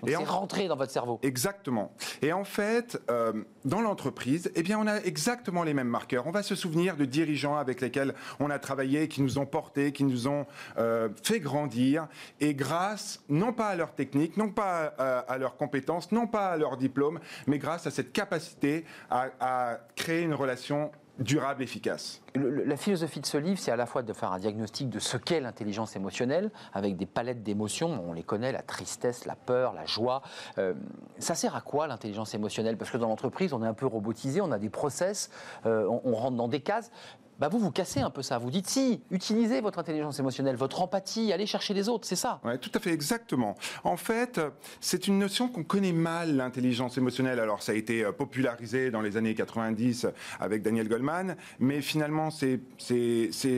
Donc 0.00 0.10
Et 0.10 0.12
C'est 0.12 0.16
en- 0.16 0.24
rentré 0.24 0.66
dans 0.68 0.76
votre 0.76 0.90
cerveau. 0.92 1.20
Exactement. 1.22 1.92
Et 2.22 2.32
en 2.32 2.44
fait, 2.44 3.00
euh, 3.10 3.32
dans 3.64 3.80
l'entreprise, 3.80 4.50
eh 4.56 4.62
bien, 4.62 4.78
on 4.80 4.86
a 4.86 4.96
exactement 5.02 5.62
les 5.62 5.74
mêmes 5.74 5.88
marqueurs. 5.88 6.26
On 6.26 6.30
va 6.32 6.42
se 6.42 6.54
souvenir 6.54 6.96
de 6.96 7.04
dirigeants 7.04 7.56
avec 7.56 7.80
lesquels 7.80 8.14
on 8.40 8.50
a 8.50 8.58
travaillé, 8.58 9.06
qui 9.08 9.22
nous 9.22 9.38
ont 9.38 9.46
portés, 9.46 9.92
qui 9.92 10.04
nous 10.04 10.26
ont 10.26 10.46
euh, 10.78 11.08
fait 11.22 11.38
grandir. 11.40 12.08
Et 12.40 12.54
grâce, 12.54 13.22
non 13.28 13.52
pas 13.52 13.68
à 13.68 13.76
leur 13.76 13.94
technique, 13.94 14.36
non 14.36 14.48
pas 14.50 14.92
à, 14.98 15.18
à 15.20 15.38
leurs 15.38 15.56
compétences, 15.56 16.10
non 16.12 16.26
pas 16.26 16.48
à 16.48 16.56
leur 16.56 16.76
diplôme, 16.76 17.20
mais 17.46 17.58
grâce 17.58 17.86
à 17.86 17.90
cette 17.90 18.12
capacité 18.12 18.84
à, 19.10 19.28
à 19.40 19.78
créer 19.94 20.22
une 20.22 20.34
relation 20.34 20.90
durable, 21.18 21.62
efficace. 21.62 22.20
La 22.34 22.76
philosophie 22.76 23.20
de 23.20 23.26
ce 23.26 23.38
livre, 23.38 23.58
c'est 23.58 23.72
à 23.72 23.76
la 23.76 23.86
fois 23.86 24.02
de 24.02 24.12
faire 24.12 24.32
un 24.32 24.38
diagnostic 24.38 24.88
de 24.88 24.98
ce 24.98 25.16
qu'est 25.16 25.40
l'intelligence 25.40 25.96
émotionnelle, 25.96 26.50
avec 26.72 26.96
des 26.96 27.06
palettes 27.06 27.42
d'émotions, 27.42 28.02
on 28.06 28.12
les 28.12 28.22
connaît, 28.22 28.52
la 28.52 28.62
tristesse, 28.62 29.24
la 29.24 29.34
peur, 29.34 29.72
la 29.72 29.86
joie. 29.86 30.22
Euh, 30.58 30.74
ça 31.18 31.34
sert 31.34 31.56
à 31.56 31.60
quoi 31.60 31.86
l'intelligence 31.86 32.34
émotionnelle? 32.34 32.76
Parce 32.76 32.90
que 32.90 32.98
dans 32.98 33.08
l'entreprise, 33.08 33.52
on 33.52 33.62
est 33.62 33.66
un 33.66 33.74
peu 33.74 33.86
robotisé, 33.86 34.40
on 34.40 34.52
a 34.52 34.58
des 34.58 34.70
process, 34.70 35.30
euh, 35.66 35.88
on 36.04 36.14
rentre 36.14 36.36
dans 36.36 36.48
des 36.48 36.60
cases. 36.60 36.90
Bah 37.38 37.48
vous, 37.48 37.58
vous 37.58 37.70
cassez 37.70 38.00
un 38.00 38.10
peu 38.10 38.22
ça. 38.22 38.38
Vous 38.38 38.50
dites, 38.50 38.68
si, 38.68 39.00
utilisez 39.10 39.60
votre 39.60 39.78
intelligence 39.78 40.18
émotionnelle, 40.18 40.56
votre 40.56 40.80
empathie, 40.82 41.32
allez 41.32 41.46
chercher 41.46 41.72
les 41.74 41.88
autres, 41.88 42.06
c'est 42.06 42.16
ça. 42.16 42.40
Ouais, 42.44 42.58
tout 42.58 42.70
à 42.74 42.80
fait, 42.80 42.92
exactement. 42.92 43.54
En 43.84 43.96
fait, 43.96 44.38
euh, 44.38 44.50
c'est 44.80 45.06
une 45.06 45.18
notion 45.18 45.48
qu'on 45.48 45.62
connaît 45.62 45.92
mal, 45.92 46.36
l'intelligence 46.36 46.98
émotionnelle. 46.98 47.38
Alors, 47.38 47.62
ça 47.62 47.72
a 47.72 47.74
été 47.74 48.04
euh, 48.04 48.12
popularisé 48.12 48.90
dans 48.90 49.00
les 49.00 49.16
années 49.16 49.34
90 49.34 50.06
avec 50.40 50.62
Daniel 50.62 50.88
Goleman, 50.88 51.36
mais 51.60 51.80
finalement, 51.80 52.30
c'est 52.30 52.60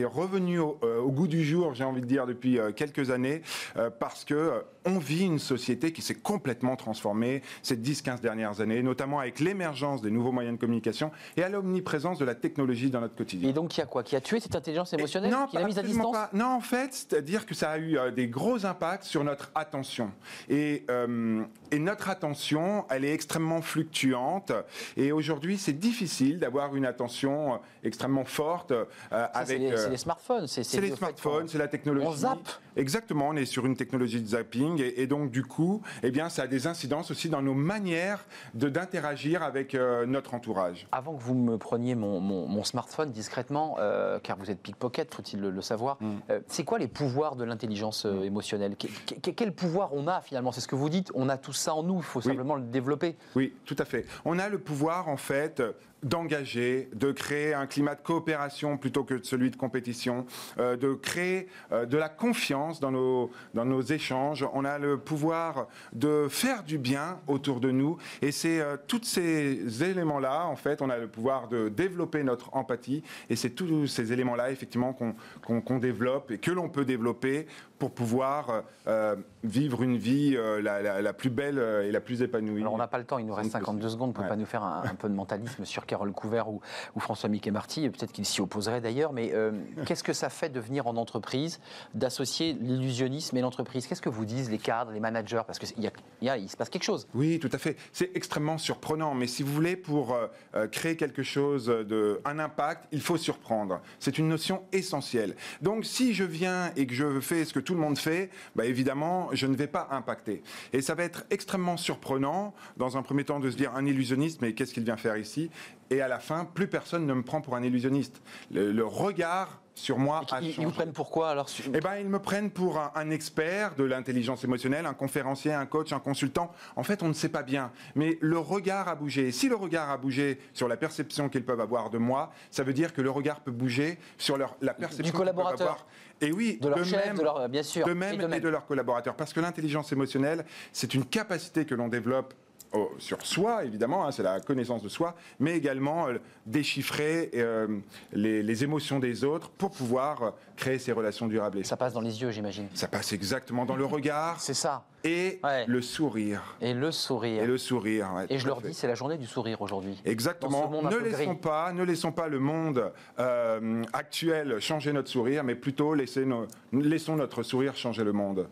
revenu 0.05 0.59
au, 0.59 0.77
euh, 0.83 0.99
au 0.99 1.11
goût 1.11 1.27
du 1.27 1.43
jour, 1.43 1.73
j'ai 1.73 1.83
envie 1.83 2.01
de 2.01 2.05
dire, 2.05 2.27
depuis 2.27 2.59
euh, 2.59 2.71
quelques 2.71 3.11
années, 3.11 3.41
euh, 3.77 3.89
parce 3.89 4.25
que 4.25 4.33
euh, 4.33 4.59
on 4.85 4.97
vit 4.97 5.25
une 5.25 5.39
société 5.39 5.91
qui 5.91 6.01
s'est 6.01 6.15
complètement 6.15 6.75
transformée 6.75 7.41
ces 7.61 7.77
10-15 7.77 8.21
dernières 8.21 8.61
années, 8.61 8.81
notamment 8.81 9.19
avec 9.19 9.39
l'émergence 9.39 10.01
des 10.01 10.11
nouveaux 10.11 10.31
moyens 10.31 10.57
de 10.57 10.59
communication 10.59 11.11
et 11.37 11.43
à 11.43 11.49
l'omniprésence 11.49 12.17
de 12.17 12.25
la 12.25 12.35
technologie 12.35 12.89
dans 12.89 13.01
notre 13.01 13.15
quotidien. 13.15 13.49
Et 13.49 13.53
donc, 13.53 13.70
il 13.77 13.79
y 13.79 13.83
a 13.83 13.85
quoi 13.85 14.03
Qui 14.03 14.15
a 14.15 14.21
tué 14.21 14.39
cette 14.39 14.55
intelligence 14.55 14.93
émotionnelle 14.93 15.31
Non, 15.31 15.47
Qui 15.47 15.57
l'a 15.57 15.63
mise 15.65 15.79
à 15.79 15.83
distance 15.83 16.11
pas. 16.11 16.29
Non, 16.33 16.47
en 16.47 16.61
fait, 16.61 16.93
c'est-à-dire 16.93 17.45
que 17.45 17.53
ça 17.55 17.71
a 17.71 17.77
eu 17.77 17.97
euh, 17.97 18.11
des 18.11 18.27
gros 18.27 18.65
impacts 18.65 19.03
sur 19.03 19.23
notre 19.23 19.51
attention. 19.55 20.11
Et, 20.49 20.85
euh, 20.89 21.43
et 21.71 21.79
notre 21.79 22.09
attention, 22.09 22.85
elle 22.89 23.05
est 23.05 23.13
extrêmement 23.13 23.61
fluctuante. 23.61 24.51
Et 24.97 25.11
aujourd'hui, 25.11 25.57
c'est 25.57 25.73
difficile 25.73 26.39
d'avoir 26.39 26.75
une 26.75 26.85
attention 26.85 27.53
euh, 27.53 27.57
extrêmement 27.83 28.25
forte 28.25 28.71
euh, 28.71 28.85
avec. 29.11 29.47
C'est 29.47 29.57
les, 29.57 29.71
euh, 29.71 29.89
les 29.89 29.97
smartphones. 29.97 30.47
C'est 30.47 30.61
les 30.81 30.89
fait 30.89 30.95
smartphones, 30.95 31.47
c'est 31.47 31.57
la 31.57 31.67
technologie. 31.67 32.05
On 32.07 32.11
zappe. 32.11 32.49
Exactement, 32.75 33.27
on 33.29 33.35
est 33.35 33.45
sur 33.45 33.65
une 33.65 33.75
technologie 33.75 34.21
de 34.21 34.27
zapping 34.27 34.79
et, 34.81 35.01
et 35.01 35.07
donc 35.07 35.29
du 35.29 35.43
coup, 35.43 35.81
eh 36.03 36.11
bien, 36.11 36.29
ça 36.29 36.43
a 36.43 36.47
des 36.47 36.67
incidences 36.67 37.11
aussi 37.11 37.27
dans 37.29 37.41
nos 37.41 37.53
manières 37.53 38.25
d'interagir 38.53 39.43
avec 39.43 39.73
notre 40.07 40.33
entourage. 40.33 40.87
Avant 40.91 41.13
que 41.15 41.21
vous 41.21 41.33
me 41.35 41.57
preniez 41.57 41.95
mon, 41.95 42.19
mon- 42.19 42.47
mon 42.47 42.63
smartphone 42.63 43.11
discrètement, 43.11 43.60
euh, 43.79 44.19
car 44.19 44.37
vous 44.37 44.49
êtes 44.51 44.59
pickpocket, 44.61 45.13
faut-il 45.13 45.39
le, 45.41 45.49
le 45.51 45.61
savoir, 45.61 45.97
Mm. 46.01 46.09
euh, 46.29 46.39
c'est 46.47 46.63
quoi 46.63 46.79
les 46.79 46.87
pouvoirs 46.87 47.35
de 47.35 47.43
l'intelligence 47.43 48.05
euh, 48.05 48.23
émotionnelle? 48.23 48.75
Que- 48.75 48.87
que- 49.19 49.31
Quel 49.31 49.53
pouvoir 49.53 49.93
on 49.93 50.07
a 50.07 50.21
finalement? 50.21 50.51
C'est 50.51 50.61
ce 50.61 50.67
que 50.67 50.75
vous 50.75 50.89
dites, 50.89 51.11
on 51.15 51.29
a 51.29 51.37
tout 51.37 51.53
ça 51.53 51.73
en 51.75 51.83
nous, 51.83 51.97
il 51.97 52.03
faut 52.03 52.21
simplement 52.21 52.55
le 52.55 52.63
développer. 52.63 53.15
Oui, 53.35 53.53
tout 53.65 53.75
à 53.79 53.85
fait. 53.85 54.05
On 54.25 54.39
a 54.39 54.49
le 54.49 54.57
pouvoir, 54.59 55.07
en 55.09 55.17
fait, 55.17 55.61
d'engager, 56.03 56.89
de 56.93 57.11
créer 57.11 57.53
un 57.53 57.67
climat 57.67 57.95
de 57.95 58.01
coopération 58.01 58.77
plutôt 58.77 59.03
que 59.03 59.15
de 59.15 59.25
celui 59.25 59.51
de 59.51 59.55
compétition, 59.55 60.25
euh, 60.59 60.75
de 60.75 60.93
créer 60.93 61.47
euh, 61.71 61.85
de 61.85 61.97
la 61.97 62.09
confiance 62.09 62.79
dans 62.79 62.91
nos, 62.91 63.31
dans 63.53 63.65
nos 63.65 63.81
échanges. 63.81 64.45
On 64.53 64.65
a 64.65 64.79
le 64.79 64.97
pouvoir 64.97 65.67
de 65.93 66.27
faire 66.29 66.63
du 66.63 66.77
bien 66.77 67.19
autour 67.27 67.59
de 67.59 67.71
nous. 67.71 67.97
Et 68.21 68.31
c'est 68.31 68.59
euh, 68.59 68.77
tous 68.87 69.03
ces 69.03 69.83
éléments-là, 69.83 70.45
en 70.45 70.55
fait, 70.55 70.81
on 70.81 70.89
a 70.89 70.97
le 70.97 71.07
pouvoir 71.07 71.47
de 71.47 71.69
développer 71.69 72.23
notre 72.23 72.55
empathie. 72.55 73.03
Et 73.29 73.35
c'est 73.35 73.51
tous 73.51 73.87
ces 73.87 74.11
éléments-là, 74.11 74.51
effectivement, 74.51 74.93
qu'on 74.93 75.79
développe 75.79 76.31
et 76.31 76.37
que 76.37 76.51
l'on 76.51 76.69
peut 76.69 76.85
développer 76.85 77.47
pour 77.81 77.89
pouvoir 77.89 78.61
euh, 78.85 79.15
vivre 79.43 79.81
une 79.81 79.97
vie 79.97 80.35
euh, 80.37 80.61
la, 80.61 80.83
la- 80.83 81.01
la 81.01 81.13
plus 81.13 81.31
belle 81.31 81.57
euh, 81.57 81.81
et 81.87 81.91
la 81.91 81.99
plus 81.99 82.21
épanouie. 82.21 82.61
Alors 82.61 82.75
on 82.75 82.77
n'a 82.77 82.85
pas 82.85 82.99
le 82.99 83.05
temps, 83.05 83.17
il 83.17 83.25
nous 83.25 83.33
reste 83.33 83.47
C'est 83.49 83.57
52 83.57 83.89
secondes, 83.89 84.13
on 84.15 84.19
ne 84.19 84.23
Ouais. 84.23 84.29
pas 84.29 84.35
nous 84.35 84.45
faire 84.45 84.61
un, 84.61 84.83
un 84.85 84.93
peu 84.93 85.09
de 85.09 85.15
mentalisme 85.15 85.65
sur 85.65 85.87
Carole 85.87 86.11
Couvert 86.11 86.47
ou, 86.47 86.61
ou 86.95 86.99
François 86.99 87.27
Mickey 87.27 87.49
Marty, 87.49 87.89
peut-être 87.89 88.11
qu'il 88.11 88.27
s'y 88.27 88.39
opposerait 88.39 88.81
d'ailleurs, 88.81 89.13
mais 89.13 89.31
euh, 89.33 89.51
qu'est-ce 89.87 90.03
que 90.03 90.13
ça 90.13 90.29
fait 90.29 90.49
de 90.49 90.59
venir 90.59 90.85
en 90.85 90.95
entreprise, 90.95 91.59
d'associer 91.95 92.53
l'illusionnisme 92.53 93.35
et 93.35 93.41
l'entreprise? 93.41 93.87
Qu'est-ce 93.87 94.01
que 94.03 94.09
vous 94.09 94.25
disent 94.25 94.51
les 94.51 94.59
cadres, 94.59 94.91
les 94.91 94.99
managers? 94.99 95.41
Parce 95.47 95.57
qu'il 95.57 95.83
y 95.83 95.87
a, 95.87 95.91
y 96.21 96.29
a- 96.29 96.37
il 96.37 96.49
se 96.49 96.55
passe 96.55 96.69
quelque 96.69 96.83
chose. 96.83 97.07
Oui, 97.15 97.39
tout 97.39 97.49
à 97.51 97.57
fait. 97.57 97.77
C'est 97.93 98.11
extrêmement 98.15 98.59
surprenant. 98.59 99.15
Mais 99.15 99.25
si 99.25 99.41
vous 99.41 99.51
voulez, 99.51 99.75
pour 99.75 100.13
euh, 100.13 100.27
euh, 100.53 100.67
créer 100.67 100.95
quelque 100.97 101.23
chose 101.23 101.65
de 101.65 102.21
un 102.25 102.37
impact, 102.37 102.85
il 102.91 103.01
faut 103.01 103.17
surprendre. 103.17 103.81
C'est 103.99 104.19
une 104.19 104.27
notion 104.27 104.61
essentielle. 104.71 105.35
Donc, 105.63 105.83
si 105.85 106.13
je 106.13 106.23
viens 106.23 106.71
et 106.75 106.85
que 106.85 106.93
je 106.93 107.19
fais 107.19 107.43
ce 107.45 107.53
que 107.53 107.59
tout 107.59 107.70
le 107.73 107.79
monde 107.79 107.97
fait, 107.97 108.29
bah, 108.55 108.65
évidemment, 108.65 109.29
je 109.33 109.47
ne 109.47 109.55
vais 109.55 109.67
pas 109.67 109.87
impacter. 109.91 110.43
Et 110.73 110.81
ça 110.81 110.95
va 110.95 111.03
être 111.03 111.23
extrêmement 111.29 111.77
surprenant, 111.77 112.53
dans 112.77 112.97
un 112.97 113.01
premier 113.01 113.23
temps, 113.23 113.39
de 113.39 113.49
se 113.49 113.57
dire 113.57 113.73
un 113.75 113.85
illusionniste, 113.85 114.41
mais 114.41 114.53
qu'est-ce 114.53 114.73
qu'il 114.73 114.83
vient 114.83 114.97
faire 114.97 115.17
ici? 115.17 115.49
Et 115.89 116.01
à 116.01 116.07
la 116.07 116.19
fin, 116.19 116.45
plus 116.45 116.67
personne 116.67 117.05
ne 117.05 117.13
me 117.13 117.21
prend 117.23 117.41
pour 117.41 117.55
un 117.55 117.63
illusionniste. 117.63 118.21
Le, 118.51 118.71
le 118.71 118.85
regard 118.85 119.59
sur 119.73 119.97
moi 119.97 120.21
Ils, 120.41 120.49
ils 120.59 120.65
vous 120.65 120.71
prennent 120.71 120.91
pourquoi 120.93 121.29
alors 121.29 121.49
su- 121.49 121.63
Eh 121.73 121.79
ben, 121.79 121.95
ils 121.99 122.07
me 122.07 122.19
prennent 122.19 122.51
pour 122.51 122.77
un, 122.77 122.91
un 122.95 123.09
expert 123.09 123.75
de 123.75 123.83
l'intelligence 123.85 124.43
émotionnelle, 124.43 124.85
un 124.85 124.93
conférencier, 124.93 125.53
un 125.53 125.65
coach, 125.65 125.91
un 125.93 125.99
consultant. 125.99 126.51
En 126.75 126.83
fait, 126.83 127.03
on 127.03 127.07
ne 127.07 127.13
sait 127.13 127.29
pas 127.29 127.41
bien. 127.43 127.71
Mais 127.95 128.17
le 128.21 128.37
regard 128.37 128.87
a 128.89 128.95
bougé. 128.95 129.29
Et 129.29 129.31
si 129.31 129.49
le 129.49 129.55
regard 129.55 129.89
a 129.89 129.97
bougé 129.97 130.39
sur 130.53 130.67
la 130.67 130.77
perception 130.77 131.29
qu'ils 131.29 131.45
peuvent 131.45 131.61
avoir 131.61 131.89
de 131.89 131.97
moi, 131.97 132.31
ça 132.51 132.63
veut 132.63 132.73
dire 132.73 132.93
que 132.93 133.01
le 133.01 133.09
regard 133.09 133.39
peut 133.39 133.51
bouger 133.51 133.97
sur 134.17 134.37
leur, 134.37 134.55
la 134.61 134.73
perception 134.73 135.03
qu'ils 135.03 135.11
peuvent 135.11 135.19
collaborateur. 135.19 135.67
avoir. 135.71 135.87
Et 136.21 136.31
oui, 136.31 136.59
de 136.61 136.69
leur 136.69 136.85
chef, 136.85 137.05
même, 137.05 137.17
de 137.17 137.23
leur, 137.23 137.49
bien 137.49 137.63
sûr, 137.63 137.85
de 137.85 137.91
et 137.91 137.95
même 137.95 138.17
de 138.17 138.35
et 138.35 138.39
de 138.39 138.49
leurs 138.49 138.65
collaborateurs. 138.65 139.15
Parce 139.15 139.33
que 139.33 139.39
l'intelligence 139.39 139.91
émotionnelle, 139.91 140.45
c'est 140.71 140.93
une 140.93 141.05
capacité 141.05 141.65
que 141.65 141.73
l'on 141.73 141.87
développe 141.87 142.35
oh, 142.73 142.91
sur 142.99 143.25
soi, 143.25 143.65
évidemment, 143.65 144.05
hein, 144.05 144.11
c'est 144.11 144.23
la 144.23 144.39
connaissance 144.39 144.83
de 144.83 144.89
soi, 144.89 145.15
mais 145.39 145.57
également 145.57 146.07
euh, 146.07 146.19
déchiffrer 146.45 147.31
euh, 147.35 147.79
les, 148.13 148.43
les 148.43 148.63
émotions 148.63 148.99
des 148.99 149.23
autres 149.23 149.49
pour 149.49 149.71
pouvoir 149.71 150.23
euh, 150.23 150.31
créer 150.55 150.77
ces 150.77 150.91
relations 150.91 151.27
durables. 151.27 151.65
Ça 151.65 151.77
passe 151.77 151.93
dans 151.93 152.01
les 152.01 152.21
yeux, 152.21 152.31
j'imagine. 152.31 152.67
ça 152.73 152.87
passe 152.87 153.13
exactement 153.13 153.65
dans 153.65 153.75
le 153.75 153.85
regard 153.85 154.39
C'est 154.39 154.53
ça. 154.53 154.85
Et 155.03 155.39
Ouais. 155.43 155.65
le 155.67 155.81
sourire. 155.81 156.55
Et 156.61 156.73
le 156.73 156.91
sourire. 156.91 157.43
Et 157.43 157.47
le 157.47 157.57
sourire. 157.57 158.09
ouais, 158.15 158.25
Et 158.29 158.37
je 158.37 158.47
leur 158.47 158.61
fait. 158.61 158.69
dis, 158.69 158.73
c'est 158.73 158.87
la 158.87 158.95
journée 158.95 159.17
du 159.17 159.27
sourire 159.27 159.61
aujourd'hui. 159.61 159.99
Exactement. 160.05 160.69
Ne 160.83 160.97
laissons 160.97 161.25
gris. 161.31 161.35
pas, 161.41 161.71
ne 161.73 161.83
laissons 161.83 162.11
pas 162.11 162.27
le 162.27 162.39
monde 162.39 162.91
euh, 163.19 163.83
actuel 163.93 164.59
changer 164.59 164.93
notre 164.93 165.09
sourire, 165.09 165.43
mais 165.43 165.55
plutôt 165.55 165.95
nos- 165.95 166.45
laissons 166.73 167.15
notre 167.15 167.43
sourire 167.43 167.75
changer 167.75 168.03
le 168.03 168.13
monde. 168.13 168.47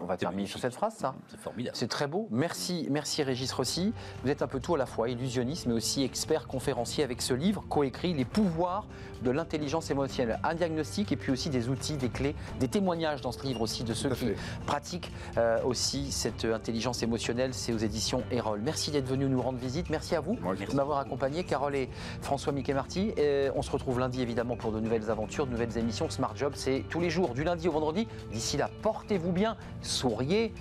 On 0.00 0.04
va 0.04 0.18
terminer 0.18 0.46
sur 0.46 0.60
cette 0.60 0.74
phrase, 0.74 0.94
ça. 0.94 1.14
C'est 1.28 1.40
formidable. 1.40 1.74
C'est 1.74 1.88
très 1.88 2.06
beau. 2.06 2.28
Merci, 2.30 2.86
merci 2.90 3.22
Régis 3.22 3.50
Rossi. 3.50 3.94
Vous 4.22 4.28
êtes 4.30 4.42
un 4.42 4.46
peu 4.46 4.60
tout 4.60 4.74
à 4.74 4.78
la 4.78 4.84
fois, 4.84 5.08
illusionniste, 5.08 5.66
mais 5.66 5.72
aussi 5.72 6.04
expert 6.04 6.46
conférencier 6.46 7.02
avec 7.02 7.22
ce 7.22 7.32
livre, 7.32 7.64
coécrit 7.70 8.12
Les 8.12 8.26
pouvoirs 8.26 8.86
de 9.22 9.30
l'intelligence 9.30 9.90
émotionnelle. 9.90 10.38
Un 10.44 10.54
diagnostic 10.54 11.12
et 11.12 11.16
puis 11.16 11.32
aussi 11.32 11.48
des 11.48 11.70
outils, 11.70 11.96
des 11.96 12.10
clés, 12.10 12.34
des 12.60 12.68
témoignages 12.68 13.22
dans 13.22 13.32
ce 13.32 13.42
livre 13.42 13.62
aussi 13.62 13.84
de 13.84 13.94
ceux 13.94 14.10
qui 14.10 14.28
pratiquent 14.66 15.10
euh, 15.38 15.62
aussi 15.64 15.83
cette 16.10 16.44
intelligence 16.44 17.02
émotionnelle. 17.02 17.52
C'est 17.54 17.72
aux 17.72 17.78
éditions 17.78 18.22
Erol. 18.30 18.60
Merci 18.64 18.90
d'être 18.90 19.06
venu 19.06 19.26
nous 19.26 19.40
rendre 19.42 19.58
visite. 19.58 19.90
Merci 19.90 20.14
à 20.16 20.20
vous 20.20 20.36
je- 20.58 20.64
de 20.70 20.74
m'avoir 20.74 20.98
accompagné, 20.98 21.44
Carole 21.44 21.76
et 21.76 21.88
François 22.22 22.52
Mickey 22.52 22.72
Marty. 22.74 23.12
Et 23.16 23.48
on 23.54 23.62
se 23.62 23.70
retrouve 23.70 23.98
lundi 24.00 24.22
évidemment 24.22 24.56
pour 24.56 24.72
de 24.72 24.80
nouvelles 24.80 25.10
aventures, 25.10 25.46
de 25.46 25.52
nouvelles 25.52 25.76
émissions. 25.78 26.08
Smart 26.10 26.34
Job, 26.36 26.52
c'est 26.56 26.84
tous 26.88 27.00
les 27.00 27.10
jours, 27.10 27.34
du 27.34 27.44
lundi 27.44 27.68
au 27.68 27.72
vendredi. 27.72 28.08
D'ici 28.32 28.56
là, 28.56 28.70
portez-vous 28.82 29.32
bien, 29.32 29.56
souriez 29.82 30.52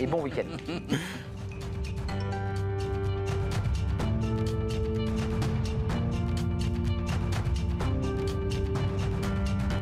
et 0.00 0.06
bon 0.06 0.22
week-end. 0.22 0.44